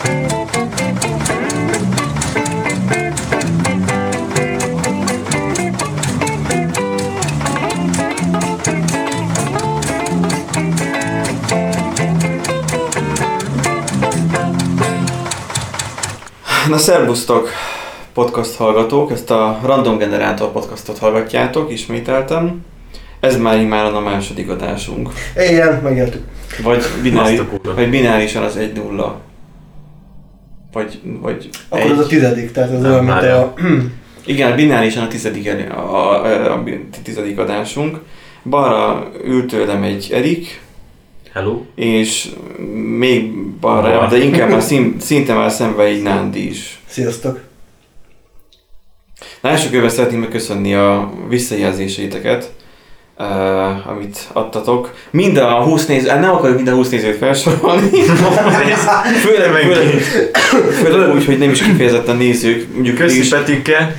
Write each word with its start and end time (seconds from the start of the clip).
Na 0.00 0.06
szerbusztok 16.78 17.48
podcast 18.12 18.56
hallgatók, 18.56 19.10
ezt 19.10 19.30
a 19.30 19.60
Random 19.62 19.98
Generator 19.98 20.52
podcastot 20.52 20.98
hallgatjátok, 20.98 21.72
ismételtem. 21.72 22.64
Ez 23.20 23.36
már 23.36 23.60
immáron 23.60 23.94
a 23.94 24.00
második 24.00 24.50
adásunk. 24.50 25.10
Igen, 25.36 25.80
megértük. 25.82 26.24
Vagy, 26.62 26.84
binári, 27.02 27.40
vagy 27.62 27.90
binárisan 27.90 28.42
az 28.42 28.58
1-0. 28.58 29.29
Vagy, 30.72 31.00
vagy 31.20 31.48
Akkor 31.68 31.84
egy. 31.84 31.90
az 31.90 31.98
a 31.98 32.06
tizedik, 32.06 32.52
tehát 32.52 32.70
az 32.70 32.84
olyan, 32.84 33.04
mint 33.04 33.22
a... 33.22 33.54
Igen, 34.24 34.56
binárisan 34.56 35.04
a 35.04 35.08
tizedik, 35.08 35.70
a, 35.70 35.94
a, 35.96 36.24
a, 36.24 36.52
a 36.52 36.64
tizedik 37.02 37.38
adásunk. 37.38 37.98
Balra 38.44 39.10
ült 39.24 39.46
tőlem 39.46 39.82
egy 39.82 40.10
Erik, 40.12 40.60
Hello. 41.32 41.62
és 41.74 42.28
még 42.98 43.32
balra, 43.60 43.98
Bal. 43.98 44.08
de 44.08 44.16
inkább 44.16 44.50
már 44.50 44.62
szín, 44.62 44.96
szinte 45.00 45.34
már 45.34 45.50
szembe 45.50 45.82
egy 45.82 46.02
Nándi 46.02 46.48
is. 46.48 46.80
Sziasztok. 46.86 47.40
Na, 49.40 49.48
első 49.48 49.70
körben 49.70 49.90
szeretném 49.90 50.20
megköszönni 50.20 50.74
a 50.74 51.12
visszajelzéseiteket, 51.28 52.52
uh, 53.20 53.90
amit 53.90 54.28
adtatok. 54.32 54.94
Mind 55.10 55.36
a 55.36 55.62
20 55.62 55.86
néző, 55.86 56.08
hát 56.08 56.20
nem 56.20 56.30
akarjuk 56.30 56.56
minden 56.56 56.74
20 56.74 56.88
nézőt 56.88 57.16
felsorolni. 57.16 57.90
főleg, 59.24 59.50
főleg, 59.50 60.00
főleg 60.72 61.14
úgy, 61.14 61.24
hogy 61.24 61.38
nem 61.38 61.50
is 61.50 61.62
kifejezetten 61.62 62.16
nézők, 62.16 62.72
mondjuk 62.74 62.96
Köszi 62.96 63.28
Petike. 63.28 63.96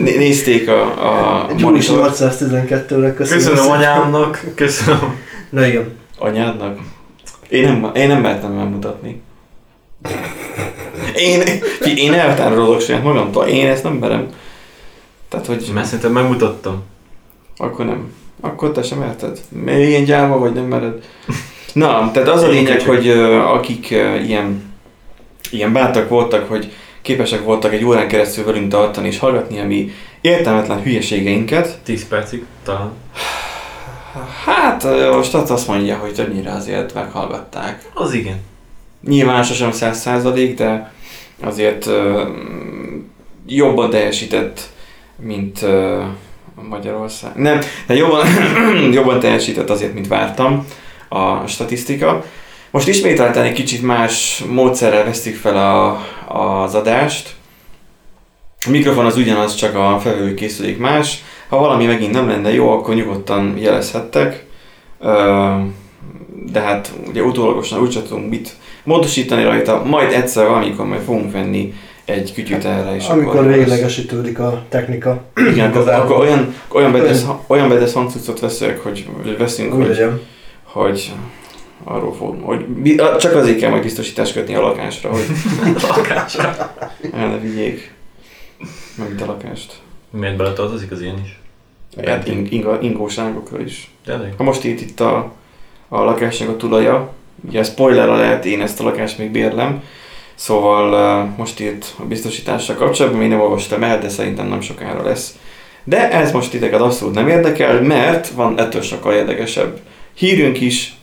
né- 0.00 0.16
nézték 0.18 0.68
a, 0.68 0.82
a 0.82 1.46
monitort. 1.60 2.16
812-re 2.20 3.14
köszönöm. 3.14 3.44
Köszönöm 3.44 3.70
anyámnak. 3.70 4.44
Köszönöm. 4.54 5.16
Na 5.50 5.66
igen. 5.66 5.96
anyádnak. 6.18 6.78
Én 7.48 7.62
nem, 7.64 7.90
én 7.94 8.08
nem 8.08 8.20
mertem 8.20 8.52
megmutatni. 8.52 9.22
Én, 11.16 11.42
én 11.96 12.12
eltárolok 12.12 12.80
saját 12.80 13.02
magamtól, 13.02 13.44
én 13.44 13.66
ezt 13.66 13.82
nem 13.82 13.92
merem. 13.92 14.28
Tehát, 15.28 15.46
hogy 15.46 15.70
Mert 15.74 15.86
szerintem 15.86 16.12
megmutattam. 16.12 16.82
akkor 17.56 17.84
nem. 17.84 18.12
Akkor 18.40 18.72
te 18.72 18.82
sem 18.82 18.98
merted. 18.98 19.40
Mert 19.64 19.78
ilyen 19.78 20.04
gyáva 20.04 20.38
vagy, 20.38 20.52
nem 20.52 20.64
mered. 20.64 21.04
Na, 21.72 22.10
tehát 22.10 22.28
az 22.28 22.42
a 22.42 22.46
Én 22.46 22.52
lényeg, 22.52 22.80
hogy 22.80 23.08
akik 23.44 23.90
ilyen, 24.26 24.74
ilyen 25.50 25.72
bátrak 25.72 26.08
voltak, 26.08 26.48
hogy 26.48 26.72
képesek 27.02 27.44
voltak 27.44 27.72
egy 27.72 27.84
órán 27.84 28.08
keresztül 28.08 28.44
velünk 28.44 28.70
tartani 28.70 29.06
és 29.06 29.18
hallgatni 29.18 29.60
a 29.60 29.64
mi 29.64 29.90
értelmetlen 30.20 30.82
hülyeségeinket, 30.82 31.78
10 31.84 32.08
percig 32.08 32.44
talán. 32.64 32.92
hát 34.44 34.86
stat 35.22 35.50
azt 35.50 35.68
mondja, 35.68 35.96
hogy 35.96 36.14
többnyire 36.14 36.52
azért 36.52 36.94
meghallgatták. 36.94 37.82
Az 37.94 38.12
igen. 38.12 38.40
Nyilván 39.06 39.42
sosem 39.42 39.72
száz 39.72 40.00
százalék, 40.00 40.56
de 40.56 40.92
azért 41.40 41.86
ö, 41.86 42.22
jobban 43.46 43.90
teljesített, 43.90 44.68
mint 45.16 45.66
Magyarország. 46.68 47.36
Nem, 47.36 47.58
de 47.86 47.94
jobban, 47.94 48.26
jobban 48.92 49.20
teljesített 49.20 49.70
azért, 49.70 49.94
mint 49.94 50.08
vártam 50.08 50.66
a 51.08 51.46
statisztika. 51.46 52.24
Most 52.70 52.88
ismételten 52.88 53.44
egy 53.44 53.52
kicsit 53.52 53.82
más 53.82 54.44
módszerrel 54.50 55.04
vesztük 55.04 55.36
fel 55.36 55.56
a, 55.56 56.00
az 56.62 56.74
adást. 56.74 57.34
A 58.66 58.70
mikrofon 58.70 59.06
az 59.06 59.16
ugyanaz, 59.16 59.54
csak 59.54 59.74
a 59.74 59.98
felvevő 60.02 60.34
készülék 60.34 60.78
más. 60.78 61.22
Ha 61.48 61.58
valami 61.58 61.86
megint 61.86 62.12
nem 62.12 62.28
lenne 62.28 62.52
jó, 62.52 62.72
akkor 62.72 62.94
nyugodtan 62.94 63.54
jelezhettek. 63.58 64.46
De 66.52 66.60
hát 66.60 66.92
ugye 67.08 67.22
utólagosan 67.22 67.80
úgy 67.80 68.02
tudunk 68.08 68.30
mit 68.30 68.56
módosítani 68.84 69.44
rajta, 69.44 69.82
majd 69.84 70.12
egyszer 70.12 70.46
valamikor 70.46 70.86
majd 70.86 71.02
fogunk 71.02 71.32
venni 71.32 71.74
egy 72.08 72.32
kütyüt 72.34 72.64
erre, 72.64 72.94
és 72.94 73.08
Amikor 73.08 73.46
véglegesítődik 73.46 74.38
a 74.38 74.62
technika. 74.68 75.24
igen, 75.50 75.70
akkor, 75.70 75.88
akkor 75.88 76.16
olyan, 76.20 76.54
olyan 76.68 76.92
bedesz, 76.92 77.26
olyan 77.46 77.68
bedesz 77.68 77.92
hangcuccot 77.92 78.40
veszek, 78.40 78.80
hogy 78.82 79.06
veszünk, 79.38 79.72
Úgy 79.74 79.78
hogy, 79.80 79.88
legyen. 79.88 80.20
hogy 80.62 81.12
arról 81.84 82.14
fog, 82.14 82.42
hogy 82.42 82.64
csak 83.18 83.34
azért 83.34 83.58
kell 83.58 83.70
majd 83.70 83.82
biztosítást 83.82 84.32
kötni 84.32 84.54
a 84.54 84.60
lakásra, 84.60 85.10
hogy 85.10 85.24
Lakásra. 85.96 86.74
el 87.12 87.28
ne 87.28 87.38
vigyék 87.38 87.94
meg 88.98 89.20
a 89.22 89.26
lakást. 89.26 89.72
Miért 90.10 90.36
beletartozik 90.36 90.90
az 90.90 91.00
ilyen 91.00 91.20
is? 91.24 91.40
Hát 92.06 92.28
ing, 92.28 92.52
inga, 92.52 92.78
ingóságokra 92.80 93.60
is. 93.60 93.90
Tényleg? 94.04 94.34
Ha 94.36 94.42
most 94.42 94.64
itt, 94.64 94.80
itt 94.80 95.00
a, 95.00 95.32
a 95.88 96.02
lakásnak 96.02 96.48
a 96.48 96.56
tulaja, 96.56 97.12
ugye 97.48 97.62
spoiler 97.62 98.08
lehet, 98.08 98.44
én 98.44 98.60
ezt 98.60 98.80
a 98.80 98.84
lakást 98.84 99.18
még 99.18 99.30
bérlem, 99.30 99.82
szóval 100.38 101.24
most 101.36 101.60
írt 101.60 101.94
a 101.98 102.02
biztosítással 102.02 102.76
kapcsolatban, 102.76 103.20
még 103.20 103.28
nem 103.28 103.40
olvastam 103.40 103.82
el, 103.82 103.98
de 103.98 104.08
szerintem 104.08 104.48
nem 104.48 104.60
sokára 104.60 105.02
lesz. 105.02 105.34
De 105.84 106.10
ez 106.10 106.32
most 106.32 106.50
titeket 106.50 106.80
abszolút 106.80 107.14
nem 107.14 107.28
érdekel, 107.28 107.82
mert 107.82 108.28
van 108.28 108.58
ettől 108.58 108.82
sokkal 108.82 109.14
érdekesebb 109.14 109.80
hírünk 110.14 110.60
is, 110.60 110.96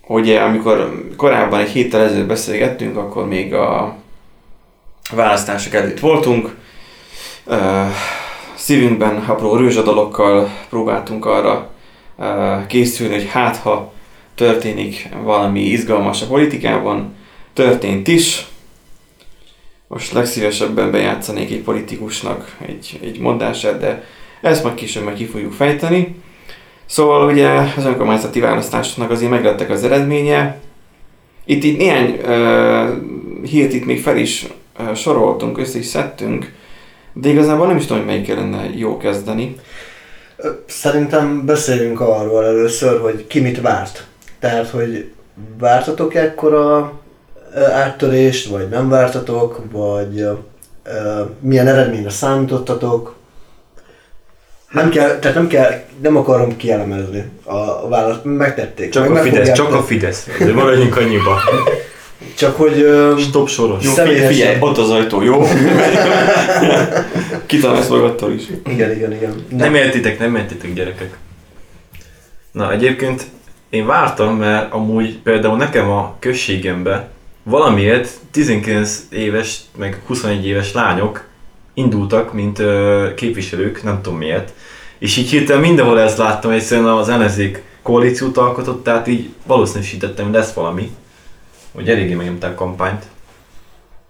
hogy 0.00 0.30
amikor 0.30 1.04
korábban 1.16 1.60
egy 1.60 1.70
héttel 1.70 2.00
ezelőtt 2.00 2.26
beszélgettünk, 2.26 2.96
akkor 2.96 3.28
még 3.28 3.54
a 3.54 3.96
választások 5.14 5.74
előtt 5.74 6.00
voltunk. 6.00 6.56
Szívünkben 8.54 9.16
apró 9.16 9.56
rőzsadalokkal 9.56 10.50
próbáltunk 10.68 11.26
arra 11.26 11.70
készülni, 12.66 13.14
hogy 13.14 13.28
hát 13.30 13.56
ha 13.56 13.92
történik 14.34 15.08
valami 15.22 15.60
izgalmas 15.60 16.22
a 16.22 16.26
politikában, 16.26 17.14
történt 17.52 18.08
is. 18.08 18.46
Most 19.88 20.12
legszívesebben 20.12 20.90
bejátszanék 20.90 21.50
egy 21.50 21.62
politikusnak 21.62 22.56
egy, 22.66 22.98
egy 23.02 23.18
mondását, 23.18 23.78
de 23.78 24.04
ezt 24.42 24.62
majd 24.62 24.74
később 24.74 25.04
meg 25.04 25.14
ki 25.14 25.26
fogjuk 25.26 25.52
fejteni. 25.52 26.16
Szóval 26.86 27.30
ugye 27.30 27.48
az 27.76 27.84
önkormányzati 27.84 28.40
választásoknak 28.40 29.10
azért 29.10 29.30
meglettek 29.30 29.70
az 29.70 29.84
eredménye. 29.84 30.58
Itt, 31.44 31.64
itt 31.64 31.78
néhány 31.78 32.20
uh, 32.24 33.48
hírt 33.48 33.72
itt 33.72 33.84
még 33.84 34.02
fel 34.02 34.16
is 34.16 34.46
uh, 34.78 34.94
soroltunk, 34.94 35.58
össze 35.58 35.78
is 35.78 35.86
szedtünk, 35.86 36.52
de 37.12 37.28
igazából 37.28 37.66
nem 37.66 37.76
is 37.76 37.86
tudom, 37.86 37.98
hogy 37.98 38.06
melyikkel 38.06 38.36
lenne 38.36 38.70
jó 38.74 38.96
kezdeni. 38.96 39.56
Ö, 40.36 40.50
Szerintem 40.66 41.44
beszéljünk 41.44 42.00
arról 42.00 42.44
először, 42.44 43.00
hogy 43.00 43.26
ki 43.26 43.40
mit 43.40 43.60
várt. 43.60 44.06
Tehát, 44.38 44.68
hogy 44.68 45.12
vártatok 45.58 46.14
ekkora 46.14 46.78
ö, 46.78 47.00
áttörést, 47.54 48.48
vagy 48.48 48.68
nem 48.68 48.88
vártatok, 48.88 49.60
vagy 49.72 50.26
milyen 51.40 51.68
eredményre 51.68 52.10
számítottatok. 52.10 53.14
Nem 54.70 54.90
kell, 54.90 55.18
tehát 55.18 55.36
nem 55.36 55.46
kell, 55.46 55.82
nem 56.02 56.16
akarom 56.16 56.56
kielemezni 56.56 57.24
a, 57.44 57.88
választ, 57.88 58.20
megtették. 58.24 58.90
Csak 58.90 59.08
meg 59.08 59.18
a 59.18 59.22
Fidesz, 59.22 59.52
csak 59.52 59.74
a. 59.74 59.82
Fidesz. 59.82 60.28
De 60.38 60.52
maradjunk 60.52 60.96
annyiba. 60.96 61.38
Csak 62.36 62.56
hogy 62.56 62.80
ö, 62.80 63.14
Stop 63.18 63.48
soros. 63.48 63.84
Jó, 63.84 63.92
Személyesen. 63.92 64.28
figyelj, 64.28 64.56
ott 64.60 64.78
az 64.78 64.90
ajtó, 64.90 65.22
jó? 65.22 65.42
Kitalálsz 67.46 67.88
magadtól 67.88 68.32
is. 68.32 68.42
igen, 68.66 68.90
igen, 68.90 69.12
igen. 69.12 69.44
Nem 69.48 69.74
értitek, 69.74 70.18
nem 70.18 70.36
értitek 70.36 70.74
gyerekek. 70.74 71.16
Na 72.52 72.72
egyébként 72.72 73.22
én 73.70 73.86
vártam, 73.86 74.36
mert 74.36 74.72
amúgy 74.72 75.18
például 75.18 75.56
nekem 75.56 75.90
a 75.90 76.16
községembe 76.18 77.08
valamiért 77.42 78.10
19 78.30 79.06
éves, 79.10 79.60
meg 79.76 80.02
21 80.06 80.46
éves 80.46 80.72
lányok 80.72 81.24
indultak, 81.74 82.32
mint 82.32 82.58
ö, 82.58 83.08
képviselők, 83.16 83.82
nem 83.82 84.02
tudom 84.02 84.18
miért. 84.18 84.52
És 84.98 85.16
így 85.16 85.30
hirtelen 85.30 85.62
mindenhol 85.62 86.00
ezt 86.00 86.18
láttam, 86.18 86.50
egyszerűen 86.50 86.86
az 86.88 87.08
ellenzék 87.08 87.62
koalíciót 87.82 88.36
alkotott, 88.36 88.84
tehát 88.84 89.06
így 89.06 89.28
valószínűsítettem, 89.46 90.24
hogy 90.24 90.34
lesz 90.34 90.52
valami. 90.52 90.90
Hogy 91.72 91.88
eléggé 91.88 92.14
megnyomták 92.14 92.50
a 92.50 92.54
kampányt. 92.54 93.04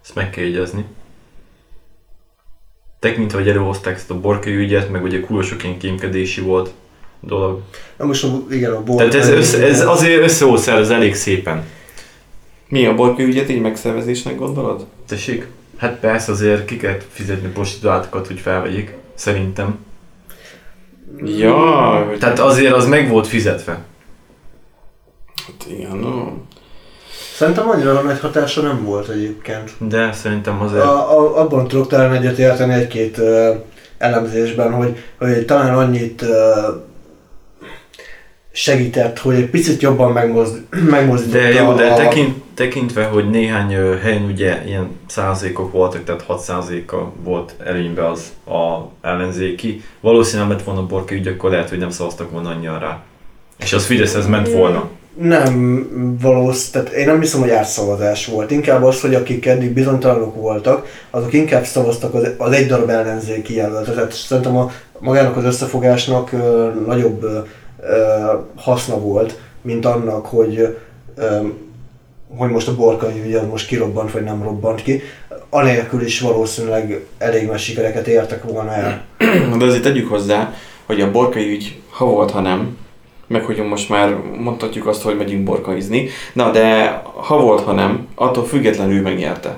Ezt 0.03 0.15
meg 0.15 0.29
kell 0.29 0.43
jegyezni. 0.43 0.85
Tek, 2.99 3.17
mint 3.17 3.31
hogy 3.31 3.49
előhozták 3.49 3.95
ezt 3.95 4.09
a 4.11 4.19
borkai 4.19 4.55
ügyet, 4.55 4.89
meg 4.91 5.03
ugye 5.03 5.19
kurva 5.19 5.43
sok 5.43 5.63
ilyen 5.63 5.77
kémkedési 5.77 6.41
volt 6.41 6.69
dolog. 7.19 7.61
Na 7.97 8.05
most 8.05 8.23
a- 8.23 8.45
igen, 8.49 8.71
a 8.71 8.83
bor. 8.83 8.95
Tehát 8.95 9.13
ez, 9.13 9.29
össze, 9.29 9.65
ez 9.67 9.85
azért 9.87 10.23
össze 10.23 10.45
volt 10.45 10.61
szervez 10.61 10.89
elég 10.89 11.15
szépen. 11.15 11.63
Mi 12.73 12.85
a 12.85 12.95
borkő 12.95 13.25
ügyet 13.25 13.49
így 13.49 13.61
megszervezésnek 13.61 14.35
gondolod? 14.35 14.85
Tessék? 15.07 15.47
Hát 15.77 15.99
persze 15.99 16.31
azért 16.31 16.65
ki 16.65 16.77
kell 16.77 16.97
fizetni 17.09 17.47
prostituáltakat, 17.47 18.27
hogy 18.27 18.39
felvegyék. 18.39 18.93
Szerintem. 19.13 19.77
Ja, 21.25 22.09
Tehát 22.19 22.39
azért 22.39 22.73
az 22.73 22.87
meg 22.87 23.09
volt 23.09 23.27
fizetve. 23.27 23.71
hát 25.35 25.67
igen, 25.69 25.97
no. 25.97 26.31
Szerintem 27.35 27.69
annyira 27.69 28.01
nagy 28.01 28.19
hatása 28.19 28.61
nem 28.61 28.83
volt 28.83 29.09
egyébként. 29.09 29.71
De 29.77 30.11
szerintem 30.11 30.61
azért... 30.61 30.83
A, 30.83 31.19
a, 31.19 31.39
abban 31.39 31.67
tudok 31.67 31.87
talán 31.87 32.13
egyet 32.13 32.37
érteni 32.37 32.73
egy-két 32.73 33.17
uh, 33.17 33.55
elemzésben, 33.97 34.73
hogy, 34.73 34.97
hogy 35.17 35.45
talán 35.45 35.77
annyit 35.77 36.21
uh, 36.21 36.29
segített, 38.55 39.19
hogy 39.19 39.35
egy 39.35 39.49
picit 39.49 39.81
jobban 39.81 40.11
megmozd, 40.11 40.61
megmozdította 40.89 41.43
De 41.43 41.53
jó, 41.53 41.73
de 41.73 41.87
a... 41.87 41.95
tekint, 41.95 42.35
tekintve, 42.53 43.03
hogy 43.03 43.29
néhány 43.29 43.75
helyen 44.01 44.23
ugye 44.23 44.63
ilyen 44.65 44.87
százalékok 45.07 45.71
voltak, 45.71 46.03
tehát 46.03 46.21
6 46.21 46.39
százaléka 46.39 47.11
volt 47.23 47.55
előnybe 47.65 48.09
az 48.09 48.31
a 48.45 48.89
ellenzéki. 49.07 49.83
Valószínűleg 49.99 50.51
lett 50.51 50.63
volna 50.63 50.85
Borka 50.85 51.13
ügy, 51.15 51.27
akkor 51.27 51.49
lehet, 51.49 51.69
hogy 51.69 51.77
nem 51.77 51.89
szavaztak 51.89 52.31
volna 52.31 52.49
annyian 52.49 52.79
rá. 52.79 53.01
És 53.59 53.73
az 53.73 53.85
Fideszhez 53.85 54.27
ment 54.27 54.51
volna. 54.51 54.89
Nem 55.17 55.87
valósz, 56.21 56.69
tehát 56.69 56.89
én 56.89 57.05
nem 57.05 57.19
hiszem, 57.19 57.39
hogy 57.39 57.49
átszavazás 57.49 58.25
volt. 58.25 58.51
Inkább 58.51 58.83
az, 58.83 59.01
hogy 59.01 59.15
akik 59.15 59.45
eddig 59.45 59.73
bizonytalanok 59.73 60.35
voltak, 60.35 60.87
azok 61.09 61.33
inkább 61.33 61.63
szavaztak 61.63 62.13
az, 62.13 62.29
az 62.37 62.51
egy 62.51 62.67
darab 62.67 62.89
ellenzéki 62.89 63.55
jelöltet. 63.55 63.95
Tehát 63.95 64.13
szerintem 64.13 64.57
a, 64.57 64.71
magának 64.99 65.37
az 65.37 65.43
összefogásnak 65.43 66.31
ö, 66.31 66.69
nagyobb 66.85 67.23
ö, 67.23 67.39
haszna 68.55 68.99
volt, 68.99 69.39
mint 69.61 69.85
annak, 69.85 70.25
hogy 70.25 70.77
hogy 72.37 72.49
most 72.49 72.67
a 72.67 72.75
borkai 72.75 73.21
ügy 73.25 73.33
az 73.33 73.47
most 73.49 73.67
kirobbant, 73.67 74.11
vagy 74.11 74.23
nem 74.23 74.43
robbant 74.43 74.81
ki. 74.81 75.01
Anélkül 75.49 76.01
is 76.01 76.19
valószínűleg 76.19 77.05
elég 77.17 77.47
nagy 77.47 77.59
sikereket 77.59 78.07
értek 78.07 78.43
volna 78.43 78.73
el. 78.73 79.01
De 79.57 79.65
azért 79.65 79.83
tegyük 79.83 80.09
hozzá, 80.09 80.53
hogy 80.85 81.01
a 81.01 81.11
borkai 81.11 81.49
ügy, 81.49 81.81
ha 81.89 82.05
volt, 82.05 82.31
ha 82.31 82.41
nem, 82.41 82.77
meg 83.27 83.43
hogy 83.43 83.57
most 83.57 83.89
már 83.89 84.15
mondhatjuk 84.37 84.87
azt, 84.87 85.01
hogy 85.01 85.17
megyünk 85.17 85.43
borkaizni, 85.43 86.09
na 86.33 86.51
de 86.51 87.01
ha 87.15 87.41
volt, 87.41 87.61
ha 87.61 87.71
nem, 87.71 88.07
attól 88.15 88.45
függetlenül 88.45 89.01
megnyerte. 89.01 89.57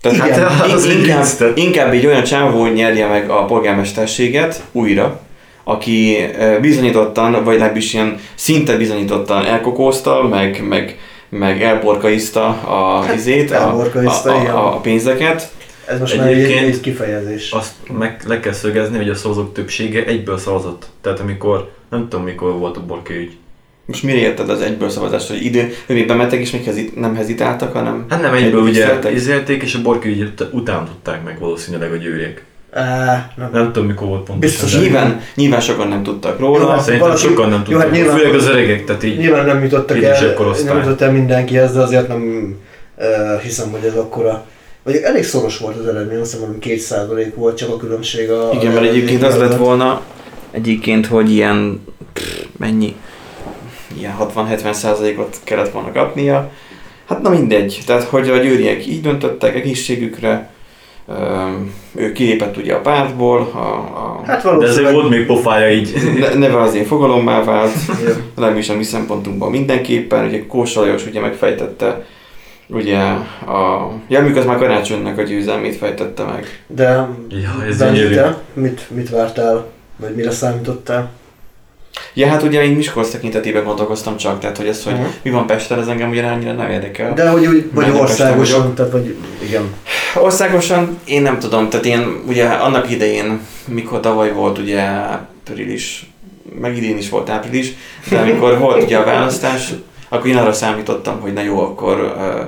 Tehát 0.00 0.26
Igen. 0.26 0.48
hát, 0.48 0.72
az 0.72 0.84
inkább, 0.84 1.26
inkább 1.54 1.92
egy 1.92 2.06
olyan 2.06 2.22
csávó 2.22 2.66
nyerje 2.66 3.06
meg 3.06 3.30
a 3.30 3.44
polgármesterséget 3.44 4.64
újra, 4.72 5.20
aki 5.68 6.16
bizonyítottan, 6.60 7.32
vagy 7.44 7.54
legalábbis 7.54 7.94
ilyen 7.94 8.18
szinte 8.34 8.76
bizonyítottan 8.76 9.44
elkokózta, 9.44 10.22
meg, 10.28 10.64
meg, 10.68 10.98
meg 11.28 11.62
elborkaizta 11.62 12.46
a 12.46 13.00
Hát, 13.02 13.14
izét, 13.14 13.50
a, 13.50 13.54
elborkaizta, 13.54 14.34
a, 14.34 14.40
igen. 14.40 14.54
a, 14.54 14.74
a 14.74 14.80
pénzeket. 14.80 15.50
Ez 15.86 16.00
most 16.00 16.16
már 16.16 16.26
egy, 16.26 16.32
Egyébként- 16.34 16.66
egy 16.74 16.80
kifejezés. 16.80 17.50
Azt 17.50 17.72
meg 17.98 18.20
le 18.26 18.40
kell 18.40 18.52
szögezni, 18.52 18.96
hogy 18.96 19.08
a 19.08 19.14
szavazók 19.14 19.52
többsége 19.52 20.04
egyből 20.04 20.38
szavazott. 20.38 20.86
Tehát 21.00 21.20
amikor, 21.20 21.70
nem 21.90 22.08
tudom 22.08 22.24
mikor 22.24 22.52
volt 22.58 22.76
a 22.76 22.84
Borka 22.86 23.12
ügy. 23.14 23.36
Most 23.86 24.02
mire 24.02 24.18
érted 24.18 24.48
az 24.50 24.60
egyből 24.60 24.88
szavazást, 24.88 25.28
hogy 25.28 25.44
idő, 25.44 25.74
hogy 25.86 25.94
még 25.96 26.06
bementek 26.06 26.40
és 26.40 26.50
még 26.50 26.64
hezit, 26.64 26.96
nem 26.96 27.14
hezitáltak, 27.16 27.72
hanem 27.72 28.06
Hát 28.08 28.20
nem 28.22 28.34
egyből 28.34 28.60
ugye 28.62 28.70
Tiszteltek. 28.72 29.14
izélték, 29.14 29.62
és 29.62 29.74
a 29.74 29.82
Borka 29.82 30.08
ügy 30.08 30.20
ut- 30.20 30.46
után 30.52 30.84
tudták 30.84 31.24
meg 31.24 31.38
valószínűleg 31.38 31.92
a 31.92 31.96
győriek. 31.96 32.44
Nem. 33.36 33.48
Nem 33.52 33.72
tudom 33.72 33.88
mikor 33.88 34.06
volt 34.08 34.24
pontosan. 34.24 34.38
Biztos, 34.40 34.72
de- 34.72 34.78
nyilván, 34.80 35.20
nyilván 35.34 35.60
sokan 35.60 35.88
nem 35.88 36.02
tudtak 36.02 36.38
róla. 36.38 36.60
Jó, 36.60 36.66
hát- 36.68 36.80
Szerintem 36.80 37.08
valaki- 37.08 37.26
sokan 37.26 37.48
nem 37.48 37.58
Jó, 37.58 37.64
tudták. 37.64 37.82
hát 37.82 37.90
nyilván- 37.90 38.16
Főleg 38.18 38.34
az 38.34 38.46
öregek, 38.48 38.84
tehát 38.84 39.02
így. 39.02 39.18
Nyilván 39.18 39.46
nem 39.46 39.62
jutottak 39.62 40.02
el, 40.02 40.34
korosztály. 40.34 40.74
nem 40.74 40.82
jutott 40.82 41.00
el 41.00 41.12
mindenkihez, 41.12 41.72
de 41.72 41.80
azért 41.80 42.08
nem 42.08 42.54
uh, 42.98 43.40
hiszem, 43.42 43.70
hogy 43.70 43.84
ez 43.84 43.94
akkora... 43.94 44.44
Vagy 44.82 44.94
elég 44.96 45.24
szoros 45.24 45.58
volt 45.58 45.76
az 45.76 45.86
eredmény, 45.86 46.20
azt 46.20 46.32
hiszem, 46.32 46.58
két 46.58 46.78
százalék 46.78 47.34
volt 47.34 47.56
csak 47.56 47.68
a 47.68 47.76
különbség 47.76 48.30
a... 48.30 48.50
Igen, 48.54 48.72
mert 48.72 48.86
egyébként 48.86 49.22
az 49.22 49.36
lett 49.36 49.56
volna, 49.56 50.00
egyébként, 50.50 51.06
hogy 51.06 51.32
ilyen, 51.32 51.84
pff, 52.12 52.44
mennyi, 52.56 52.94
ilyen 53.98 54.14
60-70 54.34 54.72
százalékot 54.72 55.36
kellett 55.44 55.70
volna 55.70 55.92
kapnia. 55.92 56.50
Hát 57.08 57.22
na 57.22 57.30
mindegy, 57.30 57.80
tehát 57.86 58.02
hogy 58.02 58.28
a 58.28 58.36
győriek 58.36 58.86
így 58.86 59.00
döntöttek 59.00 59.54
egészségükre, 59.54 60.50
ő 61.94 62.12
kilépett 62.12 62.56
ugye 62.56 62.74
a 62.74 62.80
pártból, 62.80 63.38
a, 63.54 63.58
a 63.58 64.20
Hát 64.26 64.42
De 64.42 64.48
valószínűleg... 64.48 64.70
ezért 64.86 64.92
volt 65.00 65.08
még 65.08 65.26
pofája 65.26 65.70
így. 65.72 65.94
ne- 66.18 66.34
neve 66.34 66.60
azért 66.60 66.86
fogalommá 66.86 67.44
vált, 67.44 67.72
legalábbis 68.36 68.68
a 68.68 68.76
mi 68.76 68.82
szempontunkban 68.82 69.50
mindenképpen, 69.50 70.26
ugye 70.26 70.46
Kósa 70.46 70.80
Lajos 70.80 71.06
ugye 71.06 71.20
megfejtette, 71.20 72.04
ugye 72.66 72.98
a, 73.46 73.90
ja, 74.08 74.18
amikor 74.18 74.38
az 74.38 74.44
már 74.46 74.58
karácsonynak 74.58 75.18
a 75.18 75.22
győzelmét 75.22 75.76
fejtette 75.76 76.24
meg. 76.24 76.64
De 76.66 77.08
Ja, 77.28 77.64
ez 77.68 77.76
Dani, 77.78 77.96
gyönyörű. 77.96 78.14
te 78.14 78.38
mit, 78.52 78.86
mit 78.90 79.10
vártál? 79.10 79.66
Vagy 79.96 80.14
mire 80.14 80.30
számítottál? 80.30 81.10
Ja, 82.14 82.26
hát 82.28 82.42
ugye 82.42 82.64
én 82.64 82.72
Miskolc 82.72 83.10
tekintetében 83.10 83.64
gondolkoztam 83.64 84.16
csak, 84.16 84.40
tehát 84.40 84.56
hogy 84.56 84.66
ez, 84.66 84.84
hogy 84.84 84.92
Mhm. 84.92 85.02
mi 85.22 85.30
van 85.30 85.46
Pesten, 85.46 85.78
ez 85.80 85.86
engem 85.86 86.10
ugye 86.10 86.24
annyira 86.26 86.52
nem 86.52 86.70
érdekel. 86.70 87.14
De... 87.14 87.28
Hogy 87.28 87.46
úgy, 87.46 87.70
vagy 87.72 87.90
országosan, 87.90 88.74
tehát 88.74 88.92
vagy 88.92 89.16
igen. 89.42 89.74
Országosan 90.14 90.98
én 91.04 91.22
nem 91.22 91.38
tudom, 91.38 91.68
tehát 91.68 91.86
én 91.86 92.22
ugye 92.26 92.44
annak 92.44 92.90
idején, 92.90 93.40
mikor 93.68 94.00
tavaly 94.00 94.32
volt 94.32 94.58
ugye 94.58 94.80
április, 94.80 96.10
meg 96.60 96.76
idén 96.76 96.98
is 96.98 97.08
volt 97.08 97.28
április, 97.30 97.72
de 98.10 98.18
amikor 98.18 98.58
volt 98.58 98.82
ugye 98.82 98.96
a 98.98 99.04
választás, 99.04 99.72
akkor 100.08 100.26
én 100.30 100.36
arra 100.36 100.52
számítottam, 100.52 101.20
hogy 101.20 101.32
na 101.32 101.42
jó, 101.42 101.60
akkor, 101.60 102.14
uh, 102.16 102.40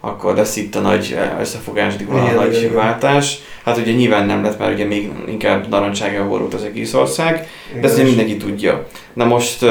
akkor 0.00 0.34
lesz 0.34 0.56
itt 0.56 0.74
a 0.74 0.80
nagy 0.80 1.16
uh, 1.16 1.40
összefogás, 1.40 1.94
a 2.08 2.12
nagy 2.12 2.56
igen, 2.56 2.74
váltás. 2.74 3.38
Hát 3.64 3.76
ugye 3.76 3.92
nyilván 3.92 4.26
nem 4.26 4.42
lett, 4.42 4.58
mert 4.58 4.72
ugye 4.72 4.84
még 4.84 5.10
inkább 5.28 5.68
narancsága 5.68 6.28
borult 6.28 6.54
az 6.54 6.62
egész 6.62 6.94
ország, 6.94 7.48
de 7.80 7.88
ezt 7.88 8.02
mindenki 8.02 8.36
tudja. 8.36 8.86
Na 9.12 9.24
most 9.24 9.62
uh, 9.62 9.70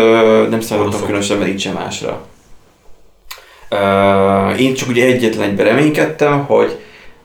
nem 0.50 0.60
Oroszok. 0.72 1.06
különösebben 1.06 1.48
így 1.48 1.60
sem 1.60 1.74
másra. 1.74 2.26
Uh, 3.72 4.62
én 4.62 4.74
csak 4.74 4.90
ugye 4.90 5.06
egyetlen 5.06 5.50
egyben 5.50 5.66
reménykedtem, 5.66 6.46
hogy 6.46 6.80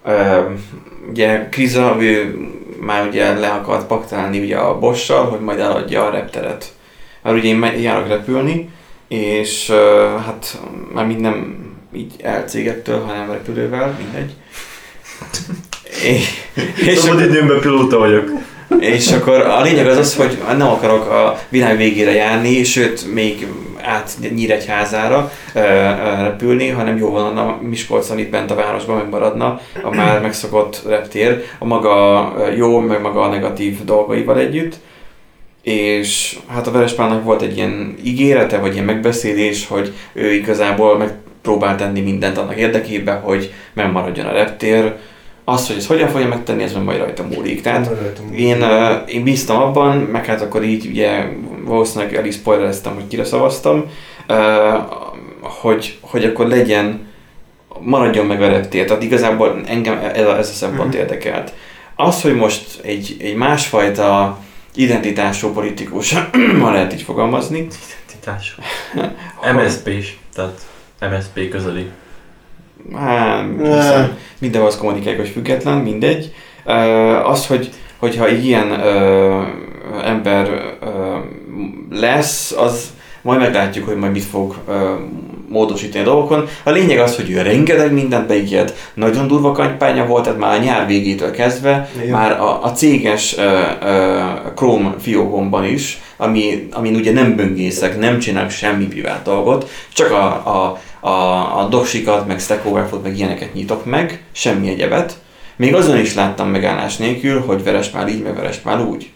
uh, 0.05 0.51
ugye 1.11 1.49
Kriza, 1.49 1.97
ő 2.01 2.39
már 2.81 3.07
ugye 3.07 3.39
le 3.39 3.49
akart 3.49 3.87
paktálni 3.87 4.41
ugye 4.41 4.57
a 4.57 4.79
Bossal, 4.79 5.25
hogy 5.25 5.41
majd 5.41 5.59
eladja 5.59 6.07
a 6.07 6.11
repteret. 6.11 6.73
Mert 7.23 7.37
ugye 7.37 7.49
én 7.49 7.81
járok 7.81 8.09
repülni, 8.09 8.71
és 9.09 9.69
uh, 9.69 10.21
hát 10.25 10.61
már 10.93 11.07
mind 11.07 11.21
nem 11.21 11.62
így 11.95 12.13
elcégektől, 12.23 13.01
hanem 13.01 13.31
repülővel, 13.31 13.99
mindegy. 14.03 14.33
és, 16.03 16.29
és, 16.87 16.99
Szabad 16.99 17.17
akkor, 17.17 17.31
időmben 17.31 17.61
pilóta 17.61 17.99
vagyok. 17.99 18.31
és 18.79 19.13
akkor 19.13 19.41
a 19.41 19.61
lényeg 19.61 19.87
az 19.87 19.97
az, 19.97 20.17
hogy 20.17 20.39
nem 20.57 20.69
akarok 20.69 21.11
a 21.11 21.39
világ 21.49 21.77
végére 21.77 22.13
járni, 22.13 22.65
sőt 22.65 23.13
még 23.15 23.47
át 23.83 24.17
Nyíregyházára 24.35 25.33
ö, 25.55 25.59
ö, 25.61 26.23
repülni, 26.23 26.69
hanem 26.69 26.97
jó 26.97 27.11
van 27.11 27.37
a 27.37 27.59
Miskolcon 27.63 28.19
itt 28.19 28.31
bent 28.31 28.51
a 28.51 28.55
városban 28.55 28.97
megmaradna 28.97 29.61
a 29.83 29.95
már 29.95 30.21
megszokott 30.21 30.83
reptér, 30.87 31.45
a 31.59 31.65
maga 31.65 32.35
jó, 32.57 32.79
meg 32.79 33.01
maga 33.01 33.21
a 33.21 33.29
negatív 33.29 33.85
dolgaival 33.85 34.39
együtt. 34.39 34.75
És 35.63 36.39
hát 36.49 36.67
a 36.67 36.71
Verespálnak 36.71 37.25
volt 37.25 37.43
egy 37.43 37.57
ilyen 37.57 37.97
ígérete, 38.05 38.59
vagy 38.59 38.73
ilyen 38.73 38.85
megbeszélés, 38.85 39.67
hogy 39.67 39.93
ő 40.13 40.33
igazából 40.33 40.97
megpróbál 41.43 41.77
tenni 41.77 42.01
mindent 42.01 42.39
annak 42.39 42.57
érdekében, 42.57 43.21
hogy 43.21 43.53
megmaradjon 43.73 44.27
a 44.27 44.33
reptér. 44.33 44.95
Az, 45.45 45.67
hogy 45.67 45.77
ezt 45.77 45.87
hogyan 45.87 46.09
fogja 46.09 46.29
megtenni, 46.29 46.63
ez 46.63 46.73
meg 46.73 46.83
majd 46.83 46.99
rajta 46.99 47.23
múlik. 47.23 47.61
Tehát 47.61 47.91
Nem 47.91 48.33
én, 48.35 48.65
én 49.07 49.23
bíztam 49.23 49.57
abban, 49.63 49.97
meg 49.97 50.27
hát 50.27 50.41
akkor 50.41 50.65
így 50.65 50.87
ugye 50.87 51.25
valószínűleg 51.65 52.15
el 52.17 52.25
is 52.27 52.35
spoilereztem, 52.35 52.95
hogy 52.95 53.07
kire 53.09 53.25
szavaztam, 53.25 53.85
hogy, 55.41 55.99
hogy 56.01 56.25
akkor 56.25 56.47
legyen, 56.47 57.07
maradjon 57.81 58.27
meg 58.27 58.43
a 58.43 58.49
reptér. 58.49 58.85
Tehát 58.85 59.03
igazából 59.03 59.61
engem 59.67 59.99
ez 60.15 60.27
a, 60.27 60.39
ez 60.39 60.49
a 60.49 60.53
szempont 60.53 60.89
Mhm. 60.89 60.99
érdekelt. 60.99 61.53
Az, 61.97 62.23
hogy 62.23 62.35
most 62.35 62.81
egy, 62.83 63.17
egy 63.21 63.35
másfajta 63.35 64.39
identitású 64.75 65.53
politikus, 65.53 66.15
ma 66.61 66.71
lehet 66.73 66.93
így 66.93 67.03
fogalmazni, 67.03 67.67
Titás. 68.13 68.55
hogy- 69.37 69.55
MSP 69.55 69.89
is. 69.89 70.19
Tehát 70.35 70.61
MSP 71.11 71.49
közeli. 71.49 71.91
Hát, 72.95 73.45
mindenhol 74.39 74.69
azt 74.69 74.79
kommunikálják, 74.79 75.21
hogy 75.21 75.29
független, 75.29 75.79
mindegy. 75.79 76.35
Uh, 76.65 77.31
az, 77.31 77.47
hogy, 77.47 77.71
hogyha 77.99 78.29
ilyen 78.29 78.71
uh, 78.71 80.09
ember 80.09 80.77
uh, 80.81 80.91
lesz, 81.91 82.53
az 82.59 82.93
majd 83.23 83.41
meglátjuk, 83.41 83.87
hogy 83.87 83.97
majd 83.97 84.13
mit 84.13 84.25
fog 84.25 84.57
uh, 84.69 84.75
módosítani 85.49 86.05
a 86.05 86.07
dolgokon. 86.07 86.49
A 86.63 86.71
lényeg 86.71 86.99
az, 86.99 87.17
hogy 87.17 87.31
ő 87.31 87.43
rengeteg 87.43 87.93
mindent 87.93 88.27
beígért, 88.27 88.77
nagyon 88.95 89.27
durva 89.27 89.53
kampánya 89.53 90.07
volt, 90.07 90.25
tehát 90.25 90.39
már 90.39 90.59
a 90.59 90.63
nyár 90.63 90.87
végétől 90.87 91.31
kezdve, 91.31 91.91
Igen. 91.97 92.11
már 92.11 92.41
a, 92.41 92.65
a 92.65 92.73
céges 92.73 93.37
uh, 93.37 93.45
uh, 93.83 94.53
Chrome 94.55 94.95
fiókomban 94.99 95.65
is, 95.65 96.01
ami, 96.17 96.69
amin 96.73 96.95
ugye 96.95 97.13
nem 97.13 97.37
böngészek, 97.37 97.99
nem 97.99 98.19
csinálok 98.19 98.51
semmi 98.51 98.87
privát 98.87 99.23
dolgot, 99.23 99.71
csak 99.93 100.11
a, 100.11 100.25
a, 100.27 100.81
a, 101.11 101.61
a 101.61 101.67
doksikat, 101.71 102.27
meg 102.27 102.41
Stack 102.41 102.67
Overflow-t, 102.67 103.03
meg 103.03 103.17
ilyeneket 103.17 103.55
nyitok 103.55 103.85
meg, 103.85 104.23
semmi 104.33 104.69
egyebet. 104.69 105.19
Még 105.57 105.75
azon 105.75 105.99
is 105.99 106.15
láttam 106.15 106.49
megállás 106.49 106.97
nélkül, 106.97 107.41
hogy 107.41 107.63
Verespál 107.65 108.09
így, 108.09 108.23
meg 108.23 108.35
Verespál 108.37 108.81
úgy. 108.81 109.11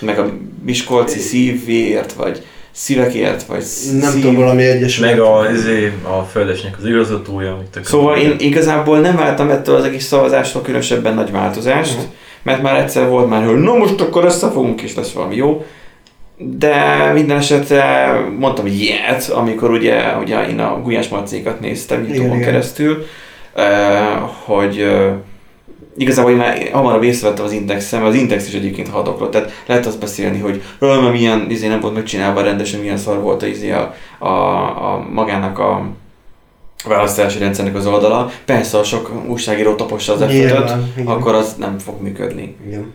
Meg 0.00 0.18
a 0.18 0.32
Miskolci 0.64 1.18
szívért, 1.18 2.12
vagy 2.12 2.42
szívekért, 2.72 3.42
vagy 3.42 3.64
Nem 4.00 4.10
szív... 4.10 4.20
tudom, 4.20 4.34
valami 4.34 4.62
egyesület. 4.64 5.10
Meg 5.10 5.20
a, 5.20 5.50
izé, 5.52 5.92
a 6.02 6.22
földesnek 6.22 6.76
az 6.78 6.86
igazgatója, 6.86 7.52
amit 7.52 7.80
Szóval 7.86 8.16
én 8.16 8.34
igazából 8.38 8.98
nem 9.00 9.16
vártam 9.16 9.50
ettől 9.50 9.74
az 9.76 9.84
egész 9.84 10.06
szavazástól 10.06 10.62
különösebben 10.62 11.14
nagy 11.14 11.30
változást, 11.30 11.96
Mhm. 11.96 12.04
mert 12.42 12.62
már 12.62 12.76
egyszer 12.76 13.08
volt 13.08 13.28
már, 13.28 13.44
hogy 13.44 13.56
na 13.58 13.74
most 13.74 14.00
akkor 14.00 14.24
összefogunk 14.24 14.80
és 14.80 14.94
lesz 14.94 15.12
valami 15.12 15.36
jó. 15.36 15.64
De 16.38 17.10
minden 17.14 17.36
esetre 17.36 18.10
mondtam 18.38 18.64
hogy 18.64 18.80
ilyet, 18.80 19.28
amikor 19.28 19.70
ugye, 19.70 20.16
ugye 20.20 20.48
én 20.48 20.58
a 20.58 20.80
Gulyás 20.82 21.08
Marcékat 21.08 21.60
néztem 21.60 22.06
Youtube-on 22.06 22.40
keresztül, 22.40 23.04
eh, 23.54 24.18
hogy 24.44 24.78
eh, 24.78 25.12
igazából 25.96 26.30
én 26.30 26.36
már 26.36 26.68
hamarabb 26.72 27.02
észrevettem 27.02 27.44
az 27.44 27.52
indexem, 27.52 28.04
az 28.04 28.14
index 28.14 28.48
is 28.48 28.54
egyébként 28.54 28.88
hadoklott, 28.88 29.30
tehát 29.30 29.52
lehet 29.66 29.86
azt 29.86 29.98
beszélni, 30.00 30.38
hogy 30.38 30.62
"Ö, 30.78 31.00
mert 31.00 31.12
milyen 31.12 31.46
izé 31.48 31.66
nem 31.68 31.80
volt 31.80 31.94
megcsinálva 31.94 32.40
rendesen, 32.40 32.80
milyen 32.80 32.96
szar 32.96 33.20
volt 33.20 33.42
a, 33.42 33.46
izé 33.46 33.70
a, 33.70 33.94
a, 34.18 34.28
a 34.92 35.06
magának 35.12 35.58
a 35.58 35.86
választási 36.88 37.38
rendszernek 37.38 37.74
az 37.74 37.86
oldala. 37.86 38.30
Persze, 38.44 38.76
ha 38.76 38.82
sok 38.84 39.12
újságíró 39.26 39.74
tapossa 39.74 40.12
az 40.12 40.20
f 40.20 40.32
akkor 41.04 41.34
az 41.34 41.54
nem 41.58 41.78
fog 41.78 42.02
működni. 42.02 42.56
Igen. 42.66 42.92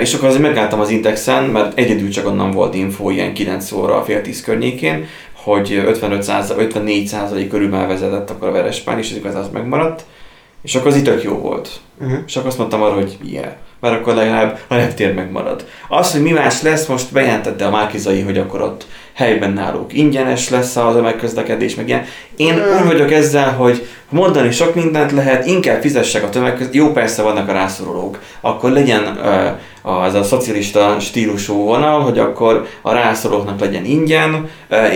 És 0.00 0.14
akkor 0.14 0.28
azért 0.28 0.42
megálltam 0.42 0.80
az 0.80 0.90
indexen, 0.90 1.44
mert 1.44 1.78
egyedül 1.78 2.08
csak 2.10 2.26
onnan 2.26 2.50
volt 2.50 2.74
info 2.74 3.10
ilyen 3.10 3.34
9 3.34 3.72
óra, 3.72 4.02
fél 4.04 4.22
10 4.22 4.42
környékén, 4.42 5.06
hogy 5.32 5.72
55 5.86 6.28
54 6.56 7.06
százalék 7.06 7.48
körül 7.48 7.68
már 7.68 7.86
vezetett 7.86 8.30
akkor 8.30 8.48
a 8.48 8.52
Verespán, 8.52 8.98
és 8.98 9.10
ez 9.10 9.16
igazán 9.16 9.42
az 9.42 9.50
megmaradt. 9.52 10.04
És 10.62 10.74
akkor 10.74 10.86
az 10.86 10.96
itt 10.96 11.04
tök 11.04 11.22
jó 11.22 11.34
volt. 11.34 11.80
Uh-huh. 12.00 12.18
És 12.26 12.36
akkor 12.36 12.48
azt 12.48 12.58
mondtam 12.58 12.82
arra, 12.82 12.94
hogy 12.94 13.18
yeah, 13.22 13.52
mert 13.80 13.94
akkor 14.00 14.14
legalább 14.14 14.58
a 14.68 14.74
reptér 14.74 15.14
megmarad. 15.14 15.66
Az, 15.88 16.12
hogy 16.12 16.22
mi 16.22 16.30
más 16.30 16.62
lesz, 16.62 16.86
most 16.86 17.12
bejelentette 17.12 17.66
a 17.66 17.70
Márkizai, 17.70 18.20
hogy 18.20 18.38
akkor 18.38 18.62
ott 18.62 18.86
helyben 19.14 19.52
náluk 19.52 19.92
ingyenes 19.92 20.48
lesz 20.48 20.76
az 20.76 20.94
tömegközlekedés, 20.94 21.74
meg 21.74 21.88
ilyen. 21.88 22.04
Én 22.36 22.54
úgy 22.54 22.86
vagyok 22.86 23.12
ezzel, 23.12 23.52
hogy 23.52 23.86
mondani 24.08 24.50
sok 24.50 24.74
mindent 24.74 25.12
lehet, 25.12 25.46
inkább 25.46 25.80
fizessek 25.80 26.22
a 26.22 26.28
tömegközlekedés. 26.28 26.80
Jó, 26.80 26.92
persze 26.92 27.22
vannak 27.22 27.48
a 27.48 27.52
rászorulók. 27.52 28.18
Akkor 28.40 28.70
legyen 28.70 29.18
az 29.82 30.14
a 30.14 30.22
szocialista 30.22 30.96
stílusú 31.00 31.54
vonal, 31.54 32.00
hogy 32.00 32.18
akkor 32.18 32.66
a 32.82 32.92
rászorulóknak 32.92 33.60
legyen 33.60 33.84
ingyen. 33.84 34.48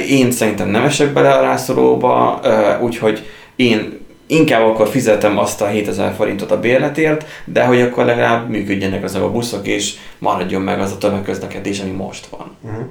Én 0.09 0.31
szerintem 0.31 0.69
nem 0.69 0.85
esek 0.85 1.13
bele 1.13 1.33
a 1.33 1.43
rászorulóba, 1.43 2.41
úgyhogy 2.81 3.27
én 3.57 4.03
inkább 4.27 4.63
akkor 4.63 4.89
fizetem 4.89 5.39
azt 5.39 5.61
a 5.61 5.67
7000 5.67 6.13
forintot 6.13 6.51
a 6.51 6.61
bérletért, 6.61 7.25
de 7.45 7.65
hogy 7.65 7.81
akkor 7.81 8.05
legalább 8.05 8.49
működjenek 8.49 9.05
azok 9.05 9.23
a 9.23 9.31
buszok, 9.31 9.67
és 9.67 9.95
maradjon 10.19 10.63
meg 10.63 10.81
az 10.81 10.93
a 10.93 10.99
tömegközlekedés, 10.99 11.81
ami 11.81 11.91
most 11.91 12.27
van. 12.27 12.57
Uh-huh. 12.63 12.85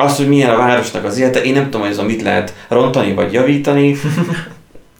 Az, 0.00 0.16
hogy 0.16 0.28
milyen 0.28 0.50
a 0.50 0.56
városnak 0.56 1.04
az 1.04 1.18
élete, 1.18 1.42
én 1.42 1.52
nem 1.52 1.64
tudom, 1.64 1.80
hogy 1.80 1.90
ez 1.90 1.98
a 1.98 2.02
mit 2.02 2.22
lehet 2.22 2.54
rontani 2.68 3.14
vagy 3.14 3.32
javítani. 3.32 3.96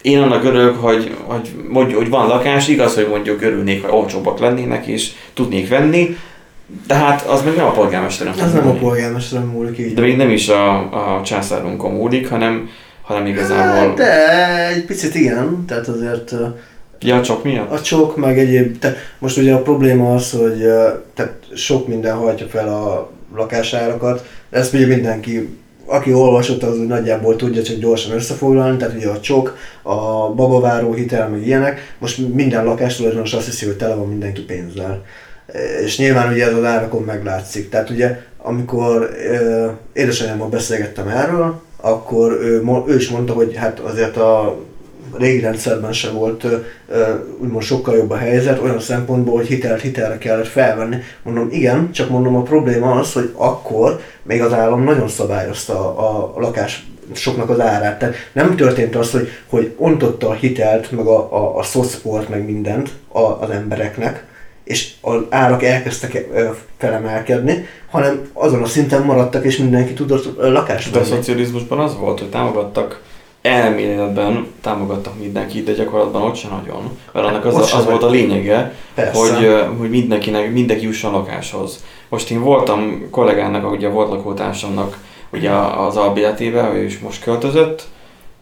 Én 0.03 0.19
annak 0.19 0.45
örülök, 0.45 0.77
hogy, 0.77 1.17
hogy, 1.23 1.51
hogy, 1.73 1.95
hogy 1.95 2.09
van 2.09 2.27
lakás, 2.27 2.69
igaz, 2.69 2.95
hogy 2.95 3.07
mondjuk 3.09 3.43
örülnék, 3.43 3.83
ha 3.85 3.97
olcsóbbak 3.97 4.39
lennének, 4.39 4.87
és 4.87 5.11
tudnék 5.35 5.69
venni, 5.69 6.17
de 6.87 6.95
hát 6.95 7.23
az 7.27 7.43
meg 7.45 7.57
nem 7.57 7.67
a 7.67 7.71
polgármesteren 7.71 8.33
fog 8.33 8.43
Ez 8.43 8.53
nem 8.53 8.63
a 8.63 8.65
múlni. 8.65 8.79
polgármesteren 8.79 9.47
múlik 9.47 9.79
így. 9.79 9.95
De 9.95 10.01
még 10.01 10.17
nem 10.17 10.31
is 10.31 10.49
a, 10.49 10.77
a 11.19 11.23
császárunkon 11.25 11.93
múlik, 11.93 12.29
hanem, 12.29 12.69
hanem 13.03 13.27
igazából... 13.27 13.89
Hát, 13.89 13.95
de 13.95 14.69
egy 14.69 14.85
picit 14.85 15.15
igen, 15.15 15.65
tehát 15.67 15.89
azért 15.89 16.35
Ja, 17.01 17.23
csak 17.23 17.45
miatt? 17.45 17.71
a 17.73 17.81
csok, 17.81 18.17
meg 18.17 18.39
egyéb, 18.39 18.79
te, 18.79 18.97
most 19.19 19.37
ugye 19.37 19.55
a 19.55 19.63
probléma 19.63 20.15
az, 20.15 20.31
hogy 20.31 20.59
tehát 21.15 21.33
sok 21.55 21.89
minden 21.89 22.17
hajtja 22.17 22.47
fel 22.47 22.69
a 22.69 23.11
lakásárakat, 23.35 24.27
ezt 24.51 24.75
ugye 24.75 24.87
mindenki, 24.87 25.59
aki 25.87 26.13
olvasott, 26.13 26.63
az 26.63 26.77
nagyjából 26.77 27.37
tudja 27.37 27.63
csak 27.63 27.77
gyorsan 27.77 28.15
összefoglalni, 28.15 28.77
tehát 28.77 28.95
ugye 28.95 29.09
a 29.09 29.21
csok, 29.21 29.57
a 29.83 30.29
babaváró 30.35 30.93
hitel, 30.93 31.29
meg 31.29 31.47
ilyenek, 31.47 31.95
most 31.99 32.35
minden 32.35 32.65
lakástulajdonos 32.65 33.33
azt 33.33 33.47
hiszi, 33.47 33.67
hogy 33.67 33.77
tele 33.77 33.95
van 33.95 34.09
mindenki 34.09 34.43
pénzzel. 34.43 35.05
És 35.85 35.99
nyilván 35.99 36.33
ugye 36.33 36.47
ez 36.47 36.55
az 36.55 36.65
árakon 36.65 37.03
meglátszik. 37.03 37.69
Tehát 37.69 37.91
ugye, 37.91 38.19
amikor 38.39 39.11
ö, 39.31 39.67
édesanyámmal 39.93 40.49
beszélgettem 40.49 41.09
erről, 41.09 41.61
akkor 41.77 42.33
ő, 42.33 42.63
ő 42.87 42.97
is 42.97 43.09
mondta, 43.09 43.33
hogy 43.33 43.57
hát 43.57 43.79
azért 43.79 44.17
a 44.17 44.59
régi 45.19 45.41
rendszerben 45.41 45.93
sem 45.93 46.15
volt 46.15 46.47
úgymond 47.39 47.63
sokkal 47.63 47.97
jobb 47.97 48.11
a 48.11 48.17
helyzet, 48.17 48.63
olyan 48.63 48.81
szempontból, 48.81 49.37
hogy 49.37 49.47
hitelt 49.47 49.81
hitelre 49.81 50.19
kellett 50.19 50.47
felvenni. 50.47 50.97
Mondom, 51.23 51.49
igen, 51.51 51.93
csak 51.93 52.11
mondom 52.11 52.37
a 52.37 52.43
probléma 52.43 52.91
az, 52.91 53.13
hogy 53.13 53.31
akkor 53.37 54.01
még 54.23 54.43
az 54.43 54.53
állam 54.53 54.85
nagyon 54.85 55.09
szabályozta 55.09 55.97
a, 55.97 56.33
a 56.37 56.41
lakás 56.41 56.87
soknak 57.15 57.51
az 57.51 57.61
árát. 57.61 57.99
Tehát 57.99 58.15
nem 58.33 58.57
történt 58.57 58.97
az, 58.97 59.11
hogy, 59.11 59.29
hogy 59.47 59.75
ontotta 59.77 60.29
a 60.29 60.33
hitelt, 60.33 60.91
meg 60.91 61.07
a, 61.07 61.35
a, 61.35 61.59
a 61.59 61.63
szocport, 61.63 62.29
meg 62.29 62.45
mindent 62.45 62.91
a, 63.09 63.21
az 63.21 63.51
embereknek, 63.51 64.25
és 64.65 64.93
az 65.01 65.21
árak 65.29 65.63
elkezdtek 65.63 66.27
felemelkedni, 66.79 67.67
hanem 67.91 68.21
azon 68.33 68.63
a 68.63 68.67
szinten 68.67 69.03
maradtak, 69.03 69.45
és 69.45 69.57
mindenki 69.57 69.93
tudott 69.93 70.37
lakást 70.37 70.93
De 70.93 70.99
a 70.99 71.03
venni. 71.03 71.15
szocializmusban 71.15 71.79
az 71.79 71.97
volt, 71.99 72.19
hogy 72.19 72.29
támogattak 72.29 73.03
elméletben 73.43 74.47
támogattak 74.61 75.19
mindenkit, 75.19 75.65
de 75.65 75.73
gyakorlatban 75.73 76.23
ott 76.23 76.35
sem 76.35 76.51
nagyon. 76.51 76.99
Mert 77.13 77.27
annak 77.27 77.45
az, 77.45 77.55
Ott 77.55 77.63
a, 77.63 77.67
sem 77.67 77.79
az 77.79 77.85
volt 77.85 78.03
a 78.03 78.09
lényege, 78.09 78.75
Persze. 78.95 79.19
hogy, 79.19 79.77
hogy 79.79 79.91
mindenkinek, 79.91 80.53
mindenki 80.53 80.85
jusson 80.85 81.13
lakáshoz. 81.13 81.85
Most 82.09 82.31
én 82.31 82.41
voltam 82.41 83.09
kollégának, 83.11 83.73
ugye 83.73 83.89
volt 83.89 84.11
lakótársamnak 84.11 84.99
ugye 85.33 85.51
az 85.51 85.97
albéletébe, 85.97 86.73
ő 86.75 86.85
is 86.85 86.99
most 86.99 87.23
költözött, 87.23 87.89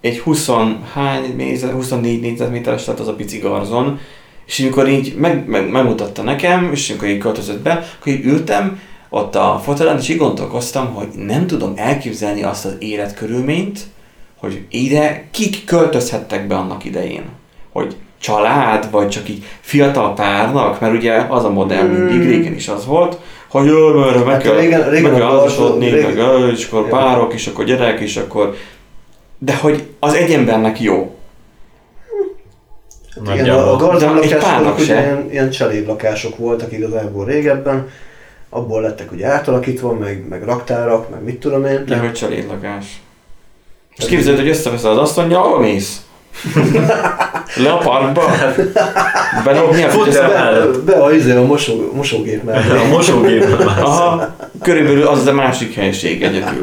egy 0.01 0.19
20 0.19 0.51
hány 0.93 1.35
négyzet, 1.37 1.73
24 1.73 2.21
négyzetméteres 2.21 2.87
lett 2.87 2.99
az 2.99 3.09
a 3.09 3.15
pici 3.15 3.39
garzon, 3.39 3.99
és 4.47 4.61
amikor 4.61 4.89
így 4.89 5.15
meg, 5.17 5.49
meg, 5.49 5.71
megmutatta 5.71 6.23
nekem, 6.23 6.71
és 6.73 6.91
amikor 6.91 7.09
így 7.09 7.19
költözött 7.19 7.63
be, 7.63 7.87
akkor 7.99 8.13
így 8.13 8.25
ültem 8.25 8.81
ott 9.09 9.35
a 9.35 9.61
fotelen, 9.65 9.99
és 9.99 10.09
így 10.09 10.17
gondolkoztam, 10.17 10.95
hogy 10.95 11.09
nem 11.17 11.47
tudom 11.47 11.73
elképzelni 11.77 12.43
azt 12.43 12.65
az 12.65 12.77
életkörülményt, 12.79 13.81
hogy 14.41 14.63
ide 14.71 15.25
kik 15.31 15.65
költözhettek 15.65 16.47
be 16.47 16.55
annak 16.57 16.85
idején. 16.85 17.25
Hogy 17.73 17.97
család, 18.21 18.91
vagy 18.91 19.09
csak 19.09 19.29
így 19.29 19.43
fiatal 19.61 20.15
párnak, 20.15 20.81
mert 20.81 20.95
ugye 20.95 21.13
az 21.29 21.45
a 21.45 21.51
modell 21.51 21.87
mindig, 21.87 22.17
Hmm. 22.21 22.29
régen 22.29 22.55
is 22.55 22.69
az 22.69 22.87
volt, 22.87 23.19
hogy 23.49 23.67
jó, 23.67 23.89
mert 23.95 24.25
meg 24.25 24.35
Hát 24.35 24.43
kell, 24.43 24.57
régen- 24.57 24.89
régen 24.89 25.11
meg 25.11 25.21
kell 25.21 25.29
házasodni, 25.31 25.91
régen- 25.91 26.41
meg 26.41 26.51
és 26.53 26.67
akkor 26.67 26.89
párok, 26.89 27.35
és 27.35 27.47
akkor 27.47 27.65
gyerek, 27.65 28.01
és 28.01 28.17
akkor... 28.17 28.55
De 29.39 29.57
hogy 29.57 29.87
az 29.99 30.15
egy 30.15 30.31
embernek 30.33 30.81
jó. 30.81 31.15
Hát 33.27 33.35
igen, 33.35 33.49
a, 33.51 33.73
a 33.73 33.77
garzon 33.77 34.15
lakások 34.15 34.79
ugye 34.79 35.01
ilyen, 35.01 35.29
ilyen 35.31 35.51
családlakások 35.51 36.37
voltak 36.37 36.73
igazából 36.73 37.25
régebben, 37.25 37.89
abból 38.49 38.83
lettek 38.83 39.13
ugye 39.13 39.27
átalakítva, 39.27 39.93
meg, 39.93 40.27
meg 40.29 40.43
raktárak, 40.45 41.11
meg 41.11 41.23
mit 41.25 41.41
tudom 41.41 41.65
én. 41.65 41.85
De 41.87 41.97
hogy 41.97 42.13
csalédlakás. 42.13 43.01
Most 43.99 44.11
képzeld, 44.11 44.39
hogy 44.39 44.49
összeveszel 44.49 44.91
az 44.91 44.99
asszonyja, 44.99 45.45
ahol 45.45 45.61
mész? 45.61 46.01
Le 47.63 47.71
a 47.71 47.77
parkba? 47.77 48.23
Belopni 49.45 49.83
a 49.83 49.89
fitness 49.89 50.15
be, 50.15 50.67
be 50.85 50.93
a, 50.93 51.13
izé, 51.13 51.33
a 51.33 51.43
mosó, 51.43 51.91
mosógép 51.95 52.43
mellé. 52.43 52.71
A 52.71 52.89
mosógépben 52.89 53.67
látsz. 53.67 53.81
Aha, 53.81 54.37
körülbelül 54.63 55.07
az 55.07 55.27
a 55.27 55.33
másik 55.33 55.75
helység 55.75 56.23
egyedül. 56.23 56.63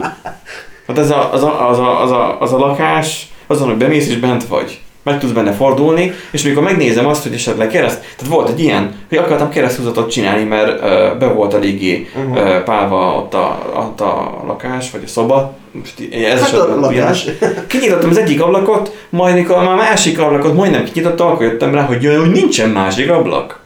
Hát 0.88 0.98
ez 0.98 1.10
a, 1.10 1.34
az, 1.34 1.44
a, 1.44 1.70
az, 1.70 1.80
a, 1.80 2.02
az, 2.02 2.12
a, 2.12 2.42
az 2.42 2.54
a 2.54 2.58
lakás, 2.58 3.28
azon, 3.48 3.68
hogy 3.68 3.78
bemész 3.78 4.08
és 4.08 4.18
bent 4.18 4.48
vagy. 4.48 4.80
Meg 5.06 5.20
tudsz 5.20 5.32
benne 5.32 5.52
fordulni, 5.52 6.12
és 6.32 6.44
mikor 6.44 6.64
megnézem 6.64 7.08
azt, 7.08 7.24
hogy 7.24 7.34
esetleg 7.34 7.68
kereszt, 7.68 8.00
tehát 8.00 8.34
volt 8.34 8.50
egy 8.50 8.60
ilyen, 8.60 8.96
hogy 9.10 9.18
akartam 9.18 9.50
kereszthúzatot 9.50 10.12
csinálni, 10.12 10.44
mert 10.44 10.82
uh, 10.82 11.18
be 11.18 11.28
volt 11.28 11.54
eléggé 11.54 12.10
Mhm. 12.16 12.32
uh, 12.32 12.58
pálva 12.64 13.16
ott 13.16 13.34
a, 13.34 13.72
ott 13.76 14.02
a 14.02 14.44
lakás, 14.46 14.92
vagy 14.92 15.02
a 15.06 15.08
szoba. 15.08 15.58
Most 15.72 15.94
ez 16.14 16.42
Hát 16.42 16.54
a 16.54 16.80
lakás. 16.80 17.28
Kinyitottam 17.68 18.10
az 18.10 18.18
egyik 18.18 18.42
ablakot, 18.42 19.06
majd 19.10 19.36
mikor 19.36 19.56
már 19.58 19.72
a 19.72 19.76
másik 19.76 20.20
ablakot 20.20 20.54
majdnem 20.54 20.84
kinyitottam, 20.84 21.28
akkor 21.28 21.46
jöttem 21.46 21.74
rá, 21.74 21.82
hogy 21.84 22.04
jaj, 22.04 22.16
hogy 22.18 22.32
nincsen 22.32 22.70
másik 22.70 23.10
ablak. 23.10 23.64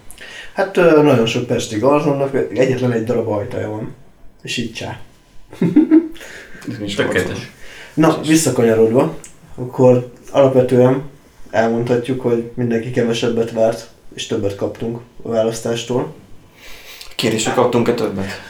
Hát 0.54 0.78
ö, 0.78 1.02
nagyon 1.04 1.26
sok 1.26 1.46
pesti 1.48 1.78
garzonnak 1.80 2.36
egyetlen 2.54 2.92
egy 2.92 3.04
darab 3.04 3.28
ajtaja 3.28 3.70
van. 3.70 3.96
És 4.44 4.58
így 4.58 4.74
csá. 4.74 4.98
Tökéletes. 6.96 7.52
Na, 7.94 8.18
visszakanyarodva, 8.28 9.14
akkor 9.56 10.12
alapvetően 10.32 11.02
elmondhatjuk, 11.52 12.22
hogy 12.22 12.44
mindenki 12.54 12.92
kevesebbet 12.92 13.52
várt, 13.52 13.88
és 14.16 14.28
többet 14.28 14.56
kaptunk 14.56 14.98
a 15.22 15.30
választástól. 15.30 16.14
Kérdésre 17.16 17.52
kaptunk-e 17.54 17.94
többet? 17.94 18.42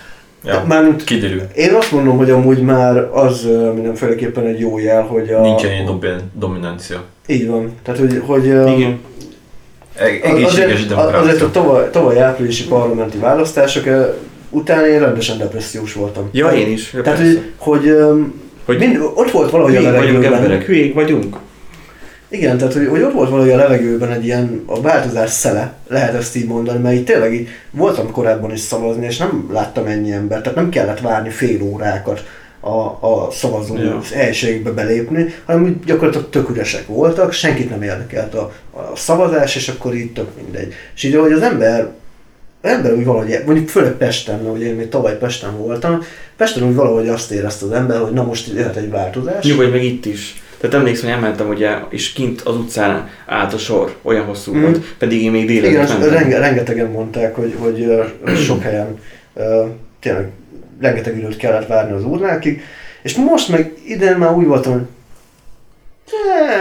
Ja, 0.46 0.64
Mármint 0.68 1.04
kiderül. 1.04 1.42
én 1.56 1.74
azt 1.74 1.92
mondom, 1.92 2.18
hogy 2.18 2.30
amúgy 2.30 2.62
már 2.62 2.98
az 3.14 3.48
mindenféleképpen 3.74 4.46
egy 4.46 4.60
jó 4.60 4.78
jel, 4.80 5.02
hogy 5.02 5.30
a... 5.30 5.42
Nincsen 5.42 5.72
ilyen 5.72 5.86
domin- 5.86 6.24
dominancia. 6.34 7.04
Így 7.28 7.48
van. 7.48 7.74
Tehát, 7.84 8.00
hogy, 8.00 8.22
hogy 8.26 8.46
Igen. 8.46 9.00
Az- 9.96 10.02
Egészséges 10.24 10.52
azért, 10.52 10.72
azért 10.72 10.92
a 10.92 10.96
demokrácia. 10.96 11.52
tavaly, 11.52 11.90
tavaly 11.90 12.20
áprilisi 12.22 12.68
parlamenti 12.68 13.18
választások 13.18 13.86
ö, 13.86 14.10
utána 14.50 14.88
én 14.88 15.00
rendesen 15.00 15.38
depressziós 15.38 15.94
voltam. 15.94 16.30
Ja, 16.32 16.48
én 16.52 16.72
is. 16.72 16.90
Tehát, 16.90 17.04
persze. 17.04 17.42
hogy, 17.58 17.80
hogy, 17.82 17.94
hogy 18.66 18.78
mind, 18.78 18.98
ott 19.16 19.32
volt 19.32 19.50
valahogy 19.52 19.76
a 19.76 19.80
hülyék 19.80 19.96
vagyunk 19.96 20.14
levegőben. 20.14 20.38
emberek, 20.44 20.66
hülyék 20.66 20.94
vagyunk. 20.94 21.38
Igen, 22.30 22.58
tehát 22.58 22.74
hogy, 22.74 22.88
hogy 22.88 23.02
ott 23.02 23.14
volt 23.14 23.30
valahogy 23.30 23.52
a 23.52 23.56
levegőben 23.56 24.12
egy 24.12 24.26
ilyen 24.26 24.64
a 24.66 24.82
változás 24.82 25.30
szele, 25.30 25.74
lehet 25.88 26.14
ezt 26.14 26.36
így 26.36 26.48
mondani, 26.48 26.80
mert 26.80 26.96
így 26.96 27.04
tényleg 27.04 27.34
így 27.34 27.48
voltam 27.72 28.12
korábban 28.12 28.52
is 28.52 28.60
szavazni, 28.60 29.06
és 29.06 29.18
nem 29.18 29.50
láttam 29.52 29.86
ennyi 29.86 30.12
embert, 30.12 30.44
tehát 30.44 30.58
nem 30.58 30.70
kellett 30.70 31.00
várni 31.00 31.30
fél 31.30 31.62
órákat 31.62 32.24
a, 32.60 33.08
a 33.08 33.28
szavazó 33.32 33.78
Ja. 33.78 34.02
helységbe 34.14 34.72
belépni, 34.72 35.34
hanem 35.46 35.64
úgy 35.64 35.80
gyakorlatilag 35.86 36.30
tök 36.30 36.50
üresek 36.50 36.88
voltak, 36.88 37.32
senkit 37.32 37.70
nem 37.70 37.82
érdekelt 37.82 38.34
a, 38.34 38.52
a 38.72 38.96
szavazás, 38.96 39.56
és 39.56 39.68
akkor 39.68 39.96
így 39.96 40.14
tök 40.14 40.28
mindegy. 40.42 40.74
És 40.96 41.04
így, 41.04 41.16
hogy 41.16 41.32
az 41.32 41.42
ember 41.42 41.90
az 42.62 42.70
ember 42.70 42.94
úgy 42.94 43.06
valahogy, 43.06 43.42
mondjuk 43.46 43.70
főleg 43.70 43.92
Pesten, 43.92 44.46
ugye 44.46 44.66
én 44.66 44.76
még 44.76 44.90
tavaly 44.90 45.18
Pesten 45.18 45.58
voltam, 45.58 46.04
Pesten 46.38 46.64
úgy 46.64 46.76
valahogy 46.76 47.08
azt 47.08 47.32
érezte 47.32 47.66
az 47.66 47.72
ember, 47.72 48.00
hogy 48.00 48.14
na 48.14 48.24
most 48.24 48.54
jöhet 48.54 48.76
egy 48.76 48.90
változás. 48.90 49.46
Nyugodj 49.46 49.70
meg 49.70 49.84
itt 49.84 50.06
is. 50.06 50.42
Tehát 50.60 50.76
emlékszem, 50.76 51.06
hogy 51.10 51.16
elmentem 51.16 51.50
ugye, 51.50 51.76
és 51.90 52.12
kint 52.14 52.42
az 52.42 52.56
utcán 52.56 53.10
állt 53.26 53.54
a 53.54 53.58
sor, 53.58 53.96
olyan 54.02 54.26
hosszú 54.26 54.54
Mm. 54.56 54.62
volt, 54.62 54.80
pedig 54.98 55.24
én 55.24 55.32
még 55.32 55.50
Igen, 55.50 55.62
délelőtt 55.62 55.82
ezt 55.82 56.00
mentem. 56.00 56.18
renge, 56.18 56.40
rengetegen 56.40 56.92
mondták, 56.92 57.36
hogy, 57.36 57.56
hogy 57.60 57.88
sok 58.48 58.62
helyen 58.62 59.00
tényleg 60.00 60.30
rengeteg 60.82 61.18
időt 61.18 61.38
kellett 61.38 61.68
várni 61.68 61.92
az 61.94 62.04
urnákig, 62.04 62.62
és 63.02 63.16
most 63.16 63.50
meg 63.50 63.74
idén 63.86 64.16
már 64.18 64.32
úgy 64.34 64.46
voltam, 64.46 64.72
hogy 64.72 64.82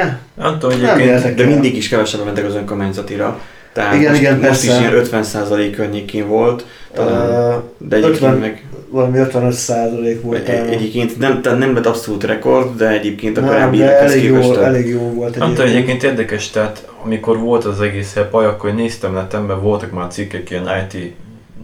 eh, 0.01 0.17
Nem 0.35 0.59
tudom, 0.59 0.81
nem 0.81 0.89
egyébként 0.89 1.17
értek 1.17 1.35
De 1.35 1.45
mindig 1.45 1.77
is 1.77 1.89
kevesebben 1.89 2.27
mentek 2.27 2.45
az 2.45 2.55
önkormányzatira. 2.55 3.41
Tehát 3.73 3.95
Igen, 3.95 4.11
most, 4.11 4.21
igen, 4.23 4.39
most 4.39 4.63
is 4.63 4.69
ilyen 4.79 4.93
50% 4.95 5.73
környékén 5.77 6.29
volt, 6.29 6.67
talán. 6.93 7.29
Ö, 7.31 7.57
de 7.79 7.97
egyébként 7.97 8.23
50 8.23 8.37
meg 8.39 8.67
valami 8.91 9.19
55 9.19 9.53
százalék 9.53 10.23
volt. 10.23 10.49
egy- 10.49 10.73
egyébként 10.73 11.19
nem, 11.19 11.43
tehát 11.43 11.59
nem 11.59 11.75
lett 11.75 11.87
abszolút 11.87 12.25
rekord, 12.25 12.77
de 12.77 12.89
egyébként 12.89 13.37
a 13.37 13.41
nem, 13.41 13.49
korábbi 13.51 13.77
évekhez 13.77 14.11
elég 14.11 14.23
képest 14.23 14.49
jó, 14.49 14.55
több. 14.55 14.63
elég 14.63 14.89
jó 14.89 14.99
volt 15.01 15.17
Nem 15.37 15.49
tudom, 15.49 15.67
egyébként. 15.67 15.69
egyébként 15.89 16.03
érdekes, 16.03 16.51
tehát 16.51 16.89
amikor 17.05 17.39
volt 17.39 17.65
az 17.65 17.81
egész 17.81 18.15
hepaj, 18.15 18.45
akkor 18.47 18.75
néztem 18.75 19.13
netemben, 19.13 19.61
voltak 19.63 19.91
már 19.93 20.09
cikkek 20.09 20.51
ilyen 20.51 20.69
IT 20.91 21.13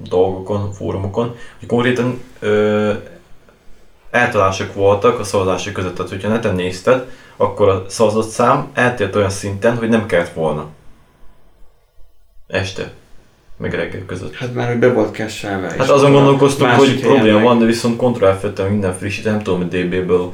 dolgokon, 0.09 0.73
fórumokon, 0.73 1.35
hogy 1.59 1.69
konkrétan 1.69 2.21
ö, 2.41 2.91
eltalások 4.11 4.75
voltak 4.75 5.19
a 5.19 5.25
szavazások 5.25 5.73
között. 5.73 5.95
Tehát, 5.97 6.11
hogyha 6.11 6.29
neten 6.29 6.55
nézted, 6.55 7.05
akkor 7.37 7.69
a 7.69 7.85
szavazott 7.89 8.29
szám 8.29 8.67
eltért 8.75 9.17
olyan 9.17 9.31
szinten, 9.31 9.77
hogy 9.77 9.89
nem 9.89 10.07
kellett 10.07 10.33
volna. 10.33 10.67
Este. 12.47 12.93
Meg 13.57 13.75
reggel 13.75 14.05
között. 14.07 14.35
Hát 14.35 14.55
már 14.55 14.69
hogy 14.69 14.79
be 14.79 14.93
volt 14.93 15.11
kesselve. 15.11 15.75
Hát 15.79 15.91
azon 15.91 16.13
gondolkoztunk, 16.13 16.71
hogy 16.71 17.01
probléma 17.01 17.35
meg- 17.37 17.45
van, 17.45 17.59
de 17.59 17.65
viszont 17.65 17.97
f 18.19 18.69
minden 18.69 18.95
frissít, 18.99 19.25
nem 19.25 19.43
tudom, 19.43 19.59
hogy 19.59 19.69
DB-ből 19.69 20.33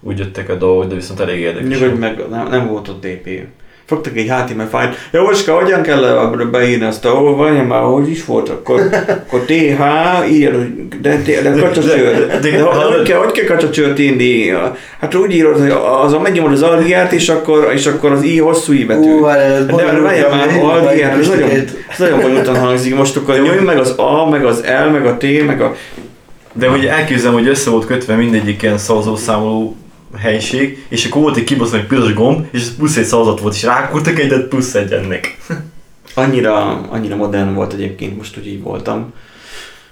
úgy 0.00 0.18
jöttek 0.18 0.48
a 0.48 0.54
dolgok, 0.54 0.86
de 0.86 0.94
viszont 0.94 1.20
elég 1.20 1.40
érdekes. 1.40 1.78
Nyugodj 1.78 1.98
meg, 1.98 2.28
nem, 2.28 2.48
nem 2.48 2.66
volt 2.68 2.88
ott 2.88 3.06
DP. 3.06 3.46
Fogtak 3.90 4.16
egy 4.16 4.30
HTML 4.30 4.68
fájlt. 4.70 4.96
Jóska, 5.12 5.54
hogyan 5.54 5.82
kell 5.82 6.34
beírni 6.50 6.84
azt, 6.84 7.04
ahol 7.04 7.36
vagy, 7.36 7.66
már 7.66 7.82
hogy 7.82 8.10
is 8.10 8.24
volt, 8.24 8.48
akkor, 8.48 8.80
akkor 9.08 9.40
TH, 9.40 10.32
írjad, 10.32 10.54
hogy 10.54 10.88
de, 11.00 11.22
de, 11.24 11.50
de 11.50 11.60
kacsacsőr. 11.60 12.38
de- 12.40 12.62
hogy 12.62 13.02
kell, 13.02 13.18
hogy 13.18 13.32
kell 13.32 13.44
kacsacsőrt 13.44 13.98
írni? 13.98 14.52
Hát 15.00 15.14
úgy 15.14 15.34
írod, 15.34 15.58
hogy 15.58 15.72
az 16.02 16.12
a 16.12 16.20
megnyomod 16.20 16.52
az 16.52 16.62
algiát, 16.62 17.12
és 17.12 17.28
akkor, 17.28 17.70
és 17.74 17.86
akkor 17.86 18.12
az 18.12 18.22
I 18.22 18.38
hosszú 18.38 18.72
I 18.72 18.84
betű. 18.84 19.10
Ú, 19.10 19.24
De 19.24 20.00
várjál 20.00 20.30
már, 20.30 20.60
algiát, 20.62 21.18
ez 21.18 21.28
nagyon, 21.28 21.50
ez 21.88 21.98
nagyon 21.98 22.20
bonyolultan 22.20 22.56
hangzik. 22.58 22.96
Most 22.96 23.16
akkor 23.16 23.34
nyomj 23.34 23.60
meg 23.64 23.78
az 23.78 23.94
A, 23.96 24.28
meg 24.30 24.44
az 24.44 24.64
L, 24.86 24.90
meg 24.90 25.06
a 25.06 25.16
T, 25.16 25.46
meg 25.46 25.60
a... 25.60 25.74
De 26.52 26.68
hogy 26.68 26.84
elképzelem, 26.84 27.34
hogy 27.34 27.48
össze 27.48 27.70
volt 27.70 27.86
kötve 27.86 28.14
mindegyik 28.14 28.62
ilyen 28.62 28.78
szavazószámoló 28.78 29.76
helység, 30.18 30.86
és 30.88 31.04
akkor 31.04 31.22
volt 31.22 31.36
egy 31.36 31.44
kibaszott 31.44 31.80
egy 31.80 31.86
piros 31.86 32.14
gomb, 32.14 32.46
és 32.50 32.60
ez 32.60 32.76
plusz 32.76 32.96
egy 32.96 33.04
szavazat 33.04 33.40
volt, 33.40 33.54
és 33.54 33.62
rákurtak 33.62 34.18
egyet 34.18 34.48
plusz 34.48 34.74
egy 34.74 34.92
ennek. 34.92 35.38
Annyira, 36.14 36.80
annyira 36.88 37.16
modern 37.16 37.54
volt 37.54 37.72
egyébként, 37.72 38.16
most 38.16 38.38
úgy 38.38 38.46
így 38.46 38.62
voltam, 38.62 39.12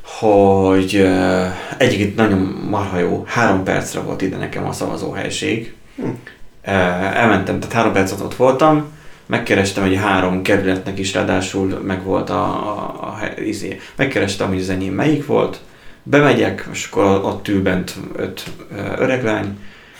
hogy 0.02 0.96
uh, 0.96 1.46
egyébként 1.76 2.16
nagyon 2.16 2.38
marha 2.70 2.98
jó, 2.98 3.24
három 3.26 3.64
percre 3.64 4.00
volt 4.00 4.22
ide 4.22 4.36
nekem 4.36 4.66
a 4.66 4.72
szavazóhelység. 4.72 5.74
Hm. 5.96 6.02
Uh, 6.02 7.16
elmentem, 7.16 7.60
tehát 7.60 7.74
három 7.74 7.92
percet 7.92 8.20
ott 8.20 8.34
voltam, 8.34 8.84
megkerestem, 9.26 9.84
hogy 9.84 9.96
három 9.96 10.42
kerületnek 10.42 10.98
is 10.98 11.14
ráadásul 11.14 11.80
meg 11.86 12.04
volt 12.04 12.30
a, 12.30 12.42
a, 12.42 12.98
a 13.00 13.16
hely- 13.16 13.46
izé. 13.46 13.80
Megkerestem, 13.96 14.48
hogy 14.48 14.60
az 14.60 14.70
enyém 14.70 14.94
melyik 14.94 15.26
volt, 15.26 15.60
bemegyek, 16.02 16.68
és 16.72 16.88
akkor 16.90 17.04
ott 17.04 17.48
ül 17.48 17.62
bent 17.62 17.94
öt 18.16 18.44
uh, 18.70 19.00
öreglány, 19.00 19.58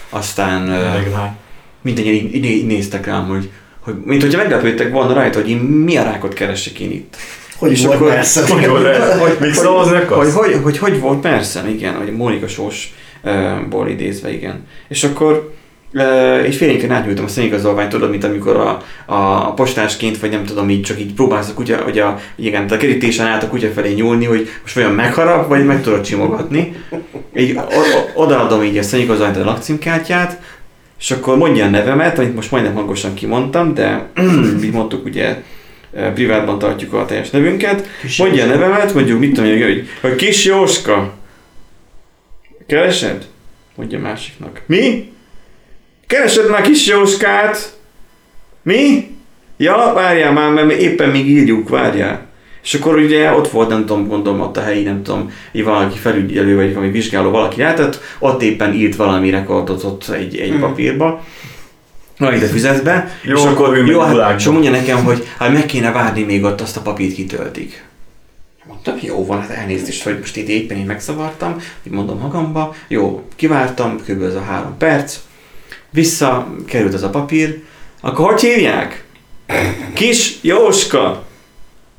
aztán 0.09 0.69
uh, 0.69 1.19
mindenki 1.83 2.11
így, 2.13 2.35
így, 2.35 2.45
így 2.45 2.67
néztek 2.67 3.07
rám, 3.07 3.27
hogy, 3.27 3.51
hogy 3.81 3.95
mint 4.05 4.23
hogyha 4.23 4.39
meglepődtek 4.39 4.93
volna 4.93 5.13
rajta, 5.13 5.41
hogy 5.41 5.51
én 5.51 5.57
mi 5.59 5.97
a 5.97 6.03
rákot 6.03 6.35
keresek 6.35 6.79
én 6.81 6.91
itt. 6.91 7.17
Hogy 7.57 7.71
És 7.71 7.85
volt 7.85 7.97
akkor- 7.97 8.09
messze? 8.09 8.41
Hogy? 8.47 8.65
Hogy, 8.65 8.83
Még 8.83 9.37
hogy, 9.39 9.53
szavazni 9.53 9.93
hogy, 9.93 10.03
akarsz? 10.03 10.33
hogy, 10.35 10.61
hogy, 10.63 10.79
hogy 10.79 11.01
volt, 11.01 11.21
persze, 11.21 11.69
igen, 11.71 11.95
hogy 11.95 12.13
Mónika 12.17 12.49
Sós-ból 12.49 13.89
idézve, 13.89 14.33
igen. 14.33 14.67
És 14.89 15.05
akkor 15.05 15.55
és 16.47 16.57
félénken 16.57 16.91
átnyújtam 16.91 17.25
a 17.25 17.29
személyigazolványt, 17.29 17.89
tudod, 17.89 18.11
mint 18.11 18.25
amikor 18.25 18.57
a, 18.57 18.83
a, 19.07 19.53
postásként, 19.53 20.19
vagy 20.19 20.31
nem 20.31 20.45
tudom, 20.45 20.71
így 20.71 20.83
csak 20.83 21.01
így 21.01 21.15
próbálsz 21.15 21.49
a 21.49 21.55
kutya, 21.55 21.83
hogy 21.83 21.99
a, 21.99 22.19
igen, 22.37 22.69
a 22.69 22.77
kerítésen 22.77 23.27
át 23.27 23.43
a 23.43 23.49
kutya 23.49 23.69
felé 23.69 23.93
nyúlni, 23.93 24.25
hogy 24.25 24.49
most 24.63 24.75
vajon 24.75 24.93
megharap, 24.93 25.49
vagy 25.49 25.65
meg 25.65 25.83
tudod 25.83 26.01
csimogatni. 26.01 26.75
Így 27.37 27.61
odaadom 28.15 28.63
így 28.63 28.77
a 28.77 28.83
személyigazolványt 28.83 29.37
a 29.37 29.45
lakcímkártyát, 29.45 30.41
és 30.99 31.11
akkor 31.11 31.37
mondja 31.37 31.65
a 31.65 31.69
nevemet, 31.69 32.19
amit 32.19 32.35
most 32.35 32.51
majdnem 32.51 32.75
hangosan 32.75 33.15
kimondtam, 33.15 33.75
de 33.75 34.09
mi 34.61 34.69
mondtuk 34.69 35.05
ugye, 35.05 35.43
privátban 36.15 36.59
tartjuk 36.59 36.93
a 36.93 37.05
teljes 37.05 37.31
nevünket. 37.31 37.87
Mondja 38.19 38.45
a 38.45 38.47
nevemet, 38.47 38.95
mondjuk 38.95 39.19
mit 39.19 39.35
tudom 39.35 39.63
hogy, 39.63 39.89
hogy 40.01 40.15
kis 40.15 40.45
Jóska. 40.45 41.15
Keresed? 42.67 43.27
Mondja 43.75 43.99
másiknak. 43.99 44.63
Mi? 44.67 45.13
Keresed 46.09 46.51
már 46.51 46.61
kis 46.61 46.87
Jóskát? 46.87 47.77
Mi? 48.63 49.17
Ja, 49.57 49.93
várjál 49.95 50.33
már, 50.33 50.53
mert 50.53 50.71
éppen 50.71 51.09
még 51.09 51.29
írjuk, 51.29 51.69
várjál. 51.69 52.27
És 52.63 52.75
akkor 52.75 52.97
ugye 52.97 53.33
ott 53.33 53.49
volt, 53.51 53.69
nem 53.69 53.87
tudom, 53.87 54.07
gondolom 54.07 54.41
ott 54.41 54.57
a 54.57 54.63
helyi, 54.63 54.83
nem 54.83 55.03
tudom, 55.03 55.33
így 55.53 55.65
valaki 55.65 55.99
felügyelő, 55.99 56.57
vagy 56.57 56.75
valami 56.75 56.93
vizsgáló 56.93 57.31
valaki 57.31 57.61
lehetett, 57.61 58.01
ott 58.19 58.43
éppen 58.43 58.75
írt 58.75 58.97
valami 58.97 59.31
rekordot 59.31 59.83
ott 59.85 60.09
egy, 60.09 60.37
egy 60.37 60.51
Hmm. 60.51 60.61
papírba, 60.61 61.25
valamit 62.19 62.43
a 62.43 62.47
füzetbe, 62.47 63.19
Jó, 63.23 63.37
és 63.37 63.45
akkor, 63.45 63.77
jó, 63.87 64.01
hát, 64.01 64.39
és 64.41 64.47
mondja 64.47 64.71
nekem, 64.71 65.05
hogy 65.05 65.27
hát 65.39 65.53
meg 65.53 65.67
kéne 65.67 65.93
várni, 65.93 66.23
még 66.23 66.45
ott 66.45 66.61
azt 66.61 66.77
a 66.77 66.81
papírt 66.81 67.15
kitöltik. 67.15 67.85
Mondtam, 68.67 68.99
jó 69.01 69.27
van, 69.27 69.41
hát 69.41 69.51
elnézést, 69.51 70.03
hogy 70.03 70.19
most 70.19 70.37
itt 70.37 70.49
éppen 70.49 70.77
én 70.77 70.87
megszavartam, 70.87 71.57
így 71.83 71.93
mondom 71.93 72.19
magamba, 72.19 72.75
jó, 72.89 73.23
kivártam, 73.37 73.97
kb. 74.07 74.23
ez 74.23 74.35
a 74.35 74.43
három 74.43 74.77
perc, 74.79 75.17
vissza 75.91 76.55
került 76.67 76.95
az 76.95 77.03
a 77.03 77.11
papír, 77.11 77.63
akkor 78.01 78.31
hogy 78.31 78.41
hívják? 78.41 79.05
Kis 79.95 80.39
Jóska! 80.41 81.27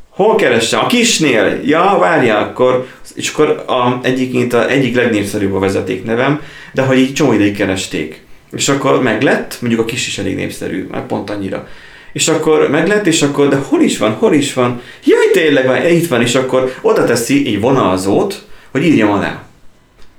Hol 0.10 0.36
keressem? 0.36 0.80
A 0.80 0.86
kisnél? 0.88 1.60
Ja, 1.66 1.98
várjál, 2.00 2.44
akkor, 2.44 2.88
és 3.16 3.32
akkor 3.32 3.64
a, 3.68 4.00
egyikként 4.02 4.54
a 4.54 4.70
egyik 4.70 4.96
legnépszerűbb 4.96 5.54
a 5.54 5.60
vezetéknevem, 5.60 6.42
de 6.74 6.82
hogy 6.82 6.98
így 6.98 7.14
csomó 7.14 7.34
ideig 7.34 7.56
keresték. 7.56 8.22
És 8.52 8.70
akkor 8.70 9.02
meglett, 9.02 9.58
mondjuk 9.62 9.82
a 9.82 9.86
kis 9.86 10.08
is 10.08 10.18
elég 10.18 10.36
népszerű, 10.36 10.88
már 10.92 11.06
pont 11.06 11.30
annyira. 11.30 11.68
És 12.14 12.28
akkor 12.28 12.70
meglett, 12.70 13.08
és 13.08 13.22
akkor, 13.22 13.48
de 13.48 13.56
hol 13.56 13.82
is 13.82 13.98
van, 13.98 14.12
hol 14.12 14.34
is 14.34 14.54
van? 14.54 14.82
Jaj, 15.04 15.30
tényleg 15.32 15.66
van, 15.66 15.88
itt 15.88 16.08
van, 16.08 16.22
és 16.22 16.36
akkor 16.36 16.74
oda 16.82 17.04
teszi 17.04 17.48
egy 17.48 17.60
vonalzót, 17.60 18.46
hogy 18.72 18.86
írjam 18.86 19.12
alá. 19.12 19.44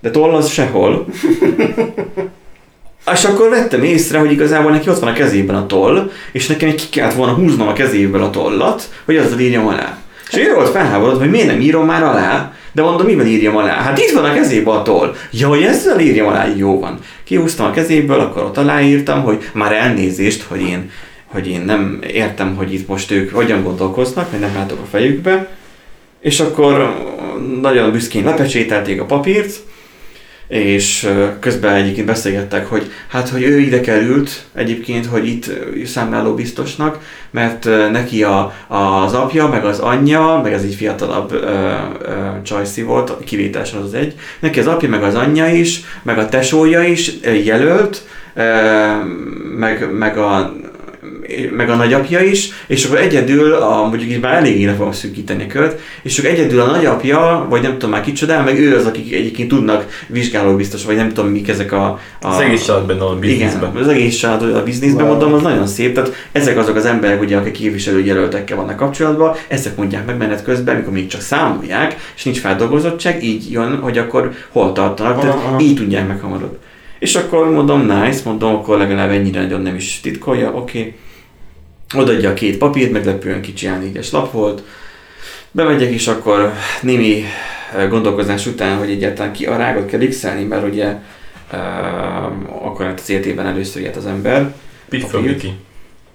De 0.01 0.11
toll 0.11 0.35
az 0.35 0.51
sehol. 0.51 1.07
És 3.13 3.25
akkor 3.25 3.49
vettem 3.49 3.83
észre, 3.83 4.19
hogy 4.19 4.33
igazából 4.33 4.71
neki 4.71 4.89
ott 4.89 4.99
van 4.99 5.09
a 5.09 5.13
kezében 5.13 5.57
a 5.57 5.67
toll, 5.67 6.11
és 6.33 6.47
nekem 6.47 6.75
ki 6.75 6.89
kellett 6.91 7.15
volna 7.15 7.33
húznom 7.33 7.69
a 7.69 7.73
kezéből 7.73 8.23
a 8.23 8.31
tollat, 8.31 8.89
hogy 9.05 9.17
azzal 9.17 9.39
írjam 9.39 9.67
alá. 9.67 9.99
És 10.31 10.37
ő 10.39 10.55
volt 10.55 10.71
felháborodva, 10.71 11.19
hogy 11.19 11.31
miért 11.31 11.47
nem 11.47 11.61
írom 11.61 11.87
már 11.87 12.03
alá, 12.03 12.53
de 12.73 12.83
mondom, 12.83 13.07
mivel 13.07 13.27
írjam 13.27 13.57
alá? 13.57 13.83
Hát 13.83 13.99
itt 13.99 14.11
van 14.11 14.25
a 14.25 14.33
kezében 14.33 14.75
a 14.75 14.83
toll. 14.83 15.15
Ja, 15.31 15.49
hogy 15.49 15.63
ezzel 15.63 16.01
írjam 16.01 16.27
alá, 16.27 16.47
jó 16.57 16.81
van. 16.81 16.99
Kihúztam 17.25 17.67
a 17.67 17.71
kezéből, 17.71 18.21
akkor 18.21 18.43
ott 18.43 18.57
aláírtam, 18.57 19.23
hogy 19.23 19.51
már 19.53 19.73
elnézést, 19.73 20.43
hogy 20.43 20.61
én, 20.61 20.91
hogy 21.27 21.49
én 21.49 21.61
nem 21.61 21.99
értem, 22.13 22.57
hogy 22.57 22.75
itt 22.75 22.89
most 22.89 23.11
ők 23.11 23.35
hogyan 23.35 23.63
gondolkoznak, 23.63 24.31
mert 24.31 24.43
nem 24.43 24.55
látok 24.55 24.79
a 24.79 24.89
fejükbe. 24.91 25.49
És 26.21 26.41
akkor 26.41 26.95
nagyon 27.61 27.93
büszkén 27.93 28.25
lepecsételték 28.25 29.01
a 29.01 29.05
papírt, 29.05 29.53
és 30.51 31.11
közben 31.41 31.75
egyébként 31.75 32.07
beszélgettek, 32.07 32.67
hogy 32.67 32.91
hát, 33.09 33.29
hogy 33.29 33.43
ő 33.43 33.59
ide 33.59 33.81
került 33.81 34.45
egyébként, 34.55 35.07
hogy 35.07 35.27
itt 35.27 35.51
számláló 35.85 36.35
biztosnak, 36.35 36.99
mert 37.31 37.69
neki 37.93 38.23
a, 38.23 38.53
az 38.69 39.15
apja, 39.15 39.49
meg 39.49 39.65
az 39.65 39.79
anyja, 39.79 40.41
meg 40.43 40.53
ez 40.53 40.63
egy 40.63 40.75
fiatalabb 40.75 41.33
ö, 41.33 41.73
csajszi 42.43 42.83
volt, 42.83 43.17
kivételesen 43.25 43.79
az 43.79 43.85
az 43.85 43.95
egy, 43.95 44.15
neki 44.41 44.61
az 44.61 44.67
apja, 44.67 44.89
meg 44.89 45.03
az 45.03 45.15
anyja 45.15 45.49
is, 45.49 45.83
meg 46.03 46.19
a 46.19 46.29
tesója 46.29 46.83
is 46.83 47.13
jelölt, 47.45 48.03
ö, 48.35 48.43
meg, 49.57 49.89
meg 49.93 50.19
a 50.19 50.53
meg 51.57 51.71
a 51.71 51.75
nagyapja 51.75 52.21
is, 52.21 52.49
és 52.67 52.85
akkor 52.85 52.99
egyedül, 52.99 53.53
a, 53.53 53.89
mondjuk 53.89 54.11
itt 54.11 54.23
már 54.23 54.35
eléggé 54.35 54.65
le 54.65 54.75
fogom 54.75 54.93
szűkíteni 54.93 55.43
a 55.43 55.47
kört, 55.47 55.81
és 56.03 56.19
akkor 56.19 56.31
egyedül 56.31 56.61
a 56.61 56.71
nagyapja, 56.71 57.47
vagy 57.49 57.63
nem 57.63 57.73
tudom 57.73 57.91
már 57.91 58.01
kicsoda, 58.01 58.43
meg 58.43 58.59
ő 58.59 58.77
az, 58.77 58.87
akik 58.87 59.13
egyébként 59.13 59.49
tudnak 59.49 60.05
vizsgáló 60.07 60.57
biztos, 60.57 60.85
vagy 60.85 60.97
nem 60.97 61.09
tudom 61.09 61.31
mik 61.31 61.49
ezek 61.49 61.73
a... 61.73 61.99
a 62.21 62.27
Az 62.27 62.41
egész 62.41 62.65
család 62.65 62.87
benne 62.87 63.05
a 63.05 63.19
bizniszben. 63.19 63.71
Igen, 63.71 63.83
az 63.83 63.89
egész 63.89 64.17
család 64.17 64.43
a 64.43 64.63
bizniszben, 64.63 65.05
Wow. 65.05 65.11
mondom, 65.11 65.33
az 65.33 65.43
nagyon 65.43 65.67
szép, 65.67 65.95
tehát 65.95 66.29
ezek 66.33 66.59
azok 66.59 66.77
az 66.77 66.85
emberek, 66.85 67.21
ugye, 67.21 67.37
akik 67.37 67.53
képviselőjelöltekkel 67.53 68.57
vannak 68.57 68.77
kapcsolatban, 68.77 69.35
ezek 69.49 69.77
mondják 69.77 70.07
meg 70.07 70.17
menet 70.17 70.43
közben, 70.43 70.75
amikor 70.75 70.93
még 70.93 71.07
csak 71.07 71.21
számolják, 71.21 71.97
és 72.17 72.25
nincs 72.25 72.41
feldolgozottság, 72.41 73.25
így 73.25 73.53
jön, 73.53 73.79
hogy 73.79 73.99
akkor 73.99 74.33
hol 74.49 74.73
tartanak, 74.73 75.13
Aha, 75.13 75.21
tehát 75.21 75.37
aha. 75.37 75.61
így 75.61 75.75
tudják 75.75 76.09
meg 76.09 76.21
hamarabb. 76.21 76.59
És 76.99 77.15
akkor 77.15 77.51
mondom, 77.51 77.81
nice, 77.81 78.21
mondom, 78.25 78.55
akkor 78.55 78.79
legalább 78.79 79.11
ennyire 79.11 79.41
nagyon 79.41 79.61
nem 79.61 79.75
is 79.75 80.01
titkolja, 80.01 80.53
oké. 80.53 80.79
Okay. 80.79 80.95
Odaadja 81.95 82.31
a 82.31 82.35
két 82.35 82.59
papírt, 82.59 82.93
meglepően 82.93 83.41
kicsi 83.41 83.69
A4-es 83.71 84.13
lap 84.13 84.33
volt. 84.33 84.63
Bemegyek, 85.51 85.91
és 85.91 86.07
akkor 86.07 86.53
némi 86.83 87.25
eh, 87.77 87.89
gondolkozás 87.89 88.47
után, 88.47 88.79
hogy 88.79 88.91
egyáltalán 88.91 89.33
ki 89.33 89.47
a 89.47 89.57
rágot 89.57 89.87
kell 89.87 90.09
x 90.09 90.23
mert 90.23 90.67
ugye 90.67 90.97
uh, 91.53 92.67
akkor 92.67 92.87
hát 92.87 93.01
az 93.01 93.11
életében 93.11 93.47
először 93.47 93.83
ilyet 93.83 93.97
az 93.97 94.07
ember. 94.07 94.55
Miki. 94.91 95.53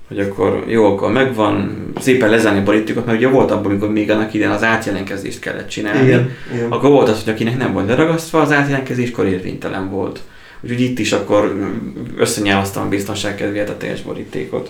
hogy 0.08 0.20
akkor 0.20 0.64
jó, 0.68 0.86
akkor 0.86 1.12
megvan, 1.12 1.88
szépen 2.00 2.30
lezárni 2.30 2.60
a 2.60 2.64
politikot, 2.64 3.06
mert 3.06 3.18
ugye 3.18 3.28
volt 3.28 3.52
abban, 3.52 3.66
amikor 3.66 3.92
még 3.92 4.12
annak 4.12 4.34
idején 4.34 4.54
az 4.54 4.64
átjelentkezést 4.64 5.40
kellett 5.40 5.68
csinálni. 5.68 6.08
Igen, 6.08 6.36
igen. 6.54 6.72
Akkor 6.72 6.90
volt 6.90 7.10
az, 7.10 7.24
hogy 7.24 7.34
akinek 7.34 7.58
nem 7.58 7.74
volt 7.74 7.88
leragasztva 7.88 8.42
az 8.42 8.52
átjelentkezéskor 8.52 9.26
érvénytelen 9.26 9.90
volt. 9.90 10.20
Úgyhogy 10.62 10.82
itt 10.82 11.00
is 11.00 11.12
akkor 11.12 11.72
összenyálasztam 12.18 12.86
a 12.86 12.90
biztonság 12.90 13.36
kedvéért 13.36 13.70
a 13.70 13.78
teljes 13.78 14.02
borítékot, 14.02 14.70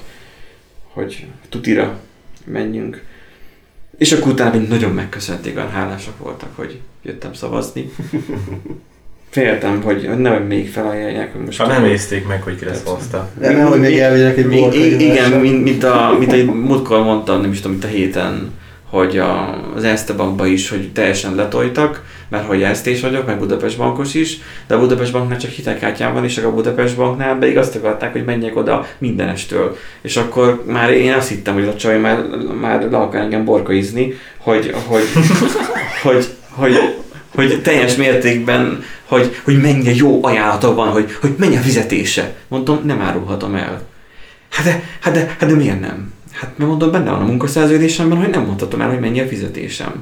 hogy 0.95 1.25
tutira 1.49 1.99
menjünk. 2.45 3.03
És 3.97 4.11
akkor 4.11 4.31
utána 4.31 4.57
még 4.57 4.67
nagyon 4.67 4.91
megköszönték, 4.91 5.55
olyan 5.55 5.69
hálásak 5.69 6.17
voltak, 6.17 6.49
hogy 6.55 6.79
jöttem 7.03 7.33
szavazni. 7.33 7.89
Féltem, 9.29 9.81
hogy 9.81 10.09
nehogy 10.17 10.47
még 10.47 10.69
felajánlják, 10.69 11.31
hogy 11.33 11.41
most... 11.45 11.59
Ha 11.59 11.67
nem 11.67 11.83
nézték 11.83 12.27
meg, 12.27 12.41
hogy 12.41 12.55
kire 12.55 12.73
szavaztál. 12.73 13.31
De 13.39 13.51
nem, 13.51 13.67
hogy 13.67 13.79
még 13.79 13.97
elvigyek 13.97 14.37
egy 14.37 14.45
Még- 14.45 15.01
Igen, 15.01 15.31
mint, 15.31 15.63
mint, 15.63 15.83
a, 15.83 16.15
mint 16.19 16.31
egy 16.31 16.45
múltkor 16.45 17.03
mondtam, 17.03 17.41
nem 17.41 17.51
is 17.51 17.57
tudom, 17.57 17.71
mint 17.71 17.83
a 17.83 17.87
héten, 17.87 18.51
hogy 18.95 19.17
a, 19.17 19.59
az 19.75 19.83
Erste 19.83 20.13
Bankba 20.13 20.45
is, 20.45 20.69
hogy 20.69 20.91
teljesen 20.91 21.35
letoltak, 21.35 22.03
mert 22.29 22.45
hogy 22.45 22.61
Erste 22.61 22.91
vagyok, 23.01 23.25
meg 23.25 23.39
Budapest 23.39 23.77
Bankos 23.77 24.13
is, 24.13 24.37
de 24.67 24.75
a 24.75 24.79
Budapest 24.79 25.11
Banknál 25.11 25.37
csak 25.37 25.51
hitelkártyám 25.51 26.13
van, 26.13 26.23
és 26.23 26.33
csak 26.33 26.45
a 26.45 26.53
Budapest 26.53 26.95
Banknál 26.95 27.37
pedig 27.37 27.57
azt 27.57 27.75
akarták, 27.75 28.11
hogy 28.11 28.25
menjek 28.25 28.55
oda 28.55 28.87
mindenestől. 28.97 29.77
És 30.01 30.17
akkor 30.17 30.63
már 30.67 30.91
én 30.91 31.13
azt 31.13 31.29
hittem, 31.29 31.53
hogy 31.53 31.67
a 31.67 31.75
csaj 31.75 31.99
már, 31.99 32.23
már 32.61 32.81
le 32.91 32.97
akar 32.97 33.19
engem 33.19 33.45
borkaizni, 33.45 34.13
hogy, 34.37 34.75
hogy, 34.85 35.03
hogy, 36.03 36.25
hogy, 36.49 36.73
hogy 37.35 37.61
teljes 37.61 37.95
mértékben, 37.95 38.83
hogy, 39.05 39.35
hogy 39.43 39.61
mennyi 39.61 39.95
jó 39.95 40.19
ajánlata 40.21 40.75
van, 40.75 40.89
hogy, 40.89 41.17
hogy 41.21 41.35
mennyi 41.37 41.55
a 41.55 41.59
fizetése. 41.61 42.35
Mondom, 42.47 42.81
nem 42.85 43.01
árulhatom 43.01 43.55
el. 43.55 43.81
Hát 44.49 44.65
de, 44.65 44.83
hát 45.01 45.13
de, 45.13 45.35
hát 45.39 45.49
de 45.49 45.55
miért 45.55 45.79
nem? 45.79 46.14
Hát 46.39 46.57
mert 46.57 46.69
mondom, 46.69 46.91
benne 46.91 47.11
van 47.11 47.21
a 47.21 47.25
munkaszerződésemben, 47.25 48.17
hogy 48.17 48.29
nem 48.29 48.43
mondhatom 48.45 48.81
el, 48.81 48.89
hogy 48.89 48.99
mennyi 48.99 49.19
a 49.19 49.27
fizetésem. 49.27 49.93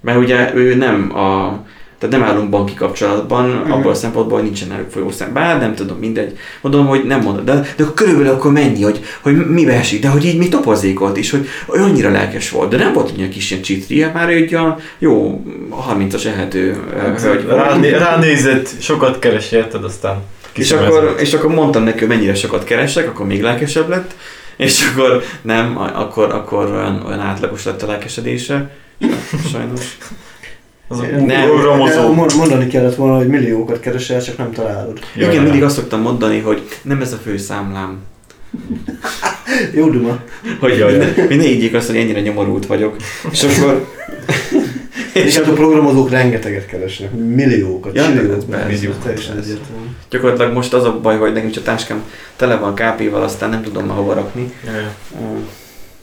Mert 0.00 0.18
ugye 0.18 0.54
ő 0.54 0.74
nem 0.74 1.16
a, 1.16 1.58
tehát 1.98 2.18
nem 2.18 2.28
állunk 2.28 2.50
banki 2.50 2.74
kapcsolatban, 2.74 3.48
Mhm. 3.48 3.70
abból 3.70 3.90
a 3.90 3.94
szempontból, 3.94 4.36
hogy 4.36 4.46
nincsen 4.46 4.68
náluk 4.68 4.90
folyószám. 4.90 5.32
Bár 5.32 5.60
nem 5.60 5.74
tudom, 5.74 5.98
mindegy. 5.98 6.38
Mondom, 6.60 6.86
hogy 6.86 7.04
nem 7.04 7.20
mondod, 7.20 7.44
de, 7.44 7.60
de 7.76 7.84
körülbelül 7.94 8.32
akkor 8.32 8.52
mennyi, 8.52 8.82
hogy, 8.82 9.00
hogy 9.20 9.46
mi 9.50 9.66
esik, 9.68 10.02
de 10.02 10.08
hogy 10.08 10.24
így 10.24 10.38
mi 10.38 10.48
topozékolt 10.48 11.16
is, 11.16 11.30
hogy 11.30 11.48
ő 11.74 11.80
annyira 11.82 12.10
lelkes 12.10 12.50
volt, 12.50 12.70
de 12.70 12.76
nem 12.76 12.92
volt 12.92 13.12
olyan 13.18 13.30
kis 13.30 13.50
ilyen 13.50 13.62
csitria, 13.62 14.10
már 14.14 14.28
ő 14.28 14.32
egy 14.34 14.54
olyan 14.54 14.76
jó 14.98 15.44
30-as 15.90 16.24
ehető 16.24 16.76
Hát, 16.98 17.20
hölgy 17.20 17.44
volt. 17.44 17.56
Ráné, 17.56 17.90
ránézett, 17.90 18.68
sokat 18.80 19.18
keres, 19.18 19.52
érted, 19.52 19.84
aztán 19.84 20.16
És 20.52 20.72
akkor, 20.72 21.16
és 21.18 21.32
akkor 21.34 21.54
mondtam 21.54 21.82
neki, 21.82 21.98
hogy 21.98 22.08
mennyire 22.08 22.34
sokat 22.34 22.64
keresek, 22.64 23.08
akkor 23.08 23.26
még 23.26 23.42
lelkesebb 23.42 23.88
lett, 23.88 24.14
és 24.56 24.88
akkor 24.92 25.22
nem, 25.42 25.78
akkor, 25.78 26.30
akkor 26.34 26.70
olyan, 26.70 27.02
olyan 27.06 27.20
átlagos 27.20 27.64
lett 27.64 27.82
a 27.82 27.86
lelkesedése, 27.86 28.70
sajnos. 29.52 29.98
az 30.88 30.98
Nem. 31.26 31.60
romozó. 31.62 32.12
mond- 32.12 32.36
mondani 32.36 32.66
kellett 32.66 32.94
volna, 32.94 33.16
hogy 33.16 33.28
milliókat 33.28 33.80
keresel, 33.80 34.22
csak 34.22 34.36
nem 34.36 34.52
találod. 34.52 34.98
Jaj, 35.14 35.24
Igen, 35.24 35.34
nem. 35.34 35.42
mindig 35.44 35.62
azt 35.62 35.74
szoktam 35.76 36.00
mondani, 36.00 36.38
hogy 36.40 36.62
nem 36.82 37.00
ez 37.00 37.12
a 37.12 37.16
fő 37.16 37.36
számlám. 37.36 37.98
Jó 39.74 39.90
duma. 39.90 40.18
Hogy, 40.60 40.78
Jaj, 40.78 40.92
jaj. 40.96 41.12
ne, 41.16 41.22
hogy 41.26 41.36
ne 41.36 41.42
higgyék 41.42 41.74
azt, 41.74 41.86
hogy 41.86 41.96
ennyire 41.96 42.20
nyomorult 42.20 42.66
vagyok. 42.66 42.96
És 43.30 43.42
akkor... 43.42 43.86
És 45.24 45.36
hát 45.36 45.46
a 45.46 45.52
programozók 45.52 46.10
rengeteget 46.10 46.66
keresnek, 46.66 47.10
milliókat, 47.12 47.94
Ja, 47.94 48.08
milliókat. 48.08 48.44
persze, 48.44 48.66
milliókat, 48.66 49.02
teljesen 49.02 49.34
persze. 49.34 49.50
egyértelmű. 49.50 49.86
Gyakorlatilag 50.10 50.52
most 50.52 50.72
az 50.72 50.84
a 50.84 51.00
baj, 51.00 51.16
hogy 51.16 51.32
nekem 51.32 51.50
csak 51.50 51.62
a 51.62 51.66
táskám 51.66 52.02
tele 52.36 52.56
van 52.56 52.74
KP-val, 52.74 53.22
aztán 53.22 53.50
nem 53.50 53.62
tudom 53.62 53.86
már 53.86 53.96
hova 53.96 54.14
rakni. 54.14 54.52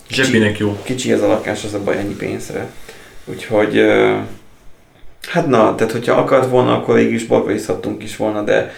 Zsebinek 0.10 0.58
jó. 0.58 0.78
Kicsi 0.84 1.12
ez 1.12 1.21
a 1.21 1.28
lakás, 1.28 1.63
az 1.63 1.73
a 1.73 1.80
baj 1.84 1.97
ennyi 1.97 2.13
pénzre. 2.15 2.69
Úgyhogy... 3.26 3.82
Hát 5.28 5.47
na, 5.47 5.76
tehát 5.76 5.91
hogyha 5.93 6.13
akart 6.13 6.49
volna, 6.49 6.76
akkor 6.76 6.95
végig 6.95 7.13
is 7.13 7.26
balkaizhattunk 7.26 8.04
is 8.04 8.15
volna, 8.15 8.41
de 8.41 8.73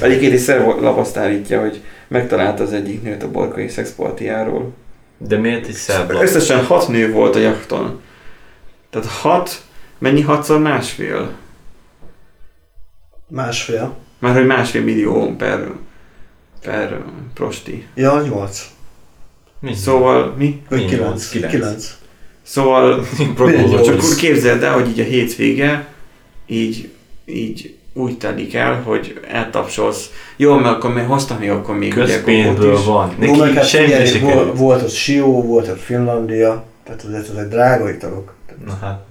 Egyébként 0.00 0.32
egy 0.32 0.38
szervolap 0.38 0.98
azt 0.98 1.16
állítja, 1.16 1.60
hogy 1.60 1.80
megtalálta 2.08 2.62
az 2.62 2.72
egyik 2.72 3.02
nőt 3.02 3.22
a 3.22 3.30
borkai 3.30 3.68
szexpartiáról. 3.68 4.72
De 5.18 5.36
miért 5.36 5.66
egy 5.66 5.74
szerb 5.74 6.10
lap? 6.10 6.22
Összesen 6.22 6.64
hat 6.64 6.88
nő 6.88 7.12
volt 7.12 7.34
a 7.34 7.38
jachton. 7.38 8.00
Tehát 8.90 9.08
hat, 9.08 9.62
mennyi 9.98 10.20
hatszor 10.20 10.60
másfél? 10.60 11.32
Másfél. 13.28 13.96
Már 14.18 14.34
hogy 14.34 14.46
másfél 14.46 14.82
millió 14.82 15.34
per, 15.36 15.70
per 16.62 17.04
prosti. 17.34 17.86
Ja, 17.94 18.20
nyolc. 18.20 18.66
Mi? 19.60 19.74
Szóval 19.74 20.34
mi? 20.36 20.62
Mi 20.68 20.84
kilenc. 20.84 21.00
nyolc? 21.00 21.28
Kilenc. 21.28 21.52
Kilenc. 21.52 21.96
Szóval 22.42 23.06
csak 23.84 24.02
úgy 24.02 24.16
képzeld 24.16 24.62
el, 24.62 24.72
hogy 24.72 24.88
így 24.88 25.00
a 25.00 25.04
hétvége 25.04 25.88
így, 26.46 26.90
így 27.24 27.76
úgy 27.94 28.18
telik 28.18 28.54
el, 28.54 28.82
hogy 28.82 29.20
eltapsolsz. 29.30 30.10
Jó, 30.36 30.54
mert 30.54 30.74
akkor 30.76 30.92
még 30.94 31.04
hoztam 31.04 31.38
még 31.38 31.50
akkor 31.50 31.78
még 31.78 31.92
ugye 31.92 32.04
Közpénzből 32.04 32.84
van. 32.84 33.14
Neki 33.18 33.40
hát 33.40 33.68
semmi 33.68 33.84
figyelj, 33.84 34.06
se 34.06 34.18
vol- 34.18 34.32
kerül. 34.34 34.52
volt 34.54 34.82
ott 34.82 34.90
Sió, 34.90 35.42
volt 35.42 35.68
ott 35.68 35.80
Finlandia, 35.80 36.64
tehát 36.84 37.02
azért 37.02 37.28
ezek 37.28 37.48
drága 37.48 37.90
italok. 37.90 38.34
Na 38.66 38.78
hát. 38.80 39.04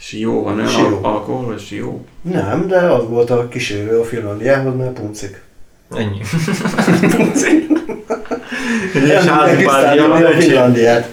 Sió, 0.00 0.42
van 0.42 0.54
olyan 0.56 0.68
Sió. 0.68 0.84
al- 0.86 1.04
alkohol, 1.04 1.44
vagy 1.46 1.60
Sió? 1.60 2.04
Nem, 2.22 2.66
de 2.68 2.76
az 2.78 3.08
volt 3.08 3.30
a 3.30 3.48
kísérő 3.48 3.98
a 4.00 4.04
Finlandiához, 4.04 4.76
mert 4.76 4.92
puncik. 4.92 5.42
Ennyi. 5.96 6.20
Egy 8.94 9.02
Nem 9.02 9.26
házi 9.26 9.50
tudják 9.54 9.66
párja, 9.66 10.02
kiszállítani 10.02 10.22
a 10.22 10.28
egy 10.36 10.44
Finlandiát. 10.44 11.08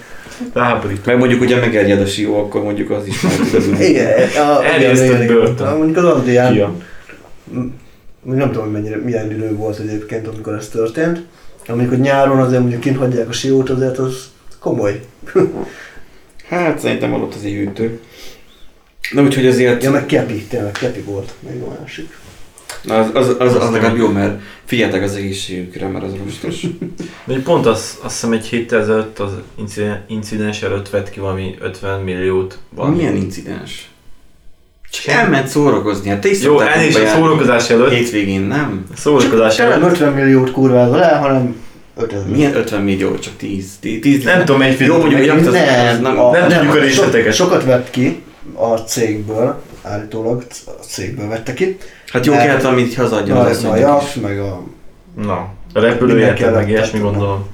Rábodik. 0.52 1.04
Meg 1.04 1.18
mondjuk 1.18 1.40
ugye 1.40 1.56
megerjed 1.60 2.00
a 2.00 2.06
Sió, 2.06 2.38
akkor 2.38 2.62
mondjuk 2.62 2.90
az 2.90 3.06
is 3.06 3.20
már 3.20 3.32
tudod. 3.50 3.80
Igen, 3.80 4.28
a, 4.28 4.76
igen, 4.78 5.26
börtön. 5.26 5.76
Mondjuk 5.76 5.96
az 5.96 6.04
Adrián, 6.04 6.54
Ja. 6.54 6.74
m- 7.52 7.72
nem 8.22 8.46
tudom, 8.52 8.62
hogy 8.62 8.72
mennyire, 8.72 8.96
milyen 8.96 9.30
idő 9.30 9.54
volt 9.56 9.78
egyébként, 9.78 10.26
amikor 10.26 10.54
ez 10.54 10.68
történt. 10.68 11.20
Amikor 11.68 11.98
nyáron 11.98 12.38
azért 12.40 12.60
mondjuk 12.60 12.80
kint 12.80 12.96
hagyják 12.96 13.28
a 13.28 13.32
siót, 13.32 13.70
azért 13.70 13.98
az 13.98 14.14
komoly. 14.58 15.00
Hát 16.48 16.78
szerintem 16.78 17.14
alatt 17.14 17.34
az 17.34 17.44
egy 17.44 17.52
hűtő. 17.52 18.00
Na 19.12 19.22
úgyhogy 19.22 19.46
azért 19.46 19.82
Ja, 19.82 19.90
meg 19.90 20.06
kepi, 20.06 20.34
tényleg 20.48 20.72
kepi 20.72 21.00
volt, 21.00 21.32
még 21.50 21.62
a 21.62 21.76
másik. 21.80 22.18
Na, 22.82 22.98
az, 22.98 23.08
az, 23.12 23.36
az, 23.38 23.54
az 23.54 23.70
legalább 23.70 23.82
nem. 23.82 23.96
jó, 23.96 24.08
mert 24.08 24.40
figyeltek 24.64 25.02
az 25.02 25.14
egészségükre, 25.14 25.86
mert 25.88 26.04
az 26.04 26.12
rostos. 26.24 26.60
De 27.24 27.34
egy 27.34 27.42
pont 27.42 27.66
az, 27.66 27.98
azt 28.02 28.14
hiszem 28.14 28.32
egy 28.32 28.46
héttel 28.46 28.80
ezelőtt 28.80 29.18
az 29.18 29.30
incidens, 30.08 30.62
előtt 30.62 30.88
vett 30.90 31.10
ki 31.10 31.20
valami 31.20 31.54
50 31.60 32.00
milliót. 32.00 32.58
Valami. 32.74 32.96
Milyen 32.96 33.16
incidens? 33.16 33.88
Csak 34.90 35.14
elment 35.14 35.46
szórakozni, 35.48 36.08
hát 36.08 36.20
te 36.20 36.28
is 36.28 36.42
Jó, 36.42 36.50
szoktál 36.58 36.74
elnézést 36.74 37.06
a 37.06 37.08
szórakozás 37.08 37.70
előtt. 37.70 37.92
Hétvégén, 37.92 38.40
nem? 38.40 38.84
A 38.92 38.96
szórakozás 38.96 39.56
Csak 39.56 39.68
nem 39.68 39.82
előtt. 39.82 39.90
50 39.92 40.12
milliót 40.12 40.50
kurvázol 40.50 41.02
el, 41.02 41.18
hanem 41.20 41.56
5000. 41.96 42.28
Milyen 42.28 42.54
50 42.56 42.82
millió? 42.82 43.18
Csak 43.18 43.36
10. 43.36 43.66
10, 43.80 44.00
10 44.00 44.24
Nem 44.24 44.38
tudom, 44.38 44.58
melyik 44.58 44.78
Jó, 44.78 44.96
mondjuk, 44.96 45.18
hogy 45.18 45.26
Nem, 45.28 45.38
az- 45.38 45.46
az 45.46 45.52
nem, 45.52 46.00
nem- 46.02 46.18
a, 46.20 46.30
nem 46.30 46.48
nem, 46.48 46.58
tudjuk 46.58 46.74
a 46.76 46.80
részleteket. 46.80 47.34
so, 47.34 47.44
sokat 47.44 47.64
vett 47.64 47.90
ki 47.90 48.22
a 48.54 48.74
cégből, 48.76 49.62
állítólag 49.82 50.44
a 50.66 50.70
cégből 50.70 51.28
vette 51.28 51.54
ki. 51.54 51.76
Hát 52.06 52.26
jó 52.26 52.32
kellett, 52.32 52.64
amit 52.64 52.94
hazadjon 52.94 53.36
az 53.36 53.46
ez 53.46 53.64
a 53.64 53.68
asszonynak 53.68 53.78
jav, 53.78 54.02
is. 54.02 54.14
meg 54.14 54.38
a... 54.38 54.62
Na, 55.22 55.48
a 55.74 55.80
kellett 55.80 56.54
meg 56.54 56.68
ilyesmi 56.68 56.98
gondolom. 56.98 57.46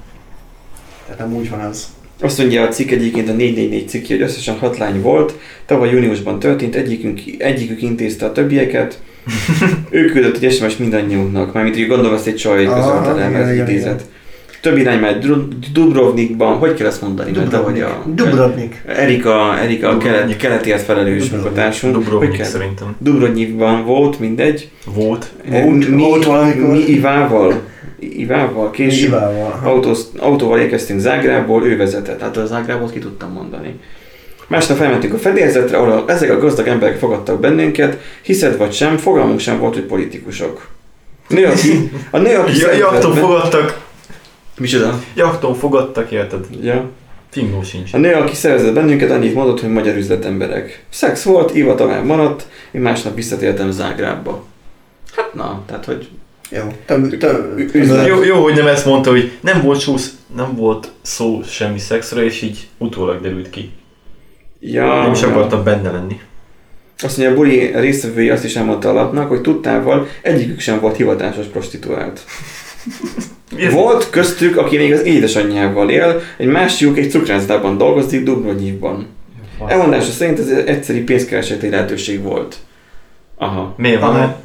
Tehát 1.05 1.19
nem 1.19 1.35
úgy 1.35 1.51
van 1.51 1.61
ez. 1.61 1.87
Azt 2.21 2.39
mondja 2.39 2.62
a 2.62 2.69
cikk 2.69 2.91
egyébként 2.91 3.29
a 3.29 3.33
444 3.33 3.89
cikkje, 3.89 4.17
hogy 4.17 4.25
összesen 4.25 4.59
hat 4.59 4.79
lány 4.79 5.01
volt, 5.01 5.39
tavaly 5.67 5.91
júniusban 5.91 6.39
történt, 6.39 6.75
egyikünk, 6.75 7.21
egyikük 7.39 7.83
intézte 7.83 8.27
a 8.27 8.33
többieket, 8.33 9.01
ő 9.91 10.05
küldött 10.05 10.43
egy 10.43 10.53
SMS 10.53 10.77
mindannyiunknak, 10.77 11.53
mármint 11.53 11.77
hogy 11.77 11.87
gondolom 11.87 12.15
ezt 12.15 12.27
egy 12.27 12.37
csaj 12.37 12.65
közölte 12.65 13.15
igen, 13.15 13.31
mert 13.31 13.53
igen, 13.53 13.69
idézet. 13.69 14.05
Több 14.66 14.76
irány 14.79 15.18
Dru- 15.20 15.72
Dubrovnikban, 15.72 16.57
hogy 16.57 16.74
kell 16.74 16.87
ezt 16.87 17.02
mondani? 17.02 17.31
Mert 17.31 17.48
Dubrovnik. 17.50 17.83
a... 17.85 18.02
Dubrovnik. 18.07 18.83
Erika, 18.87 19.59
Erika 19.59 19.88
a 19.88 19.96
kelet, 19.96 20.02
Dubrovnik. 20.12 20.37
keletiért 20.37 20.83
felelős 20.83 21.22
Dubrovnik. 21.22 21.44
munkatársunk. 21.44 21.94
Hogy 21.94 22.05
Dubrovnik 22.05 22.37
kell? 22.37 22.46
szerintem. 22.46 22.96
Dubrovnikban 22.98 23.85
volt, 23.85 24.18
mindegy. 24.18 24.70
Volt. 24.94 25.33
Volt- 25.50 25.88
mi, 25.88 26.02
volt 26.02 26.24
valamikor. 26.24 26.70
mi 26.70 26.79
Ivával, 26.79 27.61
Ivával, 27.98 28.70
később 28.70 29.09
Ivával. 29.09 29.61
autós, 29.64 29.98
autóval 30.18 30.59
érkeztünk 30.59 31.00
Zágrából, 31.00 31.66
ő 31.66 31.76
vezetett. 31.76 32.20
Hát 32.20 32.37
a 32.37 32.46
Zágrábot 32.46 32.92
ki 32.92 32.98
tudtam 32.98 33.33
mondani. 33.33 33.81
Másnap 34.46 34.76
felmentünk 34.76 35.14
a 35.14 35.18
fedélzetre, 35.18 35.76
ahol 35.76 36.05
ezek 36.07 36.31
a 36.31 36.38
gazdag 36.38 36.66
emberek 36.66 36.98
fogadtak 36.98 37.40
bennünket, 37.40 37.98
hiszed 38.22 38.57
vagy 38.57 38.72
sem, 38.72 38.96
fogalmunk 38.96 39.40
sem 39.40 39.59
volt, 39.59 39.74
hogy 39.74 39.85
politikusok. 39.85 40.66
Nő, 41.29 41.44
aki, 41.44 41.90
a 42.11 42.18
nő, 42.18 42.37
aki 42.37 42.59
Ja, 42.79 42.87
fogadtak. 43.00 43.85
Micsoda? 44.59 45.01
Jakton 45.14 45.55
fogadtak, 45.55 46.11
érted? 46.11 46.47
Ja. 46.62 46.90
Fingó 47.31 47.62
sincs. 47.62 47.95
A 47.95 47.97
nő, 47.97 48.12
aki 48.12 48.35
szervezett 48.35 48.75
bennünket, 48.75 49.11
annyit 49.11 49.35
mondott, 49.35 49.61
hogy 49.61 49.69
magyar 49.69 49.97
üzletemberek. 49.97 50.85
Szex 50.88 51.23
volt, 51.23 51.55
Iva 51.55 51.75
tovább 51.75 52.05
maradt, 52.05 52.47
én 52.71 52.81
másnap 52.81 53.14
visszatértem 53.14 53.71
Zágrábba. 53.71 54.45
Hát 55.16 55.35
na, 55.35 55.62
tehát 55.66 55.85
hogy... 55.85 56.09
Jó. 56.51 56.62
Te, 56.85 57.01
te, 57.19 57.38
Üzlet. 57.73 58.07
Jó, 58.07 58.23
jó, 58.23 58.42
hogy 58.42 58.55
nem 58.55 58.66
ezt 58.66 58.87
mondta, 58.87 59.11
hogy 59.11 59.33
nem 59.40 59.62
volt 59.62 59.81
szó, 59.81 59.95
nem 60.37 60.57
volt 60.57 60.90
szó 61.03 61.42
semmi 61.42 61.79
szexről, 61.79 62.25
és 62.25 62.42
így 62.42 62.69
utólag 62.79 63.21
derült 63.21 63.51
ki. 63.51 63.71
Ja, 64.61 65.03
nem 65.03 65.12
is 65.12 65.21
ja. 65.21 65.29
akartam 65.29 65.64
benne 65.64 65.90
lenni. 65.90 66.21
Azt 66.99 67.16
mondja, 67.16 67.35
a 67.35 67.38
buli 67.38 67.71
résztvevői 67.75 68.31
azt 68.31 68.45
is 68.45 68.57
elmondta 68.57 68.88
a 68.88 68.92
lapnak, 68.92 69.29
hogy 69.29 69.40
tudtával 69.40 70.07
egyikük 70.23 70.61
sem 70.61 70.81
volt 70.81 70.97
hivatásos 70.97 71.47
prostituált. 71.47 72.25
Mi 73.54 73.62
ez? 73.64 73.72
Volt 73.72 74.11
köztük, 74.11 74.56
aki 74.56 74.76
még 74.76 74.92
az 74.92 75.02
édesanyjával 75.02 75.90
él, 75.90 76.20
egy 76.37 76.46
másikuk 76.46 76.98
egy 76.98 77.11
cukrászdában 77.11 77.78
dolgozik 77.78 78.22
Dubrovnikban. 78.22 79.06
Elmondása 79.66 80.11
szerint 80.11 80.38
ez 80.38 80.48
egy 80.48 80.68
egyszerű 80.68 81.04
pénzkereseti 81.04 81.68
lehetőség 81.68 82.22
volt. 82.22 82.56
Aha. 83.37 83.74
Miért 83.76 84.00
van 84.00 84.14
Aha. 84.14 84.40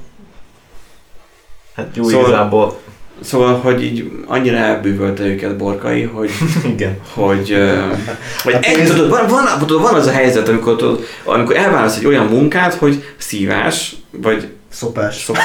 Hát 1.75 1.87
jó, 1.95 2.03
Szóval- 2.03 2.27
igazából, 2.27 2.79
Szóval, 3.23 3.55
hogy 3.59 3.83
így 3.83 4.11
annyira 4.25 4.57
elbűvölte 4.57 5.23
őket 5.23 5.57
Borkai, 5.57 6.01
hogy, 6.01 6.29
igen. 6.73 6.97
hogy, 7.13 7.55
hogy 8.43 8.53
Hát 8.53 8.65
egy, 8.65 8.85
tudod, 8.85 9.09
van, 9.09 9.27
van, 9.27 9.43
tudod, 9.59 9.81
van 9.81 9.93
az 9.93 10.07
a 10.07 10.11
helyzet, 10.11 10.47
amikor, 10.47 10.75
tudod, 10.75 11.05
amikor 11.23 11.55
elválasz 11.55 11.97
egy 11.97 12.05
olyan 12.05 12.25
munkát, 12.25 12.73
hogy 12.73 13.03
szívás, 13.17 13.95
vagy 14.11 14.47
Szopás. 14.73 15.23
szopás, 15.23 15.43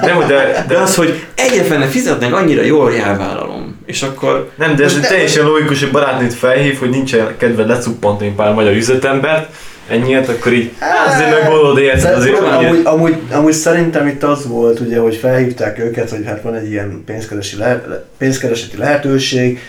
Nem, 0.00 0.18
de, 0.18 0.26
de 0.26 0.64
de, 0.68 0.78
az, 0.78 0.94
hogy 0.94 1.24
egyetlen 1.34 1.88
fizetnek 1.88 2.34
annyira 2.34 2.62
jól, 2.62 2.94
elvállalom. 2.94 3.76
És 3.86 4.02
akkor 4.02 4.50
nem, 4.58 4.76
de 4.76 4.84
ez 4.84 4.94
ne- 4.94 5.08
teljesen 5.08 5.44
logikus, 5.44 5.80
hogy 5.80 5.90
barátnőt 5.90 6.34
felhív, 6.34 6.78
hogy 6.78 6.90
nincsen 6.90 7.34
kedved 7.36 7.68
lecuppantani 7.68 8.32
pár 8.36 8.54
magyar 8.54 8.72
üzletembert, 8.74 9.48
ennyiért, 9.88 10.28
akkor 10.28 10.52
így, 10.52 10.70
hát 10.78 11.14
azért 11.14 11.42
megoldod, 11.42 11.78
érted, 11.78 12.10
De 12.10 12.16
azért 12.16 12.38
amúgy, 12.38 12.80
amúgy, 12.84 13.16
amúgy, 13.32 13.52
szerintem 13.52 14.06
itt 14.06 14.22
az 14.22 14.46
volt, 14.46 14.80
ugye, 14.80 14.98
hogy 14.98 15.16
felhívták 15.16 15.78
őket, 15.78 16.10
hogy 16.10 16.24
hát 16.26 16.42
van 16.42 16.54
egy 16.54 16.70
ilyen 16.70 17.02
pénzkeresi 17.06 17.56
le, 17.56 17.82
le- 17.88 18.04
pénzkereseti 18.18 18.76
lehetőség, 18.76 19.60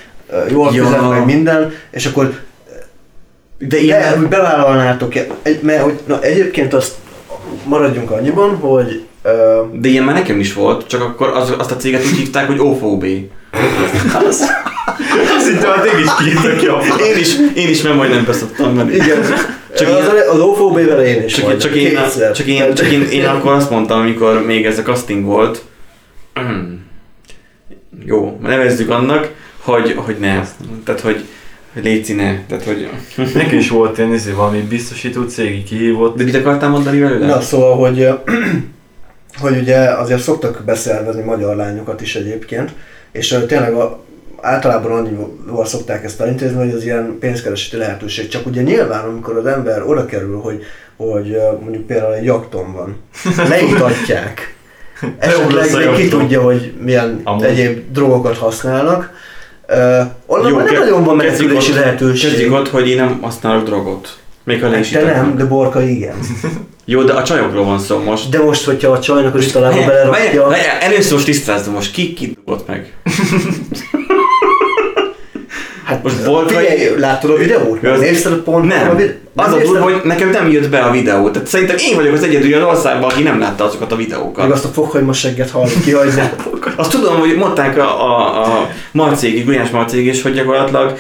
jól 0.50 0.74
Ja. 0.74 0.84
fizet 0.86 1.10
meg 1.10 1.26
minden, 1.26 1.74
és 1.92 2.06
akkor 2.06 2.40
de 3.58 3.68
de, 3.68 3.78
ilyen, 3.78 4.18
hogy 4.18 4.28
bevállalnátok, 4.28 5.14
egy, 5.42 5.60
mert 5.62 5.82
hogy, 5.82 6.00
na, 6.06 6.22
egyébként 6.22 6.74
azt 6.74 6.92
maradjunk 7.66 8.12
annyiban, 8.12 8.56
hogy 8.56 9.04
ö, 9.24 9.62
de 9.74 9.88
ilyen 9.88 10.04
már 10.04 10.16
nekem 10.16 10.40
is 10.40 10.54
volt, 10.54 10.88
csak 10.88 11.02
akkor 11.02 11.28
az, 11.28 11.54
azt 11.58 11.72
a 11.72 11.76
céget 11.76 12.06
úgy 12.06 12.18
hívták, 12.18 12.48
hogy 12.48 12.60
OFOB. 12.60 13.06
Szinte 15.40 15.68
már 15.68 15.80
téged 15.80 16.00
is 16.00 16.10
kiírtak 16.18 16.58
ki 16.58 17.04
Én 17.04 17.18
is, 17.18 17.36
én 17.56 17.70
is 17.70 17.82
nem 17.82 17.96
majdnem 17.96 18.26
beszoktam 18.26 18.74
menni. 18.74 18.94
igen, 18.94 19.22
Csak 19.22 19.62
csak 19.76 19.88
az, 19.88 20.12
az 20.34 20.40
OFOB-vel 20.40 21.04
én 21.04 21.24
is 21.24 21.34
Csak, 21.34 21.58
csak, 21.58 21.76
én, 21.76 22.00
csak, 22.34 22.46
én, 22.46 22.74
csak 22.74 22.92
én, 22.92 23.02
én 23.02 23.26
akkor 23.26 23.52
azt 23.52 23.70
mondtam, 23.70 24.00
amikor 24.00 24.46
még 24.46 24.66
ez 24.66 24.78
a 24.78 24.82
casting 24.82 25.26
volt, 25.26 25.62
jó, 28.06 28.40
nevezzük 28.42 28.90
annak, 28.90 29.30
hogy, 29.58 29.94
hogy 30.06 30.16
ne. 30.20 30.42
Tehát, 30.86 31.02
hogy, 31.02 31.26
hogy 31.74 31.84
léci 31.84 32.14
ne. 32.14 32.46
Tehát, 32.48 32.64
hogy... 32.64 32.90
Neki 33.34 33.56
is 33.56 33.70
volt 33.70 33.98
ilyen 33.98 34.14
izé, 34.14 34.32
valami 34.32 34.62
biztosító 34.62 35.24
cég, 35.24 35.56
így 35.56 35.64
kihívott. 35.64 36.18
De 36.18 36.24
mit 36.24 36.36
akartál 36.36 36.70
mondani 36.70 37.00
velőle? 37.00 37.26
Na 37.26 37.42
szóval, 37.42 37.76
hogy, 37.76 38.10
hogy 39.42 39.58
ugye 39.58 39.78
azért 39.78 40.22
szoktak 40.22 40.62
beszervezni 40.66 41.22
magyar 41.22 41.56
lányokat 41.56 42.02
is 42.02 42.16
egyébként, 42.16 42.72
és 43.12 43.38
tényleg 43.48 43.74
a, 43.74 44.04
általában 44.42 44.92
annyival 44.92 45.66
szokták 45.66 46.04
ezt 46.04 46.22
elintézni, 46.22 46.58
hogy 46.58 46.74
az 46.76 46.84
ilyen 46.84 47.18
pénzkereseti 47.20 47.78
lehetőség. 47.78 48.28
Csak 48.28 48.46
ugye 48.46 48.62
nyilván, 48.62 49.06
amikor 49.06 49.38
az 49.38 49.46
ember 49.46 49.84
oda 49.84 50.06
kerül, 50.06 50.40
hogy, 50.40 50.64
hogy 50.96 51.38
mondjuk 51.62 51.86
például 51.86 52.14
egy 52.14 52.24
jakton 52.24 52.74
van, 52.74 52.96
leítatják, 53.50 54.56
esetleg 55.18 55.72
még 55.74 55.96
ki 55.96 56.08
tudja, 56.08 56.42
hogy 56.42 56.74
milyen 56.80 57.22
Amúgy. 57.24 57.44
egyéb 57.44 57.92
drogokat 57.92 58.38
használnak, 58.38 59.14
uh, 59.72 60.06
onnan 60.26 60.50
Jó, 60.50 60.56
már 60.56 60.66
nem 60.66 60.74
ke- 60.74 60.84
nagyon 60.84 61.04
van 61.04 61.16
menekülési 61.16 61.74
lehetőség. 61.74 62.30
Kezdjük 62.30 62.54
ott, 62.54 62.70
hogy 62.70 62.90
én 62.90 62.96
nem 62.96 63.18
használok 63.22 63.64
drogot. 63.64 64.18
Még 64.44 64.62
ha 64.62 64.70
le 64.70 64.80
is 64.80 64.92
itatnak. 64.92 65.16
nem, 65.16 65.38
de 65.38 65.46
Borka 65.46 65.82
igen. 65.82 66.16
Jó, 66.86 67.02
de 67.04 67.14
a 67.14 67.24
csajokról 67.24 67.66
van 67.66 67.80
szó 67.80 68.00
most. 68.00 68.30
De 68.30 68.44
most, 68.44 68.66
hogyha 68.66 68.92
a 68.92 69.00
csajnak 69.00 69.36
az 69.36 69.54
Várjál, 69.54 69.88
belerakja... 69.88 70.48
várjál, 70.48 70.78
Először 70.80 71.14
most 71.14 71.26
tisztázzam, 71.26 71.74
most 71.74 71.92
ki 71.92 72.14
ki 72.14 72.38
dugott 72.46 72.68
meg? 72.68 72.94
Hát 75.92 76.04
Most 76.04 76.26
Borkai- 76.26 76.56
Figyelj, 76.68 77.00
láttad 77.00 77.30
a 77.30 77.36
videót? 77.36 77.84
Az- 77.84 78.00
Nézted 78.00 78.34
pont? 78.34 78.66
Nem. 78.68 78.90
A 78.90 78.96
vid- 78.96 79.16
Az 79.36 79.54
a 79.54 79.58
durva, 79.58 79.84
hogy 79.84 80.02
nekem 80.04 80.30
nem 80.30 80.52
jött 80.52 80.70
be 80.70 80.80
a 80.80 80.92
videó. 80.92 81.30
Tehát 81.30 81.48
szerintem 81.48 81.76
én 81.80 81.96
vagyok 81.96 82.14
az 82.14 82.24
egyedül 82.24 82.54
olyan 82.54 82.68
országban, 82.68 83.10
aki 83.10 83.24
nem 83.24 83.40
látta 83.40 83.64
azokat 83.64 83.92
a 83.92 83.96
videókat. 83.96 84.44
Meg 84.44 84.52
azt 84.52 84.66
a 84.66 84.68
fokhagymos 84.68 85.20
segget 85.20 85.50
hallani 85.50 85.72
kihagyni. 85.84 86.22
Azt 86.76 86.92
tudom, 86.92 87.20
hogy 87.20 87.36
mondták 87.36 87.78
a, 87.78 88.06
a, 88.06 88.42
a 88.44 88.70
Marcégi, 88.92 89.42
Gulyás 89.42 89.70
Marcégi 89.70 90.10
is, 90.10 90.22
hogy 90.22 90.34
gyakorlatilag 90.34 90.98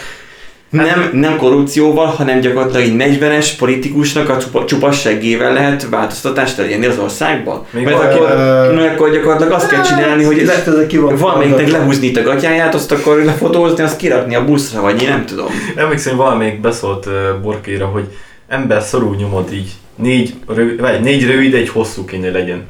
nem, 0.71 1.09
nem 1.13 1.37
korrupcióval, 1.37 2.05
hanem 2.05 2.39
gyakorlatilag 2.39 3.01
egy 3.01 3.19
40-es 3.19 3.49
politikusnak 3.57 4.29
a 4.29 4.37
csupa, 4.37 4.65
csupa 4.65 4.91
seggével 4.91 5.53
lehet 5.53 5.89
változtatást 5.89 6.59
elérni 6.59 6.85
az 6.85 6.97
országban. 6.97 7.65
Még 7.69 7.83
Mert 7.83 7.97
akkor, 7.97 8.29
Ö, 8.29 8.85
akkor 8.85 9.11
gyakorlatilag 9.11 9.51
azt 9.51 9.69
kell 9.69 9.81
csinálni, 9.81 10.23
hogy 10.23 10.45
Lehet, 10.45 10.67
ezek 10.67 10.87
ki 10.87 10.97
van 10.97 11.15
valamelyiknek 11.15 11.71
lehúzni 11.71 12.07
itt 12.07 12.17
a 12.17 12.23
gatyáját, 12.23 12.73
azt 12.73 12.91
akkor 12.91 13.23
lefotózni, 13.23 13.83
azt 13.83 13.97
kirakni 13.97 14.35
a 14.35 14.45
buszra, 14.45 14.81
vagy 14.81 15.01
én 15.01 15.09
nem 15.09 15.25
tudom. 15.25 15.47
Emlékszem, 15.75 16.15
valamelyik 16.15 16.61
beszólt 16.61 17.05
uh, 17.05 17.13
Borkéra, 17.41 17.85
hogy 17.85 18.07
ember 18.47 18.81
szorul 18.81 19.15
nyomod 19.15 19.53
így. 19.53 19.71
Négy, 19.95 20.33
rövid, 20.47 20.79
vagy 20.79 21.01
négy 21.01 21.25
rövid, 21.25 21.53
egy 21.53 21.69
hosszú 21.69 22.05
kéne 22.05 22.31
legyen. 22.31 22.63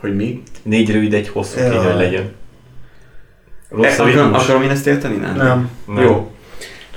Hogy 0.00 0.16
mi? 0.16 0.42
Négy 0.62 0.92
rövid, 0.92 1.14
egy 1.14 1.28
hosszú 1.28 1.56
kéne, 1.56 1.74
Jaj. 1.74 1.84
hogy 1.84 1.96
legyen. 1.96 2.32
Rossz 3.70 3.98
E, 3.98 4.02
a 4.02 4.06
akarom, 4.06 4.34
akarom 4.34 4.62
én 4.62 4.70
ezt 4.70 4.86
érteni? 4.86 5.16
Nem. 5.16 5.36
Nem. 5.36 5.70
Nem. 5.86 6.04
Jó. 6.04 6.30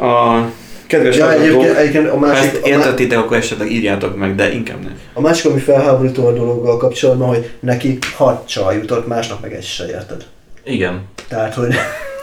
A 0.08 0.40
kedves 0.88 1.18
Ja, 1.18 1.26
hallgatók, 1.26 1.48
egyébként, 1.48 1.76
egyébként 1.78 2.08
a 2.08 2.12
ha 2.12 2.18
másik, 2.20 2.44
ezt 2.54 2.66
értettétek, 2.66 3.18
akkor 3.18 3.38
esetleg 3.38 3.72
írjátok 3.72 4.18
meg, 4.18 4.36
de 4.36 4.54
inkább 4.54 4.82
nem. 4.84 4.94
a 5.14 5.22
másik, 5.22 5.52
ami 5.52 5.60
felháborító 5.60 6.28
a 6.28 6.32
dologgal 6.34 6.78
kapcsolatban, 6.78 7.28
hogy 7.28 7.50
neki 7.60 7.98
hat 8.16 8.48
csaj 8.48 8.76
jutott, 8.76 9.08
másnak 9.08 9.42
meg 9.42 9.54
egy 9.54 9.64
se 9.64 9.86
érted. 9.88 10.26
Igen. 10.64 11.02
Tehát, 11.28 11.54
hogy 11.54 11.76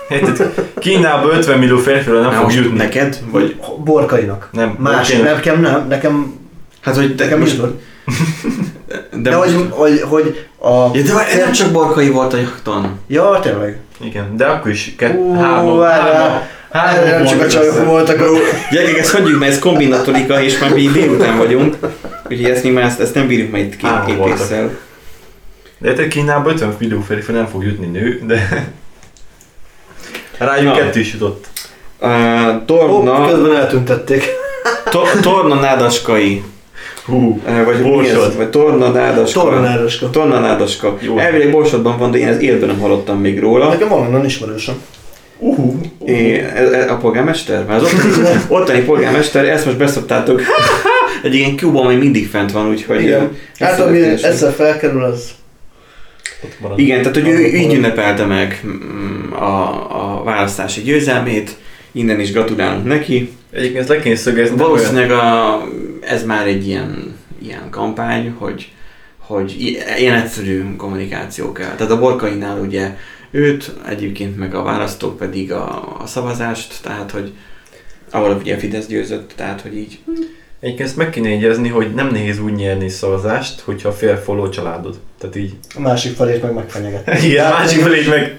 Érted? 0.08 0.52
Kínában 0.78 1.36
50 1.36 1.58
millió 1.58 1.76
férfira 1.76 2.20
nem 2.20 2.30
Na, 2.30 2.40
fog 2.40 2.52
jutni. 2.52 2.76
neked? 2.76 3.18
Vagy, 3.30 3.56
borkainak. 3.84 4.48
Nem, 4.52 4.76
Más, 4.78 5.08
Borkének. 5.10 5.34
nekem 5.34 5.60
nem, 5.60 5.86
nekem, 5.88 6.34
hát, 6.80 6.96
hogy 6.96 7.14
te 7.14 7.24
nekem 7.24 7.38
most, 7.38 7.52
is 7.52 7.58
tud. 7.58 7.80
de, 9.22 9.30
De, 9.30 9.36
most, 9.36 9.50
hogy, 9.52 9.68
hogy, 9.70 10.00
hogy 10.00 10.46
a... 10.58 10.96
ja, 10.96 11.02
de 11.02 11.36
nem 11.44 11.52
csak 11.52 11.72
Barkai 11.72 12.08
volt 12.10 12.32
a 12.32 12.36
jakton. 12.36 12.98
Ja, 13.06 13.38
tényleg. 13.42 13.78
Igen, 14.00 14.36
de 14.36 14.46
akkor 14.46 14.70
is 14.70 14.94
ke- 14.96 15.14
Ú, 15.14 15.34
három, 15.34 15.80
három, 16.70 17.24
csak 17.26 17.40
a 17.40 17.46
csajok 17.46 17.74
össze. 17.74 17.84
voltak. 17.84 18.22
Gyerekek, 18.70 18.98
ezt 18.98 19.10
hagyjuk, 19.12 19.38
mert 19.38 19.52
ez 19.52 19.58
kombinatorika, 19.58 20.42
és 20.42 20.58
már 20.58 20.72
mi 20.74 20.86
délután 20.88 21.36
vagyunk. 21.36 21.76
Úgyhogy 22.30 22.44
ezt 22.50 22.72
már 22.72 22.84
ezt, 22.84 23.00
ezt 23.00 23.14
nem 23.14 23.26
bírjuk 23.26 23.50
majd 23.50 23.64
itt 23.64 23.76
két 23.76 24.04
képésszel. 24.06 24.70
De 25.78 25.88
érted, 25.88 26.08
Kínában 26.08 26.52
50 26.52 26.76
millió 26.78 27.00
férfi 27.00 27.32
nem 27.32 27.46
fog 27.46 27.64
jutni 27.64 27.86
nő, 27.86 28.20
de 28.26 28.68
Rájuk 30.38 30.74
Na. 30.74 30.80
kettő 30.80 31.00
is 31.00 31.12
jutott. 31.12 31.46
Uh, 32.00 32.10
Ó, 32.54 32.64
torna, 32.66 33.26
közben 33.28 33.56
eltüntették. 33.56 34.24
to, 34.90 35.02
torna 35.20 35.54
nádaskai. 35.54 36.42
Hú, 37.08 37.40
vagy 37.64 37.82
Borsod. 37.82 38.36
Vagy 38.36 38.48
torna 38.48 38.90
nádaska. 38.90 39.40
Tornanároska. 39.40 40.10
Torna 40.10 40.40
nádaska. 40.40 40.96
Jó. 41.00 41.18
Elvileg 41.18 41.50
Borsodban 41.50 41.98
van, 41.98 42.10
de 42.10 42.18
én 42.18 42.28
ez 42.28 42.40
életben 42.40 42.68
nem 42.68 42.78
hallottam 42.78 43.20
még 43.20 43.40
róla. 43.40 43.68
Nekem 43.68 43.88
valonnan 43.88 44.24
ismerősöm. 44.24 44.74
uh, 45.38 45.74
É, 46.04 46.44
a 46.88 46.94
polgármester? 46.96 47.64
Mert 47.64 47.82
az 47.82 47.92
ottani, 47.92 48.40
ottani 48.60 48.80
polgármester, 48.80 49.44
ezt 49.44 49.64
most 49.64 49.76
beszoktátok. 49.76 50.42
Egy 51.22 51.34
ilyen 51.34 51.56
kuban 51.56 51.86
még 51.86 51.98
mindig 51.98 52.28
fent 52.28 52.52
van, 52.52 52.68
úgyhogy... 52.68 53.02
Igen. 53.02 53.36
Hát 53.58 53.80
ami 53.80 54.00
egyszer 54.00 54.52
felkerül, 54.52 55.02
az... 55.02 55.30
Igen, 56.76 56.98
tehát 57.02 57.16
hogy 57.16 57.28
ő 57.28 57.46
így 57.46 57.74
ünnepelte 57.74 58.24
meg 58.24 58.60
mm, 58.66 59.32
a, 59.32 59.68
a 60.18 60.22
választási 60.24 60.80
győzelmét, 60.80 61.56
innen 61.92 62.20
is 62.20 62.32
gratulálunk 62.32 62.84
neki. 62.84 63.32
Egyébként 63.52 63.78
ezt 63.80 63.88
le 63.88 63.98
kéne 64.00 64.16
szögezni. 64.16 64.56
Valószínűleg 64.56 65.10
a, 65.10 65.54
ez 66.00 66.24
már 66.24 66.46
egy 66.46 66.66
ilyen, 66.66 67.16
ilyen 67.42 67.70
kampány, 67.70 68.34
hogy, 68.38 68.72
hogy 69.18 69.56
ilyen 69.98 70.14
egyszerű 70.14 70.76
kommunikáció 70.76 71.52
kell. 71.52 71.74
Tehát 71.74 71.92
a 71.92 71.98
Borkainál 71.98 72.60
ugye 72.60 72.96
őt, 73.30 73.72
egyébként 73.88 74.36
meg 74.36 74.54
a 74.54 74.62
választók 74.62 75.16
pedig 75.16 75.52
a, 75.52 75.96
a 76.02 76.06
szavazást, 76.06 76.82
tehát 76.82 77.10
hogy 77.10 77.32
ahol 78.10 78.36
ugye 78.40 78.54
a 78.54 78.58
Fidesz 78.58 78.86
győzött, 78.86 79.32
tehát 79.36 79.60
hogy 79.60 79.76
így. 79.76 79.98
Egyébként 80.60 80.88
ezt 80.88 80.96
meg 80.96 81.10
kéne 81.10 81.28
jegyezni, 81.28 81.68
hogy 81.68 81.94
nem 81.94 82.08
nehéz 82.08 82.38
úgy 82.38 82.52
nyerni 82.52 82.88
szavazást, 82.88 83.60
hogyha 83.60 83.92
fél 83.92 84.16
follow 84.16 84.48
családod. 84.48 84.98
Tehát 85.18 85.36
így. 85.36 85.52
A 85.74 85.80
másik 85.80 86.16
felét 86.16 86.42
meg 86.42 86.54
megfenyeget. 86.54 87.22
Igen, 87.24 87.46
a 87.46 87.58
másik 87.58 87.80
felé 87.80 88.06
meg... 88.08 88.38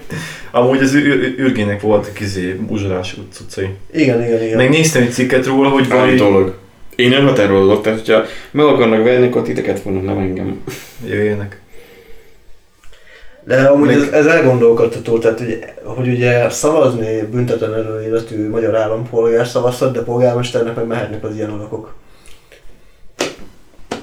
Amúgy 0.50 0.78
az 0.78 0.94
ür- 0.94 1.06
ür- 1.06 1.38
ürgének 1.38 1.80
voltak 1.80 2.20
izé, 2.20 2.60
uzsolás 2.68 3.16
cuccai. 3.32 3.68
Igen, 3.92 4.24
igen, 4.24 4.42
igen. 4.42 4.56
Meg 4.56 4.68
néztem 4.68 5.02
egy 5.02 5.12
cikket 5.12 5.46
róla, 5.46 5.68
hogy 5.68 5.88
valami... 5.88 6.14
dolog. 6.14 6.58
Én 6.96 7.08
nem 7.08 7.26
határolódok, 7.26 7.82
tehát 7.82 7.98
hogyha 7.98 8.22
meg 8.50 8.66
akarnak 8.66 9.04
venni, 9.04 9.26
akkor 9.26 9.42
titeket 9.42 9.80
fognak, 9.80 10.04
nem 10.04 10.18
engem. 10.18 10.62
Jöjjenek. 11.06 11.60
De 13.44 13.62
amúgy 13.64 13.86
Meg- 13.86 13.96
ez, 13.96 14.08
ez 14.08 14.26
elgondolkodtató, 14.26 15.18
tehát 15.18 15.38
hogy, 15.38 15.64
hogy 15.84 16.08
ugye 16.08 16.50
szavazni 16.50 17.22
büntetlen 17.30 17.74
előéletű 17.74 18.48
magyar 18.48 18.76
állampolgár 18.76 19.46
szavazhat, 19.46 19.92
de 19.92 20.02
polgármesternek 20.02 20.74
meg 20.74 20.86
mehetnek 20.86 21.24
az 21.24 21.34
ilyen 21.34 21.50
alakok. 21.50 21.94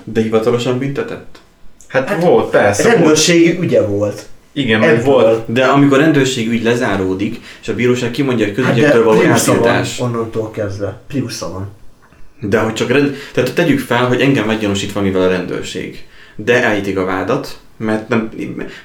De 0.03 0.21
hivatalosan 0.21 0.77
büntetett? 0.77 1.39
Hát, 1.87 2.09
hát 2.09 2.23
volt, 2.23 2.49
persze. 2.49 2.83
Volt. 2.83 2.95
Rendőrségi 2.95 3.57
ügye 3.59 3.81
volt. 3.81 4.25
Igen, 4.51 4.79
meg 4.79 5.03
volt. 5.03 5.51
De 5.53 5.65
amikor 5.65 5.97
rendőrség 5.97 6.47
ügy 6.49 6.63
lezáródik, 6.63 7.39
és 7.61 7.67
a 7.67 7.73
bíróság 7.75 8.11
kimondja, 8.11 8.45
hogy 8.45 8.55
Hát 8.55 8.65
közügyektől 8.65 9.03
való 9.03 9.19
Priusza 9.19 9.51
van 9.51 9.57
eltiltás. 9.65 9.99
onnantól 9.99 10.51
kezdve. 10.51 10.99
Priusza 11.07 11.51
van. 11.51 11.67
De 12.39 12.59
hogy 12.59 12.73
csak 12.73 12.89
rend... 12.89 13.15
Tehát 13.33 13.53
tegyük 13.53 13.79
fel, 13.79 14.05
hogy 14.05 14.21
engem 14.21 14.45
meggyanúsít 14.45 14.93
valamivel 14.93 15.21
a 15.21 15.29
rendőrség. 15.29 16.05
De 16.35 16.63
elítik 16.63 16.97
a 16.97 17.05
vádat, 17.05 17.59
mert 17.77 18.07
nem, 18.07 18.29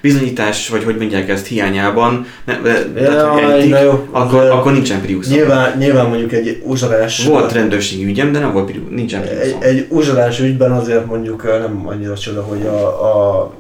bizonyítás, 0.01 0.69
vagy 0.69 0.85
hogy 0.85 0.97
mondják 0.97 1.29
ezt 1.29 1.47
hiányában, 1.47 2.27
nem, 2.45 2.63
de, 2.63 2.93
tehát, 2.93 3.31
hogy 3.31 3.43
Jaj, 3.43 3.53
elítik, 3.53 3.71
na 3.71 3.83
jó. 3.83 4.09
akkor, 4.11 4.43
De 4.43 4.51
akkor 4.51 4.73
nincsen 4.73 5.01
Prius. 5.01 5.29
Nyilván, 5.29 5.79
nyilván 5.79 6.07
mondjuk 6.07 6.33
egy 6.33 6.63
uzsolás... 6.65 7.25
Volt 7.27 7.53
rendőrségi 7.53 8.05
ügyem, 8.05 8.33
de 8.33 8.39
nem 8.39 8.53
volt 8.53 8.71
Prius, 8.71 8.85
nincsen 8.91 9.21
Prius. 9.21 9.41
egy, 9.41 9.57
egy 9.61 9.87
uzsolás 9.89 10.41
ügyben 10.41 10.73
azért 10.73 11.07
mondjuk 11.07 11.43
nem 11.43 11.83
annyira 11.87 12.17
csoda, 12.17 12.43
hogy 12.43 12.67
a, 12.67 12.87
a 12.87 13.53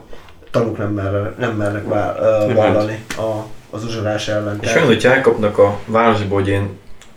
tanúk 0.50 0.78
nem, 0.78 0.92
merre, 0.92 1.34
nem 1.38 1.50
mernek 1.56 1.88
vá, 1.88 2.16
ö, 2.20 2.46
Nem 2.46 2.56
vállalni 2.56 2.98
a, 3.16 3.46
az 3.70 3.84
uzsolás 3.84 4.28
ellen. 4.28 4.58
És 4.60 4.74
olyan, 4.74 4.86
hogy 4.86 5.04
elkapnak 5.06 5.58
a 5.58 5.78
városból, 5.86 6.38
hogy 6.38 6.48
én 6.48 6.68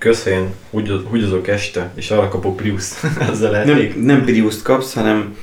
közhelyen 0.05 0.53
húgyoz- 0.71 1.03
húgyozok 1.09 1.47
este, 1.47 1.91
és 1.95 2.11
arra 2.11 2.27
kapok 2.27 2.55
Prius. 2.55 2.83
Ezzel 3.31 3.55
elég. 3.55 3.95
Nem, 3.95 4.05
nem 4.05 4.25
Prius-t 4.25 4.61
kapsz, 4.61 4.93
hanem, 4.93 5.35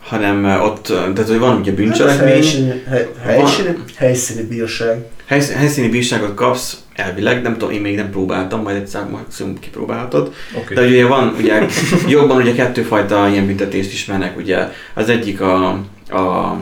hanem 0.00 0.44
ott, 0.60 0.86
tehát 0.86 1.28
hogy 1.28 1.38
van 1.38 1.58
ugye 1.58 1.72
bűncselekmény, 1.72 2.28
Helyszíni, 2.28 2.82
hely, 2.88 3.08
helyszíni, 3.22 3.74
helyszíni 3.96 4.42
bírság. 4.42 5.04
Helysz- 5.26 5.52
helyszíni 5.52 5.88
bírságot 5.88 6.34
kapsz, 6.34 6.76
elvileg, 6.94 7.42
nem 7.42 7.52
tudom, 7.52 7.74
én 7.74 7.80
még 7.80 7.96
nem 7.96 8.10
próbáltam, 8.10 8.62
majd 8.62 8.76
egyszer 8.76 9.08
maximum 9.10 9.58
kipróbálhatod. 9.58 10.32
Oké. 10.56 10.74
De 10.74 10.86
ugye 10.86 11.06
van, 11.06 11.34
ugye 11.38 11.62
jobban 12.08 12.36
ugye 12.36 12.52
kettőfajta 12.52 13.28
ilyen 13.28 13.46
büntetést 13.46 13.92
ismernek, 13.92 14.36
ugye 14.36 14.68
az 14.94 15.08
egyik 15.08 15.40
a, 15.40 15.68
a 16.08 16.56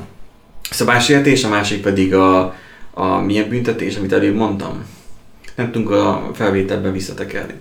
szabásértés, 0.71 1.45
a 1.45 1.49
másik 1.49 1.83
pedig 1.83 2.15
a, 2.15 2.55
a 2.95 3.21
milyen 3.21 3.49
büntetés, 3.49 3.97
amit 3.97 4.13
előbb 4.13 4.35
mondtam. 4.35 4.85
Nem 5.55 5.71
tudunk 5.71 5.91
a 5.91 6.31
felvételben 6.35 6.93
visszatekerni. 6.93 7.55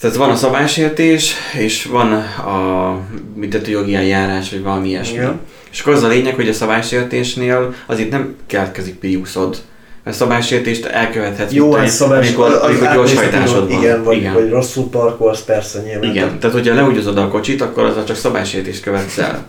Tehát 0.00 0.16
van 0.16 0.30
a 0.30 0.36
szabásértés, 0.36 1.34
és 1.58 1.84
van 1.84 2.12
a 2.12 2.98
büntetőjogi 3.34 3.94
eljárás, 3.94 4.50
vagy 4.50 4.62
valami 4.62 4.88
ilyesmi. 4.88 5.14
Igen. 5.14 5.40
És 5.70 5.80
akkor 5.80 5.92
az 5.92 6.02
a 6.02 6.08
lényeg, 6.08 6.34
hogy 6.34 6.48
a 6.48 6.52
szabálysértésnél 6.52 7.74
azért 7.86 8.10
nem 8.10 8.36
keletkezik 8.46 8.94
piuszod. 8.94 9.56
Mert 10.04 10.16
szabálysértést 10.16 10.84
elkövethetsz, 10.84 11.52
Jó, 11.52 11.72
hát 11.72 11.88
szabás, 11.88 12.26
amikor, 12.26 12.52
amikor 12.62 12.92
gyors 12.94 13.10
átnézhető, 13.10 13.36
hajtásod 13.36 13.68
van. 13.68 13.78
Igen, 13.82 14.02
vagy, 14.02 14.16
Igen. 14.16 14.32
vagy 14.32 14.50
rosszul 14.50 14.90
parkolsz, 14.90 15.42
persze 15.42 15.80
nyilván. 15.80 16.10
Igen, 16.10 16.38
tehát 16.38 16.56
hogyha 16.56 16.74
leúgyozod 16.74 17.18
a 17.18 17.28
kocsit, 17.28 17.60
akkor 17.60 17.84
azzal 17.84 18.04
csak 18.04 18.16
szabálysértést 18.16 18.82
követsz 18.82 19.18
el. 19.18 19.46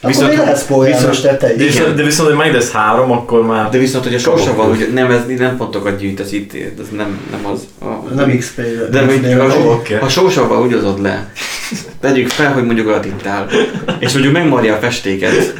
Akkor 0.00 0.10
Viszont- 0.10 0.28
még 0.28 0.38
lehetsz 0.38 0.64
polgármester, 0.66 1.36
te 1.36 1.46
De 1.46 1.64
is. 1.64 1.72
viszont, 1.78 1.94
de 1.94 2.02
viszont, 2.02 2.28
hogy 2.28 2.36
majd 2.36 2.52
lesz 2.52 2.70
három, 2.70 3.10
akkor 3.12 3.46
már... 3.46 3.68
De 3.68 3.78
viszont, 3.78 4.04
hogy 4.04 4.14
a 4.14 4.18
Kapok 4.22 4.38
sorsaval, 4.38 4.66
plusz. 4.66 4.78
hogy 4.78 4.92
nem, 4.92 5.10
ez, 5.10 5.20
nem 5.38 5.56
pontokat 5.56 5.98
gyűjtesz 5.98 6.32
itt, 6.32 6.52
ez 6.54 6.86
nem, 6.96 7.20
nem 7.30 7.52
az. 7.52 7.60
A, 7.80 8.14
Nem 8.14 8.38
XP. 8.38 8.60
de 8.90 9.02
mondjuk, 9.02 9.42
vagy. 9.42 9.52
ha, 9.52 9.58
oké. 9.68 9.94
ha 9.94 10.08
sorsaval 10.08 10.62
úgyozod 10.62 11.02
le, 11.02 11.28
tegyük 12.00 12.28
fel, 12.28 12.52
hogy 12.52 12.64
mondjuk 12.64 12.86
olyat 12.86 13.04
ittál, 13.04 13.46
és 13.98 14.12
mondjuk 14.12 14.32
megmarja 14.34 14.74
a 14.74 14.78
festéket, 14.78 15.54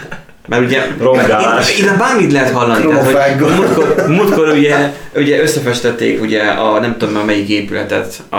mert 0.49 0.63
ugye 0.65 0.83
Rongálás. 1.01 1.79
ide 1.79 1.93
bármit 1.97 2.33
lehet 2.33 2.51
hallani, 2.53 2.87
tehát, 2.87 3.37
hogy 3.37 3.47
múltkor, 3.57 4.05
múltkor 4.09 4.49
ugye, 4.49 4.93
ugye 5.17 5.43
összefestették 5.43 6.21
ugye 6.21 6.43
a 6.43 6.81
nem 6.81 6.97
tudom 6.99 7.15
már 7.15 7.25
melyik 7.25 7.49
épületet, 7.49 8.15
a 8.31 8.37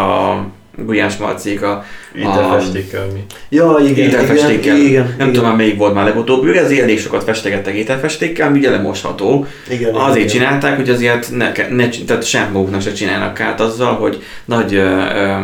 Gulyás 0.85 1.17
Marcék, 1.17 1.61
a, 1.61 1.85
Ételfestékkel 2.15 3.05
mi. 3.13 3.25
Ja, 3.49 3.77
igen, 3.87 4.09
ételfestékkel. 4.09 4.75
igen, 4.75 4.85
igen, 4.85 5.03
nem 5.17 5.29
igen. 5.29 5.41
tudom 5.41 5.55
melyik 5.55 5.77
volt 5.77 5.93
már 5.93 6.05
legutóbb, 6.05 6.43
ugye 6.43 6.61
ezért 6.61 6.81
elég 6.81 6.99
sokat 6.99 7.23
festegettek 7.23 7.75
ételfestékkel, 7.75 8.51
ugye 8.51 8.69
lemosható. 8.69 9.45
igen, 9.69 9.93
Azért 9.93 10.15
igen. 10.17 10.27
csinálták, 10.27 10.75
hogy 10.75 10.89
azért 10.89 11.31
ne, 11.31 11.51
ne, 11.69 11.89
tehát 11.89 12.23
sem 12.23 12.51
maguknak 12.51 12.81
se 12.81 12.91
csinálnak 12.91 13.33
kárt 13.33 13.59
azzal, 13.59 13.93
hogy 13.95 14.23
nagy 14.45 14.81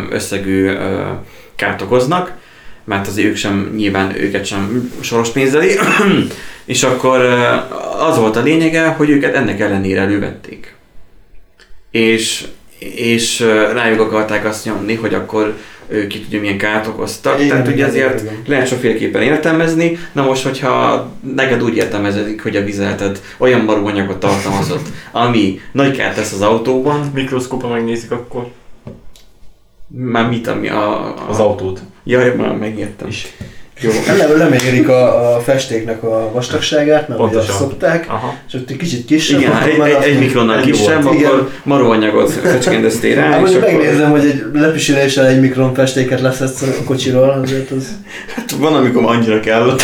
összegű 0.09 0.71
kárt 1.55 1.81
okoznak, 1.81 2.31
mert 2.83 3.07
azért 3.07 3.27
ők 3.27 3.35
sem, 3.35 3.73
nyilván 3.75 4.15
őket 4.19 4.45
sem 4.45 4.91
soros 5.01 5.29
pénzeli, 5.29 5.71
és 6.65 6.83
akkor 6.83 7.21
az 7.99 8.17
volt 8.17 8.35
a 8.35 8.41
lényege, 8.41 8.87
hogy 8.87 9.09
őket 9.09 9.35
ennek 9.35 9.59
ellenére 9.59 10.01
elővették. 10.01 10.75
És, 11.91 12.45
és 12.79 13.39
rájuk 13.73 13.99
akarták 13.99 14.45
azt 14.45 14.65
nyomni, 14.65 14.95
hogy 14.95 15.13
akkor 15.13 15.55
ők 15.87 16.07
ki 16.07 16.19
tudja 16.19 16.39
milyen 16.39 16.57
kárt 16.57 16.87
okoztak, 16.87 17.35
Igen, 17.39 17.49
tehát 17.49 17.67
ugye 17.67 17.75
igen, 17.75 17.89
azért 17.89 18.21
igen. 18.21 18.33
lehet 18.45 18.67
sokféleképpen 18.67 19.21
értelmezni, 19.21 19.97
na 20.11 20.23
most, 20.23 20.43
hogyha 20.43 21.07
neked 21.35 21.63
úgy 21.63 21.75
értelmezedik, 21.75 22.43
hogy 22.43 22.55
a 22.55 22.63
vizeleted 22.63 23.21
olyan 23.37 23.61
marú 23.61 23.87
anyagot 23.87 24.19
tartalmazott, 24.19 24.85
ami 25.11 25.61
nagy 25.71 25.97
kárt 25.97 26.15
tesz 26.15 26.33
az 26.33 26.41
autóban, 26.41 27.11
Mikroszkópa 27.13 27.67
megnézik 27.67 28.11
akkor 28.11 28.47
már 29.87 30.29
mit, 30.29 30.47
ami 30.47 30.69
a... 30.69 31.05
a 31.05 31.29
az 31.29 31.39
autót 31.39 31.81
Jaj, 32.03 32.35
már 32.35 32.55
megértem. 32.55 33.07
is. 33.07 33.27
Jó. 33.81 33.91
Nem, 34.17 34.37
lemérik 34.37 34.89
a, 34.89 35.35
a 35.35 35.39
festéknek 35.39 36.03
a 36.03 36.31
vastagságát, 36.33 37.07
mert 37.07 37.19
ugye 37.19 37.29
Pontosan. 37.29 37.55
azt 37.55 37.63
szokták, 37.63 38.05
Aha. 38.09 38.35
és 38.47 38.53
ott 38.53 38.69
egy 38.69 38.77
kicsit 38.77 39.05
kisebb. 39.05 39.39
Igen, 39.39 39.57
egy, 39.57 39.79
egy, 39.79 40.03
egy 40.03 40.19
mikronnal 40.19 40.61
kisebb, 40.61 41.05
akkor 41.05 41.51
maróanyagot 41.63 42.31
fecskendeztél 42.31 43.15
rá, 43.21 43.29
Hát 43.29 43.39
mondjuk 43.39 43.63
akkor... 43.63 43.75
megnézem, 43.75 44.11
hogy 44.11 44.25
egy 44.25 44.43
lepisüléssel 44.53 45.25
egy 45.25 45.39
mikron 45.39 45.73
festéket 45.73 46.21
leszedsz 46.21 46.61
a 46.61 46.83
kocsiról, 46.85 47.29
azért 47.29 47.71
az... 47.71 47.87
Hát 48.35 48.51
van, 48.51 48.73
amikor 48.73 49.03
annyira 49.03 49.39
kell. 49.39 49.75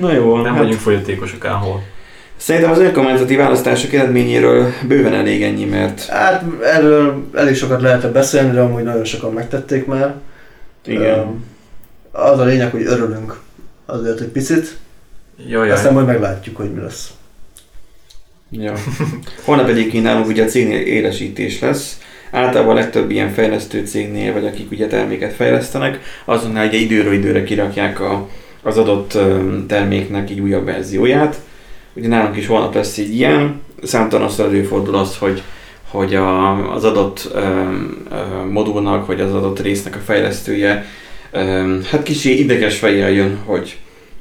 Na 0.00 0.12
jó, 0.12 0.36
Nem 0.36 0.52
hát 0.52 0.62
vagyunk 0.62 0.80
folyatékosok 0.80 1.44
áhol. 1.44 1.82
Szerintem 2.46 2.70
az 2.70 2.78
önkormányzati 2.78 3.36
választások 3.36 3.92
eredményéről 3.92 4.72
bőven 4.88 5.14
elég 5.14 5.42
ennyi, 5.42 5.64
mert 5.64 6.04
Hát 6.06 6.44
erről 6.62 7.24
elég 7.34 7.54
sokat 7.54 7.80
lehetne 7.80 8.08
beszélni, 8.08 8.50
de 8.50 8.60
amúgy 8.60 8.82
nagyon 8.82 9.04
sokan 9.04 9.32
megtették 9.32 9.86
már. 9.86 10.14
igen. 10.86 11.44
Az 12.12 12.38
a 12.38 12.44
lényeg, 12.44 12.70
hogy 12.70 12.82
örülünk 12.84 13.40
azért 13.86 14.20
egy 14.20 14.28
picit, 14.28 14.76
Jaj, 15.48 15.70
aztán 15.70 15.92
majd 15.92 16.06
meglátjuk, 16.06 16.56
hogy 16.56 16.72
mi 16.72 16.80
lesz. 16.80 17.10
Ja. 18.50 18.74
Holnap 19.44 19.68
egyébként 19.68 20.04
nálunk 20.04 20.26
ugye 20.26 20.44
a 20.44 20.46
cégnél 20.46 20.80
élesítés 20.80 21.60
lesz. 21.60 21.98
Általában 22.30 22.76
a 22.76 22.78
legtöbb 22.80 23.10
ilyen 23.10 23.32
fejlesztő 23.32 23.84
cégnél, 23.86 24.32
vagy 24.32 24.46
akik 24.46 24.70
ugye 24.70 24.86
terméket 24.86 25.32
fejlesztenek, 25.32 26.00
azonnal 26.24 26.66
ugye 26.66 26.78
időről 26.78 27.12
időre 27.12 27.42
kirakják 27.42 28.00
a, 28.00 28.28
az 28.62 28.78
adott 28.78 29.18
terméknek 29.66 30.30
egy 30.30 30.40
újabb 30.40 30.64
verzióját. 30.64 31.36
Ugye 31.96 32.08
nálunk 32.08 32.36
is 32.36 32.46
holnap 32.46 32.74
lesz 32.74 32.96
így 32.96 33.14
ilyen, 33.14 33.60
számtalanszor 33.82 34.46
előfordul 34.46 34.94
az, 34.94 35.16
hogy, 35.18 35.42
hogy 35.90 36.14
a, 36.14 36.72
az 36.72 36.84
adott 36.84 37.30
ö, 37.34 37.38
ö, 37.38 38.44
modulnak, 38.50 39.06
vagy 39.06 39.20
az 39.20 39.34
adott 39.34 39.60
résznek 39.60 39.94
a 39.94 39.98
fejlesztője 40.04 40.86
ö, 41.30 41.76
hát 41.90 42.02
kicsi 42.02 42.40
ideges 42.40 42.78
fejjel 42.78 43.10
jön, 43.10 43.38
hogy, 43.44 43.78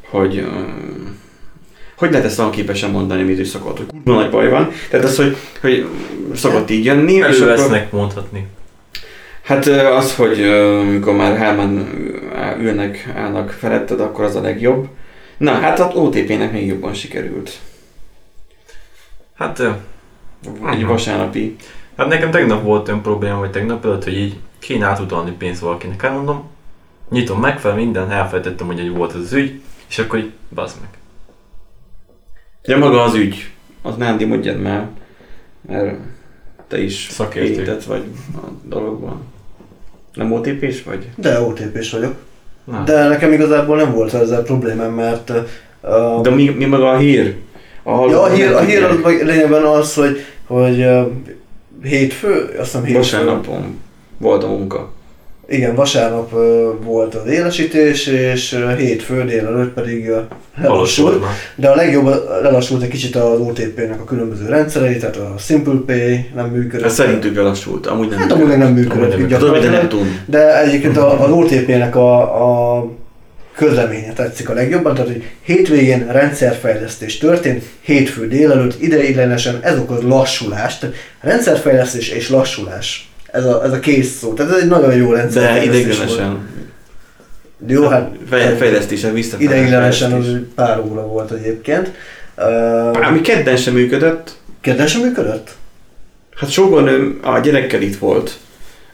hogy 0.09 0.37
ö, 0.37 0.59
hogy 1.95 2.11
lehet 2.11 2.25
ezt 2.25 2.49
képesen 2.49 2.89
mondani, 2.89 3.21
amit 3.21 3.39
is 3.39 3.47
szokott, 3.47 3.77
hogy 3.77 3.85
kurva 3.85 4.21
nagy 4.21 4.29
baj 4.29 4.49
van. 4.49 4.71
Tehát 4.89 5.05
az, 5.05 5.15
hogy, 5.15 5.35
hogy 5.61 5.87
szokott 6.35 6.69
így 6.69 6.85
jönni, 6.85 7.13
és 7.13 7.23
Elő 7.23 7.35
akkor, 7.35 7.47
lesznek 7.47 7.91
mondhatni. 7.91 8.45
Hát 9.41 9.67
az, 9.67 10.15
hogy 10.15 10.39
ö, 10.39 10.79
amikor 10.79 11.15
már 11.15 11.37
hárman 11.37 11.87
ülnek, 12.59 13.13
állnak 13.15 13.49
feletted, 13.49 13.99
akkor 13.99 14.23
az 14.23 14.35
a 14.35 14.41
legjobb. 14.41 14.87
Na, 15.37 15.51
hát 15.51 15.79
az 15.79 15.95
OTP-nek 15.95 16.51
még 16.51 16.67
jobban 16.67 16.93
sikerült. 16.93 17.59
Hát, 19.33 19.61
Egy 20.71 20.85
vasárnapi. 20.85 21.55
hát 21.97 22.07
nekem 22.07 22.31
tegnap 22.31 22.63
volt 22.63 22.87
olyan 22.87 23.01
probléma, 23.01 23.39
vagy 23.39 23.51
tegnap 23.51 23.85
előtt, 23.85 24.03
hogy 24.03 24.17
így 24.17 24.39
kéne 24.59 24.85
átutalni 24.85 25.31
pénzt 25.31 25.59
valakinek. 25.61 26.01
Hát 26.01 26.11
mondom, 26.13 26.49
nyitom 27.09 27.39
meg 27.39 27.59
fel 27.59 27.75
minden, 27.75 28.11
elfelejtettem, 28.11 28.67
hogy 28.67 28.79
egy 28.79 28.89
volt 28.89 29.13
az, 29.13 29.21
az 29.21 29.33
ügy, 29.33 29.61
és 29.87 29.99
akkor 29.99 30.19
így 30.19 30.31
bazd 30.53 30.75
meg. 30.81 30.89
Ja, 32.63 32.77
maga 32.77 33.03
az 33.03 33.13
ügy. 33.13 33.49
Az 33.81 33.95
Nándi 33.95 34.25
mondjad 34.25 34.59
már, 34.61 34.87
mert 35.61 35.97
te 36.67 36.81
is 36.81 37.07
Szakértő. 37.11 37.51
érintett 37.51 37.83
vagy 37.83 38.03
a 38.35 38.39
dologban. 38.63 39.21
Nem 40.13 40.31
OTP-s 40.31 40.83
vagy? 40.83 41.09
De 41.15 41.41
OTP-s 41.41 41.91
vagyok. 41.91 42.15
Na, 42.65 42.83
De 42.83 43.07
nekem 43.07 43.31
igazából 43.31 43.77
nem 43.77 43.93
volt 43.93 44.13
ezzel 44.13 44.43
problémám, 44.43 44.91
mert... 44.91 45.31
Uh, 45.81 46.21
De 46.21 46.29
mi, 46.29 46.49
mi 46.49 46.65
maga 46.65 46.89
a 46.89 46.97
hír? 46.97 47.35
A, 47.83 48.09
ja, 48.09 48.21
a 48.21 48.29
hír, 48.29 48.51
a 48.51 48.59
hír 48.59 48.83
az 48.83 48.97
meg 49.03 49.25
lényegben 49.25 49.63
az, 49.63 49.93
hogy, 49.93 50.17
hogy 50.47 50.79
uh, 50.79 51.05
hétfő, 51.83 52.55
azt 52.59 52.71
hiszem 52.71 52.83
hétfő. 52.83 52.97
Vasárnapon 52.97 53.79
volt 54.17 54.43
a 54.43 54.47
munka. 54.47 54.93
Igen, 55.47 55.75
vasárnap 55.75 56.29
volt 56.83 57.15
az 57.15 57.29
élesítés, 57.29 58.07
és 58.07 58.57
hétfő 58.77 59.23
délelőtt 59.25 59.73
pedig 59.73 60.11
lelassult. 60.61 61.23
De 61.55 61.69
a 61.69 61.75
legjobb, 61.75 62.05
lelassult 62.41 62.83
egy 62.83 62.89
kicsit 62.89 63.15
az 63.15 63.39
OTP-nek 63.39 63.99
a 64.01 64.03
különböző 64.03 64.45
rendszerei, 64.47 64.97
tehát 64.97 65.15
a 65.15 65.33
Simple 65.37 65.79
Pay 65.85 66.29
nem 66.35 66.45
működött. 66.47 66.85
Ez 66.85 66.93
szerintük 66.93 67.35
lelassult, 67.35 67.87
amúgy 67.87 68.09
nem 68.09 68.19
Hát 68.19 68.31
amúgy 68.31 68.47
meg 68.47 68.57
nem 68.57 68.67
Amúgy 68.67 68.79
működött. 68.81 69.09
nem 69.09 69.19
így 69.19 69.27
Tudod, 69.27 69.49
hogy 69.49 69.59
de 69.61 69.69
nem 69.69 69.79
gyakorlatilag. 69.81 70.05
tud. 70.07 70.21
De 70.25 70.61
egyébként 70.61 70.97
a- 70.97 71.23
az 71.23 71.31
OTP-nek 71.31 71.95
a, 71.95 72.19
a 72.77 72.87
közleménye 73.55 74.13
tetszik 74.13 74.49
a 74.49 74.53
legjobban, 74.53 74.93
tehát 74.93 75.09
hogy 75.11 75.23
hétvégén 75.41 76.07
rendszerfejlesztés 76.11 77.17
történt, 77.17 77.63
hétfő 77.81 78.27
délelőtt 78.27 78.81
ideiglenesen 78.81 79.59
ez 79.61 79.77
okoz 79.77 80.01
lassulást, 80.03 80.87
rendszerfejlesztés 81.21 82.09
és 82.09 82.29
lassulás. 82.29 83.09
Ez 83.35 83.45
a, 83.45 83.63
ez 83.63 83.71
a 83.71 83.79
kész 83.79 84.17
szó. 84.17 84.33
Tehát 84.33 84.51
ez 84.51 84.61
egy 84.61 84.67
nagyon 84.67 84.95
jó 84.95 85.09
De 85.11 85.17
rendszerfejlesztés 85.17 85.81
ideiglenesen. 85.83 86.49
Jó, 87.67 87.87
hát 87.87 88.11
Fej- 88.29 88.57
Fejlesztése 88.57 89.11
vissza. 89.11 89.37
ideiglenesen 89.39 90.11
az 90.11 90.37
pár 90.55 90.79
óra 90.79 91.07
volt 91.07 91.31
egyébként. 91.31 91.91
Uh, 92.37 93.07
Ami 93.07 93.21
kedden 93.21 93.55
sem 93.57 93.73
működött, 93.73 94.35
kedden 94.61 94.87
sem 94.87 95.01
működött? 95.01 95.49
hát 96.35 96.49
sógornőm 96.51 97.19
a 97.23 97.39
gyerekkel 97.39 97.81
itt 97.81 97.97
volt, 97.97 98.37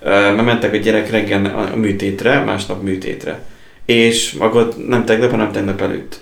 Ö, 0.03 0.09
mert 0.09 0.45
mentek 0.45 0.73
a 0.73 0.77
gyerek 0.77 1.11
reggel 1.11 1.45
a 1.45 1.75
műtétre, 1.75 2.39
másnap 2.43 2.81
műtétre. 2.83 3.39
És 3.85 4.35
akkor 4.39 4.73
nem 4.87 5.05
tegnap, 5.05 5.31
hanem 5.31 5.51
tegnap 5.51 5.81
előtt. 5.81 6.19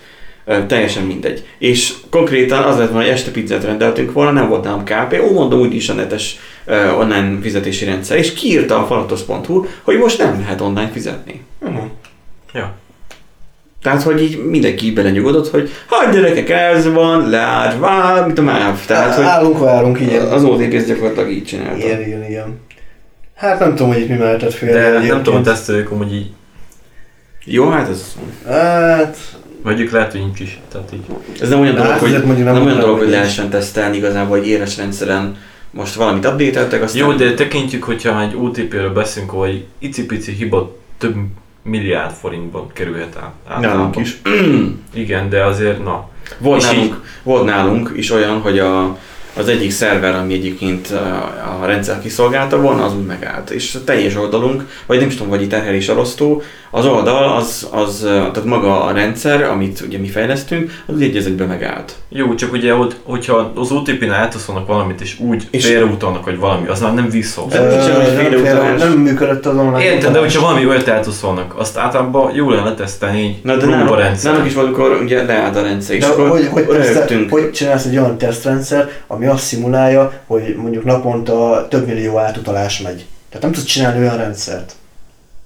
Teljesen 0.68 1.04
mindegy. 1.04 1.45
És 1.58 1.93
konkrétan 2.10 2.64
az 2.64 2.78
lett 2.78 2.89
volna, 2.89 3.04
hogy 3.04 3.14
este 3.14 3.32
pizzát 3.32 3.64
rendeltünk 3.64 4.12
volna, 4.12 4.32
nem 4.32 4.50
volt 4.50 4.64
nálam 4.64 4.84
KP, 4.84 5.22
ó, 5.22 5.34
mondom, 5.34 5.60
úgyis 5.60 5.89
a 5.89 5.93
netes 5.93 6.39
ö, 6.66 6.91
online 6.91 7.38
fizetési 7.41 7.86
rendszer, 7.86 8.18
és 8.18 8.34
kiírta 8.34 8.78
a 8.78 8.86
falatos.hu, 8.86 9.66
hogy 9.84 9.97
most 9.97 10.18
nem 10.18 10.39
lehet 10.39 10.62
online 10.62 10.89
fizetni. 10.93 11.41
Uh-huh. 11.60 11.84
Ja. 12.54 12.74
Tehát, 13.82 14.02
hogy 14.02 14.22
így 14.22 14.45
mindenki 14.45 14.91
belenyugodott, 14.91 15.50
hogy 15.50 15.70
ha 15.86 16.12
gyerekek, 16.12 16.50
ez 16.50 16.91
van, 16.91 17.30
leállvá, 17.30 18.26
mint 18.26 18.39
a 18.39 18.41
MÁV. 18.41 18.86
Tehát, 18.86 19.16
hogy 19.16 19.26
Állunk, 19.26 19.60
várunk, 19.60 20.00
igen. 20.00 20.26
az 20.26 20.43
OTP 20.43 20.74
ezt 20.74 20.88
gyakorlatilag 20.88 21.32
így 21.32 21.45
csinálta. 21.45 21.86
Igen, 21.86 22.02
igen, 22.02 22.26
igen. 22.26 22.60
Hát 23.36 23.60
nem 23.60 23.70
tudom, 23.76 23.93
hogy 23.93 24.02
itt 24.02 24.10
mi 24.10 24.16
mehetett 24.16 24.54
félre. 24.54 24.91
De 24.91 25.08
nem 25.08 25.24
tudom, 25.24 25.39
a 25.39 25.43
tesztelők 25.43 25.91
amúgy 25.91 26.14
így, 26.14 26.32
Jó, 27.45 27.70
hát 27.70 27.89
ez, 27.89 28.16
Hát, 28.47 29.18
vagy 29.64 29.80
ők 29.80 29.91
lehet, 29.91 30.12
hogy 30.12 30.22
nincs 30.22 30.39
is. 30.39 30.60
Tehát 30.72 30.89
így. 30.93 31.05
ez 31.41 31.49
nem 31.49 31.60
olyan 31.60 31.76
dolog, 31.76 31.91
hogy, 31.91 32.12
nem, 32.12 32.53
nem 32.53 32.66
olyan 32.66 32.80
dolog, 32.80 32.97
hogy 32.97 33.10
lehessen 33.10 33.49
tesztelni 33.49 33.97
igazából, 33.97 34.38
hogy 34.38 34.47
éles 34.47 34.78
rendszeren 34.78 35.36
most 35.72 35.93
valamit 35.93 36.26
update-eltek, 36.26 36.82
aztán... 36.84 37.01
Jó, 37.01 37.14
de 37.14 37.34
tekintjük, 37.34 37.84
hogyha 37.84 38.22
egy 38.22 38.36
OTP-ről 38.36 38.93
beszélünk, 38.93 39.32
hogy 39.32 39.66
icipici 39.80 40.32
hiba 40.32 40.78
több 40.97 41.16
milliárd 41.64 42.12
forintban 42.12 42.68
kerülhet 42.74 43.16
el. 43.16 43.60
Nálunk 43.60 43.95
is. 43.95 44.22
Igen, 44.93 45.30
de 45.30 45.43
azért 45.43 45.84
na. 45.84 46.10
Volt 46.38 46.62
És 46.62 46.68
nálunk, 46.68 47.03
volt 47.24 47.45
nálunk 47.45 47.91
is 47.95 48.12
olyan, 48.12 48.41
hogy 48.41 48.60
a, 48.60 48.97
az 49.38 49.47
egyik 49.47 49.72
szerver, 49.72 50.16
ami 50.16 50.34
egyébként 50.34 50.91
a, 50.91 51.60
a 51.62 51.66
rendszer 51.66 52.01
kiszolgálta 52.01 52.62
volna, 52.62 52.84
az 52.84 52.95
úgy 52.95 53.05
megállt. 53.05 53.49
És 53.49 53.76
a 53.76 53.84
teljes 53.84 54.16
oldalunk, 54.16 54.70
vagy 54.86 54.99
nem 54.99 55.07
is 55.07 55.16
tudom, 55.16 55.30
vagy 55.30 55.47
terhelés 55.47 55.88
elosztó, 55.88 56.41
az 56.72 56.86
oldal, 56.86 57.36
az, 57.38 57.68
az, 57.72 58.00
tehát 58.10 58.44
maga 58.46 58.84
a 58.84 58.92
rendszer, 58.92 59.44
amit 59.44 59.82
ugye 59.88 59.98
mi 59.98 60.08
fejlesztünk, 60.08 60.84
az 60.86 61.02
egy 61.02 61.16
egyben 61.26 61.48
megállt. 61.48 61.96
Jó, 62.10 62.36
csak 62.36 62.52
ugye, 62.52 62.74
hogy, 62.74 62.96
hogyha 63.04 63.52
az 63.56 63.72
OTP-nál 63.72 64.14
eltaszolnak 64.20 64.68
valamit, 64.68 65.02
és 65.02 65.20
úgy 65.20 65.48
És- 65.52 65.66
félreutalnak, 65.66 66.26
vagy 66.26 66.38
valami, 66.38 66.68
az 66.68 66.82
már 66.82 66.94
nem 66.94 67.10
olyan, 67.10 68.06
hogy 68.06 68.16
nem, 68.16 68.30
félreutalás. 68.32 68.80
nem 68.82 68.92
működött 68.92 69.46
az 69.46 69.56
online. 69.58 69.84
Érted, 69.84 70.12
de 70.14 70.20
hogyha 70.20 70.42
valami 70.42 70.68
olyat 70.68 70.88
eltaszolnak, 70.88 71.54
azt 71.58 71.78
általában 71.78 72.36
jó 72.36 72.50
lenne 72.50 72.74
tesztelni 72.74 73.20
így 73.22 73.36
Na 73.44 73.56
de 73.58 73.66
nálunk, 73.66 73.88
próbarendszer. 73.88 74.32
nálunk 74.32 74.48
is 74.50 74.56
valamikor 74.56 75.00
ugye 75.04 75.24
leállt 75.24 75.56
a 75.56 75.62
rendszer, 75.62 75.96
és 75.96 76.02
De 76.02 76.08
akkor 76.08 76.30
hogy, 76.30 76.48
hogy, 76.52 76.66
tesztel, 76.68 77.08
hogy 77.30 77.52
csinálsz 77.52 77.86
egy 77.86 77.98
olyan 77.98 78.18
tesztrendszer, 78.18 78.90
ami 79.08 79.26
azt 79.26 79.44
szimulálja, 79.44 80.12
hogy 80.28 80.56
mondjuk 80.62 80.84
naponta 80.84 81.68
több 81.70 81.88
millió 81.88 82.18
átutalás 82.18 82.80
megy. 82.82 83.06
Tehát 83.30 83.44
nem 83.44 83.52
tudsz 83.52 83.66
csinálni 83.66 84.00
olyan 84.00 84.18
rendszert. 84.18 84.74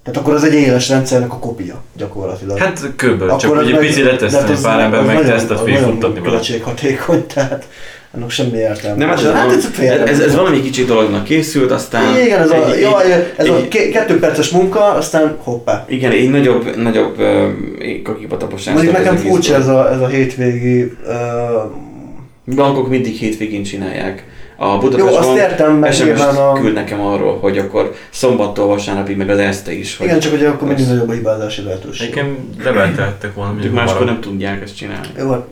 Tehát 0.03 0.19
akkor 0.19 0.33
az 0.33 0.43
egy 0.43 0.53
éles 0.53 0.89
rendszernek 0.89 1.31
a 1.33 1.37
kopia 1.39 1.81
gyakorlatilag. 1.97 2.57
Hát 2.57 2.79
Akkor 2.97 3.37
csak 3.37 3.53
meg- 3.55 3.77
pici 3.79 4.01
az- 4.01 4.61
pár 4.61 4.79
ember 4.79 4.99
az 4.99 5.05
meg 5.05 5.15
nagyon- 5.15 5.31
tesztet 5.31 5.57
az 5.59 5.63
félfuttatni 5.65 6.07
Nagyon 6.07 6.23
vele. 6.23 6.35
költséghatékony, 6.35 7.25
tehát 7.33 7.67
annak 8.11 8.29
semmi 8.29 8.57
értelme. 8.57 8.97
Nem, 8.97 9.07
hát 9.07 9.17
ez, 9.23 9.31
hát 9.31 9.51
ez, 9.51 9.65
félre- 9.71 10.09
ez, 10.09 10.19
ez, 10.19 10.35
valami 10.35 10.61
kicsi 10.61 10.85
dolognak 10.85 11.23
készült, 11.23 11.71
aztán... 11.71 12.21
Igen, 12.21 12.41
ez 12.41 12.49
a, 12.49 12.71
egy- 12.73 12.81
jaj, 12.81 13.33
ez 13.37 13.47
a 13.47 13.55
egy- 13.57 13.67
ké- 13.67 13.91
kettő 13.91 14.19
perces 14.19 14.49
munka, 14.49 14.85
aztán 14.93 15.37
hoppá. 15.43 15.85
Igen, 15.89 16.11
egy 16.11 16.29
nagyobb, 16.29 16.75
nagyobb 16.77 17.19
uh, 17.19 18.01
kakipataposás. 18.03 18.73
Mondjuk 18.73 18.93
lett 18.95 19.03
nekem 19.03 19.17
furcsa 19.17 19.55
ez 19.55 19.67
a, 19.67 19.91
ez 19.93 19.99
a 19.99 20.07
hétvégi 20.07 20.81
uh, 20.83 22.55
Bankok 22.55 22.89
mindig 22.89 23.15
hétvégén 23.15 23.63
csinálják. 23.63 24.23
A 24.57 24.65
Jó, 24.65 24.77
Budapest 24.77 25.17
azt 25.17 25.37
értem, 25.37 25.75
meg 25.75 25.93
SMS 25.93 26.19
a... 26.19 26.53
küld 26.61 26.73
nekem 26.73 27.01
arról, 27.01 27.39
hogy 27.39 27.57
akkor 27.57 27.93
szombattól 28.09 28.67
vasárnapig, 28.67 29.17
meg 29.17 29.29
az 29.29 29.37
este 29.37 29.71
is. 29.71 29.97
Hogy 29.97 30.07
Igen, 30.07 30.19
csak 30.19 30.31
hogy 30.31 30.45
akkor 30.45 30.67
mindig 30.67 30.87
nagyobb 30.87 31.09
a 31.09 31.13
hibázási 31.13 31.63
lehetőség. 31.63 32.07
Egyébként 32.07 32.63
levelteltek 32.63 33.33
volna, 33.33 33.51
Mondjuk 33.51 33.73
máskor 33.73 34.05
nem 34.05 34.21
tudják 34.21 34.61
ezt 34.61 34.75
csinálni. 34.75 35.07
Jó, 35.17 35.31
hát 35.31 35.45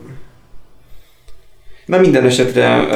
Na 1.86 1.98
minden 1.98 2.24
esetre 2.24 2.86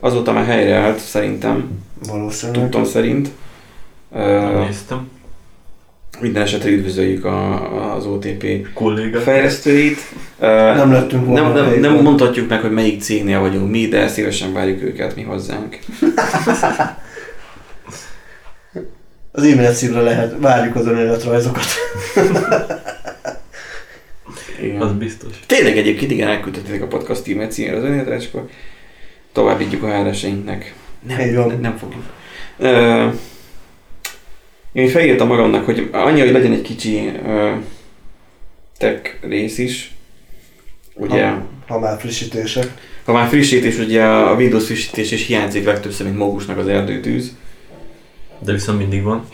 azóta 0.00 0.32
már 0.32 0.44
helyreállt, 0.44 0.98
szerintem, 0.98 1.82
valószínűleg. 2.08 2.62
tudtam 2.62 2.84
szerint. 2.84 3.28
nem 4.12 4.58
néztem. 4.58 5.08
Minden 6.20 6.42
esetre 6.42 6.70
üdvözöljük 6.70 7.24
a, 7.24 7.94
az 7.94 8.06
OTP 8.06 8.72
Kolléga. 8.74 9.20
fejlesztőit. 9.20 9.98
Nem 10.38 10.92
lettünk 10.92 11.26
volna 11.26 11.52
nem, 11.52 11.64
nem, 11.64 11.80
nem 11.80 12.02
mondhatjuk 12.02 12.48
meg, 12.48 12.60
hogy 12.60 12.72
melyik 12.72 13.00
cégnél 13.00 13.40
vagyunk 13.40 13.70
mi, 13.70 13.86
de 13.86 14.08
szívesen 14.08 14.52
várjuk 14.52 14.82
őket 14.82 15.16
mi 15.16 15.22
hozzánk. 15.22 15.78
Az 19.36 19.42
e-mail 19.42 19.72
címre 19.72 20.00
lehet, 20.00 20.34
várjuk 20.38 20.76
az 20.76 20.86
önéletrajzokat. 20.86 21.64
Igen. 24.62 24.80
Az 24.80 24.92
biztos. 24.92 25.30
Tényleg 25.46 25.76
egyébként 25.76 26.10
igen, 26.10 26.28
elküldhetik 26.28 26.82
a 26.82 26.86
podcast 26.86 27.28
e-mail 27.28 27.48
címre 27.48 27.76
az 27.76 27.82
önéletre, 27.82 28.14
és 28.14 28.28
akkor 28.32 28.48
továbbítjuk 29.32 29.82
a 29.82 29.86
HR-eseinknek. 29.86 30.74
Nem, 31.06 31.30
nem, 31.30 31.60
nem 31.60 31.76
fogjuk. 31.76 32.02
Ö, 32.58 33.08
én 34.74 34.88
felírtam 34.88 35.28
magamnak, 35.28 35.64
hogy 35.64 35.88
annyi, 35.92 36.20
hogy 36.20 36.30
legyen 36.32 36.52
egy 36.52 36.62
kicsi 36.62 37.12
ö, 37.26 37.50
tech 38.78 39.14
rész 39.20 39.58
is. 39.58 39.94
Ugye, 40.94 41.26
Ha, 41.28 41.46
ha 41.68 41.78
már 41.78 41.98
frissítések. 42.00 42.70
ha 43.04 43.12
már 43.12 43.28
frissítés, 43.28 43.78
ugye 43.78 44.04
a 44.04 44.34
Windows 44.34 44.64
frissítés 44.66 45.10
is 45.10 45.26
hiányzik 45.26 45.64
legtöbbször, 45.64 46.06
mint 46.06 46.18
Mogusnak 46.18 46.58
az 46.58 46.68
erdőtűz. 46.68 47.36
De 48.38 48.52
viszont 48.52 48.78
mindig 48.78 49.02
van. 49.02 49.28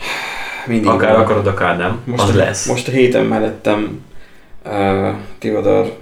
Mindig 0.65 0.87
Akár 0.87 1.11
van. 1.11 1.21
akarod, 1.21 1.47
akár 1.47 1.77
nem. 1.77 2.01
Most 2.05 2.23
az 2.23 2.29
a, 2.29 2.35
lesz. 2.35 2.67
Most 2.67 2.87
a 2.87 2.91
héten 2.91 3.25
mellettem 3.25 4.01
uh, 4.65 5.09
Tivadar 5.39 5.97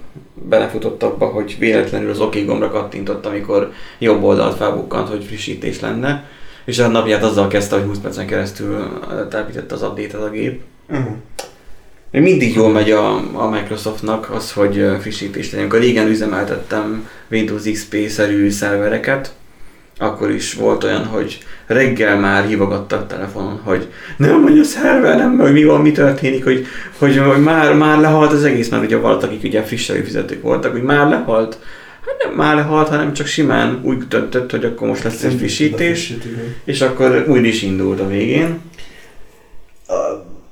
belefutott 0.48 1.02
abba, 1.02 1.26
hogy 1.26 1.56
véletlenül 1.58 2.10
az 2.10 2.20
OK 2.20 2.44
gombra 2.44 2.70
kattintott, 2.70 3.26
amikor 3.26 3.72
jobb 3.98 4.22
oldalt 4.22 4.56
felbukkant, 4.56 5.08
hogy 5.08 5.24
frissítés 5.24 5.80
lenne, 5.80 6.24
és 6.70 6.78
a 6.78 6.88
napját 6.88 7.22
azzal 7.22 7.48
kezdte, 7.48 7.76
hogy 7.76 7.84
20 7.84 7.98
percen 7.98 8.26
keresztül 8.26 9.00
telepítette 9.30 9.74
az 9.74 9.82
update 9.82 10.18
a 10.18 10.30
gép. 10.30 10.60
Uh-huh. 10.88 11.12
Még 12.10 12.22
mindig 12.22 12.54
jól 12.54 12.70
megy 12.70 12.90
a, 12.90 13.16
a 13.32 13.48
Microsoftnak 13.48 14.30
az, 14.30 14.52
hogy 14.52 14.78
ö, 14.78 14.96
frissítés 15.00 15.44
legyen. 15.44 15.60
Amikor 15.60 15.80
régen 15.80 16.08
üzemeltettem 16.08 17.08
Windows 17.30 17.62
XP-szerű 17.72 18.50
szervereket, 18.50 19.32
akkor 19.98 20.30
is 20.30 20.54
volt 20.54 20.84
olyan, 20.84 21.04
hogy 21.04 21.38
reggel 21.66 22.18
már 22.18 22.46
hívogattak 22.46 23.06
telefonon, 23.06 23.60
hogy 23.64 23.88
nem, 24.16 24.42
hogy 24.42 24.58
a 24.58 24.64
szerver 24.64 25.16
nem, 25.16 25.38
hogy 25.38 25.52
mi 25.52 25.64
van, 25.64 25.80
mi 25.80 25.92
történik, 25.92 26.44
hogy, 26.44 26.66
hogy, 26.98 27.16
hogy 27.16 27.42
már, 27.42 27.74
már 27.74 27.98
lehalt 27.98 28.32
az 28.32 28.44
egész, 28.44 28.68
mert 28.68 28.84
ugye 28.84 28.96
volt, 28.96 29.22
akik 29.22 29.42
ugye 29.42 29.62
friss 29.62 29.88
előfizetők 29.88 30.42
voltak, 30.42 30.72
hogy 30.72 30.82
már 30.82 31.08
lehalt. 31.08 31.58
Hát 32.06 32.24
nem 32.24 32.34
már 32.34 32.54
lehalt, 32.54 32.88
hanem 32.88 33.12
csak 33.12 33.26
simán 33.26 33.80
úgy 33.82 34.08
döntött, 34.08 34.50
hogy 34.50 34.64
akkor 34.64 34.88
most 34.88 35.02
lesz 35.02 35.22
egy 35.22 35.34
frissítés, 35.34 36.14
és 36.64 36.80
akkor 36.80 37.24
úgy 37.28 37.44
is 37.44 37.62
indult 37.62 38.00
a 38.00 38.06
végén. 38.06 38.60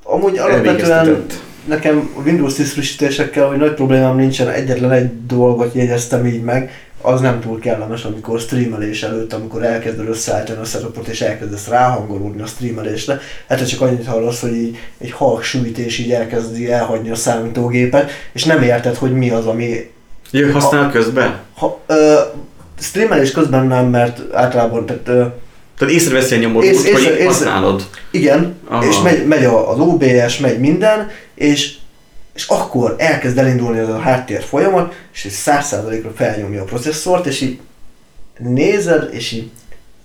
Amúgy 0.03 0.39
alapvetően 0.39 1.27
nekem 1.65 2.11
a 2.17 2.21
Windows 2.21 2.55
10 2.55 2.73
frissítésekkel, 2.73 3.49
hogy 3.49 3.57
nagy 3.57 3.75
problémám 3.75 4.17
nincsen, 4.17 4.49
egyetlen 4.49 4.93
egy 4.93 5.27
dolgot 5.27 5.75
jegyeztem 5.75 6.27
így 6.27 6.43
meg, 6.43 6.89
az 7.03 7.21
nem 7.21 7.41
túl 7.41 7.59
kellemes, 7.59 8.05
amikor 8.05 8.41
streamelés 8.41 9.03
előtt, 9.03 9.33
amikor 9.33 9.65
elkezded 9.65 10.09
összeállítani 10.09 10.61
a 10.61 10.65
setupot 10.65 11.09
és 11.09 11.21
elkezdesz 11.21 11.69
ráhangolódni 11.69 12.43
a 12.43 12.47
streamelésre, 12.47 13.21
hát 13.49 13.69
csak 13.69 13.81
annyit 13.81 14.07
hallasz, 14.07 14.41
hogy 14.41 14.55
így 14.55 14.77
egy 14.99 15.11
halk 15.11 15.43
sújtés 15.43 15.99
így 15.99 16.13
elkezdi 16.13 16.73
elhagyni 16.73 17.11
a 17.11 17.15
számítógépet, 17.15 18.11
és 18.33 18.45
nem 18.45 18.63
érted, 18.63 18.95
hogy 18.95 19.13
mi 19.13 19.31
az, 19.31 19.47
ami 19.47 19.91
Jö, 20.31 20.51
használ 20.53 20.91
közben? 20.91 21.39
ha, 21.55 21.81
ö, 21.87 22.15
streamelés 22.81 23.31
közben 23.31 23.67
nem, 23.67 23.87
mert 23.87 24.35
általában, 24.35 24.87
tehát 24.87 25.09
ö, 25.09 25.25
Tehát 25.79 25.95
észreveszi 25.95 26.35
a 26.35 26.39
nyomorút, 26.39 26.69
Ész- 26.71 26.77
észre- 26.85 26.93
hogy 26.93 27.03
észre- 27.13 27.25
használod. 27.27 27.89
Igen, 28.11 28.57
Aha. 28.69 28.87
és 28.87 28.99
megy, 29.03 29.27
megy 29.27 29.45
a- 29.45 29.71
az 29.71 29.79
OBS, 29.79 30.39
megy 30.39 30.59
minden, 30.61 31.11
és, 31.35 31.75
és 32.35 32.47
akkor 32.47 32.95
elkezd 32.99 33.39
elindulni 33.39 33.79
az 33.79 33.89
a 33.89 33.99
háttér 33.99 34.43
folyamat, 34.43 34.95
és 35.15 35.25
egy 35.25 35.33
100%-ra 35.33 36.11
felnyomja 36.17 36.61
a 36.63 36.65
processzort, 36.65 37.27
és 37.27 37.41
így 37.41 37.59
nézed, 38.39 39.09
és 39.13 39.33
így 39.33 39.51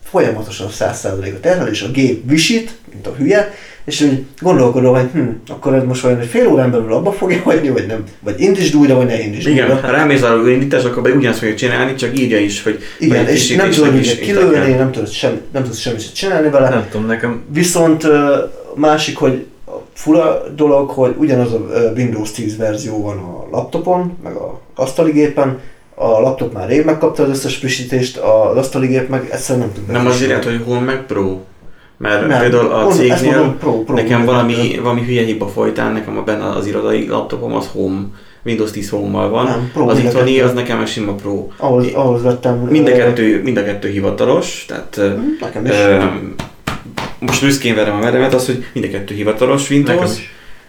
folyamatosan 0.04 0.70
100%-ra 0.80 1.40
terhel, 1.40 1.68
és 1.68 1.82
a 1.82 1.92
gép 1.92 2.30
visít, 2.30 2.72
mint 2.94 3.08
a 3.08 3.14
hülye, 3.18 3.54
és 3.86 4.02
úgy 4.02 4.26
gondolkodom, 4.42 4.96
hogy 4.96 5.10
hm, 5.14 5.28
akkor 5.48 5.74
ez 5.74 5.84
most 5.84 6.02
vajon 6.02 6.20
egy 6.20 6.28
fél 6.28 6.48
órán 6.48 6.72
belül 6.72 6.94
abba 6.94 7.12
fogja 7.12 7.42
hagyni, 7.42 7.70
vagy 7.70 7.86
nem, 7.86 8.04
vagy 8.20 8.40
indítsd 8.40 8.76
újra, 8.76 8.96
vagy 8.96 9.06
ne 9.06 9.22
indítsd 9.22 9.48
Igen, 9.48 9.66
újra. 9.66 9.80
ha 9.80 9.92
rámész 9.92 10.22
arra 10.22 10.50
indítás, 10.50 10.84
akkor 10.84 11.12
ugyanazt 11.16 11.40
fogja 11.40 11.56
csinálni, 11.56 11.96
csak 11.96 12.20
írja 12.20 12.40
is, 12.40 12.64
hogy 12.64 12.80
Igen, 13.00 13.28
és 13.28 13.56
nem 13.56 13.70
tudod 13.70 13.96
is 13.96 14.16
kilőni, 14.16 14.74
nem 14.74 14.92
tudod, 14.92 15.10
sem, 15.10 15.42
nem 15.52 15.62
tudod 15.62 15.78
semmit 15.78 16.14
csinálni 16.14 16.50
vele. 16.50 16.70
Nem 16.70 16.88
tudom, 16.92 17.08
nekem 17.08 17.44
Viszont 17.54 18.08
másik, 18.76 19.18
hogy 19.18 19.46
a 19.66 19.72
fura 19.94 20.44
dolog, 20.56 20.90
hogy 20.90 21.16
ugyanaz 21.18 21.54
a 21.54 21.68
Windows 21.96 22.32
10 22.32 22.58
verzió 22.58 23.02
van 23.02 23.18
a 23.18 23.48
laptopon, 23.52 24.18
meg 24.24 24.34
a 24.34 24.60
asztali 24.76 25.12
gépen, 25.12 25.60
a 25.96 26.20
laptop 26.20 26.54
már 26.54 26.68
rég 26.68 26.86
megkapta 26.86 27.24
az 27.24 27.30
összes 27.30 27.56
frissítést, 27.56 28.18
az 28.18 28.58
asztali 28.58 28.88
gép 28.88 29.10
meg 29.10 29.28
egyszerűen 29.32 29.66
nem 29.66 29.76
tud 29.76 29.92
Nem 29.92 30.08
azért 30.08 30.44
hogy 30.44 30.62
Home 30.66 30.80
meg 30.80 31.06
Pro. 31.06 31.40
Mert 31.98 32.28
Nem, 32.28 32.40
például 32.40 32.72
a 32.72 32.88
cégnél 32.88 33.32
mondom, 33.32 33.58
Pro, 33.58 33.84
Pro, 33.84 33.96
nekem 33.96 34.26
valami, 34.26 34.80
valami 34.82 35.02
hülye 35.06 35.24
hiba 35.24 35.48
folytán, 35.48 35.94
nekem 35.94 36.18
a 36.18 36.22
benne 36.22 36.50
az 36.50 36.68
irodai 36.68 37.08
laptopom 37.08 37.56
az 37.56 37.70
Home, 37.72 38.02
Windows 38.46 38.72
10 38.72 38.90
Home-mal 38.90 39.30
van. 39.30 39.46
Nem, 39.46 39.70
Pro 39.74 39.88
az 39.88 39.98
a 39.98 40.02
itthoni 40.02 40.40
az 40.40 40.54
nekem 40.54 40.82
egy 40.82 40.88
sima 40.88 41.14
Pro. 41.14 41.48
Ahhoz, 41.58 41.88
ahhoz 41.94 42.24
vettem... 42.24 42.58
Mind 42.58 42.88
a 42.88 42.92
ö, 42.92 42.96
kettő, 42.96 43.42
mind 43.44 43.58
a 43.58 43.64
kettő 43.64 43.90
hivatalos, 43.90 44.66
tehát 44.68 44.98
ö, 44.98 45.14
Nekem 45.40 45.66
is. 45.66 45.72
ö, 45.72 46.04
most 47.20 47.42
büszkén 47.42 47.76
verem 47.76 47.96
a 47.96 48.00
veremet, 48.00 48.34
az, 48.34 48.46
hogy 48.46 48.66
mind 48.74 48.86
a 48.86 48.90
kettő 48.90 49.16
hivatalos 49.16 49.70
Windows, 49.70 50.12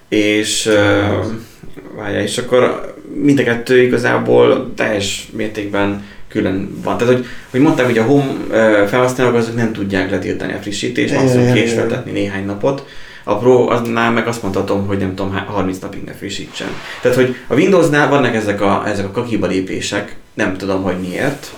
és 0.09 0.67
uh, 0.67 1.25
várjál, 1.97 2.23
és 2.23 2.39
akkor 2.39 2.95
mind 3.15 3.39
a 3.39 3.43
kettő 3.43 3.83
igazából 3.83 4.73
teljes 4.75 5.29
mértékben 5.33 6.05
külön 6.35 6.81
van. 6.83 6.99
Tehát, 6.99 7.15
hogy, 7.15 7.27
hogy 7.51 7.61
mondták, 7.61 7.87
hogy 7.87 7.99
a 7.99 8.05
home 8.05 8.35
felhasználók 8.87 9.35
azok 9.35 9.55
nem 9.55 9.73
tudják 9.73 10.11
letiltani 10.11 10.53
a 10.53 10.59
frissítést, 10.59 11.15
igen, 11.15 11.53
késletetni 11.53 12.11
néhány 12.11 12.45
napot. 12.45 12.87
A 13.25 13.37
Pro 13.37 13.69
aznál 13.69 14.11
meg 14.13 14.27
azt 14.27 14.43
mondhatom, 14.43 14.87
hogy 14.87 14.99
nem 14.99 15.15
tudom, 15.15 15.33
há- 15.33 15.49
30 15.49 15.79
napig 15.79 16.05
ne 16.05 16.13
frissítsen. 16.13 16.69
Tehát, 17.03 17.17
hogy 17.17 17.37
a 17.47 17.55
Windowsnál 17.55 18.09
vannak 18.09 18.35
ezek 18.35 18.61
a, 18.61 18.83
ezek 18.87 19.05
a 19.05 19.11
kakiba 19.11 19.47
lépések, 19.47 20.17
nem 20.35 20.57
tudom, 20.57 20.83
hogy 20.83 20.97
miért, 21.01 21.53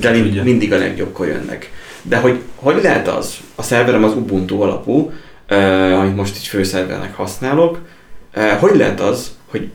de 0.00 0.10
mind, 0.10 0.24
tudja. 0.24 0.42
mindig 0.42 0.72
a 0.72 0.78
legjobbkor 0.78 1.26
jönnek. 1.26 1.70
De 2.02 2.16
hogy, 2.16 2.38
hogy 2.54 2.82
lehet 2.82 3.08
az? 3.08 3.36
A 3.54 3.62
szerverem 3.62 4.04
az 4.04 4.12
Ubuntu 4.12 4.60
alapú, 4.60 5.12
uh, 5.50 5.98
amit 6.00 6.16
most 6.16 6.36
így 6.36 6.46
főszervernek 6.46 7.14
használok, 7.14 7.78
uh, 8.36 8.50
hogy 8.50 8.76
lehet 8.76 9.00
az, 9.00 9.30
hogy 9.50 9.68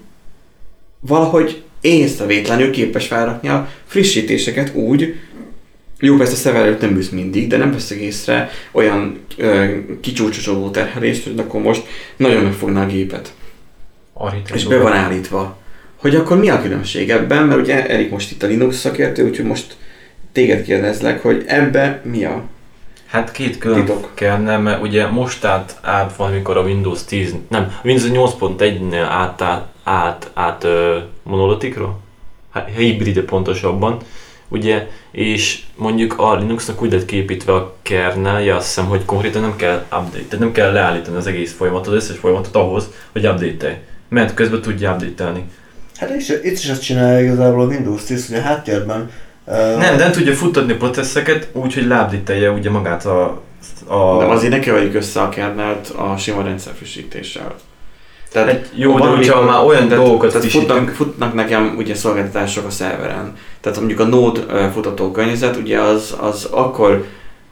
valahogy 1.00 1.64
észrevétlenül 1.84 2.72
képes 2.72 3.08
felrakni 3.08 3.50
a 3.50 3.70
frissítéseket 3.86 4.76
úgy, 4.76 5.16
jó, 6.00 6.16
persze 6.16 6.34
a 6.34 6.36
szerver 6.36 6.66
előtt 6.66 6.82
nem 6.82 6.96
ülsz 6.96 7.10
mindig, 7.10 7.48
de 7.48 7.58
nem 7.58 7.72
veszek 7.72 7.98
észre 7.98 8.50
olyan 8.72 9.20
ö, 9.38 9.78
kicsúcsosoló 10.02 10.70
terhelést, 10.70 11.24
hogy 11.24 11.40
akkor 11.40 11.62
most 11.62 11.84
nagyon 12.18 12.44
megfogná 12.44 12.84
a 12.84 12.88
gépet. 12.88 13.34
Architektúra. 14.14 14.60
És 14.60 14.66
be 14.66 14.78
van 14.78 14.94
állítva. 14.94 15.58
Hogy 15.96 16.16
akkor 16.16 16.40
mi 16.40 16.50
a 16.50 16.62
különbség 16.62 17.10
ebben, 17.10 17.44
mert 17.44 17.62
ugye 17.62 17.88
Erik 17.88 18.10
most 18.10 18.32
itt 18.32 18.44
a 18.44 18.48
Linux 18.48 18.76
szakértő, 18.76 19.24
úgyhogy 19.28 19.46
most 19.46 19.76
téged 20.32 20.64
kérdezlek, 20.64 21.22
hogy 21.22 21.44
ebbe 21.48 22.02
mi 22.04 22.24
a... 22.24 22.44
Hát 23.06 23.32
két 23.32 23.58
külön 23.58 23.80
Titok. 23.80 24.12
kellene, 24.14 24.58
mert 24.58 24.82
ugye 24.82 25.08
most 25.08 25.46
át, 25.46 25.78
át 25.82 26.16
valamikor 26.16 26.58
a 26.58 26.62
Windows 26.62 27.04
10, 27.06 27.36
nem, 27.50 27.76
Windows 27.84 28.10
8.1-nél 28.12 29.06
át, 29.10 29.42
át, 29.84 30.32
át, 30.34 30.68
monolitikra, 31.24 31.98
hibride 32.76 33.22
pontosabban, 33.22 33.98
ugye, 34.48 34.88
és 35.12 35.62
mondjuk 35.76 36.20
a 36.20 36.36
Linuxnak 36.36 36.82
úgy 36.82 36.92
lett 36.92 37.06
képítve 37.06 37.54
a 37.54 37.76
kernelje, 37.82 38.56
azt 38.56 38.66
hiszem, 38.66 38.86
hogy 38.86 39.06
konkrétan 39.06 39.42
nem 39.42 39.56
kell 39.56 39.86
update, 39.92 40.24
tehát 40.30 40.40
nem 40.40 40.52
kell 40.52 40.72
leállítani 40.72 41.18
az 41.18 41.28
egész 41.28 41.54
folyamatot, 41.54 41.88
az 41.88 42.04
összes 42.04 42.18
folyamatot 42.18 42.56
ahhoz, 42.56 42.90
hogy 43.12 43.28
update-elj. 43.28 43.76
Mert 44.10 44.34
közben 44.34 44.62
tudja 44.62 44.92
update-elni. 44.92 45.44
Hát 45.96 46.10
és, 46.10 46.40
itt 46.44 46.58
is 46.58 46.70
azt 46.70 46.82
csinálja 46.82 47.24
igazából 47.24 47.62
a 47.62 47.66
Windows 47.66 48.04
10, 48.04 48.28
hogy 48.28 48.38
a 48.38 48.42
háttérben 48.42 49.12
ö, 49.46 49.78
Nem, 49.78 49.98
de 49.98 50.04
nem 50.04 50.12
tudja 50.12 50.34
futtatni 50.34 50.72
a 50.72 50.78
processzeket 50.78 51.50
úgy, 51.52 51.74
hogy 51.74 51.88
leupdate 51.88 52.52
ugye 52.52 52.70
ugye 52.70 52.70
a, 53.06 53.42
a... 53.88 54.18
De 54.18 54.26
azért 54.26 54.52
ne 54.52 54.60
keverjük 54.60 54.96
össze 54.96 55.22
a 55.22 55.30
kernelt 55.30 55.88
a 55.88 56.18
sima 56.18 56.42
rendszerfrissítéssel. 56.44 57.56
Tehát 58.34 58.50
Hát 58.50 58.70
jó, 58.76 58.92
valami- 58.92 59.16
hogyha 59.16 59.42
már 59.42 59.64
olyan 59.66 59.88
tehát- 59.88 60.04
dolgokat 60.04 60.32
tehát 60.32 60.48
futnak, 60.50 60.90
futnak 60.90 61.34
nekem 61.34 61.74
ugye 61.78 61.96
szolgáltatások 61.96 62.66
a 62.66 62.70
szerveren. 62.70 63.38
Tehát 63.62 63.78
mondjuk 63.78 64.00
a 64.00 64.04
Node 64.06 64.70
futató 64.74 65.12
környezet, 65.12 65.56
ugye 65.58 65.80
az, 65.80 66.16
az 66.20 66.46
akkor, 66.52 67.06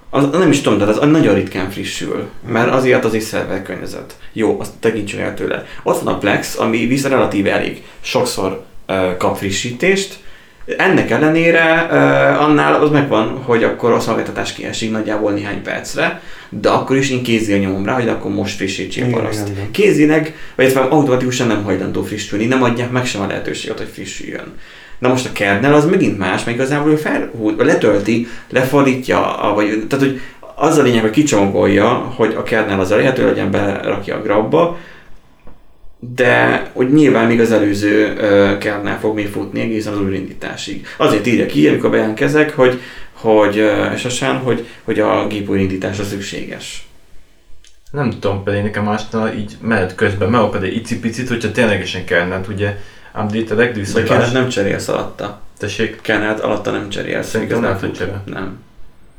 az, 0.10 0.30
nem 0.32 0.50
is 0.50 0.62
tudom, 0.62 0.80
de 0.80 0.86
az 0.86 1.00
nagyon 1.10 1.34
ritkán 1.34 1.70
frissül, 1.70 2.28
mert 2.48 2.72
azért 2.74 3.06
az 3.06 3.14
egy 3.14 3.22
szerver 3.22 3.62
környezet. 3.64 4.16
Jó, 4.34 4.58
azt 4.60 4.72
tekintsünk 4.80 5.22
el 5.22 5.34
tőle. 5.34 5.66
Ott 5.84 6.00
van 6.02 6.14
a 6.14 6.18
Plex, 6.18 6.58
ami 6.60 6.86
viszont 6.88 7.14
relatíve 7.14 7.52
elég 7.52 7.84
sokszor 8.02 8.64
ö, 8.86 9.18
kap 9.18 9.38
frissítést, 9.38 10.20
ennek 10.78 11.10
ellenére 11.12 11.88
uh, 11.92 12.42
annál 12.44 12.74
az 12.82 12.90
megvan, 12.90 13.42
hogy 13.44 13.64
akkor 13.64 13.92
a 13.92 14.00
szolgáltatás 14.00 14.54
kiesik 14.54 14.92
nagyjából 14.92 15.32
néhány 15.32 15.62
percre, 15.62 16.22
de 16.50 16.70
akkor 16.70 16.96
is 16.98 17.10
én 17.10 17.24
kézzel 17.24 17.58
nyomom 17.58 17.86
rá, 17.86 17.94
hogy 17.94 18.08
akkor 18.10 18.32
most 18.32 18.56
frissítsék 18.56 19.04
Igen, 19.04 19.12
paraszt. 19.20 19.40
igen, 19.48 19.52
igen. 19.58 19.72
Kézileg, 19.72 20.36
vagy 20.56 20.74
automatikusan 20.90 21.48
nem 21.48 21.64
hajlandó 21.64 22.04
frissülni, 22.04 22.46
nem 22.46 22.64
adják 22.64 22.92
meg 22.92 23.06
sem 23.06 23.22
a 23.22 23.28
lehetőséget, 23.28 23.78
hogy 23.78 23.90
frissüljön. 23.94 24.54
Na 25.00 25.08
most 25.10 25.26
a 25.26 25.32
kernel 25.34 25.74
az 25.74 25.86
megint 25.86 26.18
más, 26.18 26.44
mert 26.44 26.58
igazából 26.58 26.92
ő 26.92 26.96
felhúz, 26.96 27.56
vagy 27.56 27.66
letölti, 27.66 28.28
lefordítja, 28.50 29.38
a- 29.38 29.54
vagy, 29.54 29.84
tehát 29.90 30.06
hogy 30.06 30.20
az 30.56 30.78
a 30.78 30.82
lényeg, 30.82 31.02
hogy 31.02 31.10
kicsomagolja, 31.10 31.88
hogy 32.16 32.34
a 32.38 32.44
kernel 32.44 32.80
az 32.80 32.92
elérhető 32.92 33.26
legyen, 33.26 33.52
berakja 33.52 34.16
a 34.16 34.22
grabba, 34.22 34.78
de 36.04 36.70
hogy 36.74 36.94
nyilván 36.94 37.28
még 37.28 37.40
az 37.40 37.52
előző 37.52 38.16
kernel 38.60 39.00
fog 39.00 39.16
még 39.16 39.28
futni 39.28 39.62
egészen 39.62 39.94
az 39.94 40.00
újraindításig. 40.00 40.88
Azért 40.98 41.28
írja 41.28 41.46
ki, 41.46 41.68
amikor 41.68 41.90
bejelentkezek, 41.90 42.56
hogy, 42.56 42.82
hogy 43.12 43.60
esetesen, 43.60 44.38
hogy, 44.38 44.66
hogy 44.84 45.00
a 45.00 45.28
gép 45.28 45.50
újraindítása 45.50 46.04
szükséges. 46.04 46.88
Nem 47.92 48.10
tudom, 48.10 48.44
pedig 48.44 48.62
nekem 48.62 48.84
másnál 48.84 49.34
így 49.34 49.58
mehet 49.62 49.96
közben, 49.96 50.30
megakad 50.30 50.64
egy 50.64 50.76
icipicit, 50.76 51.28
hogyha 51.28 51.52
ténylegesen 51.52 52.06
kellene, 52.06 52.42
ugye 52.50 52.78
update 53.16 53.54
a 53.54 53.58
De 53.94 54.04
kernelt 54.04 54.34
nem 54.34 54.50
cserélsz 54.50 54.88
alatta. 54.88 55.42
Tessék, 55.58 56.02
Kernelt 56.02 56.40
alatta 56.40 56.72
nem 56.72 56.90
cserélsz. 56.90 57.28
Szerintem 57.28 57.58
igazán 57.58 57.80
nem 57.82 57.92
tud 57.92 58.71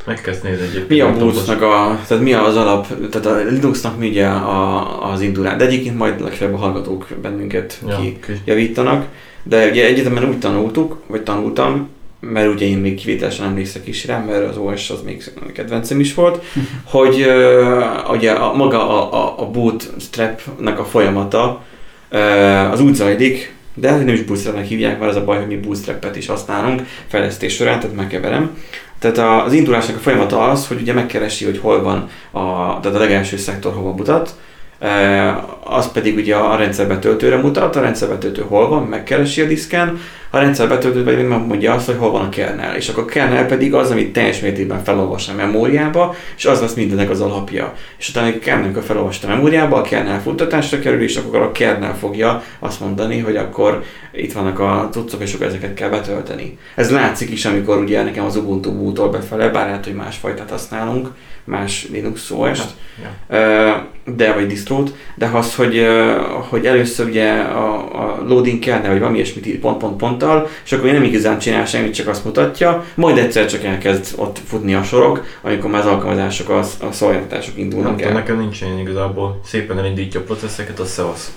Nem. 0.06 0.14
Megkezdsz 0.14 0.42
nézni 0.42 0.62
egyébként. 0.62 0.88
Mi 0.88 1.00
a 1.00 1.16
bootnak 1.18 1.62
a, 1.62 1.98
tehát 2.06 2.22
mi 2.22 2.32
az 2.32 2.56
alap, 2.56 2.86
tehát 3.10 3.26
a 3.26 3.50
Linuxnak 3.50 3.98
mi 3.98 4.08
ugye 4.08 4.26
a, 4.26 5.12
az 5.12 5.20
indulás, 5.20 5.56
de 5.56 5.66
egyébként 5.66 5.98
majd 5.98 6.20
legfeljebb 6.20 6.56
a 6.56 6.58
hallgatók 6.58 7.06
bennünket 7.22 7.80
Ja, 7.86 7.96
ki 7.96 8.18
javítanak, 8.44 9.06
de 9.42 9.68
ugye 9.68 9.86
egyetemen 9.86 10.24
úgy 10.24 10.38
tanultuk, 10.38 10.96
vagy 11.06 11.22
tanultam, 11.22 11.88
mert 12.20 12.54
ugye 12.54 12.66
én 12.66 12.78
még 12.78 12.94
kivételesen 12.94 13.46
emlékszek 13.46 13.86
is 13.86 14.06
rá, 14.06 14.18
mert 14.18 14.48
az 14.48 14.56
OS 14.56 14.90
az 14.90 15.02
még 15.04 15.24
kedvencem 15.52 16.00
is 16.00 16.14
volt, 16.14 16.44
hogy 16.84 17.20
uh, 17.20 18.10
ugye 18.10 18.30
a, 18.30 18.54
maga 18.54 18.88
a, 18.88 19.24
a, 19.24 19.42
a 19.42 19.50
bootstrapnek 19.50 20.78
a 20.78 20.84
folyamata 20.84 21.62
uh, 22.12 22.72
az 22.72 22.80
úgy 22.80 22.94
zajlik, 22.94 23.54
de 23.74 23.96
nem 23.96 24.08
is 24.08 24.22
bootstrapnek 24.22 24.66
hívják, 24.66 24.98
mert 24.98 25.10
az 25.10 25.16
a 25.16 25.24
baj, 25.24 25.38
hogy 25.38 25.46
mi 25.46 25.56
bootstrapet 25.56 26.16
is 26.16 26.26
használunk 26.26 26.82
fejlesztés 27.06 27.54
során, 27.54 27.80
tehát 27.80 27.96
megkeverem. 27.96 28.56
Tehát 29.02 29.46
az 29.46 29.52
indulásnak 29.52 29.96
a 29.96 30.00
folyamata 30.00 30.48
az, 30.48 30.66
hogy 30.66 30.80
ugye 30.80 30.92
megkeresi, 30.92 31.44
hogy 31.44 31.58
hol 31.58 31.82
van 31.82 32.08
a, 32.30 32.40
tehát 32.80 32.96
a 32.96 33.00
legelső 33.00 33.36
szektor 33.36 33.72
hova 33.74 33.92
mutat, 33.92 34.34
az 35.64 35.92
pedig 35.92 36.16
ugye 36.16 36.36
a 36.36 36.56
rendszerbetöltőre 36.56 37.36
mutat, 37.36 37.76
a 37.76 37.80
rendszerbetöltő 37.80 38.42
hol 38.42 38.68
van, 38.68 38.82
megkeresi 38.82 39.40
a 39.40 39.46
diszken, 39.46 40.00
a 40.30 40.38
rendszerbetöltő 40.38 41.04
pedig 41.04 41.24
megmondja 41.26 41.72
azt, 41.72 41.86
hogy 41.86 41.96
hol 41.96 42.10
van 42.10 42.24
a 42.24 42.28
kernel, 42.28 42.76
és 42.76 42.88
akkor 42.88 43.02
a 43.02 43.06
kernel 43.06 43.46
pedig 43.46 43.74
az, 43.74 43.90
amit 43.90 44.12
teljes 44.12 44.40
mértékben 44.40 44.84
felolvas 44.84 45.28
a 45.28 45.34
memóriába, 45.34 46.14
és 46.36 46.44
az 46.44 46.60
lesz 46.60 46.74
mindennek 46.74 47.10
az 47.10 47.20
alapja. 47.20 47.74
És 47.98 48.08
utána 48.08 48.28
a 48.28 48.38
kernel 48.38 48.82
felolvasta 48.82 49.26
a 49.26 49.30
memóriába, 49.30 49.76
a 49.76 49.82
kernel 49.82 50.20
futtatásra 50.20 50.78
kerül, 50.78 51.02
és 51.02 51.16
akkor 51.16 51.40
a 51.40 51.52
kernel 51.52 51.96
fogja 51.96 52.42
azt 52.58 52.80
mondani, 52.80 53.18
hogy 53.18 53.36
akkor 53.36 53.82
itt 54.12 54.32
vannak 54.32 54.58
a 54.58 54.88
cuccok, 54.92 55.22
és 55.22 55.34
akkor 55.34 55.46
ezeket 55.46 55.74
kell 55.74 55.88
betölteni. 55.88 56.58
Ez 56.74 56.90
látszik 56.90 57.30
is, 57.30 57.44
amikor 57.44 57.78
ugye 57.78 58.02
nekem 58.02 58.24
az 58.24 58.36
Ubuntu 58.36 58.72
bootol 58.72 59.10
befele, 59.10 59.48
bár 59.48 59.66
lehet, 59.66 59.84
hogy 59.84 59.94
másfajtát 59.94 60.50
használunk, 60.50 61.08
más 61.44 61.88
Linux 61.90 62.30
OS-t, 62.30 62.74
de 64.04 64.32
vagy 64.32 64.46
distrót, 64.46 64.94
de 65.14 65.26
az, 65.52 65.58
hogy, 65.58 65.86
hogy 66.48 66.66
először 66.66 67.06
ugye 67.06 67.32
a, 67.32 67.74
a 68.02 68.22
loading 68.26 68.58
kellene, 68.58 68.88
vagy 68.88 68.98
valami 68.98 69.16
ilyesmit 69.16 69.46
ír 69.46 69.58
pont-pont-ponttal, 69.58 70.48
és 70.64 70.72
akkor 70.72 70.92
nem 70.92 71.02
igazán 71.02 71.38
csinál 71.38 71.66
semmit, 71.66 71.94
csak 71.94 72.08
azt 72.08 72.24
mutatja, 72.24 72.84
majd 72.94 73.18
egyszer 73.18 73.46
csak 73.46 73.64
elkezd 73.64 74.14
ott 74.16 74.38
futni 74.46 74.74
a 74.74 74.82
sorok, 74.82 75.24
amikor 75.42 75.70
már 75.70 75.80
az 75.80 75.86
alkalmazások, 75.86 76.48
a, 76.48 76.58
a 76.58 76.92
szolgáltatások 76.92 77.54
Nem 77.56 77.64
indulnak 77.64 77.96
tudom, 77.96 78.08
el. 78.08 78.12
nekem 78.18 78.38
nincs 78.38 78.60
ilyen 78.60 78.78
igazából. 78.78 79.40
Szépen 79.44 79.78
elindítja 79.78 80.20
a 80.20 80.22
processzeket, 80.22 80.78
az 80.78 80.90
szevasz. 80.90 81.32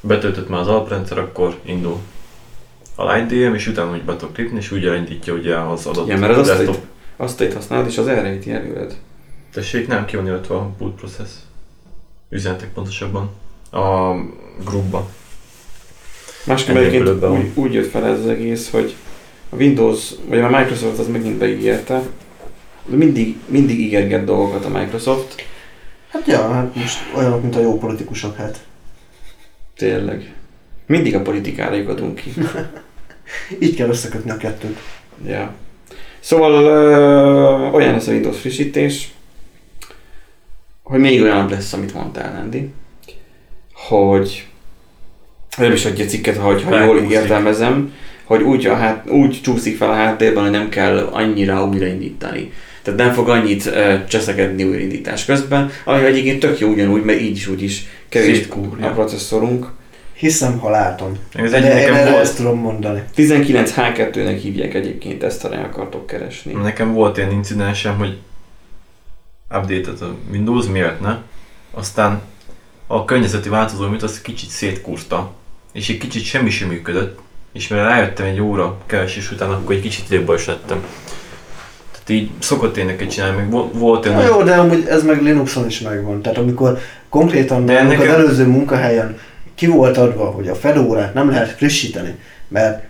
Betöltött 0.00 0.48
már 0.48 0.60
az 0.60 0.68
alaprendszer, 0.68 1.18
akkor 1.18 1.56
indul 1.64 1.98
a 2.94 3.12
LightDM, 3.12 3.54
és 3.54 3.66
utána 3.66 3.92
úgy 3.92 4.02
be 4.02 4.16
tudok 4.16 4.36
lépni, 4.36 4.56
és 4.58 4.72
úgy 4.72 4.86
elindítja 4.86 5.34
ugye 5.34 5.56
az 5.56 5.86
adott 5.86 6.08
Ja, 6.08 6.18
mert 6.18 6.32
az 6.32 6.38
azt 6.38 6.48
desktop. 6.48 6.74
itt, 6.74 6.82
azt 7.16 7.40
itt 7.40 7.52
használod, 7.52 7.86
és 7.86 7.98
az 7.98 8.06
elrejti 8.08 8.52
előred. 8.52 8.94
Tessék, 9.52 9.88
nem 9.88 10.04
ki 10.04 10.16
van 10.16 10.26
illetve 10.26 10.54
a 10.54 10.70
boot 10.78 10.94
process. 10.94 11.30
Üzenetek 12.28 12.72
pontosabban. 12.72 13.30
A 13.70 14.14
groupban. 14.64 15.06
Másképp 16.46 16.76
egyébként 16.76 17.20
van. 17.20 17.38
úgy, 17.38 17.50
úgy 17.54 17.72
jött 17.72 17.90
fel 17.90 18.06
ez 18.06 18.18
az 18.18 18.26
egész, 18.26 18.70
hogy 18.70 18.94
a 19.48 19.56
Windows, 19.56 20.10
vagy 20.28 20.38
a 20.40 20.48
Microsoft 20.48 20.98
az 20.98 21.08
megint 21.08 21.38
beígérte, 21.38 22.02
de 22.86 22.96
mindig, 22.96 23.36
mindig 23.46 23.78
ígérget 23.80 24.24
dolgokat 24.24 24.64
a 24.64 24.68
Microsoft, 24.78 25.44
Hát 26.14 26.26
ja, 26.26 26.48
hát 26.52 26.74
most 26.74 26.98
olyanok, 27.16 27.42
mint 27.42 27.56
a 27.56 27.60
jó 27.60 27.78
politikusok, 27.78 28.36
hát. 28.36 28.64
tényleg. 29.76 30.34
Mindig 30.86 31.14
a 31.14 31.22
politikára 31.22 31.74
lyukadunk 31.74 32.14
ki. 32.14 32.32
Így 33.64 33.74
kell 33.74 33.88
összekötni 33.88 34.30
a 34.30 34.36
kettőt. 34.36 34.78
Ja. 35.26 35.54
Szóval 36.20 36.64
ö, 36.64 37.70
olyan 37.70 37.92
lesz 37.92 38.06
a 38.06 38.12
Windows 38.12 38.40
frissítés, 38.40 39.12
hogy 40.84 41.00
még 41.00 41.22
olyan 41.22 41.48
lesz, 41.48 41.72
amit 41.72 41.94
mondtál, 41.94 42.40
Andy, 42.42 42.70
hogy 43.74 44.46
nem 45.56 45.72
is 45.72 45.84
adja 45.84 46.04
cikket, 46.04 46.36
hogy 46.36 46.62
ha 46.62 46.84
jól 46.84 46.98
értelmezem, 47.10 47.92
hogy 48.24 48.42
úgy, 48.42 48.66
a 48.66 48.74
hát, 48.74 49.10
úgy 49.10 49.40
csúszik 49.42 49.76
fel 49.76 49.90
a 49.90 49.94
háttérben, 49.94 50.42
hogy 50.42 50.52
nem 50.52 50.68
kell 50.68 50.98
annyira 51.12 51.64
újraindítani. 51.64 52.52
Tehát 52.82 53.00
nem 53.00 53.12
fog 53.12 53.28
annyit 53.28 53.66
uh, 53.66 54.04
cseszekedni 54.06 54.64
újraindítás 54.64 55.24
közben, 55.24 55.70
ami 55.84 56.04
egyébként 56.04 56.40
tök 56.40 56.58
jó 56.58 56.68
ugyanúgy, 56.68 57.02
mert 57.02 57.20
így 57.20 57.36
is 57.36 57.46
úgy 57.46 57.62
is 57.62 57.84
kevés 58.08 58.48
a 58.80 58.86
processzorunk. 58.86 59.66
Hiszem, 60.14 60.58
ha 60.58 60.70
látom. 60.70 61.12
Ez 61.34 61.50
De 61.50 61.56
egy 61.56 61.64
én 61.64 61.74
nekem 61.74 62.10
volt, 62.10 62.22
ezt 62.22 62.36
tudom 62.36 62.58
mondani. 62.58 63.02
19H2-nek 63.16 64.38
hívják 64.42 64.74
egyébként 64.74 65.22
ezt, 65.22 65.42
ha 65.42 65.48
akartok 65.48 66.06
keresni. 66.06 66.52
nekem 66.52 66.92
volt 66.92 67.16
ilyen 67.16 67.32
incidensem, 67.32 67.98
hogy 67.98 68.18
update 69.56 70.04
a 70.04 70.08
Windows 70.30 70.66
miért 70.66 71.00
ne, 71.00 71.16
aztán 71.70 72.20
a 72.86 73.04
környezeti 73.04 73.48
változó, 73.48 73.84
amit 73.84 74.02
azt 74.02 74.22
kicsit 74.22 74.48
szétkúrta, 74.48 75.30
és 75.72 75.88
egy 75.88 75.98
kicsit 75.98 76.24
semmi 76.24 76.50
sem 76.50 76.68
működött, 76.68 77.18
és 77.52 77.68
mire 77.68 77.82
rájöttem 77.82 78.26
egy 78.26 78.40
óra 78.40 78.76
keresés 78.86 79.30
után, 79.30 79.50
akkor 79.50 79.74
egy 79.74 79.80
kicsit 79.80 80.08
jobbra 80.08 80.34
is 80.34 80.46
lettem. 80.46 80.84
Tehát 81.92 82.08
így 82.08 82.30
szokott 82.38 82.76
én 82.76 82.86
neked 82.86 83.08
csinálni, 83.08 83.50
vo- 83.50 83.72
volt 83.74 84.06
olyan, 84.06 84.22
jó, 84.22 84.42
de 84.42 84.54
amúgy 84.54 84.86
ez 84.88 85.04
meg 85.04 85.22
Linuxon 85.22 85.66
is 85.66 85.80
megvan. 85.80 86.22
Tehát 86.22 86.38
amikor 86.38 86.78
konkrétan 87.08 87.66
De 87.66 87.82
nekem- 87.82 88.00
az 88.00 88.06
előző 88.14 88.46
munkahelyen 88.46 89.18
ki 89.54 89.66
volt 89.66 89.96
adva, 89.96 90.24
hogy 90.24 90.48
a 90.48 90.54
fedórát 90.54 91.14
nem 91.14 91.30
lehet 91.30 91.50
frissíteni, 91.50 92.14
mert 92.48 92.84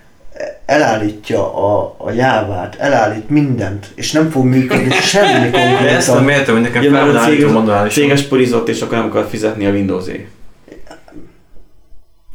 elállítja 0.66 1.54
a, 1.56 1.94
a 1.98 2.10
jávát, 2.10 2.74
elállít 2.78 3.28
mindent, 3.28 3.86
és 3.94 4.12
nem 4.12 4.30
fog 4.30 4.44
működni 4.44 4.90
semmi 5.12 5.50
de 5.50 5.58
ezt 5.88 6.06
nem 6.06 6.16
konkrétan. 6.16 6.28
értem, 6.40 6.54
hogy 6.54 6.62
nekem 6.62 6.82
Ja, 6.82 6.90
mert 6.90 7.04
a 7.04 7.10
felvállítom 7.10 7.46
cég, 7.46 7.54
manuálisan. 7.56 8.02
céges 8.02 8.22
porizott, 8.22 8.68
és 8.68 8.80
akkor 8.80 8.96
nem 8.96 9.06
akar 9.06 9.26
fizetni 9.28 9.66
a 9.66 9.70
Windows-é. 9.70 10.28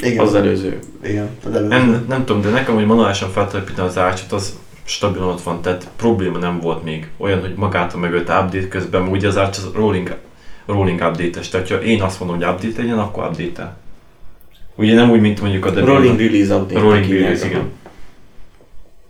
Igen, 0.04 0.26
Az 0.26 0.36
előző. 0.36 0.80
igen, 1.04 1.30
az 1.45 1.52
előző. 1.56 1.68
Nem, 1.68 2.06
nem 2.10 2.26
tudom, 2.26 2.41
de 2.41 2.50
nekem, 2.50 2.74
hogy 2.76 2.86
manuálisan 2.86 3.30
feltelepíteni 3.30 3.88
az 3.88 3.97
ácsot, 3.97 4.32
az 4.32 4.58
stabilan 4.84 5.28
ott 5.28 5.41
van, 5.41 5.62
tehát 5.62 5.88
probléma 5.95 6.38
nem 6.38 6.60
volt 6.60 6.84
még. 6.84 7.08
Olyan, 7.18 7.39
hogy 7.39 7.54
magától 7.56 8.00
megölt 8.00 8.30
update 8.30 8.68
közben, 8.68 9.02
ugye 9.08 9.28
az 9.28 9.38
ács 9.38 9.58
az 9.58 9.70
rolling, 9.76 10.16
rolling 10.66 11.02
update-es, 11.02 11.50
tehát 11.50 11.68
ha 11.68 11.76
én 11.82 12.02
azt 12.02 12.20
mondom, 12.20 12.38
hogy 12.38 12.47
update 12.47 12.82
legyen, 12.82 13.00
akkor 13.00 13.24
update-el. 13.24 13.78
Ugye 14.76 14.93
nem 14.95 15.10
úgy, 15.10 15.22
mint 15.22 15.41
mondjuk 15.41 15.66
a 15.66 15.70
Debian. 15.70 15.95
Rolling 15.95 16.20
release 16.20 16.56
update. 16.56 16.80
rolling 16.80 17.12
release, 17.12 17.45
igen. 17.45 17.72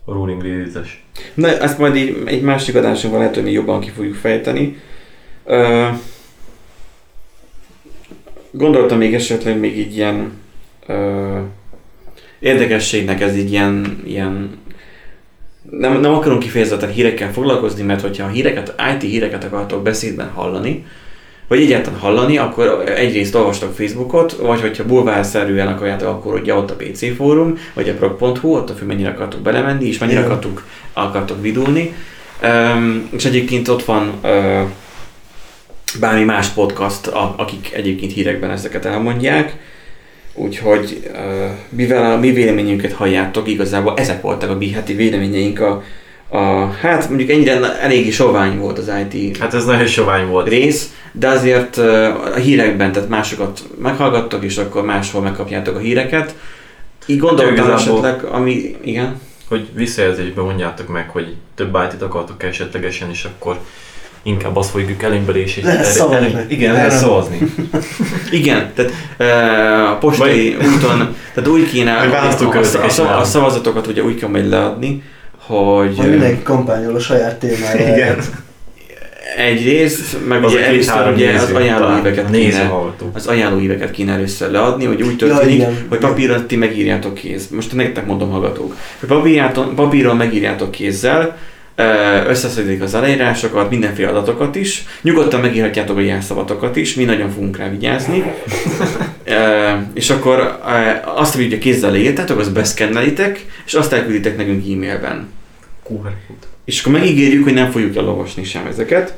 A 0.10 0.14
rolling 0.14 0.41
release-es. 0.41 1.03
Na, 1.34 1.47
ezt 1.47 1.78
majd 1.78 1.95
így, 1.95 2.18
egy 2.26 2.41
másik 2.41 2.76
adásunkban 2.76 3.20
lehet, 3.20 3.36
hogy 3.36 3.43
még 3.43 3.53
jobban 3.53 3.80
ki 3.80 3.89
fogjuk 3.89 4.16
fejteni. 4.16 4.78
Gondoltam 8.51 8.97
még 8.97 9.14
esetleg 9.14 9.60
még 9.60 9.78
így 9.78 9.95
ilyen 9.95 10.32
ö, 10.88 11.39
érdekességnek 12.39 13.22
ez 13.22 13.38
így 13.38 13.51
ilyen, 13.51 14.01
ilyen 14.05 14.60
nem, 15.70 15.99
nem 15.99 16.14
akarunk 16.14 16.41
kifejezetten 16.41 16.89
hírekkel 16.89 17.32
foglalkozni, 17.32 17.84
mert 17.84 18.01
hogyha 18.01 18.26
a 18.26 18.30
híreket, 18.30 18.76
IT 18.93 19.01
híreket 19.01 19.43
akartok 19.43 19.84
beszédben 19.84 20.30
hallani, 20.30 20.86
vagy 21.50 21.62
egyáltalán 21.62 22.00
hallani, 22.00 22.38
akkor 22.38 22.84
egyrészt 22.95 23.36
olvastok 23.36 23.74
Facebookot, 23.74 24.32
vagy 24.32 24.62
hogyha 24.62 24.86
bulvárszerűen 24.86 25.68
akarjátok, 25.68 26.08
akkor 26.08 26.34
ugye 26.34 26.54
ott 26.54 26.72
a 26.72 26.76
PC 26.76 27.16
fórum, 27.16 27.58
vagy 27.74 27.89
a 27.89 27.93
prog.hu, 27.93 28.56
ott 28.56 28.70
a 28.70 28.74
fő 28.74 28.86
mennyire 28.86 29.10
akartok 29.10 29.41
belemenni, 29.41 29.88
és 29.88 29.97
mennyire 29.97 30.20
Igen. 30.20 30.32
akartok, 30.32 30.66
akartok 30.93 31.41
vidulni. 31.41 31.93
Um, 32.43 33.10
és 33.12 33.26
egyébként 33.26 33.68
ott 33.68 33.86
van 33.86 34.14
uh, 34.24 34.62
bármi 36.00 36.24
más 36.24 36.47
podcast, 36.47 37.08
a, 37.08 37.34
akik 37.38 37.72
egyébként 37.74 38.14
hírekben 38.14 38.52
ezeket 38.52 38.86
elmondják. 38.86 39.58
Úgyhogy 40.34 41.10
uh, 41.14 41.20
mivel 41.70 42.12
a 42.12 42.18
mi 42.18 42.32
véleményünket 42.32 42.93
halljátok, 42.93 43.47
igazából 43.47 43.93
ezek 43.95 44.22
voltak 44.22 44.50
a 44.50 44.56
mi 44.56 44.72
heti 44.72 44.93
véleményeink 44.93 45.60
a, 45.60 45.84
a 46.30 46.65
hát 46.82 47.07
mondjuk 47.09 47.30
ennyire 47.30 47.80
eléggé 47.82 48.09
sovány 48.09 48.57
volt 48.57 48.77
az 48.77 48.91
IT 49.11 49.38
Hát 49.38 49.53
ez 49.53 49.65
nagyon 49.65 49.86
sovány 49.86 50.27
volt. 50.27 50.47
rész, 50.47 50.93
de 51.11 51.27
azért 51.27 51.77
a 51.77 52.36
hírekben, 52.36 52.91
tehát 52.91 53.09
másokat 53.09 53.59
meghallgattok, 53.82 54.43
és 54.43 54.57
akkor 54.57 54.86
máshol 54.86 55.21
megkapjátok 55.21 55.75
a 55.75 55.80
híreket. 55.80 56.36
Így 57.05 57.17
gondoltam 57.17 57.53
igazából- 57.53 57.75
esetleg, 57.75 58.23
ami, 58.23 58.75
igen, 58.82 59.19
Hogy 59.49 59.67
visszajelzésben 59.73 60.45
mondjátok 60.45 60.88
meg, 60.88 61.09
hogy 61.09 61.36
több 61.55 61.77
it 61.93 62.01
akartok 62.01 62.43
esetlegesen, 62.43 63.09
és 63.09 63.23
akkor 63.23 63.59
inkább 64.23 64.55
azt 64.55 64.69
fogjuk 64.69 65.03
elémbelés, 65.03 65.57
és 65.57 65.63
Lehet 65.63 65.86
szavazni. 65.86 66.45
igen, 66.47 66.73
lehet 66.73 66.91
szavazni. 66.91 67.53
igen, 68.32 68.71
tehát 68.75 68.91
ö, 69.17 69.25
a 69.91 69.97
postai 69.97 70.55
úton, 70.55 71.15
tehát 71.34 71.49
úgy 71.49 71.69
kéne 71.69 71.93
a, 71.93 72.25
a, 72.45 72.57
a, 73.01 73.19
a, 73.19 73.23
szavazatokat 73.23 73.88
ugye 73.88 74.03
úgy 74.03 74.15
kell 74.15 74.30
majd 74.30 74.49
leadni, 74.49 75.03
hogy 75.50 75.97
Hogy 75.97 76.10
mindenki 76.10 76.43
kampányol 76.43 76.95
a 76.95 77.00
saját 77.00 77.39
témájára. 77.39 77.95
Igen. 77.95 78.18
egyrészt, 79.38 80.28
meg 80.28 80.43
Az 80.43 80.52
ugye 80.52 80.62
a 80.62 80.66
először 80.66 81.14
ugye 81.14 81.34
az 81.34 81.52
ajánlóíveket 81.52 82.32
kéne, 82.32 82.72
az 83.14 83.28
ajánlóíveket 83.28 83.91
kéne 83.91 84.12
először 84.14 84.52
leadni, 84.52 84.86
hogy 84.86 85.02
úgy 85.02 85.22
Ja, 85.22 85.28
történik, 85.28 85.56
igen. 85.56 85.86
hogy 85.89 85.97
papíron 85.97 86.47
ti 86.47 86.56
megírjátok 86.56 87.14
kéz. 87.14 87.47
Most 87.50 87.76
nektek 87.76 88.06
mondom 88.06 88.30
hallgatók. 88.30 88.76
Hogy 89.00 89.26
papíron 89.76 90.18
megírjátok 90.18 90.72
kézzel, 90.72 91.38
Összeszedik 92.28 92.82
az 92.82 92.93
aláírásokat, 92.93 93.70
mindenféle 93.70 94.10
adatokat 94.10 94.56
is. 94.56 94.86
Nyugodtan 95.02 95.39
megírhatjátok 95.39 95.97
a 95.97 96.02
jelszavatokat 96.02 96.76
is, 96.76 96.95
mi 96.95 97.04
nagyon 97.04 97.30
fogunk 97.30 97.58
rá 97.58 97.70
vigyázni. 97.70 98.24
Ö, 99.24 99.70
és 99.93 100.10
akkor 100.10 100.60
ö, 100.66 100.72
azt, 101.16 101.36
amit 101.36 101.47
ugye 101.47 101.58
kézzel 101.58 101.91
leírtátok, 101.91 102.39
azt 102.39 102.54
beszkennelitek, 102.54 103.45
és 103.66 103.74
azt 103.74 103.93
elkülditek 103.93 104.38
nekünk 104.38 104.64
e-mailben. 104.74 105.28
QR 105.90 106.16
És 106.66 106.80
akkor 106.80 106.94
megígérjük, 106.94 107.44
hogy 107.44 107.54
nem 107.54 107.72
fogjuk 107.72 107.96
elolvasni 107.96 108.44
sem 108.44 108.66
ezeket. 108.66 109.14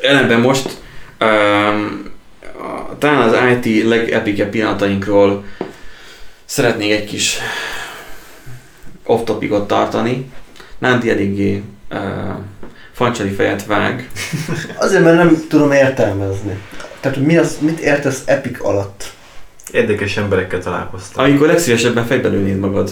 Ellenben 0.00 0.40
most 0.40 0.80
um, 1.20 2.10
talán 2.98 3.28
az 3.28 3.64
IT 3.64 3.84
legepikebb 3.84 4.50
pillanatainkról 4.50 5.44
szeretnék 6.44 6.92
egy 6.92 7.04
kis 7.04 7.38
off-topicot 9.04 9.66
tartani. 9.66 10.30
Nánti 10.78 11.10
eléggé 11.10 11.62
uh, 11.90 11.98
fancsali 12.92 13.30
fejet 13.30 13.66
vág. 13.66 14.10
Azért, 14.76 15.04
mert 15.04 15.16
nem 15.16 15.44
tudom 15.48 15.72
értelmezni. 15.72 16.58
Tehát, 17.00 17.16
hogy 17.16 17.26
mi 17.26 17.36
az, 17.36 17.58
mit 17.60 17.78
értesz 17.78 18.22
epic 18.26 18.64
alatt? 18.64 19.12
Érdekes 19.72 20.16
emberekkel 20.16 20.60
találkoztam. 20.60 21.24
Amikor 21.24 21.46
legszívesebben 21.46 22.06
fejbe 22.06 22.28
lőnéd 22.28 22.58
magad. 22.58 22.90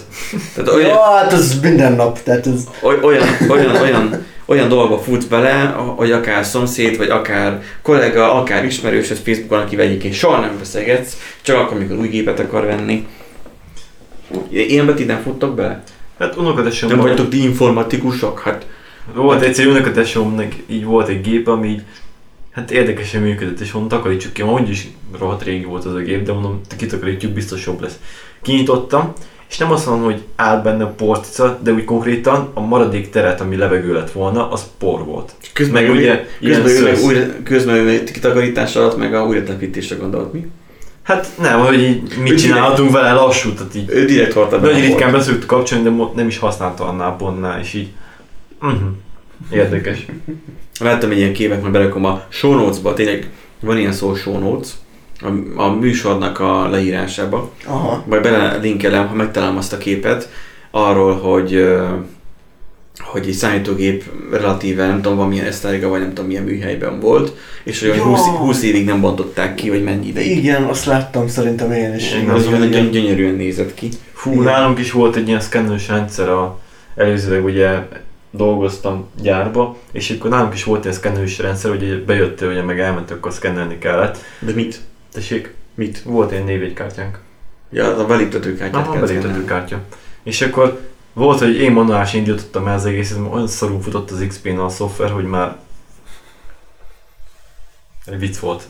Tehát 0.55 0.71
olyan, 0.73 0.89
Ja, 0.89 1.03
hát 1.03 1.33
ez 1.33 1.61
minden 1.61 1.93
nap, 1.93 2.23
tehát 2.23 2.47
ez... 2.47 2.65
oly- 2.83 3.03
olyan, 3.03 3.27
olyan, 3.49 3.77
olyan, 3.77 4.25
olyan 4.45 4.69
dolgba 4.69 4.99
futsz 4.99 5.25
bele, 5.25 5.65
hogy 5.97 6.11
akár 6.13 6.45
szomszéd, 6.45 6.97
vagy 6.97 7.09
akár 7.09 7.63
kollega, 7.83 8.35
akár 8.35 8.65
ismerősöd 8.65 9.17
Facebookon, 9.17 9.59
akivel 9.61 9.87
egyébként 9.87 10.15
soha 10.15 10.41
nem 10.41 10.59
beszélgetsz, 10.59 11.17
csak 11.43 11.57
akkor, 11.57 11.77
amikor 11.77 11.97
új 11.97 12.09
gépet 12.09 12.41
akar 12.41 12.65
venni. 12.67 13.07
Ilyenbe 14.51 14.95
ti 14.95 15.05
nem 15.05 15.21
futtok 15.23 15.55
bele? 15.55 15.83
Hát 16.19 16.37
unokatesom 16.37 16.89
Nem 16.89 16.99
vagytok 16.99 17.29
ti 17.29 17.43
informatikusok? 17.43 18.41
Hát 18.41 18.67
Volt 19.15 19.43
egyszer 19.43 19.65
egy 19.65 19.71
unokatesomnak 19.71 20.53
így 20.67 20.85
volt 20.85 21.09
egy 21.09 21.21
gép, 21.21 21.49
ami 21.49 21.69
így, 21.69 21.83
hát 22.51 22.71
érdekesen 22.71 23.23
működött, 23.23 23.61
és 23.61 23.73
mondom, 23.73 23.99
takarítsuk 23.99 24.33
ki, 24.33 24.43
mondjuk 24.43 24.69
is 24.69 24.89
rohadt 25.19 25.43
régi 25.43 25.65
volt 25.65 25.85
az 25.85 25.95
a 25.95 25.99
gép, 25.99 26.23
de 26.23 26.33
mondom, 26.33 26.61
kitakarítjuk, 26.77 27.33
biztos 27.33 27.67
jobb 27.67 27.81
lesz. 27.81 27.99
Kinyitottam, 28.43 29.13
és 29.49 29.59
nem 29.59 29.71
azt 29.71 29.87
mondom, 29.87 30.05
hogy 30.05 30.23
áll 30.37 30.63
benne 30.63 30.87
portica, 30.87 31.59
de 31.63 31.73
úgy 31.73 31.85
konkrétan 31.85 32.51
a 32.55 32.61
maradék 32.61 33.11
teret, 33.11 33.41
ami 33.41 33.57
levegő 33.57 33.93
lett 33.93 34.13
volna, 34.13 34.51
az 34.51 34.67
por 34.79 35.05
volt. 35.05 35.33
közben 35.53 35.83
Meg 35.83 35.93
ugye 35.93 36.27
közben, 36.41 36.67
ő 36.67 36.83
meg 36.83 37.03
újra, 37.03 37.27
közben 37.45 37.75
ő 37.75 38.05
kitakarítás 38.05 38.77
alatt 38.77 38.97
meg 38.97 39.15
a 39.15 39.25
újratelepítésre 39.25 39.97
gondolt 39.97 40.33
mi? 40.33 40.47
Hát 41.03 41.29
nem, 41.39 41.61
hogy 41.61 41.83
így 41.83 42.17
mit 42.23 42.33
Ő 42.33 42.35
csinálhatunk 42.35 42.91
vele 42.91 43.13
lassú, 43.13 43.53
tehát 43.53 43.75
így 43.75 43.91
Ő 43.91 44.05
direkt 44.05 44.35
be. 44.35 44.57
Nagyon 44.57 44.81
a 44.81 44.81
ritkán 44.81 45.13
beszoktuk 45.13 45.47
kapcsolni, 45.47 45.85
de 45.85 46.05
nem 46.15 46.27
is 46.27 46.39
használta 46.39 46.85
annál 46.85 47.17
pontnál, 47.17 47.61
és 47.61 47.75
így... 47.75 47.89
Uh-huh. 48.63 48.89
Érdekes. 49.53 50.07
Láttam 50.81 51.11
egy 51.11 51.19
ilyen 51.19 51.33
képet, 51.33 51.61
majd 51.61 51.73
berakom 51.73 52.05
a 52.05 52.23
show 52.29 52.55
notes-ba, 52.55 52.95
tényleg 52.95 53.29
van 53.61 53.79
ilyen 53.79 53.93
szó 53.93 54.15
show 54.15 54.39
notes, 54.39 54.69
a, 55.21 55.61
a 55.63 55.73
műsornak 55.73 56.41
a 56.41 56.69
leírásába. 56.69 57.51
Aha. 57.67 58.05
Majd 58.09 58.23
belelinkelem, 58.23 59.07
ha 59.09 59.15
megtalálom 59.15 59.57
azt 59.57 59.73
a 59.73 59.79
képet, 59.79 60.29
arról, 60.71 61.15
hogy 61.15 61.69
hogy 62.99 63.27
egy 63.27 63.33
számítógép 63.33 64.05
relatíve, 64.31 64.87
nem 64.87 65.03
tudom, 65.03 65.17
valamilyen 65.17 65.47
esztárga, 65.47 65.89
vagy 65.89 66.01
nem 66.01 66.09
tudom, 66.09 66.27
milyen 66.27 66.43
műhelyben 66.43 67.01
volt, 67.01 67.33
és 67.65 67.81
hogy 67.81 67.89
Ja. 67.97 68.03
20, 68.03 68.21
20 68.21 68.63
évig 68.63 68.85
nem 68.85 69.01
bontották 69.01 69.55
ki, 69.55 69.69
vagy 69.71 69.83
mennyi 69.85 70.07
ideig. 70.07 70.37
Igen, 70.37 70.63
azt 70.63 70.85
láttam 70.85 71.29
szerintem 71.29 71.73
én 71.73 71.95
is. 71.95 72.15
Igen, 72.15 72.29
Az 72.35 72.47
igen. 72.47 72.71
gyöny- 72.71 72.91
gyönyörűen 72.91 73.35
nézett 73.35 73.75
ki. 73.75 73.89
Fú, 74.13 74.43
nálunk 74.43 74.79
is 74.79 74.93
volt 74.93 75.17
egy 75.17 75.29
ilyen 75.29 75.41
szkennős 75.41 75.89
rendszer, 75.89 76.29
a, 76.29 76.59
előzőleg 76.97 77.45
ugye 77.45 77.69
dolgoztam 78.31 79.09
gyárba, 79.21 79.77
és 79.93 80.11
akkor 80.11 80.31
nálunk 80.31 80.55
is 80.55 80.65
volt 80.65 80.85
egy 80.87 80.93
szkennős 80.93 81.39
rendszer, 81.39 81.71
hogy 81.71 82.05
bejöttél, 82.05 82.49
ugye 82.49 82.63
meg 82.63 82.81
elment, 82.81 83.11
akkor 83.11 83.33
szkennelni 83.33 83.79
kellett. 83.79 84.19
De 84.39 84.53
mit? 84.53 84.81
Tessék, 85.13 85.55
Mit? 85.75 86.03
volt 86.03 86.31
egy 86.31 86.45
névjegykártyánk. 86.45 87.19
Ja, 87.71 87.93
az 87.93 87.99
a 87.99 88.07
beléptetőkártyát 88.07 88.83
Aha, 88.83 88.93
kell 88.93 89.01
beléptető 89.01 89.29
szkennelni. 89.29 89.47
kártya. 89.47 89.81
És 90.23 90.41
akkor 90.41 90.81
volt, 91.13 91.39
hogy 91.39 91.57
én 91.57 91.73
manuális 91.73 92.15
indítottam 92.15 92.67
el 92.67 92.75
az 92.75 92.87
egészet, 92.87 93.19
mert 93.19 93.35
olyan 93.35 93.47
szarul 93.47 93.81
futott 93.83 94.11
az 94.11 94.25
XP-n 94.29 94.59
a 94.59 94.69
szoftver, 94.69 95.11
hogy 95.11 95.25
már 95.25 95.57
egy 98.05 98.19
vicc 98.19 98.39
volt. 98.39 98.63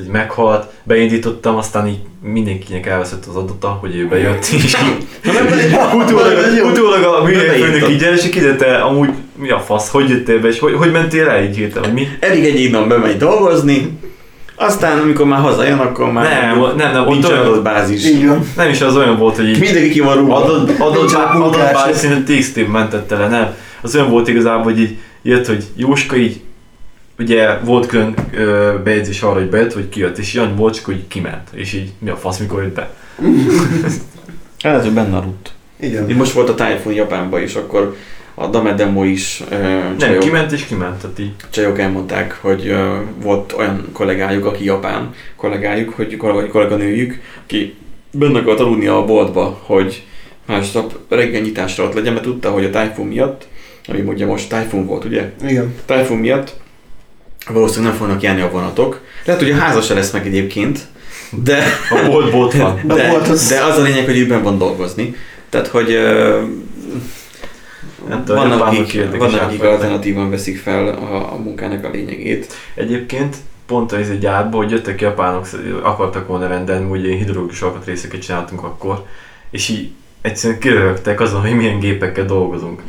Így 0.00 0.08
meghalt, 0.08 0.66
beindítottam, 0.82 1.56
aztán 1.56 1.86
így 1.86 1.98
mindenkinek 2.22 2.86
elveszett 2.86 3.24
az 3.26 3.36
adata, 3.36 3.68
hogy 3.68 3.96
ő 3.96 4.08
bejött, 4.08 4.44
és 4.56 4.64
így 4.64 6.60
utólag, 6.62 7.02
a 7.04 7.22
műhelyfőnök 7.24 7.88
így 7.90 8.02
és 8.02 8.24
így 8.24 8.30
kiderült, 8.30 8.62
amúgy 8.62 9.08
mi 9.36 9.50
a 9.50 9.58
fasz, 9.58 9.90
hogy 9.90 10.08
jöttél 10.08 10.40
be, 10.40 10.48
és 10.48 10.58
hogy, 10.58 10.74
hogy 10.74 10.90
mentél 10.92 11.28
el 11.28 11.42
így 11.42 11.56
hirtelen, 11.56 11.84
hogy 11.90 11.98
mi? 11.98 12.08
Elég 12.20 12.44
egy 12.44 12.60
idő 12.60 12.86
bemegy 12.86 13.16
dolgozni, 13.16 13.98
aztán 14.56 14.98
amikor 14.98 15.26
már 15.26 15.40
hazajön, 15.40 15.78
akkor 15.78 16.12
már 16.12 16.24
Nem, 16.24 16.76
nem, 16.76 16.92
nem, 16.92 17.02
ott 17.06 17.08
nincs 17.12 17.24
olyan- 17.26 17.46
adott 17.46 17.62
bázis. 17.62 18.04
Így 18.04 18.26
van. 18.26 18.46
Nem 18.56 18.68
is 18.68 18.80
az 18.80 18.96
olyan 18.96 19.16
volt, 19.18 19.36
hogy 19.36 19.48
így 19.48 19.58
Mindenki 19.58 19.88
ki 19.88 20.00
van 20.00 20.16
rúgva. 20.16 20.44
adott, 20.44 20.78
adott, 20.78 21.56
bár 21.72 21.94
szinte 21.94 22.32
TXT 22.32 22.68
mentette 22.68 23.16
le, 23.16 23.28
nem. 23.28 23.54
Az 23.82 23.94
olyan 23.94 24.10
volt 24.10 24.28
igazából, 24.28 24.62
hogy 24.62 24.80
így 24.80 24.96
jött, 25.22 25.46
hogy 25.46 25.64
Jóska 25.76 26.16
így, 26.16 26.40
ugye 27.18 27.58
volt 27.58 27.86
külön 27.86 28.14
ö, 28.34 28.74
bejegyzés 28.84 29.22
arra, 29.22 29.38
hogy 29.38 29.50
bejött, 29.50 29.72
hogy 29.72 29.88
kijött, 29.88 30.18
és 30.18 30.34
ilyen 30.34 30.56
volt, 30.56 30.74
csak 30.74 30.84
hogy 30.84 31.06
kiment. 31.08 31.48
És 31.52 31.72
így 31.72 31.92
mi 31.98 32.10
a 32.10 32.16
fasz, 32.16 32.38
mikor 32.38 32.62
jött 32.62 32.74
be. 32.74 32.90
Lehet, 34.62 34.82
hogy 34.82 34.92
benne 34.92 35.16
aludt. 35.16 35.50
Igen. 35.80 36.10
Itt 36.10 36.16
most 36.16 36.32
volt 36.32 36.48
a 36.48 36.54
Typhoon 36.54 36.94
Japánban 36.94 37.42
is, 37.42 37.54
akkor 37.54 37.96
a 38.34 38.46
Dame 38.46 38.74
Demo 38.74 39.04
is 39.04 39.42
ö, 39.50 39.58
Nem, 39.58 39.96
csajok, 39.98 40.22
kiment 40.22 40.52
és 40.52 40.64
kiment, 40.64 41.00
tehát 41.00 41.18
így. 41.18 41.32
csajok 41.50 41.78
elmondták, 41.78 42.38
hogy 42.40 42.66
ö, 42.66 42.96
volt 43.22 43.52
olyan 43.52 43.88
kollégájuk, 43.92 44.44
aki 44.44 44.64
japán 44.64 45.14
kollégájuk, 45.36 45.94
hogy 45.94 46.16
kollega, 46.16 46.48
kolléganőjük, 46.48 47.20
aki 47.44 47.74
benne 48.10 48.38
akart 48.38 48.60
aludni 48.60 48.86
a 48.86 49.04
boltba, 49.04 49.60
hogy 49.62 50.04
másnap 50.46 50.98
reggel 51.08 51.40
nyitásra 51.40 51.84
ott 51.84 51.94
legyen, 51.94 52.12
mert 52.12 52.24
tudta, 52.24 52.50
hogy 52.50 52.64
a 52.64 52.70
Typhoon 52.70 53.08
miatt, 53.08 53.46
ami 53.88 54.00
ugye 54.00 54.26
most 54.26 54.48
Typhoon 54.48 54.86
volt, 54.86 55.04
ugye? 55.04 55.32
Igen. 55.48 55.74
Typhoon 55.86 56.20
miatt 56.20 56.56
valószínűleg 57.48 57.90
nem 57.90 58.00
fognak 58.00 58.22
járni 58.22 58.40
a 58.40 58.50
vonatok. 58.50 59.00
Lehet, 59.24 59.42
hogy 59.42 59.50
a 59.50 59.56
háza 59.56 59.80
se 59.80 59.94
lesz 59.94 60.10
meg 60.12 60.26
egyébként, 60.26 60.80
de, 61.30 61.62
A 61.90 62.06
bolt, 62.10 62.30
bolt 62.30 62.52
van. 62.54 62.80
A 62.88 62.94
de, 62.94 63.10
bolt 63.10 63.28
az- 63.28 63.48
de 63.48 63.60
az 63.64 63.78
a 63.78 63.82
lényeg, 63.82 64.04
hogy 64.04 64.18
őben 64.18 64.42
van 64.42 64.58
dolgozni. 64.58 65.14
Tehát, 65.48 65.66
hogy 65.66 65.90
ö, 65.92 66.40
Nem 68.08 68.24
tudom, 68.24 68.48
vannak, 68.48 68.66
akik, 68.66 69.16
vannak, 69.18 69.42
akik 69.42 69.62
alternatívan 69.62 70.30
veszik 70.30 70.58
fel 70.58 70.86
a, 70.88 71.32
a 71.32 71.36
munkának 71.36 71.84
a 71.84 71.90
lényegét. 71.90 72.52
Egyébként 72.74 73.36
pont 73.66 73.92
ez 73.92 74.08
egy 74.08 74.18
gyárba, 74.18 74.56
hogy 74.56 74.70
jöttek 74.70 75.00
japánok, 75.00 75.46
akartak 75.82 76.26
volna 76.26 76.46
rendelni, 76.46 76.90
ugye 76.90 77.06
ilyen 77.06 77.18
hidrológus 77.18 77.62
alkatrészeket 77.62 78.20
csináltunk 78.20 78.62
akkor, 78.62 79.04
és 79.50 79.68
így 79.68 79.90
egyszerűen 80.22 80.58
kiröhögtek 80.60 81.20
azon, 81.20 81.40
hogy 81.40 81.54
milyen 81.56 81.78
gépekkel 81.78 82.24
dolgozunk. 82.24 82.82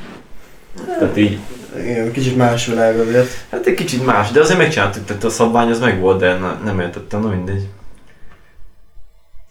Tehát 0.86 1.18
így, 1.18 1.38
Igen, 1.80 2.12
kicsit 2.12 2.38
más 2.38 2.66
világ 2.66 3.00
azért. 3.00 3.46
hát 3.52 3.66
egy 3.66 3.74
kicsit 3.74 4.06
más, 4.06 4.32
de 4.32 4.40
azért 4.40 4.58
megcsináltuk, 4.58 5.06
tehát 5.06 5.24
a 5.24 5.30
szabvány 5.30 5.70
az 5.70 5.80
meg 5.80 6.00
volt, 6.00 6.20
de 6.20 6.34
ne, 6.34 6.54
nem 6.64 6.80
értettem, 6.80 7.22
na 7.22 7.30
mindegy. 7.30 7.68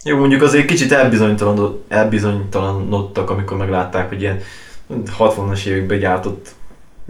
Jó, 0.03 0.17
mondjuk 0.17 0.41
azért 0.41 0.65
kicsit 0.65 0.91
elbizonytalanod- 0.91 1.79
elbizonytalanodtak, 1.87 3.29
amikor 3.29 3.57
meglátták, 3.57 4.09
hogy 4.09 4.21
ilyen 4.21 4.39
60-as 5.17 5.65
években 5.65 5.99
gyártott 5.99 6.49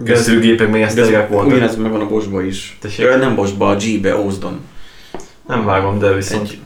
köszörűgépek, 0.05 0.69
még 0.69 0.81
ez 0.81 0.95
voltak. 1.29 1.45
ugyanez 1.45 1.75
megvan 1.75 2.01
a 2.01 2.07
Bosba 2.07 2.41
is. 2.41 2.77
Tessék? 2.81 3.05
Ö, 3.05 3.17
nem 3.17 3.35
Bosba, 3.35 3.69
a 3.69 3.75
G-be, 3.75 4.17
Ózdon. 4.17 4.59
Nem 5.47 5.65
vágom, 5.65 5.99
de 5.99 6.13
viszont 6.13 6.49
Egy, 6.49 6.59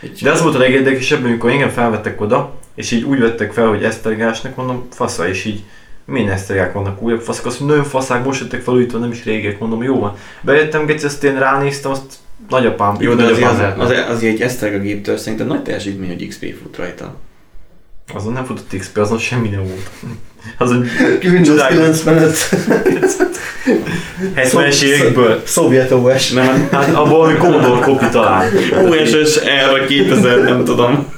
egy, 0.00 0.18
De 0.22 0.30
az 0.30 0.42
volt 0.42 0.54
a 0.54 0.58
legérdekesebb, 0.58 1.24
amikor 1.24 1.50
engem 1.50 1.68
felvettek 1.70 2.20
oda, 2.20 2.54
és 2.74 2.90
így 2.90 3.02
úgy 3.02 3.18
vettek 3.18 3.52
fel, 3.52 3.68
hogy 3.68 3.84
esztergásnak 3.84 4.56
mondom, 4.56 4.86
fasza, 4.90 5.28
és 5.28 5.44
így 5.44 5.62
milyen 6.06 6.30
esztergák 6.30 6.72
vannak 6.72 7.02
újabb 7.02 7.20
faszak, 7.20 7.46
azt 7.46 7.58
mondja, 7.58 7.76
nagyon 7.76 7.90
faszák, 7.90 8.24
most 8.24 8.40
jöttek 8.40 8.62
fel 8.62 8.74
újítva, 8.74 8.98
nem 8.98 9.10
is 9.10 9.24
régek, 9.24 9.58
mondom, 9.58 9.82
jó 9.82 9.98
van. 9.98 10.16
Bejöttem, 10.40 10.86
geci, 10.86 11.04
azt 11.04 11.24
én 11.24 11.38
ránéztem, 11.38 11.90
azt 11.90 12.14
nagyapám, 12.48 12.96
jó, 13.00 13.14
de 13.14 13.22
nagyapám 13.22 13.54
azért 13.54 13.78
az, 13.78 13.90
az, 13.90 13.96
az, 14.08 14.22
egy 14.22 14.40
Eszterga 14.40 14.78
géptől 14.78 15.16
szerintem 15.16 15.46
nagy 15.46 15.62
teljesítmény, 15.62 16.08
hogy 16.08 16.28
XP 16.28 16.54
fut 16.62 16.76
rajta. 16.76 17.14
Azon 18.14 18.32
nem 18.32 18.44
futott 18.44 18.78
XP, 18.78 18.96
azon 18.96 19.18
semmi 19.18 19.48
nem 19.48 19.62
volt. 19.62 19.90
Azon 20.58 20.86
Windows 21.22 21.46
Csodák. 21.46 21.68
95. 21.68 22.36
70-es 24.36 24.82
évekből. 24.82 25.42
Szovjet 25.44 25.90
OS. 25.90 26.30
Nem, 26.30 26.68
Hát 26.72 26.94
abból, 26.94 27.24
hogy 27.24 27.36
Commodore 27.36 27.80
kopi 27.80 28.08
talán. 28.08 28.52
USS 28.88 29.38
R 29.74 29.86
2000, 29.86 30.42
nem 30.42 30.64
tudom. 30.64 31.14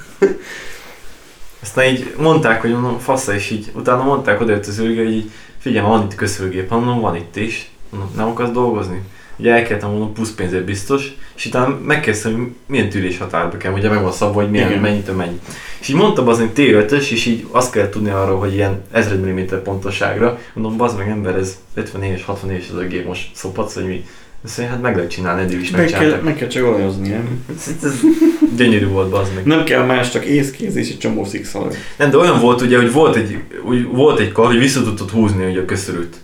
Aztán 1.62 1.84
így 1.84 2.14
mondták, 2.18 2.60
hogy 2.60 2.70
mondom, 2.70 2.98
fasza, 2.98 3.34
és 3.34 3.50
így 3.50 3.70
utána 3.74 4.02
mondták 4.02 4.40
oda 4.40 4.52
jött 4.52 4.66
az 4.66 4.78
őrge, 4.78 5.02
hogy 5.02 5.14
így, 5.14 5.30
figyelj, 5.58 5.86
van 5.86 6.02
itt 6.02 6.14
köszörgép, 6.14 6.70
mondom, 6.70 7.00
van 7.00 7.16
itt 7.16 7.36
is. 7.36 7.70
Mondom, 7.90 8.10
nem 8.16 8.28
akarsz 8.28 8.50
dolgozni? 8.50 9.02
ugye 9.38 9.52
elkezdtem 9.52 9.90
mondom 9.90 10.12
plusz 10.12 10.34
pénzért 10.34 10.64
biztos, 10.64 11.12
és 11.36 11.46
utána 11.46 11.78
megkezdtem, 11.84 12.32
hogy 12.32 12.50
milyen 12.66 12.88
tűrés 12.88 13.18
határba 13.18 13.56
kell, 13.56 13.72
ugye 13.72 13.88
meg 13.88 14.02
van 14.02 14.12
szabva, 14.12 14.40
hogy 14.40 14.50
milyen, 14.50 14.80
mennyit, 14.80 15.16
mennyi. 15.16 15.40
És 15.80 15.88
így 15.88 15.96
mondtam 15.96 16.28
az, 16.28 16.38
hogy 16.38 16.50
T5-ös, 16.54 17.10
és 17.10 17.26
így 17.26 17.46
azt 17.50 17.72
kell 17.72 17.88
tudni 17.88 18.10
arról, 18.10 18.38
hogy 18.38 18.54
ilyen 18.54 18.82
1000 18.90 19.16
mm 19.16 19.40
pontosságra. 19.64 20.38
Mondom, 20.54 20.76
bazd 20.76 20.98
meg 20.98 21.08
ember, 21.08 21.36
ez 21.36 21.58
50 21.74 22.02
éves, 22.02 22.24
60 22.24 22.50
éves 22.50 22.68
ez 22.68 22.74
a 22.74 22.82
gép, 22.82 23.06
most 23.06 23.30
szopatsz, 23.34 23.74
hogy 23.74 23.86
mi. 23.86 24.04
Azt 24.44 24.56
mondja, 24.56 24.74
hát 24.74 24.84
meg 24.84 24.94
lehet 24.96 25.10
csinálni, 25.10 25.42
eddig 25.42 25.60
is 25.60 25.70
Meg 25.70 25.86
kell, 25.86 26.20
meg 26.20 26.36
kell 26.36 26.48
csak 26.48 26.64
olajozni, 26.64 27.08
nem? 27.08 27.44
Ez, 27.56 27.72
ez 27.82 28.00
gyönyörű 28.56 28.86
volt, 28.86 29.10
bazd 29.10 29.34
meg. 29.34 29.44
Nem 29.44 29.64
kell 29.64 29.84
más, 29.84 30.10
csak 30.10 30.24
észkéz 30.24 30.76
és 30.76 30.90
egy 30.90 30.98
csomó 30.98 31.24
szikszalag. 31.24 31.74
Nem, 31.96 32.10
de 32.10 32.16
olyan 32.16 32.40
volt 32.40 32.60
ugye, 32.60 32.76
hogy 32.76 32.92
volt 32.92 33.16
egy, 33.16 33.38
úgy, 33.64 33.84
volt 33.84 34.18
egy 34.18 34.32
kar, 34.32 34.46
hogy 34.46 34.58
vissza 34.58 34.82
tudtad 34.82 35.10
húzni 35.10 35.44
ugye 35.50 35.60
a 35.60 35.64
köszörült. 35.64 36.16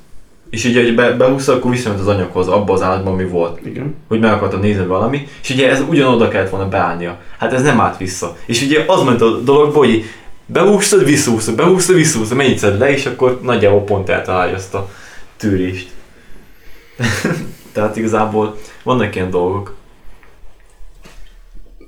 És 0.51 0.65
ugye, 0.65 0.83
hogy 0.83 0.95
be, 0.95 1.13
behúzza, 1.13 1.53
akkor 1.53 1.71
visszament 1.71 2.01
az 2.01 2.07
anyaghoz, 2.07 2.49
abba 2.49 2.73
az 2.73 2.83
állatban, 2.83 3.13
ami 3.13 3.25
volt. 3.25 3.67
Igen. 3.67 3.95
Hogy 4.09 4.21
meg 4.21 4.33
akartad 4.33 4.61
nézni 4.61 4.87
valami, 4.87 5.29
és 5.43 5.51
ugye 5.51 5.71
ez 5.71 5.83
ugyanoda 5.89 6.29
kellett 6.29 6.51
volna 6.51 6.69
beállnia. 6.69 7.19
Hát 7.39 7.53
ez 7.53 7.63
nem 7.63 7.81
állt 7.81 7.97
vissza. 7.97 8.37
És 8.47 8.63
ugye 8.63 8.85
az 8.87 9.03
ment 9.03 9.21
a 9.21 9.41
dologba, 9.41 9.79
hogy 9.79 10.05
behúztad, 10.47 11.05
visszahúztad, 11.05 11.55
behúztad, 11.55 11.97
visszahúztad, 11.97 12.37
mennyit 12.37 12.61
le, 12.61 12.91
és 12.91 13.07
akkor 13.07 13.41
nagyjából 13.43 13.85
pont 13.85 14.09
eltalálja 14.09 14.55
azt 14.55 14.75
a 14.75 14.91
tűrést. 15.37 15.89
Tehát 17.75 17.97
igazából 17.97 18.59
vannak 18.83 19.15
ilyen 19.15 19.31
dolgok. 19.31 19.75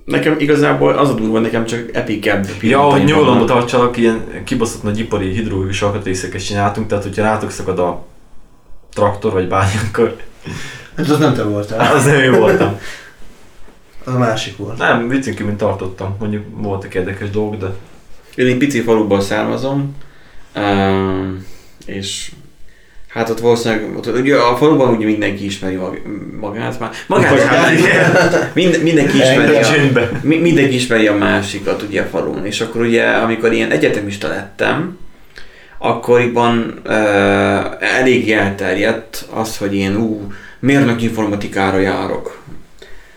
Nekem 0.05 0.37
igazából 0.39 0.93
az 0.93 1.09
a 1.09 1.15
durva, 1.15 1.39
nekem 1.39 1.67
csak 1.67 1.95
epikebb 1.97 2.47
Ja, 2.61 2.81
hogy 2.81 3.13
vannak. 3.13 3.47
tartsanak, 3.47 3.97
ilyen 3.97 4.43
kibaszott 4.45 4.83
nagy 4.83 4.99
ipari 4.99 5.33
hidrológus 5.33 5.83
alkatrészeket 5.83 6.45
csináltunk, 6.45 6.87
tehát 6.87 7.05
hogyha 7.05 7.23
rátok 7.23 7.51
szakad 7.51 7.79
a 7.79 8.05
traktor 8.93 9.33
vagy 9.33 9.49
bármi, 9.49 9.79
akkor 9.89 10.17
Hát 10.97 11.09
az 11.09 11.19
nem 11.19 11.35
te 11.35 11.43
voltál. 11.43 11.95
az 11.97 12.05
nem 12.05 12.21
én 12.21 12.39
voltam. 12.39 12.79
Az 14.05 14.15
a 14.15 14.19
másik 14.19 14.57
volt. 14.57 14.79
Nem, 14.79 15.09
viccünk 15.09 15.39
mint 15.39 15.57
tartottam, 15.57 16.17
mondjuk 16.19 16.45
voltak 16.51 16.95
érdekes 16.95 17.31
dolgok, 17.31 17.61
de 17.61 17.75
Én 18.35 18.47
egy 18.47 18.57
pici 18.57 18.81
faluból 18.81 19.21
származom, 19.21 19.97
um, 20.57 21.47
és 21.87 22.33
hát 23.17 23.31
ott 23.31 23.41
valószínűleg, 23.41 23.97
ott, 23.97 24.07
ugye 24.07 24.37
a 24.37 24.57
faluban 24.57 24.95
ugye 24.95 25.07
mindenki 25.07 25.45
ismeri 25.45 25.75
mag, 25.75 26.01
magát 26.41 26.81
már. 26.81 26.91
Magát, 27.07 27.31
Vagy 27.31 27.41
hát, 27.41 28.51
mind, 28.55 28.83
mindenki 28.83 29.17
ismeri 29.17 29.55
a, 29.57 30.09
mi- 30.23 30.39
mindenki 30.39 30.75
ismeri 30.75 31.07
a 31.07 31.15
másikat 31.17 31.83
ugye 31.83 32.01
a 32.01 32.05
falun, 32.05 32.47
és 32.47 32.61
akkor 32.61 32.81
ugye 32.81 33.05
amikor 33.05 33.53
ilyen 33.53 33.71
egyetemista 33.71 34.29
lettem, 34.29 34.99
akkoriban 35.79 36.81
uh, 36.87 36.93
elég 37.99 38.33
elterjedt 38.33 39.27
az, 39.35 39.57
hogy 39.57 39.75
én 39.75 39.97
ú, 39.97 40.33
mérnök 40.61 41.03
informatikára 41.03 41.79
járok. 41.79 42.39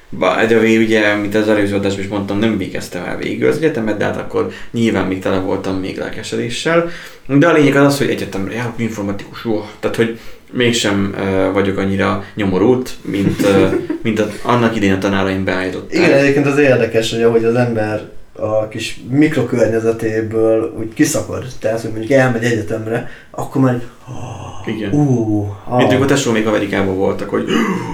Bár 0.10 0.48
de 0.48 0.58
ugye, 0.58 1.16
mint 1.16 1.36
az 1.36 1.48
előző 1.48 1.76
adásban 1.76 2.04
is 2.04 2.10
mondtam, 2.10 2.40
nem 2.40 2.58
végeztem 2.58 3.04
el 3.04 3.18
végül 3.18 3.50
az 3.50 3.58
egyetemet, 3.58 3.98
de 3.98 4.06
hát 4.06 4.18
akkor 4.18 4.52
nyilván 4.72 5.08
még 5.08 5.20
tele 5.20 5.40
voltam 5.40 5.76
még 5.76 5.98
lelkesedéssel. 5.98 6.90
De 7.26 7.48
a 7.48 7.54
lényeg 7.54 7.76
az 7.76 7.86
az, 7.86 7.98
hogy 7.98 8.10
egyetemre 8.10 8.54
járok, 8.54 8.74
informatikus, 8.78 9.46
jó. 9.46 9.66
Tehát, 9.80 9.96
hogy 9.96 10.20
mégsem 10.52 11.16
uh, 11.18 11.54
vagyok 11.54 11.78
annyira 11.78 12.24
nyomorult, 12.36 12.92
mint, 13.02 13.42
uh, 13.42 13.74
mint 14.02 14.20
a, 14.20 14.28
annak 14.42 14.76
idén 14.76 14.94
a 14.94 14.98
tanáraim 14.98 15.44
beállították. 15.44 15.98
Igen, 15.98 16.14
egyébként 16.14 16.46
az 16.46 16.58
érdekes, 16.58 17.12
hogy 17.12 17.22
ahogy 17.22 17.44
az 17.44 17.56
ember 17.56 18.10
a 18.42 18.68
kis 18.68 19.00
mikrokörnyezetéből 19.10 20.74
úgy 20.80 20.94
kiszakad, 20.94 21.46
tehát 21.60 21.82
hogy 21.82 21.90
mondjuk 21.92 22.12
elmegy 22.12 22.44
egyetemre, 22.44 23.10
akkor 23.32 23.62
már 23.62 23.82
Igen. 24.66 24.94
ú, 24.94 25.38
Mint 25.42 25.84
ah, 25.84 25.90
amikor 25.90 26.06
tesó 26.06 26.32
még 26.32 26.48
Amerikában 26.48 26.96
voltak, 26.96 27.30
hogy 27.30 27.48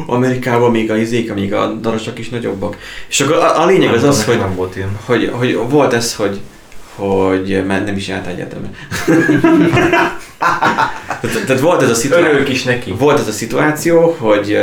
Amerikában 0.07 0.71
még 0.71 0.91
a 0.91 0.97
izék, 0.97 1.33
még 1.33 1.53
a 1.53 1.73
darosak 1.73 2.19
is 2.19 2.29
nagyobbak. 2.29 2.77
És 3.07 3.21
akkor 3.21 3.35
a, 3.35 3.61
a 3.61 3.65
lényeg 3.65 3.93
az 3.93 4.01
Nem 4.01 4.09
az, 4.09 4.23
tudom, 4.23 4.39
hogy, 4.39 4.47
nem 4.47 4.55
volt 4.55 4.75
ilyen. 4.75 4.97
hogy, 5.05 5.31
hogy 5.33 5.59
volt 5.69 5.93
ez, 5.93 6.15
hogy 6.15 6.39
hogy 6.95 7.63
mert 7.67 7.85
nem 7.85 7.95
is 7.95 8.07
járt 8.07 8.27
egyetemre. 8.27 8.69
tehát, 11.21 11.45
tehát 11.45 11.61
volt 11.61 11.81
ez 11.81 11.89
a 11.89 11.93
szituáció. 11.93 12.27
Örülök 12.27 12.49
is 12.49 12.63
neki. 12.63 12.91
Volt 12.91 13.19
ez 13.19 13.27
a 13.27 13.31
szituáció, 13.31 14.15
hogy 14.19 14.57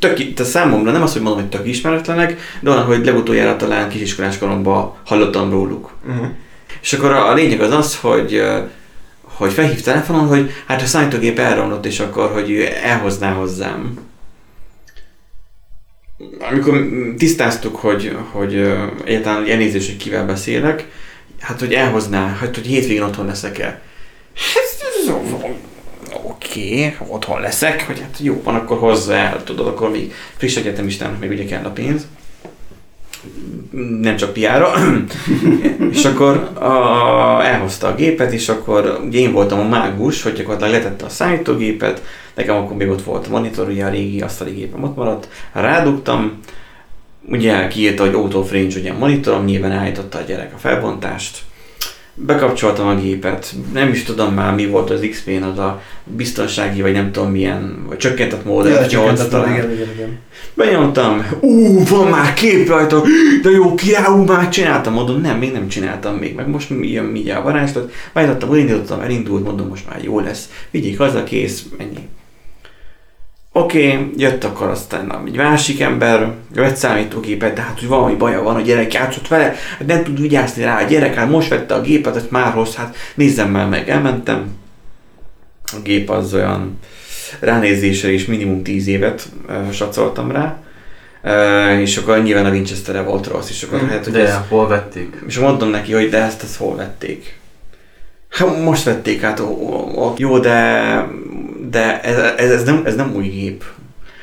tök, 0.00 0.34
tehát 0.34 0.52
számomra 0.52 0.90
nem 0.90 1.02
az, 1.02 1.12
hogy 1.12 1.22
mondom, 1.22 1.40
hogy 1.40 1.50
tök 1.50 1.66
ismeretlenek, 1.66 2.40
de 2.60 2.70
olyan, 2.70 2.84
hogy 2.84 3.04
legutoljára 3.04 3.56
talán 3.56 3.88
kisiskolás 3.88 4.38
koromban 4.38 4.94
hallottam 5.04 5.50
róluk. 5.50 5.90
uh-huh. 6.08 6.26
És 6.82 6.92
akkor 6.92 7.10
a, 7.10 7.28
a 7.28 7.34
lényeg 7.34 7.60
az 7.60 7.72
az, 7.72 7.96
hogy 7.96 8.42
hogy 9.40 9.52
felhív 9.52 9.80
telefonon, 9.80 10.26
hogy 10.26 10.50
hát 10.66 10.82
a 10.82 10.86
számítógép 10.86 11.38
elromlott, 11.38 11.86
és 11.86 12.00
akkor, 12.00 12.30
hogy 12.30 12.50
ő 12.50 12.68
elhozná 12.82 13.32
hozzám. 13.32 13.98
Amikor 16.50 16.88
tisztáztuk, 17.16 17.76
hogy, 17.76 18.16
hogy 18.30 18.54
egyáltalán 19.04 19.46
elnézést, 19.46 19.88
hogy 19.88 19.96
kivel 19.96 20.26
beszélek, 20.26 20.88
hát 21.40 21.60
hogy 21.60 21.72
elhozná, 21.72 22.36
hát 22.40 22.54
hogy 22.54 22.66
hétvégén 22.66 23.02
otthon 23.02 23.26
leszek-e. 23.26 23.82
Hát, 24.34 24.69
Oké, 26.50 26.86
okay, 26.86 27.06
otthon 27.08 27.40
leszek, 27.40 27.86
hogy 27.86 28.00
hát 28.00 28.18
jó 28.20 28.40
van, 28.44 28.54
akkor 28.54 28.78
hozza 28.78 29.14
el, 29.14 29.44
tudod, 29.44 29.66
akkor 29.66 29.90
még 29.90 30.12
friss 30.36 30.56
egyetemistának 30.56 31.20
még 31.20 31.30
ugye 31.30 31.44
kell 31.44 31.64
a 31.64 31.70
pénz. 31.70 32.06
Nem 34.00 34.16
csak 34.16 34.32
piára. 34.32 34.72
és 35.92 36.04
akkor 36.04 36.36
a, 36.58 37.44
elhozta 37.44 37.86
a 37.86 37.94
gépet, 37.94 38.32
és 38.32 38.48
akkor 38.48 39.00
ugye 39.06 39.18
én 39.18 39.32
voltam 39.32 39.58
a 39.58 39.68
mágus, 39.68 40.22
hogy 40.22 40.32
gyakorlatilag 40.32 40.72
letette 40.72 41.04
a 41.04 41.08
szállítógépet, 41.08 42.02
nekem 42.34 42.56
akkor 42.56 42.76
még 42.76 42.88
ott 42.88 43.02
volt 43.02 43.26
a 43.26 43.30
monitor, 43.30 43.68
ugye 43.68 43.84
a 43.84 43.90
régi 43.90 44.20
asztali 44.20 44.52
gépem 44.52 44.82
ott 44.82 44.96
maradt, 44.96 45.28
rádugtam, 45.52 46.40
ugye 47.28 47.68
kiírta, 47.68 48.04
hogy 48.04 48.14
auto 48.14 48.38
of 48.38 48.52
range, 48.52 48.78
ugye 48.78 48.90
a 48.90 48.98
monitorom, 48.98 49.44
nyilván 49.44 49.72
állította 49.72 50.18
a 50.18 50.22
gyerek 50.22 50.54
a 50.54 50.58
felbontást, 50.58 51.38
bekapcsoltam 52.26 52.86
a 52.86 52.94
gépet, 52.94 53.54
nem 53.72 53.88
is 53.88 54.02
tudom 54.02 54.34
már 54.34 54.54
mi 54.54 54.66
volt 54.66 54.90
az 54.90 55.06
XP-n, 55.10 55.42
az 55.42 55.58
a 55.58 55.80
biztonsági, 56.04 56.82
vagy 56.82 56.92
nem 56.92 57.12
tudom 57.12 57.30
milyen, 57.30 57.84
vagy 57.88 57.96
csökkentett 57.96 58.44
mód, 58.44 58.66
Ja, 58.66 58.80
F8 58.80 58.88
csökkentett, 58.88 59.30
talán. 59.30 59.52
igen, 59.52 59.72
igen, 59.72 59.88
igen. 59.94 60.18
Benyomtam, 60.54 61.26
ú, 61.40 61.84
van 61.84 62.08
már 62.08 62.34
kép 62.34 62.68
rajta, 62.68 63.02
de 63.42 63.50
jó, 63.50 63.74
király, 63.74 64.12
ú, 64.12 64.24
már 64.24 64.48
csináltam, 64.48 64.92
mondom, 64.92 65.20
nem, 65.20 65.38
még 65.38 65.52
nem 65.52 65.68
csináltam 65.68 66.14
még, 66.16 66.34
meg 66.34 66.48
most 66.48 66.70
jön 66.80 67.04
mindjárt 67.04 67.40
a 67.40 67.42
varázslat, 67.42 67.92
beállítottam, 68.12 68.52
elindítottam, 68.52 69.00
elindult, 69.00 69.44
mondom, 69.44 69.68
most 69.68 69.88
már 69.88 70.04
jó 70.04 70.20
lesz, 70.20 70.48
vigyék 70.70 70.98
haza, 70.98 71.24
kész, 71.24 71.64
ennyi. 71.78 72.08
Oké, 73.52 73.92
okay, 73.92 74.10
jött 74.16 74.44
akkor 74.44 74.68
aztán 74.68 75.22
egy 75.26 75.36
másik 75.36 75.80
ember, 75.80 76.32
vett 76.54 76.76
számítógépet, 76.76 77.54
de 77.54 77.60
hát 77.60 77.78
hogy 77.78 77.88
valami 77.88 78.14
baja 78.14 78.42
van, 78.42 78.56
a 78.56 78.60
gyerek 78.60 78.92
játszott 78.92 79.28
vele, 79.28 79.54
hát 79.78 79.86
nem 79.86 80.04
tud 80.04 80.20
vigyázni 80.20 80.62
rá, 80.62 80.82
a 80.82 80.86
gyerek 80.86 81.14
hát 81.14 81.30
most 81.30 81.48
vette 81.48 81.74
a 81.74 81.80
gépet, 81.80 82.16
ezt 82.16 82.30
már 82.30 82.52
hoz, 82.52 82.74
hát 82.74 82.96
nézzem 83.14 83.50
már 83.50 83.68
meg, 83.68 83.88
elmentem. 83.88 84.58
A 85.64 85.76
gép 85.82 86.10
az 86.10 86.34
olyan 86.34 86.78
ránézésre 87.40 88.12
is 88.12 88.26
minimum 88.26 88.62
10 88.62 88.86
évet 88.86 89.28
uh, 89.48 89.70
satszoltam 89.70 90.30
rá. 90.30 90.62
Uh, 91.22 91.80
és 91.80 91.96
akkor 91.96 92.22
nyilván 92.22 92.46
a 92.46 92.50
Winchester 92.50 93.04
volt 93.04 93.26
rossz, 93.26 93.50
és 93.50 93.62
akkor 93.62 93.88
hát, 93.88 94.04
hogy 94.04 94.12
De 94.12 94.26
ez, 94.26 94.38
hol 94.48 94.68
vették? 94.68 95.16
és 95.26 95.38
mondom 95.38 95.68
neki, 95.68 95.92
hogy 95.92 96.08
de 96.08 96.22
ezt, 96.22 96.42
ezt 96.42 96.56
hol 96.56 96.76
vették. 96.76 97.38
Hát 98.28 98.62
most 98.62 98.84
vették 98.84 99.22
át, 99.22 99.40
ó, 99.40 99.44
ó, 99.44 100.02
ó. 100.02 100.14
jó, 100.16 100.38
de, 100.38 101.08
de 101.70 102.00
ez, 102.00 102.18
ez, 102.36 102.50
ez, 102.50 102.64
nem, 102.64 102.82
ez 102.84 102.94
nem 102.94 103.14
új 103.14 103.28
gép. 103.28 103.64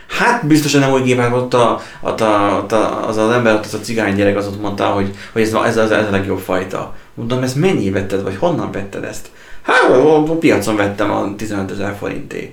Hát 0.08 0.48
biztosan 0.48 0.80
nem 0.80 0.92
új 0.92 1.02
gép, 1.02 1.20
hát 1.20 1.34
ott, 1.34 1.54
a, 1.54 1.82
a, 2.02 2.10
ott 2.10 2.72
a, 2.72 3.08
az 3.08 3.18
az 3.18 3.32
ember, 3.32 3.54
ott 3.54 3.66
az 3.66 3.74
a 3.74 3.80
cigány 3.80 4.16
gyerek 4.16 4.38
az 4.38 4.48
ott 4.48 4.62
mondta, 4.62 4.86
hogy, 4.86 5.16
hogy 5.32 5.42
ez, 5.42 5.54
ez, 5.54 5.78
ez, 5.78 5.92
ez 5.92 6.08
a 6.08 6.12
legjobb 6.12 6.40
fajta. 6.40 6.96
Mondom, 7.14 7.44
ezt 7.44 7.56
mennyi 7.56 7.90
vetted, 7.90 8.24
vagy 8.24 8.36
honnan 8.40 8.72
vetted 8.72 9.04
ezt? 9.04 9.28
Hát 9.68 9.90
a, 9.90 10.18
a 10.18 10.38
piacon 10.38 10.76
vettem 10.76 11.12
a 11.12 11.36
15 11.36 11.72
ezer 11.72 11.96
forinté. 12.00 12.52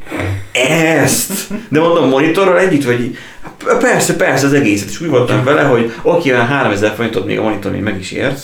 Ezt! 0.53 1.33
De 1.69 1.81
mondom, 1.81 2.09
monitorral 2.09 2.59
együtt, 2.59 2.85
vagy 2.85 3.17
persze, 3.79 4.17
persze, 4.17 4.47
az 4.47 4.53
egészet. 4.53 4.89
És 4.89 5.01
úgy 5.01 5.09
voltam 5.09 5.45
vele, 5.45 5.63
hogy 5.63 5.93
oké, 6.03 6.31
olyan 6.31 6.47
3000 6.47 6.95
forintot 6.95 7.27
még 7.27 7.39
a 7.39 7.43
monitor 7.43 7.73
még 7.73 7.81
meg 7.81 7.99
is 7.99 8.13
ért. 8.13 8.41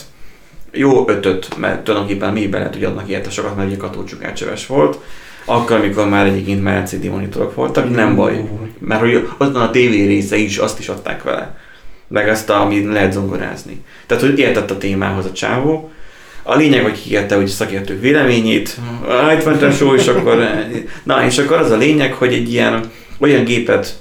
Jó 0.73 1.09
ötöt, 1.09 1.57
mert 1.57 1.85
tulajdonképpen 1.85 2.33
még 2.33 2.51
be 2.51 2.59
lehet, 2.59 2.75
hogy 2.75 2.85
adnak 2.85 3.09
érte 3.09 3.31
sokat, 3.31 3.57
mert 3.57 3.69
ugye 3.69 3.77
katócsukárcsöves 3.77 4.67
volt. 4.67 4.99
Akkor, 5.45 5.77
amikor 5.77 6.09
már 6.09 6.27
egyébként 6.27 6.63
már 6.63 6.83
LCD 6.83 7.05
monitorok 7.05 7.55
voltak, 7.55 7.95
nem 7.95 8.17
baj. 8.17 8.49
Mert 8.79 9.01
hogy 9.01 9.29
azon 9.37 9.63
a 9.63 9.71
TV 9.71 9.91
része 9.91 10.37
is, 10.37 10.57
azt 10.57 10.79
is 10.79 10.89
adták 10.89 11.23
vele. 11.23 11.57
Meg 12.09 12.29
azt, 12.29 12.51
amit 12.51 12.93
lehet 12.93 13.13
zongorázni. 13.13 13.85
Tehát, 14.07 14.23
hogy 14.23 14.39
értett 14.39 14.71
a 14.71 14.79
témához 14.79 15.25
a 15.25 15.33
csávó. 15.33 15.91
A 16.43 16.57
lényeg, 16.57 16.83
hogy 16.83 17.03
kikérte 17.03 17.35
hogy 17.35 17.45
a 17.45 17.47
szakértők 17.47 18.01
véleményét, 18.01 18.77
Ah, 19.07 19.35
itt 19.35 19.43
van 19.43 19.55
a 19.63 19.71
show, 19.71 19.95
és 19.95 20.07
akkor... 20.07 20.45
Na, 21.03 21.25
és 21.25 21.39
akkor 21.39 21.57
az 21.57 21.71
a 21.71 21.77
lényeg, 21.77 22.13
hogy 22.13 22.33
egy 22.33 22.53
ilyen 22.53 22.91
olyan 23.19 23.45
gépet 23.45 23.99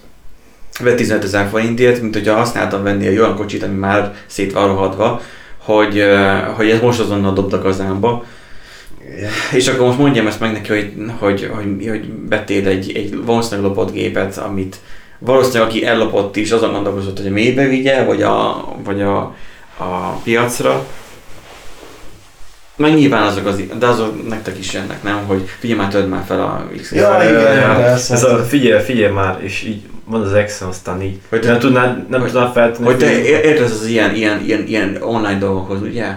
vett 0.80 0.96
15 0.96 1.24
ezer 1.24 1.48
forintért, 1.50 2.02
mint 2.02 2.14
hogyha 2.14 2.36
használtam 2.36 2.84
venni 2.84 3.08
egy 3.08 3.18
olyan 3.18 3.36
kocsit, 3.36 3.64
ami 3.64 3.76
már 3.76 4.16
szét 4.26 4.54
van 4.54 4.68
rohadva, 4.68 5.22
hogy, 5.58 6.00
eh, 6.00 6.44
hogy 6.56 6.70
ez 6.70 6.82
most 6.82 7.00
azonnal 7.00 7.34
dobd 7.34 7.54
a 7.54 7.62
gazámba. 7.62 8.26
És 9.53 9.68
akkor 9.68 9.86
most 9.86 9.97
mondjam 9.97 10.28
ezt 10.28 10.39
meg 10.39 10.51
neki, 10.51 10.70
hogy, 10.70 10.93
hogy, 11.20 11.49
hogy, 11.53 11.88
hogy 11.89 12.12
vettél 12.30 12.68
egy, 12.68 12.91
egy 12.95 13.24
valószínűleg 13.26 13.70
lopott 13.70 13.91
gépet, 13.93 14.38
amit, 14.38 14.76
valószínűleg 15.20 15.68
aki 15.68 15.86
ellopott 15.86 16.36
is, 16.36 16.51
azon 16.51 16.72
gondolkozott, 16.72 17.18
hogy 17.18 17.28
a 17.28 17.32
mélybe 17.32 17.68
vigye, 17.68 18.03
vagy 18.03 18.22
a, 18.22 18.66
vagy 18.84 19.01
a, 19.01 19.18
a 19.78 20.20
piacra. 20.24 20.86
Meg 22.76 22.93
nyilván 22.93 23.24
azok 23.24 23.45
az, 23.45 23.62
de 23.80 23.88
azok 23.88 24.28
nektek 24.28 24.57
is 24.60 24.74
jönnek, 24.74 25.03
nem? 25.03 25.24
Hogy 25.28 25.43
figyelj 25.60 25.80
már, 25.80 25.89
töld 25.89 26.10
már 26.10 26.24
fel 26.28 26.39
a 26.41 26.68
x 26.78 26.91
Ja, 26.91 27.18
igen, 27.24 27.76
persze. 27.76 28.14
Ez 28.14 28.24
a 28.24 28.38
figyelj, 28.38 28.84
figyelj 28.84 29.12
már, 29.14 29.38
és 29.41 29.64
így 29.64 29.82
van 30.05 30.22
az 30.22 30.34
Excel, 30.34 30.68
aztán 30.68 31.01
így. 31.01 31.20
Hogy 31.30 31.39
te- 31.39 31.47
nem 31.49 31.60
tudnád, 31.60 32.10
nem 32.10 32.22
hogy- 32.22 32.32
tudnád 32.32 32.53
feltenni. 32.53 32.86
Hogy 32.86 32.97
te 32.97 33.22
értesz 33.22 33.72
az 33.72 33.86
ilyen, 33.86 34.16
ilyen, 34.16 34.41
ilyen, 34.45 34.64
ilyen 34.68 34.97
online 35.01 35.38
dolgokhoz, 35.38 35.82
ugye? 35.82 36.16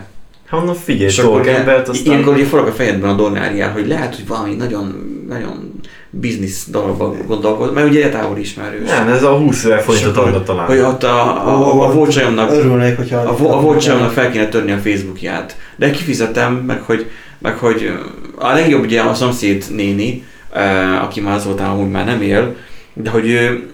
Hát 0.52 0.60
mondom, 0.60 0.82
figyelj, 0.82 1.08
És 1.08 1.18
akkor 1.18 1.48
embert, 1.48 1.88
aztán... 1.88 2.12
ilyenkor 2.12 2.34
ugye 2.34 2.44
forog 2.44 2.66
a 2.66 2.72
fejedben 2.72 3.10
a 3.10 3.14
dolláriál, 3.14 3.72
hogy 3.72 3.86
lehet, 3.86 4.14
hogy 4.14 4.26
valami 4.26 4.54
nagyon, 4.54 4.94
nagyon 5.28 5.80
biznisz 6.10 6.66
dologban 6.70 7.16
gondolkoz, 7.26 7.72
mert 7.72 7.88
ugye 7.88 8.08
távol 8.08 8.38
ismerős. 8.38 8.88
Nem, 8.88 9.08
ez 9.08 9.22
a 9.22 9.36
20 9.36 9.64
ezer 9.64 9.82
forintot 9.82 10.16
adna 10.16 10.42
talán. 10.42 10.66
Hogy 10.66 10.78
ott 10.78 11.02
a, 11.02 11.46
a, 11.48 11.82
a, 11.82 11.88
a 11.88 11.92
Volcsajomnak 11.92 12.50
Örülnék, 12.50 12.96
hogyha... 12.96 13.16
a, 13.16 13.56
a 13.56 13.60
Volcsajomnak 13.60 14.10
fel 14.10 14.30
kéne 14.30 14.48
törni 14.48 14.72
a 14.72 14.78
Facebookját. 14.78 15.56
De 15.76 15.90
kifizetem, 15.90 16.54
meg 16.54 16.80
hogy, 16.80 17.06
meg 17.38 17.56
hogy 17.56 17.92
a 18.34 18.52
legjobb 18.52 18.82
ugye 18.82 19.00
a 19.00 19.14
szomszéd 19.14 19.64
néni, 19.70 20.24
aki 21.02 21.20
már 21.20 21.34
azóta 21.34 21.70
amúgy 21.70 21.90
már 21.90 22.04
nem 22.04 22.22
él, 22.22 22.56
de 22.94 23.10
hogy 23.10 23.28
ő, 23.28 23.70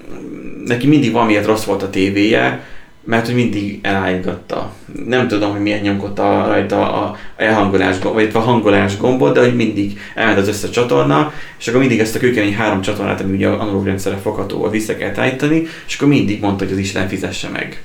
neki 0.65 0.87
mindig 0.87 1.13
valamiért 1.13 1.47
rossz 1.47 1.65
volt 1.65 1.83
a 1.83 1.91
tévéje, 1.91 2.63
mert 3.09 3.27
hogy 3.27 3.35
mindig 3.35 3.79
elállítgatta. 3.83 4.73
Nem 5.07 5.29
tudom, 5.29 5.51
hogy 5.51 5.61
miért 5.61 5.83
nyomkodta 5.83 6.45
rajta 6.47 6.93
a 6.93 7.17
elhangolás, 7.37 7.99
gomb- 7.99 8.15
vagy 8.15 8.31
a 8.33 8.39
hangolás 8.39 8.97
gombot, 8.97 9.35
de 9.35 9.41
hogy 9.41 9.55
mindig 9.57 9.99
elment 10.15 10.39
az 10.39 10.49
összes 10.49 10.71
csatorna, 10.71 11.33
és 11.59 11.69
akkor 11.69 11.81
mindig 11.81 12.01
ezt 12.01 12.15
a 12.15 12.19
kőkemény 12.19 12.55
három 12.55 12.81
csatornát, 12.81 13.21
ami 13.21 13.35
ugye 13.35 13.49
analóg 13.49 13.85
rendszerre 13.85 14.17
fogható, 14.17 14.69
vissza 14.71 14.97
kell 14.97 15.13
állítani, 15.17 15.67
és 15.87 15.97
akkor 15.97 16.09
mindig 16.09 16.41
mondta, 16.41 16.65
hogy 16.65 16.73
az 16.73 16.79
Isten 16.79 17.09
fizesse 17.09 17.49
meg. 17.49 17.83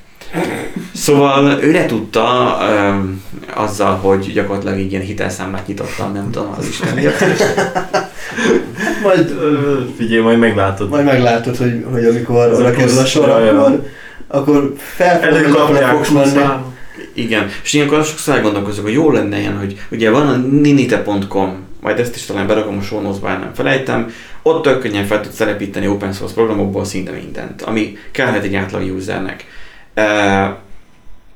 Szóval 0.93 1.63
ő 1.63 1.71
le 1.71 1.86
tudta 1.86 2.57
um, 2.61 3.24
azzal, 3.55 3.95
hogy 3.95 4.32
gyakorlatilag 4.34 4.80
így 4.80 4.91
ilyen 4.91 5.03
hitelszámlát 5.03 5.67
nyitotta, 5.67 6.07
nem 6.07 6.32
tudom, 6.32 6.55
az 6.57 6.67
Isten. 6.67 6.99
Majd, 9.03 9.36
Figyelj, 9.97 10.21
majd 10.21 10.39
meglátod. 10.39 10.89
majd 10.89 11.05
meglátod, 11.05 11.57
hogy, 11.57 11.86
hogy 11.91 12.05
amikor 12.05 12.53
oda 12.53 12.71
kerül 12.71 12.97
a 12.97 13.05
sor, 13.05 13.30
akkor, 13.30 13.84
akkor 14.34 14.73
Előkapják, 14.97 16.03
fogsz 16.03 16.11
menni. 16.11 16.61
Igen, 17.13 17.49
és 17.63 17.73
ilyenkor 17.73 18.03
sokszor 18.03 18.36
elgondolkozok, 18.36 18.84
hogy 18.84 18.93
jó 18.93 19.11
lenne 19.11 19.39
ilyen, 19.39 19.57
hogy 19.57 19.79
ugye 19.91 20.09
van 20.09 20.27
a 20.27 20.36
ninite.com, 20.36 21.63
majd 21.81 21.99
ezt 21.99 22.15
is 22.15 22.25
talán 22.25 22.47
berakom 22.47 22.77
a 22.77 22.81
show 22.81 23.01
notes-ba, 23.01 23.29
el 23.29 23.38
nem 23.38 23.53
felejtem, 23.53 24.11
ott 24.41 24.63
tök 24.63 24.79
könnyen 24.79 25.05
fel 25.05 25.21
tudsz 25.21 25.36
telepíteni 25.36 25.88
open 25.88 26.13
source 26.13 26.34
programokból 26.34 26.86
szinte 26.86 27.11
mindent, 27.11 27.61
ami 27.61 27.97
kellhet 28.11 28.43
egy 28.43 28.55
átlag 28.55 28.95
usernek. 28.95 29.45
E, 29.93 30.57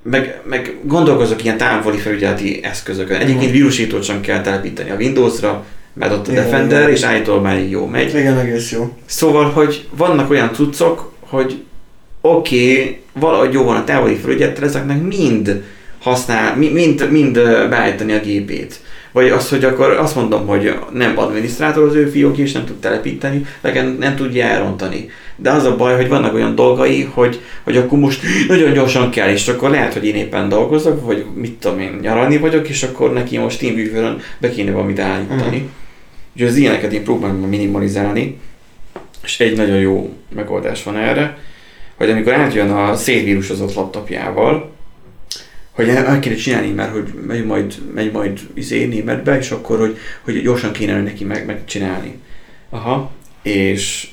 meg, 0.01 0.41
meg 0.43 0.75
gondolkozok 0.83 1.43
ilyen 1.43 1.57
távoli 1.57 1.97
felügyeleti 1.97 2.63
eszközökön. 2.63 3.19
Egyébként 3.19 3.51
vírusítót 3.51 4.03
sem 4.03 4.21
kell 4.21 4.41
telepíteni 4.41 4.89
a 4.89 4.95
Windowsra, 4.95 5.65
mert 5.93 6.11
ott 6.11 6.27
a 6.27 6.31
Igen, 6.31 6.43
Defender, 6.43 6.79
igen. 6.79 6.91
és 6.91 7.03
állítólag 7.03 7.43
már 7.43 7.69
jó 7.69 7.85
megy. 7.85 8.15
Igen, 8.15 8.37
egész 8.37 8.71
jó. 8.71 8.97
Szóval, 9.05 9.49
hogy 9.51 9.87
vannak 9.97 10.29
olyan 10.29 10.53
cuccok, 10.53 11.11
hogy 11.19 11.63
oké, 12.36 12.71
okay, 12.71 12.97
valahogy 13.13 13.53
jó 13.53 13.63
van 13.63 13.75
a 13.75 13.84
távoli 13.84 14.15
felügyelettel, 14.15 14.63
ezeknek 14.63 15.01
mind 15.01 15.63
használ, 15.99 16.55
mi- 16.55 16.71
mind, 16.71 17.11
mind 17.11 17.34
beállítani 17.69 18.13
a 18.13 18.19
gépét. 18.19 18.80
Vagy 19.11 19.30
az, 19.30 19.49
hogy 19.49 19.63
akkor 19.63 19.91
azt 19.91 20.15
mondom, 20.15 20.47
hogy 20.47 20.73
nem 20.93 21.17
adminisztrátor 21.17 21.88
az 21.88 21.95
ő 21.95 22.05
fiók, 22.05 22.38
és 22.38 22.51
nem 22.51 22.65
tud 22.65 22.75
telepíteni, 22.75 23.45
legalább 23.61 23.97
nem 23.97 24.15
tudja 24.15 24.45
elrontani. 24.45 25.09
De 25.36 25.51
az 25.51 25.63
a 25.63 25.75
baj, 25.75 25.95
hogy 25.95 26.07
vannak 26.07 26.34
olyan 26.34 26.55
dolgai, 26.55 27.09
hogy, 27.13 27.39
hogy 27.63 27.78
akkor 27.78 27.99
most 27.99 28.21
nagyon 28.47 28.73
gyorsan 28.73 29.09
kell, 29.09 29.30
és 29.30 29.47
akkor 29.47 29.69
lehet, 29.69 29.93
hogy 29.93 30.05
én 30.05 30.15
éppen 30.15 30.49
dolgozok, 30.49 31.05
vagy 31.05 31.25
mit 31.36 31.53
tudom 31.53 31.80
én, 31.80 31.99
nyaralni 32.01 32.38
vagyok, 32.38 32.69
és 32.69 32.84
akkor 32.84 33.13
neki 33.13 33.38
most 33.38 33.59
TeamViewer-ön 33.59 34.21
be 34.38 34.49
kéne 34.49 34.71
valamit 34.71 34.99
állítani. 34.99 35.57
Mhm. 35.57 35.65
Úgyhogy 36.34 36.47
az 36.47 36.55
ilyeneket 36.55 36.93
én 36.93 37.03
próbálom 37.03 37.36
minimalizálni, 37.36 38.38
és 39.23 39.39
egy 39.39 39.57
nagyon 39.57 39.78
jó 39.78 40.13
megoldás 40.36 40.84
van 40.84 40.97
erre, 40.97 41.38
hogy 41.97 42.09
amikor 42.09 42.33
átjön 42.33 42.69
a 42.69 42.95
szétvírusozott 42.95 43.73
laptopjával, 43.73 44.71
hogy 45.71 45.89
el 45.89 46.05
el 46.05 46.19
kéne 46.19 46.35
csinálni, 46.35 46.69
mert 46.71 46.91
hogy 46.91 47.07
megy 47.27 47.45
majd, 47.45 47.73
megy 47.93 48.11
majd 48.11 48.39
izé 48.53 48.85
németbe, 48.85 49.37
és 49.37 49.51
akkor, 49.51 49.79
hogy, 49.79 49.97
hogy 50.23 50.41
gyorsan 50.41 50.71
kéne 50.71 51.01
neki 51.01 51.23
meg, 51.23 51.45
megcsinálni. 51.45 52.19
Aha, 52.69 53.11
és 53.41 54.07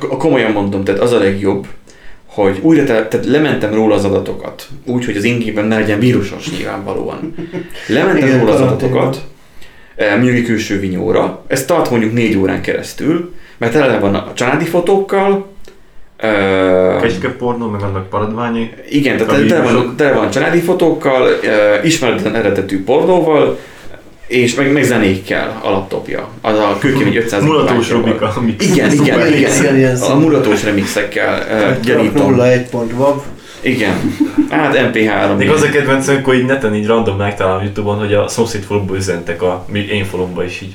a- 0.00 0.04
a- 0.12 0.16
komolyan 0.16 0.52
mondom, 0.52 0.84
tehát 0.84 1.00
az 1.00 1.12
a 1.12 1.18
legjobb, 1.18 1.66
hogy 2.26 2.58
újra 2.62 2.84
te, 2.84 3.06
tehát 3.08 3.26
lementem 3.26 3.74
róla 3.74 3.94
az 3.94 4.04
adatokat, 4.04 4.68
úgy, 4.84 5.04
hogy 5.04 5.16
az 5.16 5.24
ingében 5.24 5.64
ne 5.64 5.78
legyen 5.78 5.98
vírusos 5.98 6.50
nyilvánvalóan. 6.50 7.34
Lementem 7.88 8.26
Igen, 8.28 8.38
róla 8.40 8.52
az 8.52 8.60
adatokat, 8.60 9.24
eh, 9.96 10.14
mondjuk 10.16 10.36
egy 10.36 10.44
külső 10.44 10.78
vinyóra, 10.80 11.44
ez 11.46 11.64
tart 11.64 11.90
mondjuk 11.90 12.12
négy 12.12 12.36
órán 12.36 12.62
keresztül, 12.62 13.34
mert 13.58 13.72
tele 13.72 13.98
van 13.98 14.14
a 14.14 14.32
családi 14.34 14.64
fotókkal, 14.64 15.54
eh, 16.16 17.00
Kecske 17.00 17.28
pornó, 17.28 17.68
meg 17.68 17.82
annak 17.82 18.08
paradványai. 18.08 18.70
igen, 18.88 19.16
tehát 19.16 19.46
tele 19.46 19.72
van, 19.72 19.96
tele 19.96 20.12
van 20.12 20.30
családi 20.30 20.60
fotókkal, 20.60 21.28
eh, 21.28 21.84
ismeretlen 21.84 22.34
eredetű 22.34 22.84
pornóval, 22.84 23.58
és 24.26 24.54
meg, 24.54 24.72
meg 24.72 24.82
zenékkel 24.82 25.60
a 25.62 25.70
laptopja. 25.70 26.28
Az 26.40 26.58
a 26.58 26.76
kőkemény 26.80 27.16
500 27.16 27.42
Mulatós. 27.42 27.90
Rubika, 27.90 28.32
ami 28.36 28.54
Igen, 28.58 28.92
igen, 28.92 29.26
igen, 29.26 29.76
igen, 29.76 29.96
A 29.96 30.14
mulatós 30.14 30.64
remixekkel 30.64 31.46
uh, 31.50 31.80
gyanítom. 31.80 32.36
01.wav. 32.38 33.22
Igen. 33.60 34.16
Hát 34.50 34.92
MP3. 34.92 35.36
Még 35.36 35.50
az 35.50 35.62
a 35.62 35.68
kedvencem, 35.68 36.14
amikor 36.14 36.34
így 36.34 36.44
neten 36.44 36.74
így 36.74 36.86
random 36.86 37.16
megtalálom 37.16 37.62
Youtube-on, 37.62 37.98
hogy 37.98 38.14
a 38.14 38.28
szomszéd 38.28 38.62
faluba 38.62 38.96
üzentek 38.96 39.42
a 39.42 39.64
mi 39.68 39.78
én 39.78 40.04
falumba 40.04 40.44
is 40.44 40.60
így. 40.60 40.72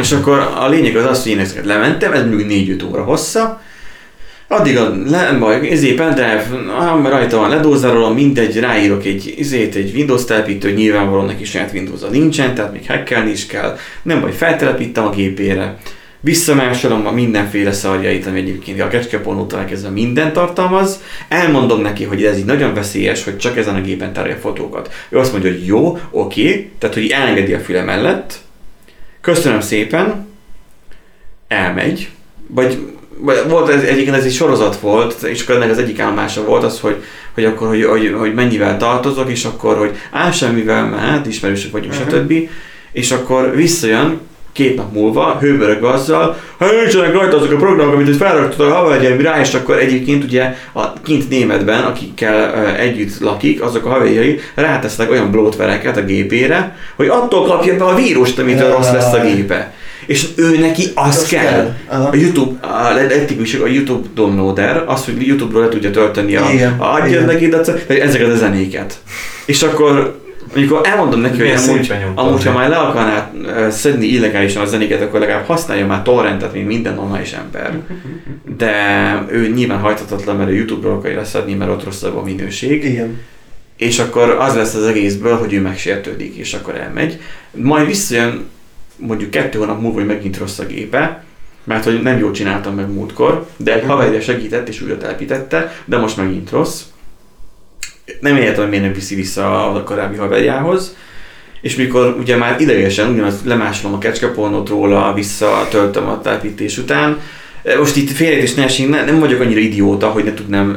És 0.00 0.12
akkor 0.12 0.38
a 0.58 0.68
lényeg 0.68 0.96
az 0.96 1.04
az, 1.04 1.22
hogy 1.22 1.32
én 1.32 1.38
ezeket 1.38 1.64
lementem, 1.64 2.12
ez 2.12 2.24
mondjuk 2.26 2.50
4-5 2.50 2.90
óra 2.90 3.02
hossza, 3.02 3.60
Addig 4.52 4.76
a 4.76 4.94
le, 5.06 5.30
majd 5.30 5.64
izé 5.64 5.94
pendrive, 5.94 6.44
ah, 6.78 7.08
rajta 7.08 7.38
van 7.38 7.50
ledózerolom, 7.50 8.14
mindegy, 8.14 8.58
ráírok 8.58 9.04
egy 9.04 9.34
izét, 9.36 9.74
egy 9.74 9.94
Windows 9.94 10.24
telepítő, 10.24 10.70
nyilvánvalóan 10.70 11.26
neki 11.26 11.44
saját 11.44 11.72
windows 11.72 12.00
nincsen, 12.10 12.54
tehát 12.54 12.72
még 12.72 12.86
hackelni 12.86 13.30
is 13.30 13.46
kell. 13.46 13.76
Nem 14.02 14.20
baj, 14.20 14.32
feltelepítem 14.32 15.04
a 15.04 15.10
gépére, 15.10 15.76
visszamásolom 16.20 17.06
a 17.06 17.10
mindenféle 17.10 17.72
szarjait, 17.72 18.26
ami 18.26 18.38
egyébként 18.38 18.80
a 18.80 18.88
kecskepornótól 18.88 19.58
elkezdve 19.58 19.88
minden 19.88 20.32
tartalmaz, 20.32 21.02
elmondom 21.28 21.80
neki, 21.80 22.04
hogy 22.04 22.24
ez 22.24 22.38
így 22.38 22.44
nagyon 22.44 22.74
veszélyes, 22.74 23.24
hogy 23.24 23.36
csak 23.36 23.56
ezen 23.56 23.74
a 23.74 23.80
gépen 23.80 24.12
tárja 24.12 24.36
fotókat. 24.36 24.92
Ő 25.08 25.18
azt 25.18 25.32
mondja, 25.32 25.50
hogy 25.50 25.66
jó, 25.66 25.98
oké, 26.10 26.70
tehát 26.78 26.94
hogy 26.94 27.08
elengedi 27.08 27.52
a 27.52 27.60
füle 27.60 27.82
mellett, 27.82 28.38
köszönöm 29.20 29.60
szépen, 29.60 30.26
elmegy, 31.48 32.08
vagy 32.46 32.91
volt 33.48 33.68
ez, 33.68 33.82
egyébként 33.82 34.16
ez 34.16 34.24
egy 34.24 34.32
sorozat 34.32 34.76
volt, 34.80 35.22
és 35.22 35.42
akkor 35.42 35.54
ennek 35.54 35.70
az 35.70 35.78
egyik 35.78 36.00
állomása 36.00 36.44
volt 36.44 36.64
az, 36.64 36.80
hogy, 36.80 36.96
hogy 37.34 37.44
akkor, 37.44 37.68
hogy, 37.68 37.84
hogy, 37.84 38.14
hogy 38.18 38.34
mennyivel 38.34 38.76
tartozok, 38.76 39.30
és 39.30 39.44
akkor, 39.44 39.76
hogy 39.76 39.90
á, 40.12 40.30
semmivel 40.30 40.84
mehet, 40.88 41.26
ismerősök 41.26 41.72
vagyunk, 41.72 41.94
Mhm. 41.94 42.02
stb. 42.08 42.32
És 42.92 43.10
akkor 43.10 43.54
visszajön 43.56 44.20
két 44.52 44.76
nap 44.76 44.92
múlva, 44.92 45.36
hőbörög 45.40 45.84
azzal, 45.84 46.36
ha 46.58 46.66
nincsenek 46.82 47.12
rajta 47.12 47.36
azok 47.36 47.52
a 47.52 47.56
programok, 47.56 47.94
amit 47.94 48.16
felraktad 48.16 48.70
a 48.70 48.74
haverjaim 48.74 49.20
rá, 49.20 49.40
és 49.40 49.54
akkor 49.54 49.78
egyébként 49.78 50.24
ugye 50.24 50.54
a 50.72 50.92
kint 51.02 51.28
németben, 51.28 51.82
akikkel 51.82 52.54
ö, 52.54 52.80
együtt 52.80 53.18
lakik, 53.20 53.62
azok 53.62 53.86
a 53.86 53.88
haverjai 53.88 54.40
rátesznek 54.54 55.10
olyan 55.10 55.30
bloatvereket 55.30 55.96
a 55.96 56.02
gépére, 56.04 56.76
hogy 56.96 57.06
attól 57.08 57.46
kapja 57.46 57.76
be 57.76 57.84
a 57.84 57.94
vírust, 57.94 58.38
amitől 58.38 58.70
rossz 58.70 58.90
lesz 58.92 59.12
a 59.12 59.20
gépe. 59.20 59.72
És 60.06 60.28
ő 60.36 60.58
neki 60.58 60.82
az 60.94 61.16
Az 61.16 61.28
kell. 61.28 61.44
kell. 61.44 61.74
Aha. 61.88 62.08
A 62.08 62.14
YouTube, 62.14 62.66
a, 62.66 62.98
eddig 62.98 63.60
a 63.62 63.66
YouTube 63.66 64.08
downloader, 64.14 64.84
az, 64.86 65.04
hogy 65.04 65.26
YouTube-ról 65.26 65.62
le 65.62 65.68
tudja 65.68 65.90
tölteni 65.90 66.36
a, 66.36 66.50
Igen, 66.52 66.72
a 66.78 66.94
adja 66.94 67.06
igen. 67.06 67.24
neki 67.24 67.48
de 67.48 67.58
ezeket 68.02 68.28
a 68.28 68.36
zenéket. 68.36 69.00
És 69.46 69.62
akkor 69.62 70.20
amikor 70.54 70.80
elmondom 70.84 71.20
neki, 71.20 71.38
hogy 71.38 71.54
amúgy, 71.68 71.92
amúgy 72.14 72.44
ha 72.44 72.52
már 72.52 72.68
le 72.68 72.76
akarná 72.76 73.30
szedni 73.70 74.06
illegálisan 74.06 74.62
a 74.62 74.66
zenéket, 74.66 75.02
akkor 75.02 75.20
legalább 75.20 75.46
használja 75.46 75.86
már 75.86 76.02
torrentet, 76.02 76.52
mint 76.52 76.66
minden 76.66 76.94
normális 76.94 77.32
ember. 77.32 77.78
De 78.56 78.74
ő 79.28 79.48
nyilván 79.48 79.78
hajthatatlan, 79.78 80.36
mert 80.36 80.50
a 80.50 80.52
YouTube-ról 80.52 80.94
akarja 80.94 81.16
leszedni, 81.16 81.54
mert 81.54 81.70
ott 81.70 81.84
rosszabb 81.84 82.16
a 82.16 82.22
minőség 82.22 82.84
Igen. 82.84 83.20
és 83.76 83.98
akkor 83.98 84.30
az 84.30 84.54
lesz 84.54 84.74
az 84.74 84.86
egészből, 84.86 85.36
hogy 85.36 85.52
ő 85.52 85.60
megsértődik, 85.60 86.36
és 86.36 86.54
akkor 86.54 86.74
elmegy. 86.76 87.20
Majd 87.50 87.86
visszajön 87.86 88.44
mondjuk 89.06 89.30
kettő 89.30 89.58
hónap 89.58 89.80
múlva, 89.80 89.98
hogy 89.98 90.06
megint 90.06 90.38
rossz 90.38 90.58
a 90.58 90.66
gépe, 90.66 91.24
mert 91.64 91.84
hogy 91.84 92.02
nem 92.02 92.18
jól 92.18 92.30
csináltam 92.30 92.74
meg 92.74 92.92
múltkor, 92.92 93.46
de 93.56 93.74
egy 93.74 93.84
haverja 93.86 94.20
segített 94.20 94.68
és 94.68 94.80
újra 94.80 94.96
telepítette, 94.96 95.72
de 95.84 95.98
most 95.98 96.16
megint 96.16 96.50
rossz. 96.50 96.82
Nem 98.20 98.36
értem, 98.36 98.60
hogy 98.60 98.68
miért 98.68 98.84
nem 98.84 98.92
viszi 98.92 99.14
vissza 99.14 99.72
a 99.74 99.82
korábbi 99.82 100.16
haverjához. 100.16 100.96
És 101.60 101.76
mikor 101.76 102.16
ugye 102.18 102.36
már 102.36 102.60
idegesen 102.60 103.10
ugyanaz 103.10 103.44
lemásolom 103.44 103.96
a 103.96 103.98
kecskepornót 103.98 104.68
róla, 104.68 105.12
visszatöltöm 105.14 106.06
a 106.06 106.20
telepítés 106.20 106.78
után, 106.78 107.20
Most 107.78 107.96
itt 107.96 108.10
félreértés 108.10 108.54
ne 108.54 108.62
essék, 108.64 108.88
ne- 108.88 109.04
nem 109.04 109.20
vagyok 109.20 109.40
annyira 109.40 109.60
idióta, 109.60 110.06
hogy 110.08 110.24
ne 110.24 110.34
tudnám 110.34 110.76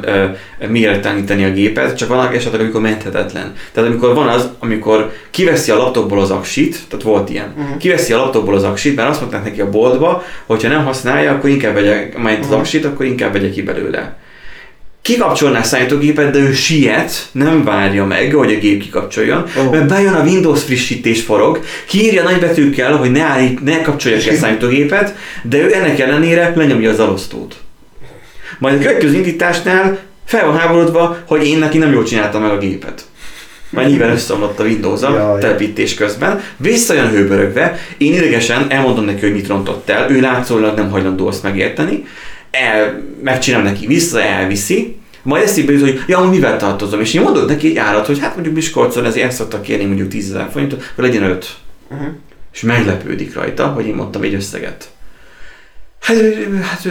uh, 0.60 0.68
méretleníteni 0.68 1.44
a 1.44 1.50
gépet, 1.50 1.96
csak 1.96 2.08
vannak 2.08 2.34
esetek, 2.34 2.60
amikor 2.60 2.80
menthetetlen. 2.80 3.52
Tehát 3.72 3.88
amikor 3.90 4.14
van 4.14 4.28
az, 4.28 4.48
amikor 4.58 5.12
kiveszi 5.30 5.70
a 5.70 5.76
laptopból 5.76 6.20
az 6.20 6.30
aksit, 6.30 6.78
tehát 6.88 7.04
volt 7.04 7.30
ilyen, 7.30 7.52
Mhm. 7.56 7.76
kiveszi 7.78 8.12
a 8.12 8.16
laptopból 8.18 8.54
az 8.54 8.62
aksit, 8.62 8.96
mert 8.96 9.08
azt 9.08 9.20
mondták 9.20 9.44
neki 9.44 9.60
a 9.60 9.70
boltba, 9.70 10.22
hogyha 10.46 10.68
nem 10.68 10.84
használja, 10.84 11.32
akkor 11.32 11.50
inkább 11.50 11.74
vegye, 11.74 12.08
majd 12.16 12.38
az 12.40 12.46
Mhm. 12.46 12.58
aksit, 12.58 12.84
akkor 12.84 13.06
inkább 13.06 13.32
vegye 13.32 13.50
ki 13.50 13.62
belőle. 13.62 14.16
Kikapcsolná 15.06 15.58
a 15.58 15.62
számítógépet, 15.62 16.30
de 16.30 16.38
ő 16.38 16.52
siet, 16.52 17.28
nem 17.32 17.64
várja 17.64 18.04
meg, 18.04 18.32
hogy 18.32 18.54
a 18.54 18.58
gép 18.58 18.82
kikapcsoljon, 18.82 19.44
Ó. 19.58 19.70
mert 19.70 19.86
bejön 19.86 20.14
a 20.14 20.22
Windows 20.22 20.62
frissítés 20.62 21.22
forog, 21.22 21.60
kiírja 21.86 22.22
nagybetűkkel, 22.22 22.96
hogy 22.96 23.10
ne, 23.10 23.22
állít, 23.22 23.64
ne 23.64 23.82
kapcsolja 23.82 24.18
ki 24.18 24.28
a 24.28 24.34
számítógépet, 24.34 25.14
de 25.42 25.58
ő 25.58 25.74
ennek 25.74 25.98
ellenére 25.98 26.52
lenyomja 26.56 26.90
az 26.90 27.00
elosztót. 27.00 27.56
Majd 28.58 28.74
a 28.74 28.78
következő 28.78 29.14
indításnál 29.14 29.98
fel 30.24 30.46
van 30.46 30.58
háborodva, 30.58 31.18
hogy 31.26 31.46
én 31.46 31.58
neki 31.58 31.78
nem 31.78 31.92
jól 31.92 32.04
csináltam 32.04 32.42
meg 32.42 32.50
a 32.50 32.58
gépet. 32.58 33.04
Már 33.70 33.86
nyilván 33.86 34.10
összeomlott 34.10 34.60
a 34.60 34.64
windows 34.64 35.02
a 35.02 35.36
telepítés 35.40 35.94
közben. 35.94 36.40
Visszajön 36.56 37.10
hőbörögve, 37.10 37.78
én 37.98 38.14
idegesen 38.14 38.66
elmondom 38.68 39.04
neki, 39.04 39.20
hogy 39.20 39.32
mit 39.32 39.48
rontott 39.48 39.88
el, 39.88 40.10
ő 40.10 40.20
látszólag 40.20 40.76
nem 40.76 40.90
hajlandó 40.90 41.26
azt 41.26 41.42
megérteni, 41.42 42.04
el, 42.50 43.02
megcsinálom 43.22 43.66
neki 43.66 43.86
vissza, 43.86 44.22
elviszi, 44.22 44.95
majd 45.26 45.42
eszébe 45.42 45.72
jut, 45.72 45.80
hogy 45.80 46.02
ja, 46.06 46.20
mivel 46.20 46.56
tartozom, 46.56 47.00
és 47.00 47.14
én 47.14 47.22
mondok 47.22 47.48
neki 47.48 47.68
egy 47.68 47.76
árat, 47.76 48.06
hogy 48.06 48.18
hát 48.18 48.34
mondjuk 48.34 48.54
Miskolcon 48.54 49.04
ezért 49.04 49.24
el 49.24 49.30
szoktak 49.30 49.62
kérni 49.62 49.84
mondjuk 49.84 50.08
10 50.08 50.30
ezer 50.30 50.48
forintot, 50.52 50.92
hogy 50.94 51.04
legyen 51.04 51.22
5. 51.22 51.56
Uh-huh. 51.90 52.06
És 52.52 52.60
meglepődik 52.60 53.34
rajta, 53.34 53.66
hogy 53.66 53.86
én 53.86 53.94
mondtam 53.94 54.22
egy 54.22 54.34
összeget. 54.34 54.90
Hát, 56.00 56.16
hát 56.62 56.88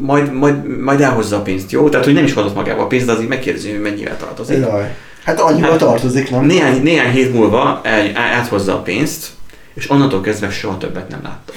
majd, 0.00 0.32
majd, 0.32 0.80
majd 0.80 1.00
elhozza 1.00 1.36
a 1.36 1.42
pénzt, 1.42 1.72
jó? 1.72 1.88
Tehát, 1.88 2.04
hogy 2.04 2.14
nem 2.14 2.24
is 2.24 2.32
hozott 2.32 2.54
magával 2.54 2.84
a 2.84 2.86
pénzt, 2.86 3.06
de 3.06 3.12
azért 3.12 3.28
megkérdezi, 3.28 3.70
hogy 3.70 3.80
mennyivel 3.80 4.16
tartozik. 4.16 4.58
Jaj. 4.58 4.94
Hát 5.24 5.40
annyival 5.40 5.70
Hát- 5.70 5.78
tartozik, 5.78 6.30
nem? 6.30 6.44
Néhány, 6.44 6.82
néhány 6.82 7.10
hét 7.10 7.32
múlva 7.32 7.80
el, 7.84 8.16
áthozza 8.16 8.74
a 8.74 8.82
pénzt, 8.82 9.26
és 9.74 9.90
onnantól 9.90 10.20
kezdve 10.20 10.50
soha 10.50 10.78
többet 10.78 11.08
nem 11.08 11.20
láttam. 11.22 11.56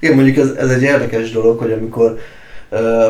Igen, 0.00 0.14
mondjuk 0.14 0.36
ez, 0.36 0.48
ez 0.48 0.70
egy 0.70 0.82
érdekes 0.82 1.30
dolog, 1.30 1.58
hogy 1.58 1.72
amikor 1.72 2.20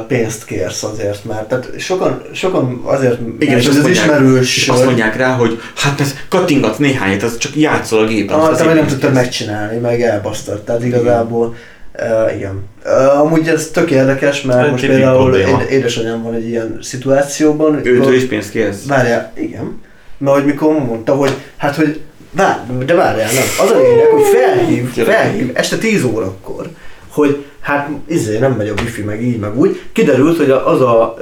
pénzt 0.06 0.44
kérsz 0.44 0.82
azért, 0.82 1.24
mert 1.24 1.48
tehát 1.48 1.70
sokan, 1.78 2.22
sokan 2.32 2.80
azért, 2.84 3.18
Igen, 3.38 3.58
és 3.58 3.66
ez 3.66 3.74
mondják, 3.74 3.94
ismerős, 3.94 4.56
és 4.56 4.68
azt 4.68 4.84
mondják 4.84 5.16
rá, 5.16 5.32
hogy 5.32 5.60
hát 5.74 6.00
ez 6.00 6.14
kattingat 6.28 6.78
néhányat, 6.78 7.22
az 7.22 7.38
csak 7.38 7.56
játszol 7.56 8.02
a 8.02 8.06
gépen. 8.06 8.38
Ah, 8.38 8.56
te 8.56 8.64
meg 8.64 8.74
nem 8.74 8.86
tudtad 8.86 9.12
megcsinálni, 9.12 9.78
meg 9.78 10.02
elbasztad. 10.02 10.62
Tehát 10.62 10.84
igazából, 10.84 11.54
uh, 11.94 12.36
igen. 12.36 12.64
Uh, 12.84 13.20
amúgy 13.20 13.48
ez 13.48 13.68
tök 13.72 13.90
érdekes, 13.90 14.42
mert 14.42 14.64
Ez 14.64 14.70
most 14.70 14.86
például 14.86 15.36
éd- 15.36 15.70
édesanyám 15.70 16.22
van 16.22 16.34
egy 16.34 16.48
ilyen 16.48 16.78
szituációban. 16.80 17.80
Őtől 17.82 18.14
is 18.14 18.24
pénzt 18.24 18.50
kérsz? 18.50 18.86
Várjál, 18.86 19.32
igen. 19.34 19.80
Mert 20.18 20.36
hogy 20.36 20.44
mikor 20.44 20.72
mondta, 20.72 21.14
hogy 21.14 21.32
hát, 21.56 21.76
hogy 21.76 22.00
vár, 22.30 22.66
de 22.86 22.94
várjál, 22.94 23.32
nem. 23.32 23.66
Az 23.66 23.70
a 23.70 23.76
lényeg, 23.76 24.06
hogy 24.06 24.22
felhív, 24.22 25.04
felhív 25.04 25.50
este 25.54 25.76
10 25.76 26.04
órakor, 26.04 26.68
hogy 27.12 27.44
hát 27.60 27.88
izé 28.06 28.38
nem 28.38 28.52
megy 28.52 28.68
a 28.68 28.72
wifi, 28.80 29.02
meg 29.02 29.22
így, 29.22 29.38
meg 29.38 29.58
úgy. 29.58 29.80
Kiderült, 29.92 30.36
hogy 30.36 30.50
az 30.50 30.80
a, 30.80 31.16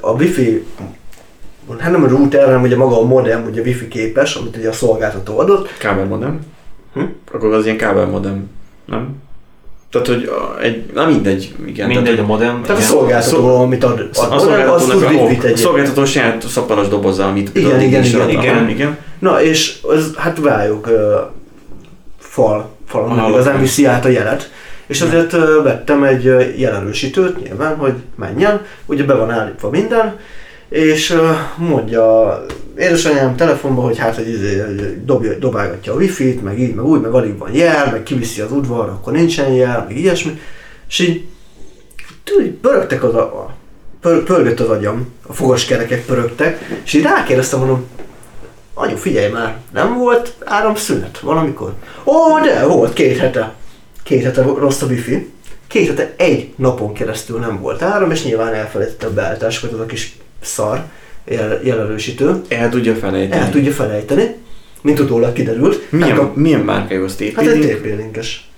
a 0.00 0.10
wifi 0.10 0.64
hát 1.78 1.90
nem 1.92 2.02
a 2.04 2.08
router, 2.08 2.44
hanem 2.44 2.62
ugye 2.62 2.76
maga 2.76 3.00
a 3.00 3.04
modem, 3.04 3.44
ugye 3.50 3.62
wifi 3.62 3.88
képes, 3.88 4.34
amit 4.34 4.56
ugye 4.56 4.68
a 4.68 4.72
szolgáltató 4.72 5.38
adott. 5.38 5.76
Kábelmodem? 5.78 6.40
Hm? 6.94 7.02
Akkor 7.32 7.52
az 7.52 7.64
ilyen 7.64 7.76
kábelmodem, 7.76 8.50
nem? 8.84 9.22
Tehát, 9.90 10.06
hogy 10.06 10.24
a- 10.24 10.60
egy, 10.62 10.84
na 10.94 11.06
mindegy, 11.06 11.54
igen. 11.66 11.86
Mindegy, 11.88 12.12
a 12.12 12.14
tehát, 12.14 12.26
modem. 12.28 12.52
Tehát 12.62 12.68
a 12.70 12.72
igen. 12.74 12.88
szolgáltató, 12.90 13.36
szol- 13.36 13.62
amit 13.62 13.84
ad, 13.84 13.98
a 14.14 14.20
ad 14.20 14.32
az 14.32 14.42
tud 14.42 14.50
szolgáltatónak 14.50 15.20
a, 15.42 15.44
a 15.44 15.46
egy. 15.46 15.56
szolgáltató 15.56 16.04
saját 16.04 16.42
szappanos 16.48 16.88
dobozzal, 16.88 17.28
amit 17.28 17.50
Igen, 17.56 17.80
igen, 17.80 18.02
is 18.02 18.08
igen, 18.08 18.20
ad- 18.20 18.30
igen. 18.30 18.56
aha, 18.56 18.68
igen. 18.68 18.98
Na 19.18 19.42
és 19.42 19.78
az, 19.82 20.14
hát 20.16 20.38
rájuk 20.44 20.86
ö, 20.86 21.16
fal, 22.18 22.70
falon 22.86 23.10
Aha, 23.10 23.20
nem 23.20 23.30
igazán 23.30 23.60
viszi 23.60 23.84
át 23.84 24.04
a 24.04 24.08
jelet. 24.08 24.50
És 24.86 25.00
azért 25.00 25.32
vettem 25.62 26.04
egy 26.04 26.24
jelerősítőt 26.56 27.42
nyilván, 27.42 27.76
hogy 27.76 27.94
menjen, 28.16 28.66
ugye 28.86 29.04
be 29.04 29.14
van 29.14 29.30
állítva 29.30 29.70
minden, 29.70 30.18
és 30.68 31.16
mondja 31.56 32.44
édesanyám 32.78 33.36
telefonba, 33.36 33.82
hogy 33.82 33.98
hát, 33.98 34.14
hogy 34.14 34.28
izé, 34.28 34.62
dobja, 35.04 35.38
dobálgatja 35.38 35.92
a 35.92 35.96
wifi-t, 35.96 36.42
meg 36.42 36.60
így, 36.60 36.74
meg 36.74 36.84
úgy, 36.84 37.00
meg 37.00 37.12
alig 37.12 37.38
van 37.38 37.54
jel, 37.54 37.90
meg 37.90 38.02
kiviszi 38.02 38.40
az 38.40 38.52
udvarra, 38.52 38.92
akkor 38.92 39.12
nincsen 39.12 39.52
jel, 39.52 39.84
meg 39.88 39.98
ilyesmi. 39.98 40.40
És 40.88 40.98
így, 40.98 41.24
így 42.42 42.50
pörögtek 42.50 43.04
az 43.04 43.14
a 43.14 43.54
pör, 44.00 44.22
pörgött 44.22 44.60
az 44.60 44.68
agyam, 44.68 45.12
a 45.26 45.32
fogaskerekek 45.32 46.04
pörögtek, 46.04 46.80
és 46.84 46.92
így 46.92 47.02
rákérdeztem, 47.02 47.58
mondom, 47.58 47.86
Anyu, 48.74 48.96
figyelj 48.96 49.30
már, 49.32 49.56
nem 49.72 49.98
volt 49.98 50.34
áramszünet 50.44 51.18
valamikor? 51.18 51.74
Ó, 52.04 52.40
de 52.40 52.66
volt, 52.66 52.92
két 52.92 53.18
hete. 53.18 53.54
Két 54.04 54.22
hete 54.22 54.42
rossz 54.42 54.82
a 54.82 54.86
wifi. 54.86 55.30
Két 55.66 55.88
hete 55.88 56.12
egy 56.16 56.48
napon 56.56 56.92
keresztül 56.92 57.38
nem 57.38 57.60
volt 57.60 57.82
áram, 57.82 58.10
és 58.10 58.24
nyilván 58.24 58.54
elfelejtette 58.54 59.06
a 59.06 59.12
beállításokat, 59.12 59.72
az 59.72 59.80
a 59.80 59.86
kis 59.86 60.16
szar 60.40 60.82
jel- 61.28 61.64
jelerősítő. 61.64 62.40
El 62.48 62.68
tudja 62.70 62.94
felejteni. 62.94 63.40
El 63.42 63.50
tudja 63.50 63.72
felejteni, 63.72 64.34
mint 64.82 65.00
utólag 65.00 65.32
kiderült. 65.32 65.90
Milyen, 65.90 66.08
Elkap- 66.10 66.36
milyen 66.36 66.60
márkájú 66.60 67.04
az 67.04 67.14
TP 67.14 67.34
Hát 67.36 67.46
egy? 67.46 67.76
TP-linkes. 67.76 68.48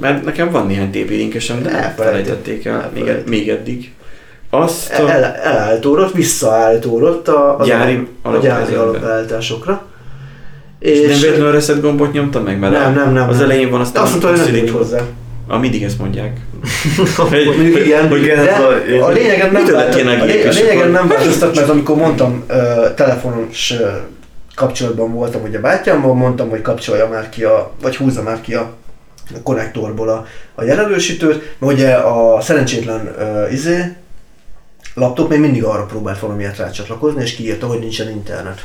Mert 0.00 0.24
nekem 0.24 0.50
van 0.50 0.66
néhány 0.66 0.90
TP 0.90 1.08
linkesem, 1.08 1.62
de 1.62 1.70
Elfelejtették. 1.70 2.62
felejtették 2.62 2.64
el 2.64 2.90
még, 2.94 3.28
még 3.28 3.48
eddig. 3.48 3.92
Azt 4.50 4.92
a 4.98 5.10
el, 5.10 5.24
elállítódott, 5.24 6.12
visszaállítódott 6.14 7.28
a, 7.28 7.58
az 7.58 7.66
Gyári 7.66 8.06
a, 8.22 8.28
a 8.34 8.38
gyári 8.38 8.74
alaphelyzetben. 8.74 9.80
Alapbeállításokra. 10.80 11.10
és 11.10 11.10
nem 11.10 11.20
véletlenül 11.20 11.46
a 11.48 11.52
reset 11.52 11.80
gombot 11.80 12.12
nyomta 12.12 12.40
meg, 12.40 12.58
mert 12.58 12.72
nem, 12.72 12.94
nem, 12.94 13.12
nem. 13.12 13.28
az 13.28 13.36
nem. 13.36 13.44
elején 13.44 13.70
van 13.70 13.80
aztán 13.80 14.02
Azt 14.02 14.10
mondta, 14.10 14.28
hogy 14.28 14.38
nem 14.38 14.54
nyújt 14.54 14.70
hozzá. 14.70 15.00
Ah, 15.48 15.60
mindig 15.60 15.82
ezt 15.82 15.98
mondják. 15.98 16.36
Mondjuk 17.46 17.78
igen, 17.84 18.08
hogy 18.08 18.20
de 18.22 18.36
ez 18.36 18.60
a- 19.00 19.06
a 19.06 19.08
lényegen 19.10 19.52
nem, 19.52 19.62
Mitől 19.62 19.76
vált- 19.76 19.94
lett 19.94 20.04
ilyen 20.04 20.20
a, 20.20 20.24
lé- 20.24 20.44
a 20.44 20.48
és 20.48 20.58
lényegen 20.60 20.90
nem 20.90 21.08
változtat, 21.08 21.54
mert 21.54 21.68
amikor 21.68 21.96
mondtam, 21.96 22.44
ö, 22.46 22.54
telefonos 22.94 23.74
ö, 23.80 23.88
kapcsolatban 24.54 25.12
voltam 25.12 25.42
ugye 25.42 25.58
bátyámmal, 25.60 26.14
mondtam, 26.14 26.48
hogy 26.48 26.60
kapcsolja 26.62 27.08
már 27.08 27.28
ki 27.28 27.42
a, 27.44 27.72
vagy 27.82 27.96
húzza 27.96 28.22
már 28.22 28.40
ki 28.40 28.54
a 28.54 28.72
konnektorból 29.42 30.08
a, 30.08 30.26
a 30.54 30.62
jelerősítőt, 30.64 31.54
mert 31.58 31.72
ugye 31.72 31.92
a 31.94 32.40
szerencsétlen 32.40 33.14
ö, 33.18 33.48
izé, 33.48 33.92
laptop 34.94 35.28
még 35.28 35.38
mindig 35.38 35.64
arra 35.64 35.84
próbált 35.84 36.18
valamiért 36.18 36.56
rácsatlakozni, 36.58 37.22
és 37.22 37.34
kiírta, 37.34 37.66
hogy 37.66 37.78
nincsen 37.78 38.10
internet. 38.10 38.64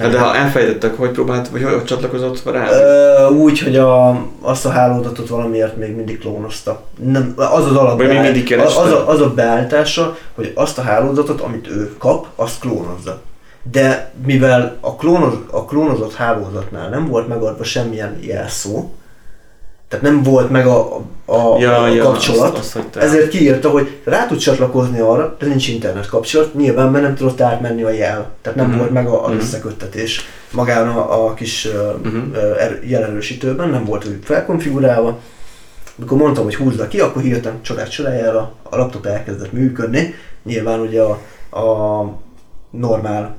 Hát 0.00 0.10
de 0.10 0.18
ha 0.18 0.34
elfejtettek, 0.34 0.96
hogy 0.96 1.10
próbált, 1.10 1.48
vagy 1.48 1.62
hogy 1.62 1.84
csatlakozott 1.84 2.44
rá? 2.44 2.70
Ö, 2.70 3.28
úgy, 3.28 3.58
hogy 3.58 3.76
a, 3.76 4.26
azt 4.40 4.66
a 4.66 4.70
hálózatot 4.70 5.28
valamiért 5.28 5.76
még 5.76 5.96
mindig 5.96 6.18
klónozta. 6.18 6.82
Nem, 6.98 7.32
az 7.36 7.66
az 7.66 7.76
alap 7.76 7.98
még 7.98 8.20
mindig 8.20 8.44
kereste? 8.44 8.80
az, 8.80 8.92
a, 8.92 9.08
az 9.08 9.20
a 9.20 9.30
beállítása, 9.34 10.16
hogy 10.34 10.52
azt 10.54 10.78
a 10.78 10.82
hálózatot, 10.82 11.40
amit 11.40 11.68
ő 11.68 11.94
kap, 11.98 12.26
azt 12.36 12.60
klónozza. 12.60 13.20
De 13.72 14.12
mivel 14.26 14.76
a, 14.80 14.96
klónoz, 14.96 15.34
a 15.50 15.64
klónozott 15.64 16.14
hálózatnál 16.14 16.88
nem 16.88 17.08
volt 17.08 17.28
megadva 17.28 17.64
semmilyen 17.64 18.18
jelszó, 18.20 18.90
tehát 19.92 20.06
nem 20.06 20.22
volt 20.22 20.50
meg 20.50 20.66
a, 20.66 20.96
a, 21.24 21.34
a, 21.34 21.58
Ja, 21.58 21.78
a 21.82 21.88
ja, 21.88 22.02
kapcsolat, 22.04 22.58
azt- 22.58 22.76
azt 22.76 22.96
ezért 22.96 23.28
kiírta, 23.28 23.70
hogy 23.70 24.00
rá 24.04 24.26
tud 24.26 24.38
csatlakozni 24.38 24.98
arra, 25.00 25.36
de 25.38 25.46
nincs 25.46 25.68
internet 25.68 26.06
kapcsolat, 26.08 26.54
nyilván 26.54 26.90
mert 26.90 27.04
nem 27.04 27.14
tudott 27.14 27.40
átmenni 27.40 27.82
a 27.82 27.90
jel, 27.90 28.30
tehát 28.42 28.58
nem 28.58 28.68
Mhm. 28.68 28.78
volt 28.78 28.90
meg 28.90 29.06
a, 29.06 29.24
az 29.24 29.30
Mhm. 29.30 29.38
összeköttetés 29.40 30.20
magán 30.52 30.88
a, 30.88 31.26
a 31.26 31.34
kis 31.34 31.64
uh, 31.64 32.58
er, 32.58 32.78
jelerősítőben, 32.84 33.68
nem 33.68 33.84
volt 33.84 34.04
úgy 34.06 34.18
felkonfigurálva. 34.22 35.18
Amikor 35.98 36.18
mondtam, 36.18 36.44
hogy 36.44 36.54
húzza 36.54 36.88
ki, 36.88 37.00
akkor 37.00 37.22
hirtelen 37.22 37.62
csodát 37.62 37.90
csodájára 37.90 38.52
a 38.62 38.76
laptop 38.76 39.06
elkezdett 39.06 39.52
működni. 39.52 40.14
Nyilván 40.44 40.80
ugye 40.80 41.02
a, 41.02 41.18
a 41.60 42.04
normál 42.70 43.34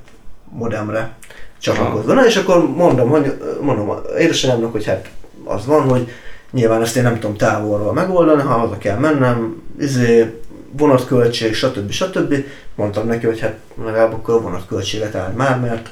modemre 0.52 1.12
csatlakozva. 1.60 2.14
Na 2.14 2.26
és 2.26 2.36
akkor 2.36 2.70
mondom, 2.76 3.10
hogy 3.10 3.34
mondom 3.62 3.90
a 3.90 4.02
édesanyámnak, 4.20 4.72
hogy 4.72 4.86
hát 4.86 5.10
az 5.46 5.66
van, 5.66 5.82
hogy 5.90 6.08
nyilván 6.54 6.82
ezt 6.82 6.96
én 6.96 7.04
nem 7.04 7.20
tudom 7.20 7.36
távolról 7.36 7.94
megoldani, 7.94 8.42
ha 8.42 8.54
haza 8.54 8.78
kell 8.78 8.98
mennem, 8.98 9.62
izé, 9.80 10.34
vonatköltség, 10.72 11.54
stb. 11.54 11.92
stb. 11.92 12.36
Mondtam 12.76 13.08
neki, 13.08 13.26
hogy 13.26 13.40
hát 13.40 13.56
legalább 13.84 14.14
akkor 14.14 14.34
a 14.34 14.42
vonatköltséget 14.42 15.16
áll 15.16 15.32
már, 15.36 15.60
mert 15.60 15.90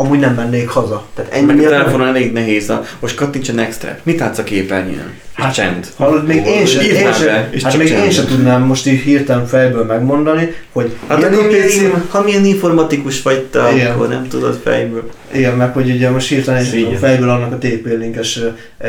amúgy 0.00 0.18
nem 0.18 0.34
mennék 0.34 0.68
haza. 0.68 1.06
Tehát 1.14 1.32
ennyi 1.32 1.44
Meg 1.46 1.58
a 1.58 1.68
telefonon 1.68 2.06
elég 2.06 2.32
nehéz. 2.32 2.70
A, 2.70 2.84
most 3.00 3.14
kattints 3.16 3.48
a 3.48 3.52
next 3.52 3.86
Mit 4.02 4.18
látsz 4.18 4.38
a 4.38 4.44
képernyőn? 4.44 5.12
Hát 5.34 5.54
csend. 5.54 5.86
Hallod, 5.96 6.26
még 6.26 6.46
én 6.46 6.66
sem, 6.66 6.82
én 6.82 7.12
sem, 7.12 7.26
be, 7.26 7.48
és 7.50 7.62
hát 7.62 7.72
csak 7.72 7.80
még 7.82 7.90
én 7.90 8.10
sem 8.10 8.26
tudnám 8.26 8.62
most 8.62 8.86
így 8.86 9.00
hirtelen 9.00 9.46
fejből 9.46 9.84
megmondani, 9.84 10.54
hogy 10.72 10.96
Hát 11.08 11.18
milyen 11.18 11.32
akkor 11.32 11.46
milyen, 11.46 12.04
ha 12.08 12.22
milyen 12.22 12.44
informatikus 12.44 13.22
vagy 13.22 13.44
te, 13.44 13.60
akkor 13.60 14.08
nem 14.08 14.28
tudod 14.28 14.60
fejből. 14.64 15.10
Igen, 15.32 15.54
meg 15.56 15.72
hogy 15.72 15.90
ugye 15.90 16.10
most 16.10 16.28
hirtelen 16.28 16.64
fejből 17.00 17.30
annak 17.30 17.52
a 17.52 17.58
TP-linkes 17.58 18.38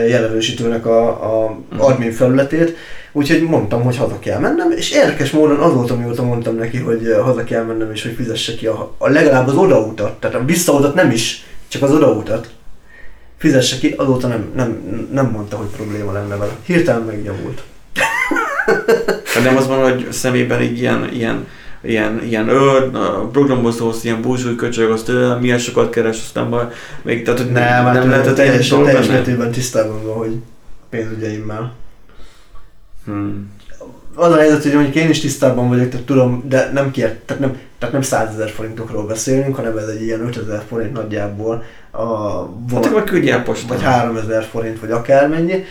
jelölősítőnek 0.08 0.86
a, 0.86 1.08
a 1.08 1.58
Mhm. 1.72 1.82
admin 1.82 2.12
felületét, 2.12 2.76
úgyhogy 3.12 3.42
mondtam, 3.44 3.82
hogy 3.82 3.98
haza 3.98 4.20
kell 4.20 4.40
mennem, 4.40 4.72
és 4.72 4.92
érdekes 4.92 5.32
módon 5.32 5.60
azóta, 5.60 5.96
mióta 5.96 6.24
mondtam 6.24 6.56
neki, 6.56 6.78
hogy 6.78 7.16
haza 7.24 7.44
kell 7.44 7.64
mennem, 7.64 7.92
és 7.92 8.04
hogy 8.04 8.14
fizesse 8.14 8.56
ki 8.56 8.66
a, 8.66 8.94
a 8.98 9.10
legalább 9.10 9.48
az 9.48 9.56
odautat, 9.56 10.20
tehát 10.20 10.36
a 10.36 10.46
visszautat 10.46 10.96
nem 10.96 11.12
is, 11.12 11.44
csak 11.68 11.82
az 11.82 11.92
odautat, 11.92 12.50
fizesse 13.38 13.78
ki, 13.78 13.94
azóta 13.98 14.28
nem, 14.28 14.52
nem, 14.56 14.78
nem 15.12 15.30
mondta, 15.30 15.58
hogy 15.58 15.68
probléma 15.68 16.12
lenne 16.12 16.36
vele. 16.36 16.56
Hirtelen. 16.66 17.24
Hát 19.34 19.44
nem 19.44 19.58
az 19.58 19.68
van, 19.68 19.92
hogy 19.92 20.08
szemében 20.12 20.62
így 20.62 20.80
ilyen, 20.80 21.10
ilyen 21.14 21.46
ilyen, 21.82 22.24
ilyen 22.24 22.48
ö, 22.48 22.88
a 22.94 23.28
programozóhoz, 23.32 24.06
ilyen 24.06 24.22
búzsúly 24.22 24.56
köcsög, 24.56 24.92
azt 24.92 25.10
ö, 25.10 25.36
milyen 25.40 25.58
sokat 25.58 25.90
keres, 25.90 26.18
aztán 26.18 26.48
majd 26.48 26.68
még, 27.02 27.24
tehát 27.24 27.40
hogy 27.40 27.52
Nem, 27.52 27.64
nem, 27.64 27.86
hát 27.86 27.94
nem 27.94 28.04
ő 28.04 28.10
lehetett 28.10 28.36
teljes, 28.36 28.72
egy 28.72 28.84
teljes 28.84 29.08
benne? 29.08 29.14
mértékben 29.14 29.52
tisztában 29.52 30.06
van, 30.06 30.16
hogy 30.16 30.36
pénzügyeimmel. 30.90 31.74
Hmm. 33.10 33.52
Az 34.16 34.32
a 34.32 34.38
helyzet, 34.38 34.64
hogy 34.64 34.74
mondjuk 34.74 34.96
én 34.96 35.10
is 35.10 35.20
tisztában 35.20 35.68
vagyok, 35.70 35.90
tehát 35.90 36.06
tudom, 36.06 36.44
de 36.50 36.70
nem 36.74 36.92
kér, 36.92 37.16
tehát 37.26 37.42
nem, 37.42 37.58
tehát 37.80 37.94
nem 37.94 38.02
100 38.02 38.34
ezer 38.34 38.50
forintokról 38.50 39.06
beszélünk, 39.06 39.56
hanem 39.56 39.78
ez 39.78 39.88
egy 39.88 40.02
ilyen 40.02 40.22
5000 40.22 40.62
forint 40.70 40.94
nagyjából, 40.94 41.64
a, 41.92 42.04
Hát 42.74 42.86
akkor 42.86 43.04
küldj 43.04 43.30
el 43.30 43.44
postán. 43.44 43.68
vagy 43.68 43.84
3000 43.86 44.44
forint, 44.44 44.80
vagy 44.80 44.92
akármennyi. 44.92 45.64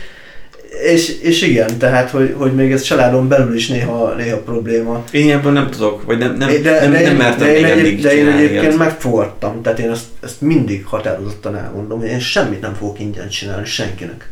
És, 0.93 1.19
és 1.21 1.41
igen, 1.41 1.77
tehát, 1.77 2.09
hogy, 2.09 2.35
hogy 2.37 2.55
még 2.55 2.71
ez 2.71 2.81
családon 2.81 3.27
belül 3.27 3.55
is 3.55 3.67
néha, 3.67 4.13
néha 4.17 4.37
probléma. 4.37 5.03
Én 5.11 5.31
ebből 5.31 5.51
nem 5.51 5.69
tudok, 5.69 6.03
vagy 6.05 6.17
nem, 6.17 6.35
nem, 6.35 6.47
de, 6.63 6.79
nem, 6.79 6.91
de, 6.91 6.99
nem 7.01 7.11
én- 7.11 7.15
mertem 7.15 7.47
de, 7.47 7.55
én, 7.57 7.63
még 7.63 7.71
eddig 7.71 8.01
de 8.01 8.15
én 8.15 8.27
egyébként 8.27 8.61
ilyet. 8.61 8.77
megfogadtam, 8.77 9.61
tehát 9.61 9.79
én 9.79 9.89
ezt, 9.91 10.05
ezt 10.23 10.41
mindig 10.41 10.85
határozottan 10.85 11.55
elmondom, 11.57 11.99
hogy 11.99 12.07
én 12.07 12.19
semmit 12.19 12.61
nem 12.61 12.73
fogok 12.73 12.99
ingyen 12.99 13.29
csinálni 13.29 13.65
senkinek. 13.65 14.29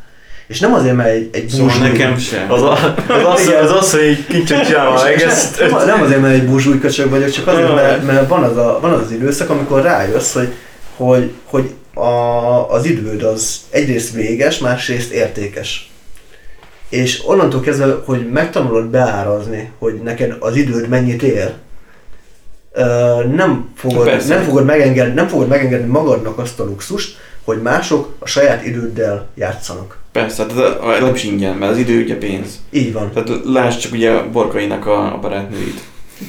És 0.47 0.59
nem 0.59 0.73
azért, 0.73 0.95
mert 0.95 1.09
egy, 1.09 1.29
egy 1.31 1.47
Szóval 1.49 1.65
búzsúly- 1.67 1.91
nekem 1.91 2.17
sem. 2.17 2.51
Az, 2.51 2.61
a, 2.61 2.71
az, 3.07 3.47
az, 3.47 3.47
az, 3.61 3.71
az, 3.71 3.91
hogy 3.91 4.43
csinálva 4.45 5.03
meg 5.03 5.21
ezt. 5.31 5.59
nem, 5.59 5.85
nem 5.85 6.01
azért, 6.01 6.21
mert 6.21 6.33
egy 6.33 6.45
búzsúj 6.47 6.79
köcsög 6.79 7.09
vagyok, 7.09 7.29
csak 7.29 7.47
azért, 7.47 7.75
mert, 7.75 8.05
mert 8.05 8.27
van, 8.27 8.43
az 8.43 8.57
a, 8.57 8.77
van 8.81 8.91
az, 8.91 9.01
az 9.01 9.11
időszak, 9.11 9.49
amikor 9.49 9.81
rájössz, 9.81 10.33
hogy, 10.33 10.51
hogy, 10.95 11.31
hogy 11.43 11.73
a, 11.93 12.71
az 12.73 12.85
időd 12.85 13.23
az 13.23 13.57
egyrészt 13.69 14.13
véges, 14.13 14.57
másrészt 14.57 15.11
értékes. 15.11 15.91
És 16.89 17.21
onnantól 17.25 17.59
kezdve, 17.61 18.01
hogy 18.05 18.29
megtanulod 18.29 18.85
beárazni, 18.85 19.71
hogy 19.79 19.99
neked 20.03 20.35
az 20.39 20.55
időd 20.55 20.87
mennyit 20.87 21.23
ér, 21.23 21.53
nem 23.35 23.69
fogod, 23.75 24.05
Persze. 24.05 24.35
nem, 24.35 24.43
fogod 24.43 24.65
megengedni, 24.65 25.13
nem 25.13 25.27
fogod 25.27 25.47
megengedni 25.47 25.87
magadnak 25.91 26.37
azt 26.37 26.59
a 26.59 26.63
luxust, 26.63 27.17
hogy 27.43 27.61
mások 27.61 28.15
a 28.19 28.27
saját 28.27 28.65
időddel 28.65 29.27
játszanak. 29.35 29.97
Persze, 30.18 30.45
tehát 30.45 30.99
nem 30.99 31.14
is 31.14 31.23
ingyen, 31.23 31.56
mert 31.56 31.72
az 31.72 31.77
idő 31.77 32.02
ugye 32.02 32.18
pénz. 32.18 32.60
Így 32.72 32.94
van. 32.94 33.11
Tehát 33.11 33.30
lásd 33.44 33.80
csak 33.80 33.91
ugye 33.91 34.22
Borkainak 34.22 34.85
a, 34.85 35.14
a 35.14 35.19
barátnőit. 35.19 35.81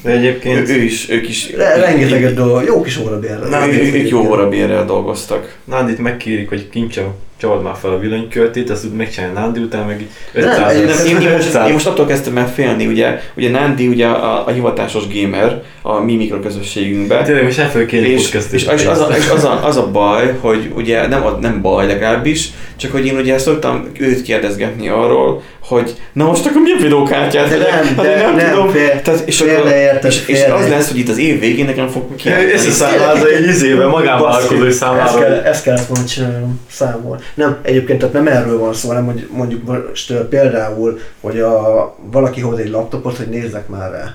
De 0.02 0.10
Ő, 0.10 0.16
egyébként 0.16 0.68
ő 0.68 0.82
is, 0.82 1.10
ők 1.10 1.28
is... 1.28 1.52
Re- 1.56 1.76
Rengeteget 1.76 2.34
dolog, 2.34 2.64
jó 2.64 2.80
kis 2.82 2.98
órabérre. 2.98 3.48
Na, 3.48 3.66
ők, 3.68 3.94
ők 3.94 4.08
jó 4.16 4.20
órabérrel 4.28 4.84
dolgoztak. 4.84 5.56
Nándit 5.64 5.98
megkérik, 5.98 6.48
hogy 6.48 6.68
kincsa 6.68 7.14
csavald 7.40 7.62
már 7.62 7.74
fel 7.80 7.90
a 7.90 7.98
villanyköltét, 7.98 8.70
azt 8.70 8.84
úgy 8.84 8.92
megcsinálja 8.92 9.34
Nándi 9.34 9.60
után, 9.60 9.86
meg 9.86 10.00
így 10.00 10.08
Nem, 10.32 10.48
500 10.48 10.76
én- 10.76 10.84
Nem, 10.84 11.06
én, 11.06 11.20
én, 11.28 11.32
most, 11.32 11.46
500. 11.46 11.66
én 11.66 11.72
most 11.72 11.86
attól 11.86 12.06
kezdtem 12.06 12.36
el 12.38 12.52
félni, 12.52 12.86
ugye, 12.86 13.20
ugye 13.36 13.50
Nandi 13.50 13.86
ugye 13.88 14.06
a, 14.06 14.46
a 14.46 14.50
hivatásos 14.50 15.02
gamer 15.20 15.62
a 15.82 15.98
mi 16.00 16.14
mikroközösségünkbe. 16.16 17.22
Tényleg 17.22 17.44
most 17.44 17.58
el 17.58 17.70
fogja 17.70 17.86
kérni 17.86 18.08
És, 18.08 18.34
és, 18.52 18.64
és, 18.66 18.86
az, 18.86 19.00
a, 19.00 19.08
és 19.16 19.28
az, 19.28 19.44
a, 19.44 19.66
az 19.66 19.76
a 19.76 19.90
baj, 19.90 20.36
hogy 20.40 20.70
ugye 20.74 21.06
nem, 21.06 21.26
a- 21.26 21.38
nem 21.40 21.60
baj 21.62 21.86
legalábbis, 21.86 22.48
csak 22.76 22.92
hogy 22.92 23.06
én 23.06 23.16
ugye 23.16 23.38
szoktam 23.38 23.88
őt 23.98 24.22
kérdezgetni 24.22 24.88
arról, 24.88 25.42
hogy 25.68 25.94
na 26.12 26.24
most 26.24 26.46
akkor 26.46 26.62
milyen 26.62 26.78
videókártyát 26.78 27.48
De 27.48 27.56
nem, 27.56 27.68
Hát 27.70 27.94
de 27.94 28.16
én 28.16 28.22
nem, 28.24 28.36
nem, 28.36 28.50
tudom. 28.50 28.68
fél- 28.70 29.02
Tehát, 29.02 29.28
és, 29.28 29.40
akkor, 29.40 29.52
félreérted, 29.52 30.10
és, 30.10 30.26
és 30.26 30.44
az 30.44 30.68
lesz, 30.68 30.88
hogy 30.90 30.98
itt 30.98 31.08
az 31.08 31.18
év 31.18 31.40
végén 31.40 31.64
nekem 31.64 31.88
fog 31.88 32.16
kijelenteni. 32.16 32.52
Összeszámlázza 32.52 33.28
egy 33.28 33.46
izébe, 33.46 33.86
magánvállalkozói 33.86 34.66
Ezt, 34.68 34.76
számára. 34.78 35.18
kell, 35.18 35.32
ezt 35.32 35.62
kellett 35.62 35.86
volna 35.86 36.04
csinálnom 36.04 36.60
számol. 36.70 37.20
Nem, 37.34 37.58
egyébként 37.62 37.98
tehát 37.98 38.14
nem 38.14 38.26
erről 38.26 38.58
van 38.58 38.74
szó, 38.74 38.88
hanem 38.88 39.04
hogy 39.04 39.28
mondjuk 39.30 39.86
most 39.88 40.12
például, 40.12 40.98
hogy 41.20 41.40
a, 41.40 41.94
valaki 42.10 42.40
hoz 42.40 42.58
egy 42.58 42.70
laptopot, 42.70 43.16
hogy 43.16 43.28
nézzek 43.28 43.68
már 43.68 43.90
rá. 43.90 44.14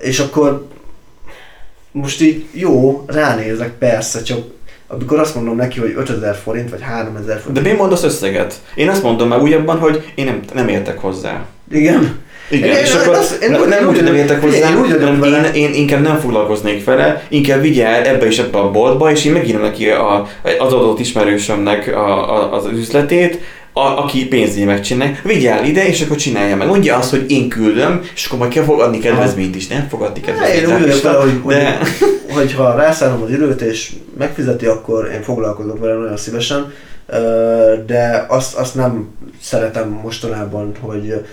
És 0.00 0.18
akkor 0.18 0.66
most 1.92 2.20
így 2.20 2.46
jó, 2.52 3.04
ránézek, 3.06 3.70
persze, 3.78 4.22
csak 4.22 4.38
amikor 4.88 5.18
azt 5.18 5.34
mondom 5.34 5.56
neki, 5.56 5.78
hogy 5.80 5.94
5000 5.96 6.34
forint, 6.34 6.70
vagy 6.70 6.82
3000 6.82 7.36
forint. 7.38 7.54
De 7.56 7.60
miért 7.60 7.78
mondasz 7.78 8.02
összeget? 8.02 8.54
Én 8.74 8.88
azt 8.88 9.02
mondom 9.02 9.28
már 9.28 9.40
újabban, 9.40 9.78
hogy 9.78 10.12
én 10.14 10.24
nem, 10.24 10.40
nem 10.54 10.68
értek 10.68 10.98
hozzá. 10.98 11.44
Igen. 11.72 12.18
Igen, 12.50 12.68
Én- 12.68 12.76
és 12.82 12.94
én 12.94 13.00
akkor 13.00 13.14
azt- 13.14 13.42
én 13.42 13.50
nem, 13.50 13.60
úgy- 13.60 13.68
nem 13.68 13.86
úgy 13.88 13.94
hogy 13.94 14.04
nem 14.04 14.14
értek 14.14 14.40
hozzá, 14.40 14.70
én 14.70 14.76
úgy 14.80 14.90
hanem 14.90 15.22
én, 15.22 15.44
én, 15.54 15.74
inkább 15.74 16.02
nem 16.02 16.18
foglalkoznék 16.18 16.84
vele, 16.84 17.22
inkább 17.28 17.60
vigye 17.60 17.86
el 17.86 18.04
ebbe 18.04 18.26
is 18.26 18.38
ebbe 18.38 18.58
a 18.58 18.70
boltba, 18.70 19.10
és 19.10 19.24
én 19.24 19.32
megírom 19.32 19.62
neki 19.62 19.88
a, 19.88 20.26
az 20.58 20.72
adott 20.72 20.98
ismerősömnek 21.00 21.94
a, 21.96 22.34
a, 22.34 22.52
az 22.54 22.66
üzletét, 22.66 23.38
a, 23.78 24.02
aki 24.02 24.26
pénzé 24.26 24.64
megcsinálja, 24.64 25.16
vigye 25.24 25.52
el 25.52 25.64
ide, 25.64 25.86
és 25.86 26.00
akkor 26.00 26.16
csinálja 26.16 26.56
meg. 26.56 26.66
Mondja 26.66 26.96
azt, 26.96 27.10
hogy 27.10 27.30
én 27.30 27.48
küldöm, 27.48 28.00
és 28.14 28.26
akkor 28.26 28.38
majd 28.38 28.52
kell 28.52 28.64
fog 28.64 28.80
adni 28.80 28.98
kedvezményt 28.98 29.56
is, 29.56 29.66
nem 29.66 29.88
fog 29.88 30.02
adni 30.02 30.20
Ne, 30.20 30.26
kedvezményt. 30.26 30.68
én 30.68 30.74
úgy 30.74 30.80
vagyok 30.80 31.02
vele, 31.02 31.18
hogy, 31.18 31.40
hogy, 31.42 31.54
de, 31.54 31.78
hogyha 32.32 32.76
rászállom 32.76 33.22
az 33.22 33.30
időt 33.30 33.60
és 33.60 33.92
megfizeti, 34.18 34.66
akkor 34.66 35.10
én 35.14 35.22
foglalkozok 35.22 35.78
vele 35.78 35.94
nagyon 35.94 36.16
szívesen, 36.16 36.72
de 37.86 38.26
azt, 38.28 38.54
azt 38.54 38.74
nem 38.74 39.08
szeretem 39.40 40.00
mostanában, 40.02 40.72
hogy 40.80 41.24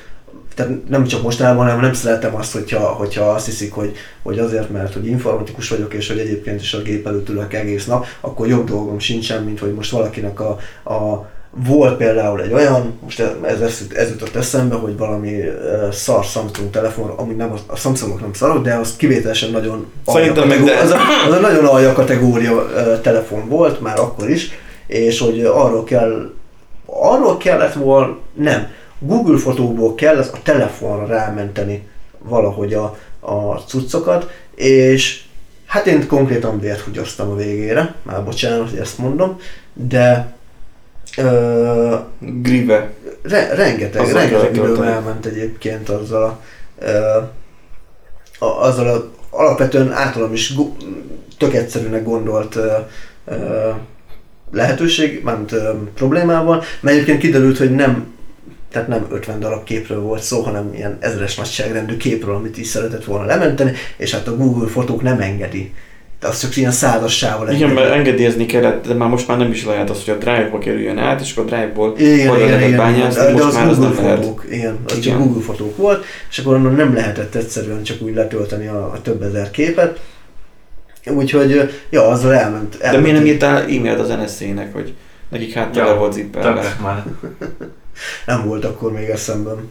tehát 0.56 0.72
nem 0.90 1.06
csak 1.06 1.22
mostanában, 1.24 1.66
hanem 1.66 1.82
nem 1.82 1.94
szeretem 1.94 2.36
azt, 2.36 2.54
hogyha, 2.54 2.80
hogyha 2.80 3.24
azt 3.24 3.46
hiszik, 3.46 3.74
hogy, 3.74 3.96
hogy 4.24 4.40
azért, 4.40 4.70
mert 4.70 4.94
hogy 4.94 5.08
informatikus 5.08 5.70
vagyok, 5.70 5.94
és 5.94 6.08
hogy 6.08 6.18
egyébként 6.18 6.62
is 6.62 6.74
a 6.74 6.82
gép 6.82 7.08
előtt 7.08 7.30
ülök 7.30 7.54
egész 7.54 7.86
nap, 7.86 8.06
akkor 8.22 8.48
jobb 8.48 8.70
dolgom 8.70 9.00
sincsen, 9.00 9.44
mint 9.44 9.60
hogy 9.60 9.74
most 9.74 9.92
valakinek 9.92 10.40
a, 10.40 10.58
a 10.84 11.30
volt 11.64 11.98
például 11.98 12.42
egy 12.42 12.54
olyan, 12.54 13.00
most 13.04 13.20
ez, 13.20 13.62
ez, 13.62 13.88
ez 13.94 14.10
jutott 14.10 14.36
eszembe, 14.36 14.76
hogy 14.76 14.98
valami 14.98 15.42
szar 15.92 16.24
Samsung 16.24 16.70
telefon, 16.72 17.10
amúgy 17.10 17.36
nem, 17.36 17.54
a 17.68 17.76
Samsungok 17.76 18.22
nem 18.22 18.34
szarok, 18.34 18.64
de 18.64 18.74
az 18.74 18.96
kivételesen 18.96 19.52
nagyon 19.52 19.92
Szerintem 20.06 20.48
meg 20.48 20.64
de- 20.64 20.78
az, 20.78 20.92
a, 20.92 20.98
az 21.28 21.34
a 21.34 21.40
nagyon 21.40 21.66
alja 21.66 21.94
kategória 21.94 22.70
telefon 23.02 23.48
volt, 23.48 23.82
már 23.82 24.00
akkor 24.00 24.30
is, 24.30 24.50
és 24.88 25.20
hogy 25.20 25.44
arról 25.44 25.84
kell, 25.84 26.32
arról 26.86 27.38
kellett 27.38 27.74
volna, 27.74 28.18
nem, 28.34 28.68
Google 29.00 29.38
fotókból 29.38 29.96
kell 29.96 30.18
a 30.18 30.42
telefonra 30.44 31.06
rámenteni 31.06 31.88
valahogy 32.20 32.74
a, 32.74 32.98
a 33.20 33.56
cuccokat, 33.56 34.30
és 34.56 35.24
hát 35.66 35.88
én 35.88 36.08
konkrétan 36.08 36.60
vért 36.60 36.80
húgyoztam 36.80 37.30
a 37.30 37.36
végére, 37.36 37.94
már 38.04 38.24
bocsánat, 38.24 38.70
hogy 38.70 38.80
ezt 38.80 38.98
mondom, 38.98 39.40
de 39.74 40.36
ö, 41.18 41.96
Grive. 42.20 42.94
re, 43.22 43.54
rengeteg, 43.56 44.02
Azzal 44.02 44.20
rengeteg 44.20 44.56
időm 44.56 44.82
elment 44.82 45.26
egyébként 45.26 45.90
azzal 45.90 46.24
a, 46.24 46.40
ö, 46.86 47.18
a, 48.40 48.46
azzal 48.46 48.88
a 48.88 49.10
alapvetően 49.30 49.92
általam 49.92 50.34
is 50.34 50.56
go, 50.56 50.76
tök 51.38 51.54
egyszerűnek 51.54 52.04
gondolt 52.04 52.56
ö, 52.56 52.74
ö, 53.26 53.70
lehetőség, 54.52 55.24
mármint 55.24 55.52
ö, 55.52 55.74
problémával, 55.96 56.64
mert 56.80 56.96
egyébként 56.96 57.20
kiderült, 57.20 57.58
hogy 57.58 57.72
nem 57.72 58.14
tehát 58.76 58.88
nem 58.88 59.08
50 59.10 59.40
darab 59.40 59.64
képről 59.64 60.02
volt 60.02 60.22
szó, 60.22 60.42
hanem 60.42 60.74
ilyen 60.74 60.98
ezeres 61.00 61.36
nagyságrendű 61.36 61.98
képről, 61.98 62.36
amit 62.36 62.58
is 62.58 62.68
szeretett 62.68 63.04
volna 63.04 63.26
lementeni, 63.26 63.72
és 63.98 64.14
hát 64.14 64.28
a 64.28 64.36
Google 64.36 64.68
fotók 64.68 65.02
nem 65.02 65.20
engedi. 65.20 65.74
De 66.20 66.28
az 66.28 66.40
csak 66.40 66.56
ilyen 66.56 66.72
százassával 66.72 67.52
Igen, 67.52 67.70
mert 67.70 67.92
engedélyezni 67.94 68.46
kellett, 68.46 68.88
de 68.88 68.94
már 68.94 69.10
most 69.10 69.28
már 69.28 69.38
nem 69.38 69.52
is 69.52 69.66
lehet 69.66 69.90
az, 69.90 70.04
hogy 70.06 70.14
a 70.14 70.18
Drive-ba 70.18 70.58
kerüljön 70.58 70.98
át, 70.98 71.22
és 71.22 71.32
akkor 71.32 71.54
a 71.54 71.56
Drive-ból 71.56 71.94
igen, 71.98 72.36
igen, 72.36 72.62
igen, 72.62 72.78
bányászni, 72.78 73.22
de, 73.22 73.26
de 73.26 73.32
most 73.32 73.46
az 73.46 73.54
már 73.54 73.68
az 73.68 73.78
Google 73.78 73.94
nem 73.94 74.04
lehet. 74.04 74.20
fotók, 74.20 74.46
igen, 74.50 74.78
az 74.86 74.98
Igen. 74.98 75.02
csak 75.02 75.24
Google 75.24 75.42
fotók 75.42 75.78
volt, 75.78 76.06
és 76.30 76.38
akkor 76.38 76.56
onnan 76.56 76.74
nem 76.74 76.94
lehetett 76.94 77.36
egyszerűen 77.36 77.84
csak 77.84 78.02
úgy 78.02 78.14
letölteni 78.14 78.68
a, 78.68 78.92
a 78.92 79.02
több 79.02 79.22
ezer 79.22 79.52
képet. 79.52 80.00
Úgyhogy, 81.06 81.70
ja, 81.90 82.08
azzal 82.08 82.34
elment. 82.34 82.78
De 82.78 82.84
elment 82.84 83.04
miért 83.04 83.18
nem 83.18 83.28
írtál 83.28 83.62
e-mailt 83.62 84.00
az 84.00 84.08
NSZ-nek, 84.08 84.74
hogy 84.74 84.94
nekik 85.30 85.54
hát 85.54 85.76
Ja, 85.76 85.96
volt 85.96 86.14
zippelve? 86.14 86.78
Már. 86.82 87.04
Nem 88.26 88.46
volt 88.48 88.66
akkor 88.66 88.92
még 88.92 89.10
eszemben. 89.10 89.70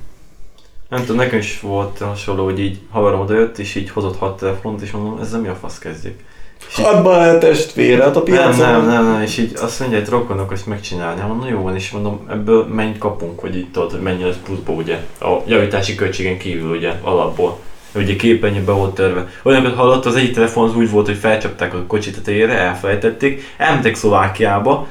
Nem 0.88 1.00
tudom, 1.00 1.16
nekem 1.16 1.38
is 1.38 1.60
volt 1.60 1.98
hasonló, 1.98 2.44
hogy 2.44 2.60
így 2.60 2.80
haverom 2.90 3.20
odajött, 3.20 3.58
és 3.58 3.74
így 3.74 3.90
hozott 3.90 4.16
hat 4.16 4.38
telefont, 4.38 4.82
és 4.82 4.90
mondom, 4.90 5.20
ezzel 5.20 5.40
mi 5.40 5.48
a 5.48 5.54
fasz 5.54 5.78
kezdjék. 5.78 6.24
Hadd 6.72 7.02
már 7.04 7.38
testvére, 7.38 8.02
hát 8.02 8.16
a 8.16 8.22
Nem, 8.26 8.34
piacon. 8.34 8.70
nem, 8.70 8.86
nem, 8.86 9.04
nem, 9.12 9.22
és 9.22 9.38
így 9.38 9.52
azt 9.60 9.80
mondja, 9.80 9.98
hogy 9.98 10.08
rokonok 10.08 10.50
azt 10.50 10.66
megcsinálni. 10.66 11.20
Hát 11.20 11.28
mondom, 11.28 11.48
jó 11.48 11.60
van, 11.62 11.74
és 11.74 11.90
mondom, 11.90 12.26
ebből 12.30 12.64
mennyit 12.66 12.98
kapunk, 12.98 13.40
hogy 13.40 13.56
itt 13.56 13.72
tudod, 13.72 13.90
hogy 13.90 14.00
mennyi 14.00 14.24
lesz 14.24 14.38
pluszból, 14.44 14.74
ugye, 14.76 14.98
a 15.20 15.28
javítási 15.46 15.94
költségen 15.94 16.38
kívül, 16.38 16.76
ugye, 16.76 16.92
alapból. 17.02 17.58
Ugye 17.94 18.16
képernyő 18.16 18.60
be 18.60 18.72
volt 18.72 18.94
törve. 18.94 19.28
Olyanokat 19.42 19.74
hallott, 19.76 20.04
az 20.04 20.16
egyik 20.16 20.34
telefon 20.34 20.68
az 20.68 20.76
úgy 20.76 20.90
volt, 20.90 21.06
hogy 21.06 21.16
felcsapták 21.16 21.74
a 21.74 21.82
kocsit 21.86 22.14
a 22.14 22.18
tetejére, 22.18 22.58
elfelejtették, 22.58 23.42
elmentek 23.56 23.94
Szlovákiába, 23.94 24.86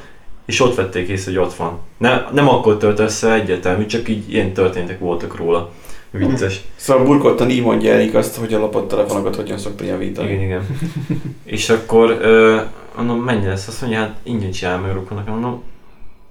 és 0.46 0.60
ott 0.60 0.74
vették 0.74 1.08
észre, 1.08 1.30
hogy 1.32 1.40
ott 1.40 1.54
van. 1.54 1.78
Nem, 1.98 2.26
nem 2.32 2.48
akkor 2.48 2.76
tört 2.76 2.98
össze 2.98 3.32
egyértelmű, 3.32 3.86
csak 3.86 4.08
így 4.08 4.32
ilyen 4.32 4.52
történtek 4.52 4.98
voltak 4.98 5.36
róla. 5.36 5.70
Vicces. 6.18 6.60
Szóval 6.76 7.04
burkoltan 7.04 7.50
így 7.50 7.62
mondja 7.62 7.92
Erik 7.92 8.14
azt, 8.14 8.36
hogy 8.36 8.54
a 8.54 8.58
lopott 8.58 8.88
telefonokat 8.88 9.36
hogyan 9.36 9.58
szokta 9.58 9.84
javítani. 9.84 10.32
Igen, 10.32 10.42
igen. 10.42 10.66
és 11.44 11.68
akkor 11.68 12.10
ö, 12.20 12.60
mondom, 12.96 13.18
mennyi 13.20 13.46
lesz? 13.46 13.68
Azt 13.68 13.80
mondja, 13.80 13.98
hát 13.98 14.16
ingyen 14.22 14.50
csinál 14.50 14.78
meg 14.78 14.92
rokonnak. 14.92 15.28
Mondom, 15.28 15.62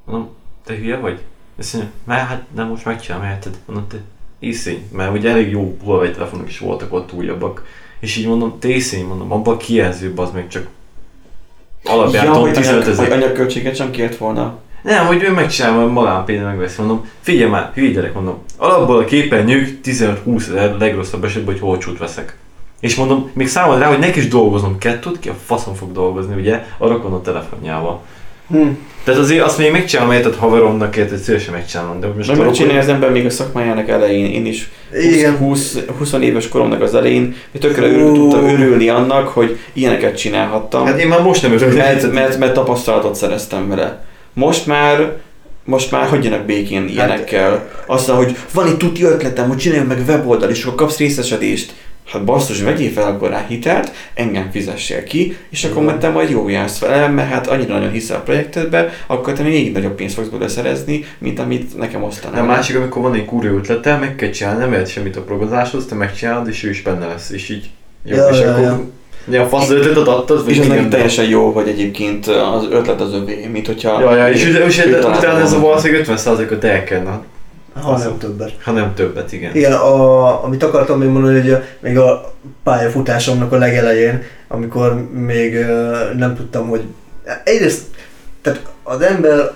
mondom, 0.05 0.29
te 0.65 0.75
hülye 0.75 0.97
vagy? 0.97 1.19
Azt 1.59 1.73
mondja, 1.73 1.91
mert 2.05 2.27
hát 2.27 2.43
nem 2.55 2.67
most 2.67 2.85
megcsinálom, 2.85 3.27
érted? 3.27 3.57
Mondom, 3.65 3.87
te 3.87 3.97
iszény, 4.39 4.87
mert 4.91 5.17
ugye 5.17 5.29
elég 5.29 5.51
jó 5.51 5.77
Huawei 5.83 6.11
telefonok 6.11 6.47
is 6.47 6.59
voltak 6.59 6.93
ott 6.93 7.13
újabbak. 7.13 7.65
És 7.99 8.15
így 8.17 8.27
mondom, 8.27 8.59
te 8.59 8.67
iszény, 8.67 9.05
mondom, 9.05 9.31
abban 9.31 9.53
a 9.53 9.57
kijelzőbb 9.57 10.17
az 10.17 10.31
még 10.31 10.47
csak 10.47 10.67
alapján 11.83 12.25
Ja, 12.25 12.31
tudom, 12.31 12.47
hogy 12.47 12.53
15 12.53 12.81
anyag, 12.81 12.97
hogy 12.97 13.05
ezer. 13.05 13.17
anyagköltséget 13.17 13.75
sem 13.75 13.91
kért 13.91 14.17
volna. 14.17 14.59
Nem, 14.83 15.05
hogy 15.05 15.23
ő 15.23 15.31
megcsinálja, 15.31 15.81
hogy 15.81 15.91
magán 15.91 16.25
például 16.25 16.49
megveszi. 16.49 16.75
Mondom, 16.77 17.05
figyelj 17.21 17.49
már, 17.49 17.71
hülye 17.73 17.91
gyerek, 17.91 18.13
mondom. 18.13 18.37
Alapból 18.57 18.97
a 18.97 19.05
képernyők 19.05 19.79
15-20 19.83 20.47
ezer 20.47 20.75
legrosszabb 20.79 21.23
esetben, 21.23 21.53
hogy 21.53 21.69
olcsót 21.69 21.97
veszek. 21.97 22.37
És 22.79 22.95
mondom, 22.95 23.29
még 23.33 23.47
számol 23.47 23.77
rá, 23.79 23.87
hogy 23.87 23.99
neki 23.99 24.19
is 24.19 24.27
dolgoznom 24.27 24.77
kell, 24.77 24.99
tud 24.99 25.19
ki 25.19 25.29
a 25.29 25.35
faszon 25.45 25.75
fog 25.75 25.91
dolgozni, 25.91 26.35
ugye, 26.35 26.65
a 26.77 26.87
rokon 26.87 27.13
a 27.13 27.21
telefonjával. 27.21 28.01
Hm. 28.47 28.67
Tehát 29.03 29.19
azért 29.19 29.45
azt 29.45 29.57
még 29.57 29.71
megcsinálom, 29.71 30.11
érted 30.11 30.35
haveromnak, 30.35 30.95
érted, 30.95 31.17
szívesen 31.17 31.53
megcsinálom, 31.53 31.99
de 31.99 32.07
most 32.07 32.29
a 32.29 32.35
megcsinálja 32.35 32.79
az 32.79 32.87
ember 32.87 33.11
még 33.11 33.25
a 33.25 33.29
szakmájának 33.29 33.89
elején. 33.89 34.25
Én 34.25 34.45
is 34.45 34.69
20, 34.91 35.03
Igen. 35.03 35.37
20, 35.37 35.77
20 35.97 36.13
éves 36.13 36.47
koromnak 36.47 36.81
az 36.81 36.95
elején 36.95 37.35
hogy 37.51 37.61
tökre 37.61 37.85
örül, 37.85 38.13
tudtam 38.13 38.47
örülni 38.47 38.89
annak, 38.89 39.27
hogy 39.27 39.59
ilyeneket 39.73 40.17
csinálhattam. 40.17 40.85
Hát 40.85 40.99
én 40.99 41.07
már 41.07 41.21
most 41.21 41.41
nem 41.41 41.51
örülök. 41.51 41.75
mert, 41.75 42.11
mert, 42.11 42.37
mert 42.37 42.53
tapasztalatot 42.53 43.15
szereztem 43.15 43.69
vele. 43.69 44.03
Most 44.33 44.65
már 44.67 45.21
most 45.65 45.91
már 45.91 46.07
hagyjanak 46.07 46.45
békén 46.45 46.87
ilyenekkel. 46.87 47.69
Azzal, 47.85 48.15
hogy 48.15 48.37
van 48.53 48.67
egy 48.67 48.77
tuti 48.77 49.03
ötletem, 49.03 49.47
hogy 49.47 49.57
csináljunk 49.57 49.89
meg 49.89 50.03
weboldal, 50.07 50.49
és 50.49 50.63
akkor 50.63 50.75
kapsz 50.75 50.97
részesedést. 50.97 51.73
Hát 52.07 52.23
basszus, 52.23 52.61
vegyél 52.61 52.91
fel 52.91 53.07
akkor 53.07 53.29
rá 53.29 53.45
hitelt, 53.47 53.91
engem 54.13 54.49
fizessél 54.51 55.03
ki, 55.03 55.37
és 55.49 55.63
akkor 55.63 55.83
majd 55.83 55.97
te 55.97 56.09
majd 56.09 56.29
jó 56.29 56.49
jársz 56.49 56.79
vele, 56.79 57.07
mert 57.07 57.29
hát 57.29 57.47
annyira 57.47 57.73
nagyon 57.73 57.91
hiszel 57.91 58.17
a 58.17 58.19
projektedbe, 58.19 58.89
akkor 59.07 59.33
te 59.33 59.43
még 59.43 59.71
nagyobb 59.71 59.95
pénzt 59.95 60.15
fogsz 60.15 60.27
belőle 60.27 60.49
szerezni, 60.49 61.05
mint 61.17 61.39
amit 61.39 61.77
nekem 61.77 62.03
osztanál. 62.03 62.41
A 62.41 62.45
másik, 62.45 62.75
amikor 62.75 63.01
van 63.01 63.13
egy 63.13 63.25
kurva 63.25 63.55
ötlete, 63.55 63.97
meg 63.97 64.15
kell 64.15 64.29
csinálni, 64.29 64.75
nem 64.75 64.85
semmit 64.85 65.15
a 65.15 65.21
programozáshoz, 65.21 65.85
te 65.85 65.95
megcsinálod, 65.95 66.47
és 66.47 66.63
ő 66.63 66.69
is 66.69 66.81
benne 66.81 67.05
lesz, 67.05 67.29
és 67.29 67.49
így 67.49 67.69
jó, 68.03 68.15
Ja, 68.15 68.27
és 68.27 68.39
ja, 68.39 68.51
akkor... 68.51 68.63
ja. 68.63 68.83
Ja, 69.29 69.41
a 69.43 69.47
fasz 69.47 69.69
ötletet 69.69 70.07
adtad, 70.07 70.49
és 70.49 70.57
ez 70.57 70.67
neki 70.67 70.87
teljesen 70.87 71.25
jó, 71.25 71.51
hogy 71.51 71.67
egyébként 71.67 72.27
az 72.27 72.67
ötlet 72.71 73.01
az 73.01 73.13
övé, 73.13 73.47
mint 73.51 73.67
hogyha... 73.67 73.99
Ja, 74.01 74.15
ja, 74.15 74.29
és, 74.29 74.43
és 74.45 74.85
ő 74.85 74.99
találta 74.99 75.17
utána 75.17 75.39
ez 75.39 75.53
a 75.53 75.59
valószínűleg 75.59 76.05
50%-ot 76.09 76.63
el 76.63 76.83
kell, 76.83 77.21
Ha 77.81 77.97
nem 77.97 78.17
többet. 78.17 78.51
ha 78.63 78.71
nem 78.71 78.93
többet, 78.95 79.31
igen. 79.31 79.55
Igen, 79.55 79.71
a, 79.73 80.43
amit 80.43 80.63
akartam 80.63 80.99
még 80.99 81.09
mondani, 81.09 81.39
hogy 81.39 81.51
a- 81.51 81.61
még 81.79 81.97
a 81.97 82.33
pályafutásomnak 82.63 83.51
a 83.51 83.57
legelején, 83.57 84.23
amikor 84.47 85.09
még 85.11 85.65
nem 86.17 86.35
tudtam, 86.35 86.67
hogy 86.67 86.81
egyrészt, 87.43 87.81
tehát 88.41 88.61
az 88.83 89.01
ember 89.01 89.51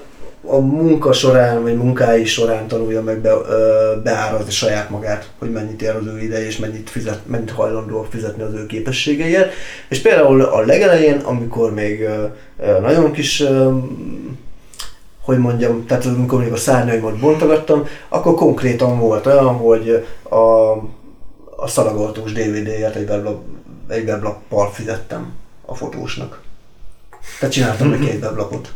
a 0.48 0.58
munka 0.58 1.14
során, 1.14 1.62
vagy 1.62 1.78
munkái 1.78 2.26
során 2.26 2.68
tanulja 2.68 3.02
meg 3.02 3.20
be, 3.20 3.30
ö, 3.30 3.94
beárazni 4.04 4.52
saját 4.52 4.90
magát, 4.90 5.30
hogy 5.40 5.52
mennyit 5.52 5.82
ér 5.82 5.96
az 5.96 6.06
ő 6.06 6.20
ideje, 6.20 6.46
és 6.46 6.58
mennyit, 6.58 6.90
fizet, 6.90 7.22
mennyit 7.26 7.52
hajlandó 7.52 8.08
fizetni 8.10 8.44
az 8.44 8.54
ő 8.54 8.66
képességeiért. 8.66 9.54
És 9.90 10.00
például 10.00 10.42
a 10.42 10.60
legelején, 10.60 11.20
amikor 11.20 11.74
még 11.74 12.02
ö, 12.02 12.26
nagyon 12.82 13.12
kis 13.12 13.42
ö, 13.42 13.78
hogy 15.28 15.38
mondjam, 15.38 15.86
tehát 15.86 16.06
amikor 16.06 16.40
még 16.40 16.52
a 16.52 16.58
szárnyaimat 16.58 17.20
bontogattam, 17.20 17.88
akkor 18.10 18.34
konkrétan 18.34 19.00
volt 19.00 19.26
olyan, 19.26 19.56
hogy 19.56 20.06
a, 20.24 20.36
a 21.56 21.68
szalagoltós 21.68 22.32
DVD-ját 22.32 22.96
egy 22.96 23.10
weblap, 23.10 23.42
egy 23.88 24.08
weblappal 24.08 24.72
fizettem 24.72 25.34
a 25.66 25.76
fotósnak. 25.76 26.42
Tehát 27.40 27.56
csináltam 27.56 27.94
egy 27.94 28.20
weblapot. 28.22 28.74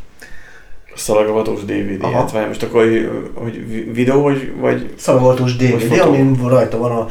Szalagavatós 0.95 1.59
DVD-et, 1.65 2.03
Aha. 2.03 2.29
vagy 2.33 2.47
most 2.47 2.63
akkor, 2.63 2.81
hogy, 2.81 3.09
hogy 3.33 3.93
videó, 3.93 4.21
vagy, 4.21 4.51
vagy 4.59 4.93
Szalagoltós 4.97 5.55
Vagy 5.55 5.67
DVD, 5.67 5.81
fotó. 5.81 6.09
amin 6.09 6.47
rajta 6.47 6.77
van 6.77 6.91
a 6.91 7.07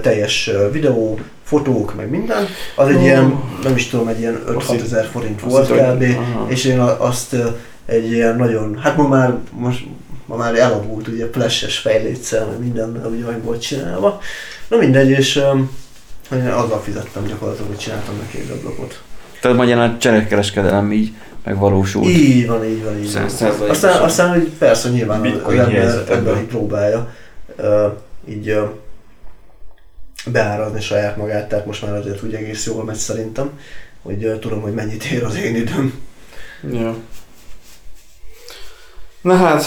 teljes 0.00 0.50
videó, 0.72 1.18
fotók, 1.44 1.94
meg 1.94 2.10
minden. 2.10 2.46
Az 2.76 2.88
egy 2.88 2.96
Ó. 2.96 3.00
ilyen, 3.00 3.42
nem 3.62 3.76
is 3.76 3.86
tudom, 3.86 4.08
egy 4.08 4.18
ilyen 4.18 4.42
Azt 4.56 4.70
5-6 4.72 4.82
ezer 4.82 5.08
forint 5.12 5.40
volt 5.40 5.70
kb. 5.70 6.04
És 6.46 6.64
én 6.64 6.78
azt 6.80 7.36
egy 7.86 8.12
ilyen 8.12 8.36
nagyon, 8.36 8.78
hát 8.78 8.96
ma 8.96 9.08
már, 9.08 9.34
most, 9.50 9.86
ma 10.26 10.36
már 10.36 10.54
elavult 10.54 11.08
ugye 11.08 11.28
flashes 11.32 11.78
fejlétszer, 11.78 12.46
meg 12.46 12.58
minden 12.58 13.06
ugye 13.10 13.24
meg 13.24 13.42
volt 13.42 13.60
csinálva. 13.60 14.20
Na 14.68 14.76
mindegy, 14.76 15.10
és 15.10 15.42
én 16.32 16.46
azzal 16.46 16.80
fizettem 16.80 17.24
gyakorlatilag, 17.26 17.68
hogy 17.68 17.78
csináltam 17.78 18.14
neki 18.16 18.38
egy 18.38 18.50
weblapot. 18.50 19.02
Tehát 19.40 19.56
magyarán 19.56 19.90
a 19.90 19.98
cserekereskedelem 19.98 20.92
így 20.92 21.12
megvalósult. 21.46 22.08
Így 22.08 22.46
van, 22.46 22.64
így 22.64 22.84
van, 22.84 22.98
így 22.98 23.12
van. 23.12 23.28
Százalékosan. 23.28 23.70
Aztán, 23.70 24.02
aztán 24.02 24.28
hogy 24.28 24.48
persze 24.58 24.88
nyilván 24.88 25.20
az 25.20 25.30
Bitcoin 25.30 25.58
ember, 25.58 25.74
helyzetekben. 25.74 26.16
ember 26.16 26.42
így 26.42 26.48
próbálja 26.48 27.14
ö, 27.56 27.86
így 28.28 28.48
ö, 28.48 28.64
beárazni 30.32 30.80
saját 30.80 31.16
magát, 31.16 31.48
tehát 31.48 31.66
most 31.66 31.82
már 31.82 31.94
azért 31.94 32.22
úgy 32.22 32.34
egész 32.34 32.66
jól 32.66 32.84
megy 32.84 32.96
szerintem, 32.96 33.50
hogy 34.02 34.24
ö, 34.24 34.38
tudom, 34.38 34.60
hogy 34.60 34.74
mennyit 34.74 35.04
ér 35.04 35.24
az 35.24 35.36
én 35.36 35.54
időm. 35.54 36.00
Ja. 36.72 36.94
Na 39.20 39.36
hát, 39.36 39.64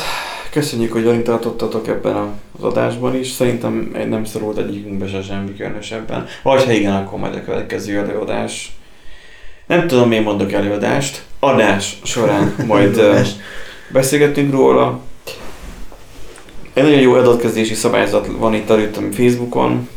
köszönjük, 0.51 0.91
hogy 0.91 1.03
velünk 1.03 1.23
tartottatok 1.23 1.87
ebben 1.87 2.15
az 2.57 2.63
adásban 2.63 3.15
is. 3.15 3.31
Szerintem 3.31 3.91
egy 3.93 4.09
nem 4.09 4.25
szorult 4.25 4.57
egyikünkbe 4.57 5.07
se 5.07 5.21
semmi 5.21 5.55
különösebben. 5.55 6.25
Vagy 6.43 6.63
ha 6.63 6.71
igen, 6.71 6.95
akkor 6.95 7.19
majd 7.19 7.35
a 7.35 7.43
következő 7.43 7.97
előadás. 7.97 8.78
Nem 9.69 9.87
tudom, 9.87 10.07
miért 10.07 10.23
mondok 10.23 10.51
előadást. 10.51 11.23
Adás 11.39 11.99
során 12.03 12.55
majd 12.65 13.01
beszélgetünk 13.91 14.51
róla. 14.51 14.99
Egy 16.73 16.83
nagyon 16.83 16.99
jó 16.99 17.13
adatkezelési 17.13 17.73
szabályzat 17.73 18.27
van 18.37 18.53
itt 18.53 18.69
előttem 18.69 19.11
Facebookon. 19.11 19.89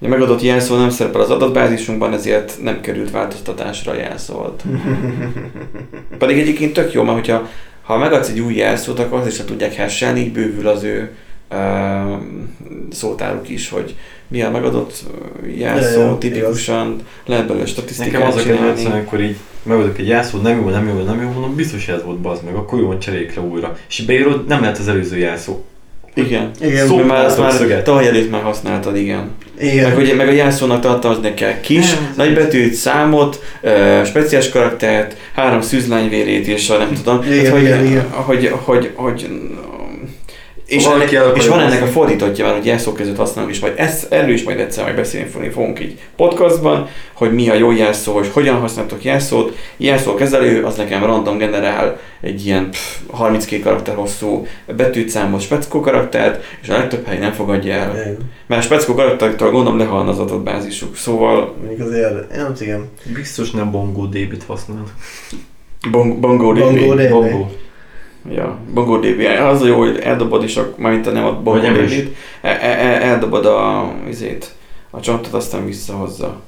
A 0.00 0.08
megadott 0.08 0.42
jelszó 0.42 0.76
nem 0.76 0.90
szerepel 0.90 1.20
az 1.20 1.30
adatbázisunkban, 1.30 2.12
ezért 2.12 2.62
nem 2.62 2.80
került 2.80 3.10
változtatásra 3.10 3.92
a 3.92 3.96
jelszót. 3.96 4.62
Pedig 6.18 6.38
egyébként 6.38 6.72
tök 6.72 6.92
jó, 6.92 7.02
mert 7.02 7.16
hogyha 7.16 7.48
ha 7.82 7.96
megadsz 7.96 8.28
egy 8.28 8.40
új 8.40 8.54
jelszót, 8.54 8.98
akkor 8.98 9.18
azt 9.18 9.28
is 9.28 9.38
le 9.38 9.44
tudják 9.44 9.76
hasselni, 9.76 10.20
így 10.20 10.32
bővül 10.32 10.68
az 10.68 10.82
ő 10.82 11.16
szótáruk 12.90 13.48
is, 13.48 13.68
hogy 13.68 13.94
mi 14.28 14.42
a 14.42 14.50
megadott 14.50 14.92
jelszó, 15.56 16.00
Ja, 16.00 16.06
ja, 16.06 16.16
tipikusan, 16.18 16.96
lehet 17.26 17.46
belőle 17.46 17.64
Nekem 17.64 17.74
statisztikát 17.74 18.26
az 18.26 18.36
a 18.36 18.42
csinálni. 18.42 18.84
amikor 18.84 19.20
így 19.20 19.36
megadok 19.62 19.98
egy 19.98 20.06
jelszót, 20.06 20.42
nem 20.42 20.60
jó, 20.60 20.68
nem 20.68 20.88
jó, 20.88 20.94
nem 21.02 21.22
jó, 21.22 21.28
mondom, 21.30 21.54
biztos 21.54 21.88
ez 21.88 22.04
volt 22.04 22.18
bazd 22.18 22.44
meg, 22.44 22.54
akkor 22.54 22.78
jó 22.80 22.86
van 22.86 22.98
cseréljék 22.98 23.34
le 23.34 23.42
újra. 23.42 23.76
És 23.88 24.00
beírod, 24.04 24.46
nem 24.46 24.60
lehet 24.60 24.78
az 24.78 24.88
előző 24.88 25.18
jelszó. 25.18 25.62
Igen. 26.14 26.50
Igen, 26.60 26.86
Szó- 26.86 26.96
Mert 26.96 27.08
már 27.08 27.24
azt 27.24 27.38
már 27.38 27.82
tavaly 27.82 28.06
előtt 28.06 28.30
már 28.30 28.42
használtad, 28.42 28.96
igen. 28.96 29.30
igen. 29.60 29.84
Meg, 29.84 29.94
hogy, 29.94 30.14
meg 30.16 30.28
a 30.28 30.32
jelszónak 30.32 30.80
tartalmazni 30.80 31.34
kell 31.34 31.60
kis, 31.60 31.92
ez- 31.92 31.98
nagybetűt, 32.16 32.72
számot, 32.74 33.42
ö, 33.60 34.00
speciális 34.04 34.48
karaktert, 34.48 35.16
három 35.34 35.60
szűzlányvérét 35.60 36.46
és 36.46 36.70
a 36.70 36.78
nem 36.78 36.92
tudom. 37.02 37.22
Igen, 37.22 37.36
Tehát, 37.38 37.50
hogy, 37.52 37.62
igen, 37.62 37.86
igen. 37.86 38.10
Hogy, 38.10 38.50
hogy, 38.64 38.90
hogy, 38.94 39.28
és, 40.68 40.84
ennek, 40.84 41.10
és 41.34 41.46
van 41.46 41.60
ennek 41.60 41.82
a 41.82 41.86
fordítottja, 41.86 42.44
van, 42.44 42.54
hogy 42.54 42.66
jelszók 42.66 42.94
között 42.94 43.16
használunk, 43.16 43.54
és 43.54 43.60
majd 43.60 43.72
ezt, 43.76 44.12
erről 44.12 44.32
is 44.32 44.42
majd 44.42 44.60
egyszer 44.60 44.84
meg 44.84 44.94
beszélni 44.94 45.28
fogunk- 45.28 45.52
fogunk 45.52 45.80
így 45.80 45.98
podcastban, 46.16 46.88
hogy 47.12 47.34
mi 47.34 47.48
a 47.48 47.54
jó 47.54 47.72
jelszó, 47.72 48.12
hogy 48.14 48.28
hogyan 48.32 48.56
használtok 48.60 49.04
jelszót. 49.04 49.56
Jelszókezelő 49.76 50.64
az 50.64 50.76
nekem 50.76 51.04
random 51.04 51.38
generál 51.38 51.98
egy 52.20 52.46
ilyen 52.46 52.70
pff, 52.70 52.96
32 53.10 53.62
karakter 53.62 53.94
hosszú 53.94 54.46
betűt 54.76 55.08
számos 55.08 55.42
speckó 55.42 55.80
karaktert, 55.80 56.44
és 56.62 56.68
a 56.68 56.72
legtöbb 56.72 57.06
hely 57.06 57.18
nem 57.18 57.32
fogadja 57.32 57.72
el. 57.72 57.90
Igen. 57.94 58.16
Mert 58.46 58.62
a 58.62 58.64
speckó 58.64 58.94
karaktertől 58.94 59.50
gondolom 59.50 59.78
lehalna 59.78 60.10
az 60.10 60.18
adatbázisuk. 60.18 60.96
Szóval 60.96 61.54
Mondjuk 61.58 61.88
azért, 61.88 62.36
nem 62.36 62.52
igen. 62.60 62.88
Biztos 63.14 63.50
nem 63.50 63.70
bongó 63.70 64.06
débit 64.06 64.42
használ. 64.46 64.84
bong, 65.90 66.18
Bongo. 66.18 66.52
Bongo 66.52 66.94
DB. 66.94 67.08
Bongó. 67.08 67.50
Ja, 68.30 68.58
Bongo 68.74 68.98
DB. 68.98 69.20
Az 69.42 69.62
a 69.62 69.66
jó, 69.66 69.78
hogy 69.78 69.98
eldobod 69.98 70.42
is, 70.44 70.56
a, 70.56 70.74
mármint 70.76 71.12
nem 71.12 71.24
a 71.24 71.32
Bongo. 71.32 71.66
DB-t, 71.66 72.14
e, 72.40 72.48
e, 72.48 72.68
e, 72.68 73.02
eldobod 73.06 73.46
a, 73.46 73.92
izét, 74.08 74.50
a 74.90 75.00
csontot, 75.00 75.32
aztán 75.32 75.66
visszahozza. 75.66 76.40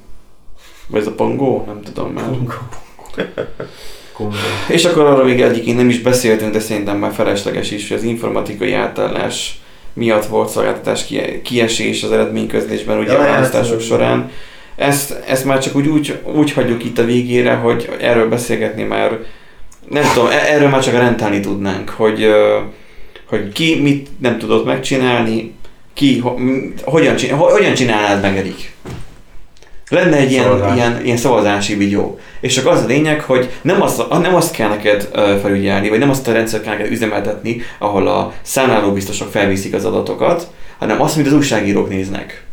Vagy 0.86 1.00
ez 1.00 1.06
a 1.06 1.12
pongó? 1.12 1.64
Nem 1.66 1.80
tudom 1.82 2.12
már. 2.12 2.24
Kongo. 2.24 2.52
És 4.68 4.84
akkor 4.84 5.04
arra 5.04 5.24
még 5.24 5.40
egyébként 5.40 5.76
nem 5.76 5.88
is 5.88 6.00
beszéltünk, 6.00 6.52
de 6.52 6.60
szerintem 6.60 6.96
már 6.98 7.12
felesleges 7.12 7.70
is, 7.70 7.88
hogy 7.88 7.96
az 7.96 8.02
informatikai 8.02 8.72
átállás 8.72 9.60
miatt 9.92 10.26
volt 10.26 10.48
szolgáltatás 10.48 11.06
kie- 11.06 11.42
kiesés 11.42 12.02
az 12.02 12.12
eredményközlésben 12.12 12.98
ugye 12.98 13.12
Ja, 13.12 13.18
a 13.18 13.22
hát, 13.22 13.30
választások 13.30 13.78
ez- 13.78 13.84
során. 13.84 14.30
Ezt, 14.76 15.22
ezt 15.26 15.44
már 15.44 15.58
csak 15.58 15.76
úgy, 15.76 15.86
úgy, 15.88 16.18
úgy 16.34 16.52
hagyjuk 16.52 16.84
itt 16.84 16.98
a 16.98 17.04
végére, 17.04 17.54
hogy 17.54 17.88
erről 18.00 18.28
beszélgetni 18.28 18.82
már, 18.82 19.18
nem 19.90 20.04
tudom, 20.14 20.30
e- 20.30 20.52
erről 20.54 20.68
már 20.68 20.82
csak 20.82 20.94
rentálni 20.94 21.40
tudnánk, 21.40 21.88
hogy, 21.88 22.26
hogy 23.26 23.52
ki 23.52 23.80
mit 23.80 24.08
nem 24.18 24.38
tudott 24.38 24.64
megcsinálni, 24.64 25.54
ki 25.94 26.18
ho, 26.18 26.34
hogyan, 26.84 27.16
csinál, 27.16 27.38
hogyan 27.38 27.74
csinálnád 27.74 28.22
meg, 28.22 28.36
Erik? 28.36 28.72
Lenne 29.88 30.16
egy 30.16 30.30
ilyen, 30.30 30.44
Szavazás. 30.44 30.76
ilyen, 30.76 31.04
ilyen 31.04 31.16
szavazási 31.16 31.74
videó. 31.74 32.18
És 32.40 32.54
csak 32.54 32.66
az 32.66 32.82
a 32.82 32.86
lényeg, 32.86 33.20
hogy 33.20 33.50
nem 33.62 33.82
azt, 33.82 34.08
nem 34.08 34.34
azt 34.34 34.54
kell 34.54 34.68
neked 34.68 35.08
felügyelni, 35.42 35.88
vagy 35.88 35.98
nem 35.98 36.10
azt 36.10 36.28
a 36.28 36.32
rendszert 36.32 36.62
kell 36.62 36.76
neked 36.76 36.92
üzemeltetni, 36.92 37.62
ahol 37.78 38.08
a 38.08 38.32
számlálóbiztosok 38.42 39.30
felviszik 39.30 39.74
az 39.74 39.84
adatokat, 39.84 40.50
hanem 40.78 41.02
azt, 41.02 41.14
amit 41.14 41.26
az 41.26 41.32
újságírók 41.32 41.88
néznek. 41.88 42.44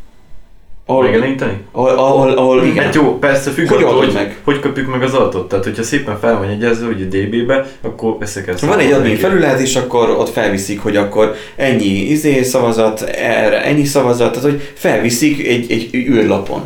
Ahol, 0.90 1.04
Megjeleníteni? 1.04 1.58
ahol, 1.72 1.90
ahol, 1.90 2.30
ahol 2.32 2.64
igen. 2.64 2.84
Hát 2.84 2.96
jó, 2.96 3.20
persze 3.20 3.52
függ 3.52 3.68
Hogy 3.68 3.84
attól, 3.84 3.98
hogy, 3.98 4.14
meg? 4.14 4.38
hogy 4.44 4.60
kapjuk 4.60 4.92
meg 4.92 5.04
az 5.04 5.14
adatot. 5.14 5.48
Tehát, 5.48 5.64
hogyha 5.64 5.84
szépen 5.84 6.20
fel 6.20 6.38
van 6.38 6.50
jegyezve, 6.50 6.86
hogy 6.86 7.02
a 7.02 7.06
DB-be, 7.06 7.66
akkor 7.82 8.18
össze 8.20 8.44
kell 8.44 8.56
Van 8.62 8.80
egy 8.80 8.92
admin 8.92 9.18
felület, 9.18 9.60
és 9.60 9.76
akkor 9.76 10.10
ott 10.10 10.30
felviszik, 10.30 10.82
hogy 10.82 10.96
akkor 10.96 11.36
ennyi 11.56 11.86
izé 11.86 12.44
szavazat, 12.44 13.02
erre 13.02 13.64
ennyi 13.64 13.86
szavazat, 13.86 14.32
tehát 14.34 14.50
hogy 14.50 14.72
felviszik 14.76 15.48
egy, 15.48 15.72
egy 15.72 15.96
űrlapon. 15.96 16.62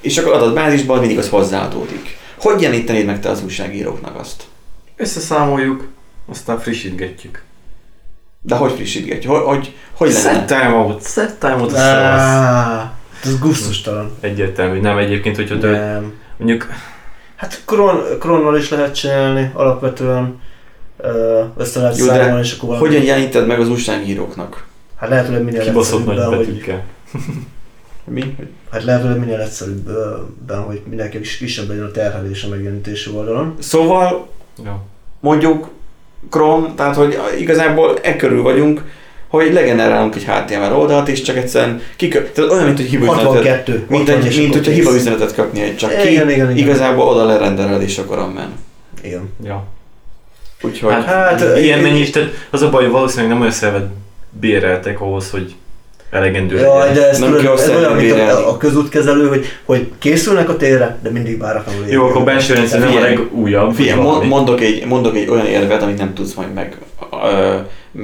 És 0.00 0.18
akkor 0.18 0.32
adatbázisban 0.32 0.98
mindig 0.98 1.18
az 1.18 1.28
hozzáadódik. 1.28 2.16
Hogy 2.38 2.60
jelenítenéd 2.62 3.06
meg 3.06 3.20
te 3.20 3.28
az 3.28 3.42
újságíróknak 3.44 4.16
azt? 4.20 4.42
Összeszámoljuk, 4.96 5.88
aztán 6.30 6.58
frissítgetjük. 6.58 7.42
De 8.40 8.54
hogy 8.54 8.72
frissítgetj? 8.72 9.26
Hogy, 9.26 9.42
hogy, 9.44 9.74
hogy 9.92 10.10
Set 10.12 10.24
lenne? 10.24 10.44
timeout, 10.44 11.02
set 11.06 11.38
timeout 11.40 11.72
összevasz. 11.72 12.86
Ez 13.24 13.38
gusztustalan. 13.38 14.10
Egyértelmű, 14.20 14.80
nem 14.80 14.98
egyébként, 14.98 15.36
hogyha 15.36 15.58
te 15.58 15.70
Nem. 15.70 16.12
mondjuk 16.36 16.66
Hát 17.36 17.62
kron, 17.64 18.00
kronnal 18.18 18.56
is 18.56 18.68
lehet 18.70 18.94
csinálni, 18.94 19.50
alapvetően 19.54 20.40
össze 21.56 21.80
lehet 21.80 21.98
Jó, 21.98 22.06
de 22.06 22.12
számolni, 22.12 22.40
és 22.44 22.52
akkor 22.56 22.68
valami- 22.68 22.86
Hogyan 22.86 23.02
jeleníted 23.02 23.46
meg 23.46 23.60
az 23.60 23.68
újságíróknak? 23.68 24.66
Hát 24.96 25.08
lehet, 25.08 25.28
hogy 25.28 25.44
minél 25.44 25.60
kibaszott 25.62 26.04
nagy 26.06 26.36
betűkkel. 26.36 26.84
Mi? 28.04 28.36
Hát 28.70 28.84
lehet, 28.84 29.06
hogy 29.06 29.18
minél 29.18 29.40
egyszerűbben, 29.40 30.62
hogy 30.66 30.82
mindenki 30.88 31.18
kis- 31.18 31.38
kisebb 31.38 31.68
legyen 31.68 31.84
a 31.84 31.90
terhelés 31.90 32.44
a 32.44 32.48
megjelenítési 32.48 33.10
oldalon. 33.10 33.54
Szóval 33.58 34.28
Jó. 34.64 34.72
mondjuk 35.20 35.68
Chrome, 36.30 36.68
tehát 36.76 36.94
hogy 36.96 37.18
igazából 37.38 37.98
e 38.02 38.16
körül 38.16 38.42
vagyunk, 38.42 38.82
hogy 39.28 39.52
legenerálunk 39.52 40.14
egy 40.14 40.24
HTML 40.24 40.72
oldalt, 40.76 41.08
és 41.08 41.22
csak 41.22 41.36
egyszerűen 41.36 41.82
kikö... 41.96 42.22
Tehát 42.22 42.50
olyan, 42.50 42.64
mint 42.64 42.76
hogy 42.76 42.86
hiba 42.86 43.04
üzenetet, 43.04 43.26
62. 43.26 43.84
mint, 43.88 44.08
60 44.08 44.26
egy, 44.28 44.38
mint 44.38 44.52
hogyha 44.54 44.70
kész. 44.70 44.80
hiba 44.80 44.94
üzenetet 44.94 45.34
kapni 45.34 45.60
egy 45.60 45.76
csak 45.76 45.90
ki, 45.90 46.10
Igen, 46.10 46.30
igen, 46.30 46.50
igen. 46.50 46.56
igazából 46.56 47.06
oda 47.08 47.24
lerendeled 47.24 47.82
és 47.82 47.98
akkor 47.98 48.18
amen. 48.18 48.52
Igen. 49.02 49.28
Ja. 49.44 49.64
Úgyhogy 50.62 50.92
Hát, 50.92 51.04
hát, 51.04 51.58
ilyen 51.58 51.78
ö, 51.78 51.82
mennyis, 51.82 52.10
tehát 52.10 52.30
az 52.50 52.62
a 52.62 52.70
baj, 52.70 52.82
hogy 52.82 52.92
valószínűleg 52.92 53.30
nem 53.30 53.40
olyan 53.40 53.52
szervet 53.52 53.86
béreltek 54.40 55.00
ahhoz, 55.00 55.30
hogy 55.30 55.54
elegendő 56.10 56.58
Jaj, 56.58 56.78
legyen. 56.78 56.94
de 56.94 57.08
ez, 57.08 57.18
Nem 57.18 57.28
tudod, 57.28 57.44
kell 57.44 57.52
ez 57.52 57.68
olyan, 57.68 57.96
mint 57.96 58.12
a, 58.12 58.48
a 58.48 58.56
közútkezelő, 58.56 59.28
hogy, 59.28 59.46
hogy 59.64 59.90
készülnek 59.98 60.48
a 60.48 60.56
térre, 60.56 60.98
de 61.02 61.10
mindig 61.10 61.38
váratlanul 61.38 61.86
Jó, 61.86 62.04
akkor 62.04 62.24
belső 62.24 62.54
rendszer 62.54 62.80
nem 62.80 62.96
a 62.96 63.00
legújabb. 63.00 63.74
Figyelj, 63.74 64.26
mondok 64.26 64.60
egy, 64.60 64.86
mondok 64.86 65.16
egy 65.16 65.28
olyan 65.28 65.46
érvet, 65.46 65.82
amit 65.82 65.98
nem 65.98 66.14
tudsz 66.14 66.34
majd 66.34 66.52
meg, 66.52 66.76
ö, 67.12 67.54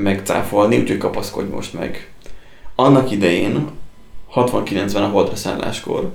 megcáfolni, 0.03 0.79
úgyhogy 0.79 0.99
kapaszkodj 0.99 1.51
most 1.55 1.73
meg. 1.73 2.09
Annak 2.75 3.11
idején, 3.11 3.69
60-90 4.35 4.95
a 4.95 5.07
holdra 5.07 5.37
szálláskor, 5.37 6.11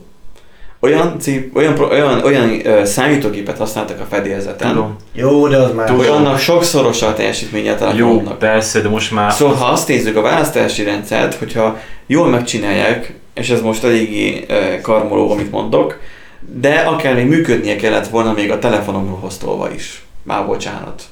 olyan, 0.80 1.20
cip, 1.20 1.56
olyan, 1.56 1.80
olyan, 1.80 2.24
olyan 2.24 2.66
ö, 2.66 2.86
számítógépet 2.86 3.58
használtak 3.58 4.00
a 4.00 4.06
fedélzeten, 4.10 4.70
Tudom. 4.70 4.96
Jó, 5.14 5.48
de 5.48 5.58
az 5.58 5.74
már... 5.74 5.90
hogy 5.90 6.06
Tudom. 6.06 6.16
annak 6.16 6.40
sokszorosa 6.40 7.08
a 7.08 7.14
teljesítménye 7.14 7.72
a 7.72 7.94
Jó, 7.94 8.08
telefonnak. 8.08 8.40
persze, 8.40 8.82
de 8.82 8.90
most 8.90 9.12
már... 9.12 9.32
Szóval 9.32 9.56
ha 9.56 9.66
azt 9.66 9.88
nézzük 9.88 10.16
a 10.16 10.22
választási 10.22 10.84
rendszert, 10.84 11.34
hogyha 11.34 11.78
jól 12.08 12.28
megcsinálják, 12.28 13.14
és 13.34 13.50
ez 13.50 13.62
most 13.62 13.84
eléggé 13.84 14.46
ö, 14.48 14.82
karmoló, 14.82 15.32
amit 15.32 15.52
mondok, 15.52 16.00
de 16.40 16.80
akár 16.80 17.16
még 17.16 17.28
működnie 17.28 17.76
kellett 17.76 18.08
volna 18.08 18.34
még 18.34 18.52
a 18.52 18.60
telefonomhoz 18.60 19.38
tolva 19.38 19.72
is. 19.74 20.04
Már 20.24 20.46
bocsánat. 20.46 21.04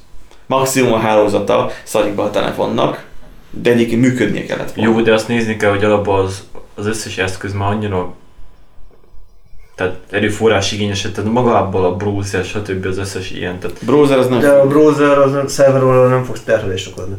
Maximum 0.48 0.94
a 0.94 0.98
hálózata 0.98 1.72
szarik 1.84 2.16
be 2.16 2.22
a 2.22 2.30
telefonnak, 2.30 3.06
de 3.50 3.72
egyébként 3.72 4.02
működnie 4.02 4.46
kellett 4.46 4.74
volna. 4.74 4.92
Jó, 4.92 5.02
de 5.02 5.14
azt 5.14 5.28
nézni 5.28 5.58
kell, 5.58 5.70
hogy 5.70 5.84
alapban 5.84 6.26
az, 6.26 6.44
az 6.76 6.86
összes 6.86 7.18
eszköz 7.18 7.54
már 7.54 7.70
annyira 7.70 8.14
tehát 9.78 9.96
erőforrás 10.10 10.72
igényes, 10.72 11.02
tehát 11.02 11.32
magából 11.32 11.86
a 11.86 11.96
browser, 11.96 12.44
stb. 12.44 12.86
az 12.86 12.98
összes 12.98 13.32
ilyen, 13.32 13.60
tehát 13.60 13.86
Browser 13.86 14.18
az 14.18 14.28
nem... 14.28 14.40
De 14.40 14.50
a 14.50 14.68
browser 14.68 15.18
az 15.18 15.54
szerver 15.54 15.84
oldalon 15.84 16.10
nem 16.10 16.24
fogsz 16.24 16.42
terhelést 16.42 16.88
okozni. 16.92 17.16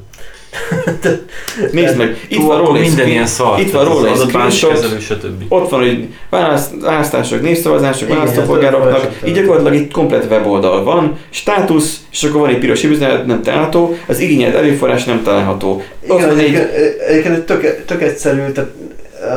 Nézd 1.72 1.96
meg, 1.96 2.26
itt 2.28 2.42
van 2.42 2.58
róla 2.58 2.72
minden 2.72 2.90
screen- 2.90 3.10
ilyen 3.10 3.26
szar. 3.26 3.60
Itt 3.60 3.70
van 3.70 3.86
az 3.86 3.92
róla 3.92 4.08
egy 4.08 4.16
screenshot. 4.16 5.26
Ott 5.48 5.70
van, 5.70 5.80
hogy 5.80 6.06
választ, 6.30 6.70
választások, 6.80 7.42
népszavazások, 7.42 8.08
választópolgároknak, 8.08 9.08
a 9.22 9.26
így 9.26 9.34
gyakorlatilag 9.34 9.74
egy 9.74 9.90
komplet 9.90 10.24
weboldal 10.30 10.84
van, 10.84 11.18
státusz, 11.30 12.00
és 12.10 12.22
akkor 12.22 12.40
van 12.40 12.50
egy 12.50 12.58
piros 12.58 12.84
üzenet, 12.84 13.26
nem 13.26 13.42
található, 13.42 13.96
az 14.06 14.20
igényelt 14.20 14.54
erőforrás 14.54 15.04
nem 15.04 15.22
található. 15.22 15.82
Ott 16.08 16.18
Igen, 16.18 16.28
van 16.28 16.38
egy, 16.38 16.44
egyébként, 16.44 17.00
egyébként 17.00 17.34
egy 17.34 17.44
tök, 17.44 17.84
tök 17.84 18.02
egyszerű, 18.02 18.52
tehát 18.52 18.70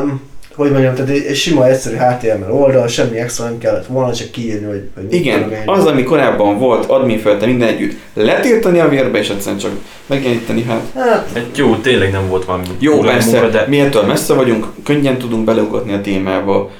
um, 0.01 0.29
hogy 0.61 0.71
mondjam, 0.71 0.95
tehát 0.95 1.09
egy, 1.09 1.23
egy 1.25 1.35
sima 1.35 1.67
egyszerű 1.67 1.95
HTML 1.95 2.51
oldal, 2.51 2.87
semmi 2.87 3.17
extra 3.17 3.45
nem 3.45 3.57
kellett 3.57 3.85
volna, 3.85 4.13
csak 4.13 4.31
kiírni, 4.31 4.65
hogy, 4.65 4.89
hogy 4.95 5.13
igen, 5.13 5.53
az, 5.65 5.85
ami 5.85 6.03
korábban 6.03 6.57
volt, 6.57 6.85
admin 6.85 7.19
felette 7.19 7.45
minden 7.45 7.67
együtt, 7.67 7.95
letiltani 8.13 8.79
a 8.79 8.87
vérbe, 8.89 9.19
és 9.19 9.29
egyszerűen 9.29 9.61
csak 9.61 9.71
megjeleníteni, 10.05 10.63
hát. 10.63 10.81
Hát, 10.95 11.29
Hát 11.33 11.57
jó, 11.57 11.75
tényleg 11.75 12.11
nem 12.11 12.27
volt 12.27 12.45
valami 12.45 12.65
jó, 12.79 12.99
persze, 12.99 13.31
munka, 13.39 13.57
de 13.57 13.65
mi 13.67 13.79
ettől 13.79 14.03
messze 14.03 14.33
vagyunk, 14.33 14.65
könnyen 14.83 15.17
tudunk 15.17 15.45
beleugatni 15.45 15.93
a 15.93 16.01
témába. 16.01 16.71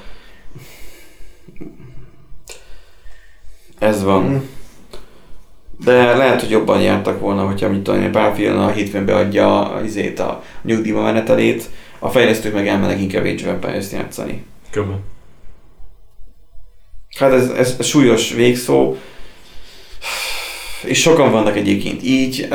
Ez 3.78 4.02
van. 4.02 4.22
mm, 4.22 4.36
De 5.84 6.16
lehet, 6.16 6.40
hogy 6.40 6.50
jobban 6.50 6.80
jártak 6.80 7.20
volna, 7.20 7.42
hogyha 7.46 7.68
mit 7.68 7.80
tudom 7.82 8.12
Battlefield 8.12 8.58
a 8.58 8.68
hétfőn 8.70 9.04
beadja 9.04 9.70
a, 9.70 9.80
izét, 9.84 10.18
a 10.18 10.42
nyugdíjba 10.62 11.02
menetelét, 11.02 11.64
a 12.04 12.08
fejlesztők 12.08 12.54
meg 12.54 12.68
elmennek 12.68 13.00
inkább 13.00 13.24
Age 13.24 13.42
of 13.42 13.46
Empires-t 13.46 13.92
játszani. 13.92 14.44
Kb. 14.70 14.90
Hát 17.18 17.32
ez, 17.32 17.48
ez, 17.50 17.84
súlyos 17.84 18.32
végszó, 18.32 18.96
és 20.84 21.00
sokan 21.00 21.30
vannak 21.30 21.56
egyébként 21.56 22.02
így, 22.02 22.48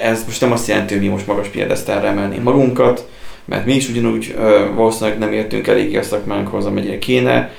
ez 0.00 0.24
most 0.24 0.40
nem 0.40 0.52
azt 0.52 0.68
jelenti, 0.68 0.94
hogy 0.94 1.02
mi 1.02 1.08
most 1.08 1.26
magas 1.26 1.48
piedesztálra 1.48 2.06
emelnénk 2.06 2.42
magunkat, 2.42 3.08
mert 3.44 3.66
mi 3.66 3.74
is 3.74 3.88
ugyanúgy 3.88 4.34
valószínűleg 4.74 5.18
nem 5.18 5.32
értünk 5.32 5.66
eléggé 5.66 5.96
a 5.96 6.02
szakmánkhoz, 6.02 6.66
amennyire 6.66 6.98
kéne. 6.98 7.50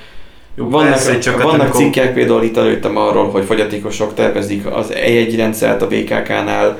Jó, 0.54 0.68
Vannak, 0.68 0.88
persze, 0.88 1.18
csak 1.18 1.42
vannak 1.42 1.60
amikor- 1.60 1.80
cikkek, 1.80 2.12
például 2.12 2.42
itt 2.42 2.56
előttem 2.56 2.96
arról, 2.96 3.30
hogy 3.30 3.44
fogyatékosok 3.44 4.14
tervezik 4.14 4.66
az 4.66 4.92
E1 4.92 5.32
rendszert 5.36 5.82
a 5.82 5.86
BKK-nál. 5.86 6.78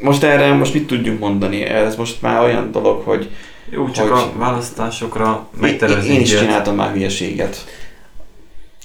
Most 0.00 0.22
erre 0.22 0.52
most 0.54 0.74
mit 0.74 0.86
tudjunk 0.86 1.18
mondani? 1.18 1.62
Ez 1.62 1.96
most 1.96 2.22
már 2.22 2.42
olyan 2.42 2.72
dolog, 2.72 3.02
hogy 3.04 3.30
Jó, 3.70 3.90
csak 3.90 4.08
hogy- 4.08 4.20
a 4.34 4.38
választásokra 4.38 5.46
én, 5.54 5.60
megtervezni 5.60 6.14
én 6.14 6.20
is 6.20 6.30
ilyet. 6.30 6.42
csináltam 6.42 6.74
már 6.74 6.92
hülyeséget. 6.92 7.64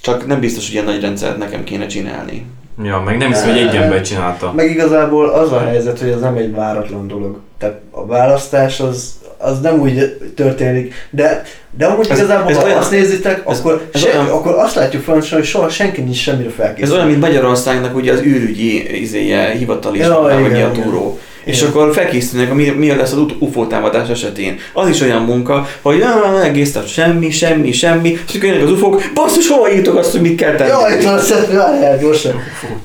Csak 0.00 0.26
nem 0.26 0.40
biztos, 0.40 0.64
hogy 0.64 0.72
ilyen 0.74 0.84
nagy 0.84 1.00
rendszert 1.00 1.38
nekem 1.38 1.64
kéne 1.64 1.86
csinálni. 1.86 2.46
Ja, 2.82 3.00
meg 3.04 3.16
nem 3.16 3.28
hiszem, 3.28 3.48
hogy 3.48 3.58
egy 3.58 3.76
ember 3.76 4.00
csinálta. 4.02 4.52
meg 4.52 4.70
igazából 4.70 5.28
az 5.28 5.52
a 5.52 5.60
helyzet, 5.60 5.98
hogy 5.98 6.08
ez 6.08 6.20
nem 6.20 6.36
egy 6.36 6.52
váratlan 6.54 7.06
dolog. 7.08 7.38
Tehát 7.58 7.80
a 7.90 8.06
választás 8.06 8.80
az, 8.80 9.14
az 9.44 9.60
nem 9.60 9.80
úgy 9.80 10.16
történik, 10.36 10.94
de, 11.10 11.42
de 11.78 11.86
amúgy 11.86 12.06
Ez- 12.10 12.18
igazából, 12.18 12.50
ez 12.50 12.56
ha 12.56 12.64
olyan- 12.64 12.78
azt 12.78 12.90
nézitek, 12.90 13.42
ez- 13.48 13.58
akkor, 13.58 13.88
ez 13.92 14.00
se, 14.00 14.08
olyan- 14.08 14.28
akkor 14.28 14.54
azt 14.54 14.74
látjuk 14.74 15.02
fontosan, 15.02 15.38
hogy 15.38 15.46
soha 15.46 15.68
senki 15.68 16.00
nincs 16.00 16.16
semmire 16.16 16.48
Ez 16.48 16.54
felkészülve. 16.54 16.94
olyan, 16.96 17.06
mint 17.08 17.20
Magyarországnak 17.20 17.96
ugye 17.96 18.12
az 18.12 18.20
űrügyi 18.20 19.00
izéje, 19.00 19.50
hivatal 19.50 19.94
is 19.94 20.00
Ja, 20.00 20.40
igen, 20.48 20.68
a 20.68 20.70
túró. 20.72 21.18
És 21.44 21.58
Igen. 21.58 21.68
akkor 21.70 21.92
felkészülnek, 21.94 22.54
mi, 22.54 22.68
mi 22.68 22.94
lesz 22.96 23.12
az 23.12 23.18
UFO 23.38 23.66
támadás 23.66 24.08
esetén. 24.08 24.58
Az 24.72 24.88
is 24.88 25.00
olyan 25.00 25.22
munka, 25.22 25.66
hogy 25.82 26.00
ah, 26.02 26.44
egész 26.44 26.72
nap 26.72 26.86
semmi, 26.86 27.30
semmi, 27.30 27.72
semmi, 27.72 28.08
és 28.28 28.34
akkor 28.34 28.48
jönnek 28.48 28.62
az 28.64 28.70
UFO-k, 28.70 29.02
basszus, 29.14 29.48
hova 29.48 29.72
írtok 29.72 29.96
azt, 29.96 30.10
hogy 30.10 30.20
mit 30.20 30.36
kell 30.36 30.54
tenni? 30.54 30.68
Jaj, 30.70 30.92
itt 31.00 31.18
szett, 31.18 31.52
várjál 31.52 31.98
gyorsan. 32.02 32.32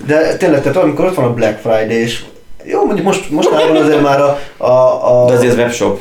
De 0.07 0.38
tényleg, 0.38 0.61
tehát 0.61 0.77
amikor 0.77 1.06
ott 1.06 1.15
van 1.15 1.26
a 1.26 1.34
Black 1.34 1.60
Friday, 1.61 2.02
és 2.02 2.19
jó, 2.64 2.86
mondjuk 2.86 3.06
most, 3.06 3.30
most 3.30 3.52
már 3.52 3.68
van 3.68 3.76
azért 3.84 4.02
már 4.02 4.22
a, 4.22 4.40
a, 4.57 5.23
a 5.23 5.26
De 5.27 5.34
azért 5.34 5.52
ez 5.52 5.57
webshop. 5.57 5.99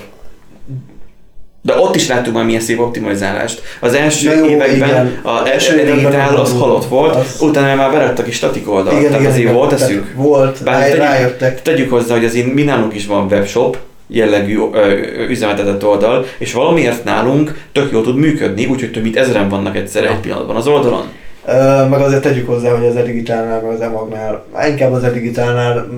De 1.63 1.77
ott 1.79 1.95
is 1.97 2.09
láttuk 2.09 2.35
már 2.35 2.45
milyen 2.45 2.61
szép 2.61 2.81
optimalizálást. 2.81 3.63
Az 3.81 3.95
első 3.95 4.35
jó, 4.37 4.47
években 4.47 4.89
igen. 4.89 5.19
a 5.23 5.49
Első 5.49 5.85
digitál 5.85 6.37
az 6.37 6.53
halott 6.59 6.85
volt, 6.85 7.15
az- 7.17 7.37
utána 7.41 7.75
már 7.75 7.91
belettek 7.91 8.27
is 8.27 8.35
statik 8.35 8.71
oldalt. 8.71 9.03
Tehát 9.09 9.27
azért 9.27 9.53
volt 9.53 9.69
tehát 9.75 9.85
eszük. 9.91 10.13
Volt, 10.15 10.65
Bár 10.65 10.75
rá, 10.75 10.83
tegyük- 10.83 10.99
rájöttek. 10.99 11.63
Tegyük 11.63 11.91
hozzá, 11.91 12.15
hogy 12.15 12.25
azért 12.25 12.55
mi 12.55 12.63
nálunk 12.63 12.95
is 12.95 13.07
van 13.07 13.27
webshop, 13.31 13.79
jellegű 14.07 14.59
ö, 14.73 14.93
üzemeltetett 15.29 15.85
oldal, 15.85 16.25
és 16.39 16.53
valamiért 16.53 17.05
nálunk 17.05 17.59
tök 17.73 17.93
jól 17.93 18.03
tud 18.03 18.17
működni, 18.17 18.67
úgyhogy 18.67 18.91
több 18.93 19.03
mint 19.03 19.17
ezeren 19.17 19.49
vannak 19.49 19.77
egyszer 19.77 20.05
egy 20.05 20.21
pillanatban 20.21 20.57
az 20.57 20.67
oldalon. 20.67 21.05
Ö, 21.47 21.53
meg 21.91 22.01
azért 22.01 22.23
tegyük 22.23 22.47
hozzá, 22.49 22.71
hogy 22.77 22.87
az 22.87 22.97
Edigitálnál, 22.97 23.61
meg 23.61 23.71
az 23.73 23.81
Emagnál, 23.81 24.45
inkább 24.69 24.93
az 24.93 25.05
Edigitálnál 25.05 25.89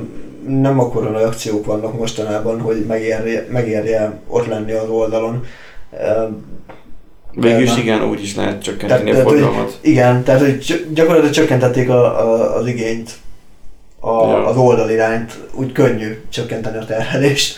nem 0.46 0.80
akkora 0.80 1.10
nagy 1.10 1.22
akciók 1.22 1.64
vannak 1.66 1.98
mostanában, 1.98 2.60
hogy 2.60 2.84
megérje, 2.88 3.46
megérje 3.50 4.18
ott 4.26 4.46
lenni 4.46 4.72
az 4.72 4.88
oldalon. 4.88 5.44
Ö, 5.92 6.24
Végül 7.34 7.62
is 7.62 7.76
igen, 7.76 8.02
úgy 8.02 8.22
is 8.22 8.36
lehet 8.36 8.62
csökkenteni 8.62 9.10
a 9.10 9.12
tehát, 9.12 9.28
hogy- 9.28 9.38
forgalmat. 9.38 9.78
Igen, 9.80 10.22
tehát 10.22 10.40
hogy 10.40 10.58
gy- 10.58 10.92
gyakorlatilag 10.92 11.34
csökkentették 11.34 11.88
a, 11.88 12.04
a, 12.04 12.56
az 12.56 12.66
igényt, 12.66 13.10
a, 14.00 14.08
Ja. 14.10 14.46
az 14.46 14.56
oldal 14.56 14.90
irányt, 14.90 15.38
úgy 15.52 15.72
könnyű 15.72 16.20
csökkenteni 16.28 16.76
a 16.78 16.84
terhelést. 16.84 17.56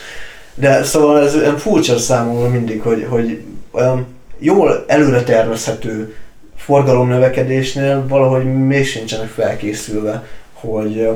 De 0.54 0.82
szóval 0.82 1.20
ez 1.24 1.34
olyan 1.36 1.56
furcsa 1.58 1.98
számomra 1.98 2.48
mindig, 2.48 2.80
hogy, 2.82 3.06
hogy 3.08 3.40
olyan 3.70 4.06
jól 4.38 4.84
előre 4.86 5.22
tervezhető 5.22 6.14
forgalomnövekedésnél 6.56 8.04
valahogy 8.08 8.44
még 8.66 8.86
sincsenek 8.86 9.28
felkészülve, 9.28 10.24
hogy 10.52 11.08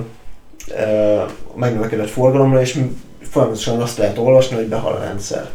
megnövekedett 1.55 2.10
forgalomra, 2.10 2.60
és 2.60 2.78
folyamatosan 3.30 3.80
azt 3.80 3.98
lehet 3.98 4.18
olvasni, 4.18 4.56
hogy 4.56 4.66
behal 4.66 4.93
a 4.93 5.05
rendszer. 5.05 5.51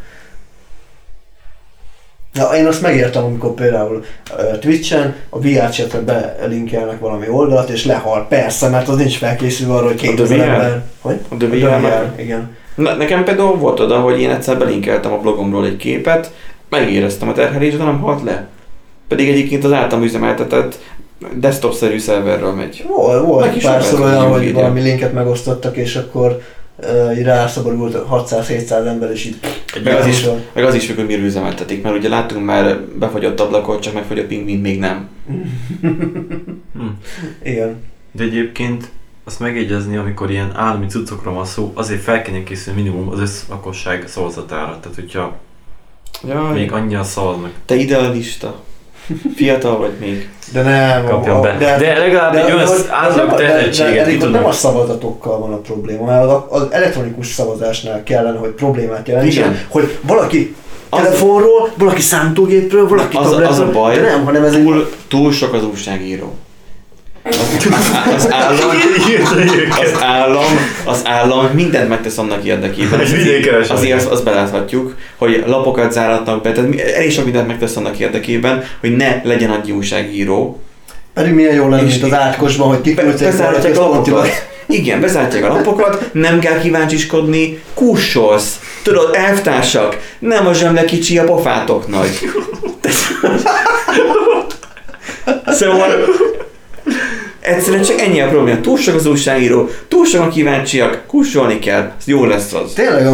Na, 2.34 2.56
én 2.56 2.66
azt 2.66 2.82
megértem, 2.82 3.24
amikor 3.24 3.54
például 3.54 4.04
uh, 4.38 4.60
Twitch-en 4.60 5.16
a 5.30 5.40
VR 5.40 5.70
chatre 5.70 6.00
belinkelnek 6.00 7.00
valami 7.00 7.30
oldalt, 7.30 7.70
és 7.70 7.86
lehal. 7.86 8.28
Persze, 8.28 8.70
mert 8.70 8.88
az 8.88 8.98
nincs 8.98 9.18
felkészülve 9.18 9.74
arra, 9.74 9.86
hogy 9.86 9.96
A 9.96 10.00
2000 10.00 10.38
The 10.38 10.46
VR? 10.48 10.52
ember... 10.52 10.84
Hogy? 11.02 11.20
A 11.30 11.36
The 11.38 11.48
A 11.48 11.50
VR 11.50 11.82
VR, 11.82 12.20
igen. 12.20 12.56
Na, 12.76 12.94
nekem 12.96 13.24
például 13.24 13.58
volt 13.58 13.80
oda, 13.80 14.00
hogy 14.00 14.22
én 14.22 14.30
egyszer 14.30 14.58
belinkeltem 14.58 15.14
a 15.14 15.18
blogomról 15.18 15.66
egy 15.66 15.78
képet, 15.78 16.32
megéreztem 16.70 17.30
a 17.30 17.34
terhelést, 17.34 17.78
de 17.78 17.84
nem 17.84 18.00
halt 18.00 18.24
le. 18.24 18.48
Pedig 19.08 19.30
egyébként 19.30 19.64
az 19.64 19.72
általam 19.72 20.04
üzemeltetett 20.04 20.80
desktop-szerű 21.36 22.00
szerverről 22.00 22.54
megy. 22.54 22.86
Volt, 22.88 23.26
volt 23.26 23.62
párszor 23.62 24.02
olyan, 24.02 24.32
hogy 24.32 24.46
jó 24.48 24.52
valami 24.52 24.82
linket 24.82 25.14
megosztottak, 25.14 25.78
és 25.78 25.96
akkor 25.96 26.42
így 27.18 27.24
rászabadult 27.24 27.98
600-700 28.12 28.88
ember, 28.88 29.12
és 29.12 29.26
így... 29.26 29.40
Meg 29.84 29.96
az 29.96 30.08
is, 30.08 30.26
meg 30.54 30.64
az 30.64 30.76
is 30.76 30.86
függ, 30.86 30.96
hogy 30.96 31.06
miről 31.06 31.26
üzemeltetik, 31.26 31.84
mert 31.84 31.96
ugye 31.96 32.10
láttunk 32.10 32.46
már 32.46 32.80
befagyott 32.80 33.40
ablakot, 33.40 33.82
csak 33.82 33.94
megfagyott 33.94 34.28
pingvin 34.28 34.60
még 34.60 34.80
nem. 34.80 35.10
Hm. 36.74 36.88
Igen. 37.44 37.84
De 38.12 38.24
egyébként 38.24 38.90
azt 39.24 39.40
megjegyezni, 39.40 39.98
amikor 39.98 40.32
ilyen 40.32 40.52
állami 40.56 40.86
cuccokról 40.86 41.34
van 41.34 41.46
szó, 41.46 41.72
azért 41.74 42.02
fel 42.02 42.22
kéne 42.22 42.44
készülni 42.44 42.82
minimum 42.82 43.10
az 43.10 43.20
összlakosság 43.20 44.08
szavazatára. 44.08 44.80
Tehát, 44.82 44.96
hogyha 44.96 45.38
Jaj, 46.28 46.54
még 46.54 46.72
annyian 46.72 47.04
szavaznak, 47.04 47.52
te 47.66 47.76
idealista. 47.76 48.60
Fiatal 49.36 49.78
vagy 49.78 49.92
még. 50.00 50.30
De 50.54 50.62
nem... 50.62 51.06
kapjon 51.06 51.36
a- 51.36 51.40
be. 51.42 51.56
De, 51.60 51.78
de 51.78 51.98
legalább 51.98 52.36
egy 52.36 52.52
olyan 52.52 52.68
átlag 52.90 53.30
de- 53.30 53.36
de- 53.36 53.48
tehetséget 53.48 54.06
de 54.06 54.12
ki 54.18 54.24
ott 54.24 54.32
nem 54.32 54.46
a 54.46 54.52
szavazatokkal 54.52 55.40
van 55.40 55.54
a 55.54 55.58
probléma, 55.58 56.06
mert 56.06 56.24
az, 56.24 56.62
az 56.62 56.68
elektronikus 56.72 57.28
szavazásnál 57.28 58.04
kellene, 58.04 58.38
hogy 58.38 58.50
problémát 58.50 59.08
jelentsen, 59.08 59.58
hogy 59.68 59.98
valaki 60.02 60.56
Az- 60.90 61.00
telefonról, 61.00 61.70
valaki 61.78 62.02
számítógépről, 62.02 62.88
valaki 62.88 63.18
Az, 63.18 63.26
az 63.26 63.32
tabletről, 63.32 63.68
a 63.68 63.72
baj, 63.72 63.96
de 63.96 64.02
nem, 64.02 64.24
hanem 64.26 64.44
ez 64.44 64.54
egy... 64.54 64.64
túl, 64.64 64.90
túl 65.08 65.32
sok 65.32 65.54
az 65.54 65.64
újságíró. 65.66 66.34
Az, 67.24 68.32
állam, 68.32 68.70
az 69.82 70.02
állam, 70.02 70.44
az 70.86 71.02
állam 71.04 71.50
mindent 71.54 71.90
megtesz 71.90 72.18
annak 72.18 72.44
érdekében. 72.44 73.00
Azért 73.70 73.98
azt, 73.98 74.08
azt 74.08 74.24
beláthatjuk, 74.24 74.96
hogy 75.18 75.44
lapokat 75.48 75.92
záratnak 75.92 76.42
be, 76.44 76.52
tehát 76.52 76.80
elég 76.80 77.12
sok 77.12 77.24
mindent 77.24 77.48
megtesz 77.48 77.76
annak 77.76 78.00
érdekében, 78.00 78.64
hogy 78.80 78.96
ne 78.96 79.22
legyen 79.24 79.50
annyi 79.50 79.72
újságíró. 79.72 80.60
Pedig 81.14 81.34
milyen 81.34 81.56
jó 81.56 81.68
lenne, 81.68 81.86
És- 81.88 81.92
mint 81.92 82.04
az 82.14 82.20
átkosban, 82.20 82.68
hogy 82.68 82.82
kiküldték 82.82 83.38
volna 83.38 83.58
a 83.58 83.90
lapokat. 83.90 84.50
Igen, 84.66 85.00
bezártják 85.02 85.44
a 85.44 85.48
lapokat, 85.48 86.10
nem 86.14 86.40
kell 86.40 86.60
kíváncsiskodni, 86.60 87.62
kussolsz. 87.74 88.60
Tudod, 88.84 89.16
elvtársak, 89.16 89.98
nem 90.20 90.48
a 90.48 90.54
zsemle 90.54 90.86
kicsi, 90.86 91.18
a 91.18 91.24
pofátok 91.24 91.88
nagy. 91.88 92.10
szóval 95.60 95.92
egyszerűen 97.42 97.84
csak 97.84 98.00
ennyi 98.00 98.22
a 98.22 98.28
probléma. 98.28 98.62
Túl 98.62 98.78
sok 98.78 98.96
az 98.96 99.06
újságíró, 99.06 99.70
túl 99.88 100.06
sokan 100.06 100.30
kíváncsiak, 100.30 101.02
kussolni 101.08 101.60
kell, 101.60 101.92
jó 102.06 102.26
lesz 102.26 102.54
az. 102.54 102.74
Tényleg, 102.74 103.08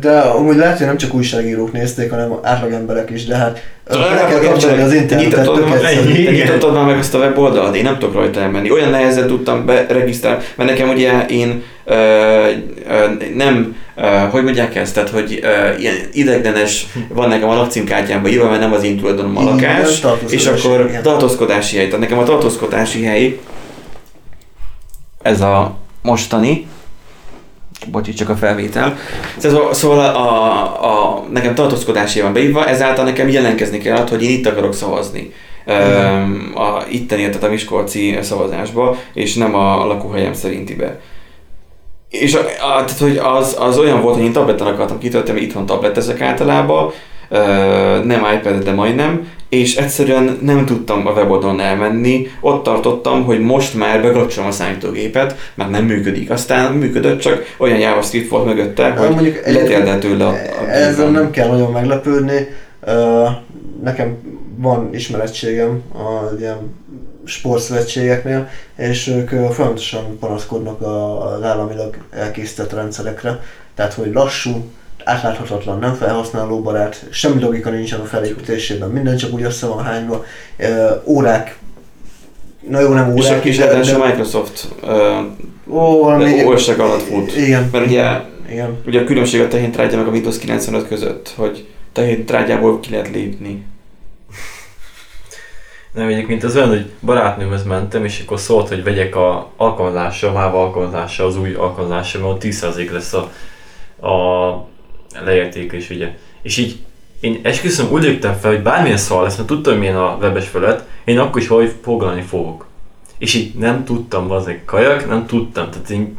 de 0.00 0.18
amúgy 0.18 0.56
lehet, 0.56 0.78
hogy 0.78 0.86
nem 0.86 0.96
csak 0.96 1.14
újságírók 1.14 1.72
nézték, 1.72 2.10
hanem 2.10 2.32
átlagemberek 2.42 3.10
is, 3.10 3.24
de 3.24 3.36
hát 3.36 3.62
le 3.90 4.26
kell 4.28 4.40
kapcsolni 4.40 4.82
az 4.82 4.92
internetet, 4.92 5.30
Nyitottad 6.30 6.74
már- 6.74 6.86
meg 6.86 6.98
azt 6.98 7.14
a 7.14 7.18
weboldalt? 7.18 7.76
Én 7.76 7.82
nem 7.82 7.98
tudok 7.98 8.14
rajta 8.14 8.40
elmenni. 8.40 8.70
Olyan 8.70 8.90
nehezen 8.90 9.26
tudtam 9.26 9.66
beregisztrálni, 9.66 10.42
mert 10.54 10.70
nekem 10.70 10.88
ugye 10.88 11.26
én 11.26 11.62
ö, 11.84 11.94
ö, 11.94 13.04
nem, 13.34 13.76
ö, 13.96 14.02
hogy 14.30 14.42
mondják 14.42 14.76
ezt, 14.76 14.94
tehát 14.94 15.10
hogy 15.10 15.38
ö, 15.42 15.46
ilyen 15.78 15.94
ideglenes 16.12 16.86
van 17.08 17.28
nekem 17.28 17.48
a 17.48 17.54
lakcímkártyámban 17.54 18.30
írva, 18.30 18.48
mert 18.48 18.60
nem 18.60 18.72
az 18.72 18.84
én 18.84 18.98
tulajdonom 18.98 19.36
a 19.36 19.42
lakás, 19.42 20.00
és 20.28 20.46
akkor 20.46 20.90
tartózkodási 21.02 21.76
hely. 21.76 21.84
Tehát 21.86 22.00
nekem 22.00 22.18
a 22.18 22.22
tartózkodási 22.22 23.02
hely 23.04 23.38
ez 25.24 25.40
a 25.40 25.76
mostani, 26.02 26.66
bocsi, 27.90 28.12
csak 28.12 28.28
a 28.28 28.36
felvétel. 28.36 28.96
Szóval, 29.36 29.74
szóval 29.74 29.98
a, 29.98 30.14
a, 30.14 31.16
a, 31.16 31.24
nekem 31.32 31.54
tartózkodási 31.54 32.20
van 32.20 32.32
beírva, 32.32 32.66
ezáltal 32.66 33.04
nekem 33.04 33.28
jelentkezni 33.28 33.78
kellett, 33.78 34.08
hogy 34.08 34.22
én 34.22 34.30
itt 34.30 34.46
akarok 34.46 34.74
szavazni. 34.74 35.32
Öm, 35.66 36.52
a 36.54 36.82
itteni, 36.88 37.24
tehát 37.24 37.42
a 37.42 37.48
Miskolci 37.48 38.18
szavazásba, 38.20 38.96
és 39.14 39.34
nem 39.34 39.54
a 39.54 39.86
lakóhelyem 39.86 40.32
szerintibe. 40.32 41.00
És 42.08 42.34
a, 42.34 42.40
a, 42.40 42.84
tehát, 42.84 42.98
hogy 42.98 43.16
az, 43.16 43.56
az 43.58 43.78
olyan 43.78 44.00
volt, 44.00 44.16
hogy 44.16 44.24
én 44.24 44.32
tableten 44.32 44.66
akartam 44.66 44.98
kitölteni, 44.98 45.40
itthon 45.40 45.66
tabletezek 45.66 46.20
általában, 46.20 46.92
nem 48.04 48.26
iPad, 48.34 48.62
de 48.62 48.72
majdnem, 48.72 49.28
és 49.48 49.76
egyszerűen 49.76 50.38
nem 50.42 50.66
tudtam 50.66 51.06
a 51.06 51.10
weboldalon 51.10 51.60
elmenni, 51.60 52.26
ott 52.40 52.62
tartottam, 52.62 53.24
hogy 53.24 53.40
most 53.40 53.74
már 53.74 54.02
bekapcsolom 54.02 54.48
a 54.48 54.52
számítógépet, 54.52 55.36
mert 55.54 55.70
nem 55.70 55.84
működik. 55.84 56.30
Aztán 56.30 56.72
működött, 56.72 57.20
csak 57.20 57.54
olyan 57.58 57.78
JavaScript 57.78 58.28
volt 58.28 58.44
mögötte, 58.44 58.90
hogy 58.90 59.10
mondjuk 59.10 59.46
letérdelt 59.46 60.00
tőle 60.00 60.26
a, 60.26 60.30
a 60.30 60.68
Ezzel 60.68 61.10
nem 61.10 61.30
kell 61.30 61.48
nagyon 61.48 61.72
meglepődni. 61.72 62.48
Nekem 63.82 64.16
van 64.56 64.88
ismerettségem 64.92 65.82
a 65.92 66.34
ilyen 66.38 66.74
sportszövetségeknél, 67.24 68.48
és 68.76 69.08
ők 69.08 69.28
folyamatosan 69.28 70.18
panaszkodnak 70.18 70.80
az 70.80 71.42
államilag 71.42 71.96
elkészített 72.10 72.72
rendszerekre. 72.72 73.40
Tehát, 73.74 73.92
hogy 73.92 74.12
lassú, 74.12 74.70
átláthatatlan, 75.04 75.78
nem 75.78 75.94
felhasználóbarát, 75.94 77.06
semmi 77.10 77.40
logika 77.40 77.70
nincsen 77.70 78.00
a 78.00 78.04
felépítésében, 78.04 78.90
minden 78.90 79.16
csak 79.16 79.32
úgy 79.32 79.42
össze 79.42 79.66
van 79.66 79.84
hányva, 79.84 80.24
órák, 81.04 81.58
na 82.68 82.80
jó, 82.80 82.92
nem 82.92 83.16
És 83.16 83.24
a 83.24 83.28
órák, 83.28 83.42
kis 83.42 83.56
de, 83.56 83.64
ráadásul 83.64 83.98
de, 83.98 84.06
Microsoft 84.06 84.68
ö, 84.82 85.18
ó, 85.68 86.02
valami, 86.02 86.44
ország 86.44 86.80
alatt 86.80 87.02
fut. 87.02 87.36
igen, 87.36 87.68
Mert 87.72 87.86
ugye, 87.86 88.20
igen. 88.50 88.78
ugye 88.86 89.00
a 89.00 89.04
különbség 89.04 89.40
a 89.40 89.48
tehén 89.48 89.72
trágya 89.72 89.96
meg 89.96 90.06
a 90.06 90.10
Windows 90.10 90.38
95 90.38 90.88
között, 90.88 91.32
hogy 91.36 91.66
tehén 91.92 92.24
trágyából 92.26 92.80
ki 92.80 92.90
lehet 92.90 93.10
lépni. 93.10 93.64
Nem, 95.92 96.08
egyébként 96.08 96.44
az 96.44 96.56
olyan, 96.56 96.68
hogy 96.68 96.90
barátnőmhez 97.00 97.64
mentem, 97.64 98.04
és 98.04 98.22
akkor 98.24 98.40
szólt, 98.40 98.68
hogy 98.68 98.84
vegyek 98.84 99.16
a 99.16 99.50
alkalmazásra, 99.56 100.28
a 100.28 100.32
MÁVA 100.32 100.62
alkalmazásra, 100.62 101.24
az 101.24 101.36
új 101.36 101.54
alkalmazásra, 101.54 102.20
mert 102.20 102.32
ott 102.32 102.42
10% 102.42 102.90
lesz 102.90 103.12
a, 103.12 103.30
a 104.06 104.68
leértékelés, 105.24 105.90
ugye. 105.90 106.16
És 106.42 106.56
így 106.56 106.78
én 107.20 107.40
esküszöm, 107.42 107.90
úgy 107.90 108.02
léptem 108.02 108.34
fel, 108.34 108.50
hogy 108.50 108.62
bármilyen 108.62 108.96
szal 108.96 109.22
lesz, 109.22 109.36
mert 109.36 109.48
tudtam, 109.48 109.78
milyen 109.78 109.96
a 109.96 110.16
webes 110.20 110.48
felett, 110.48 110.88
én 111.04 111.18
akkor 111.18 111.40
is 111.40 111.48
valahogy 111.48 111.74
foglalni 111.82 112.22
fogok. 112.22 112.66
És 113.18 113.34
így 113.34 113.54
nem 113.54 113.84
tudtam, 113.84 114.30
az 114.30 114.46
egy 114.46 114.64
kajak, 114.64 115.08
nem 115.08 115.26
tudtam, 115.26 115.70
tehát 115.70 115.90
én 115.90 116.16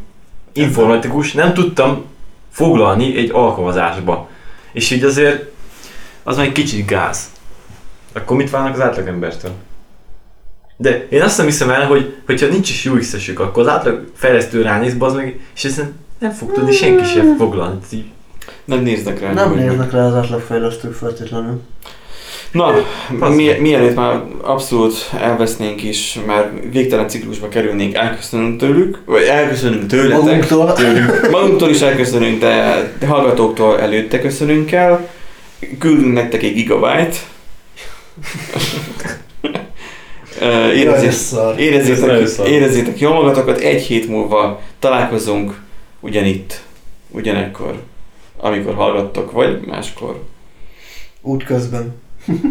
informatikus, 0.53 1.31
nem 1.31 1.53
tudtam 1.53 2.05
foglalni 2.51 3.17
egy 3.17 3.29
alkalmazásba. 3.33 4.29
És 4.71 4.91
így 4.91 5.03
azért 5.03 5.51
az 6.23 6.37
már 6.37 6.45
egy 6.45 6.51
kicsit 6.51 6.85
gáz. 6.85 7.31
Akkor 8.13 8.37
mit 8.37 8.49
várnak 8.49 8.73
az 8.73 8.81
átlagembertől? 8.81 9.51
De 10.77 11.07
én 11.09 11.21
azt 11.21 11.37
nem 11.37 11.45
hiszem 11.45 11.69
el, 11.69 11.87
hogy 11.87 12.15
hogyha 12.25 12.47
nincs 12.47 12.69
is 12.69 12.85
UX-esük, 12.85 13.39
akkor 13.39 13.63
az 13.63 13.69
átlag 13.69 14.11
fejlesztő 14.15 14.61
ránéz, 14.61 14.93
bazd 14.93 15.15
meg, 15.15 15.39
és 15.55 15.65
ezen 15.65 15.95
nem 16.19 16.31
fog 16.31 16.51
tudni 16.51 16.71
senki 16.71 17.03
sem 17.03 17.35
foglalni. 17.37 17.77
Tehát 17.77 17.93
így 17.93 18.05
Nem 18.65 18.79
néznek 18.79 19.19
rá. 19.19 19.33
Nem 19.33 19.53
néznek 19.53 19.91
rá 19.91 20.05
az 20.05 20.13
átlagfejlesztők 20.13 20.93
feltétlenül. 20.93 21.61
Na, 22.51 22.73
mi, 23.29 23.51
mielőtt 23.59 23.95
már 23.95 24.21
abszolút 24.41 25.09
elvesznénk 25.19 25.83
is, 25.83 26.19
már 26.25 26.51
végtelen 26.71 27.07
ciklusba 27.07 27.47
kerülnénk, 27.47 27.95
elköszönünk 27.95 28.59
tőlük, 28.59 28.99
vagy 29.05 29.23
elköszönünk 29.23 29.87
tőletek. 29.87 30.23
Magunktól. 30.23 30.73
Tőlük. 30.73 31.31
Magunktól 31.31 31.69
is 31.69 31.81
elköszönünk, 31.81 32.39
de, 32.39 32.87
de 32.99 33.07
hallgatóktól 33.07 33.79
előtte 33.79 34.19
köszönünk 34.19 34.71
el. 34.71 35.09
Küldünk 35.79 36.13
nektek 36.13 36.43
egy 36.43 36.53
gigabyte. 36.53 37.17
Érezzétek, 40.75 41.59
érezzétek, 41.59 42.47
érezzétek 42.47 42.99
jól 42.99 43.13
magatokat, 43.13 43.59
egy 43.59 43.81
hét 43.81 44.07
múlva 44.07 44.61
találkozunk 44.79 45.59
ugyanitt, 45.99 46.61
ugyanekkor, 47.09 47.79
amikor 48.45 48.73
hallgattok, 48.73 49.31
vagy 49.31 49.65
máskor. 49.65 50.23
Útközben. 51.21 51.93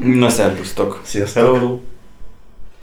Na, 0.03 0.29
szervusztok! 0.29 1.01
Sziasztok. 1.05 1.43
Hello. 1.43 1.81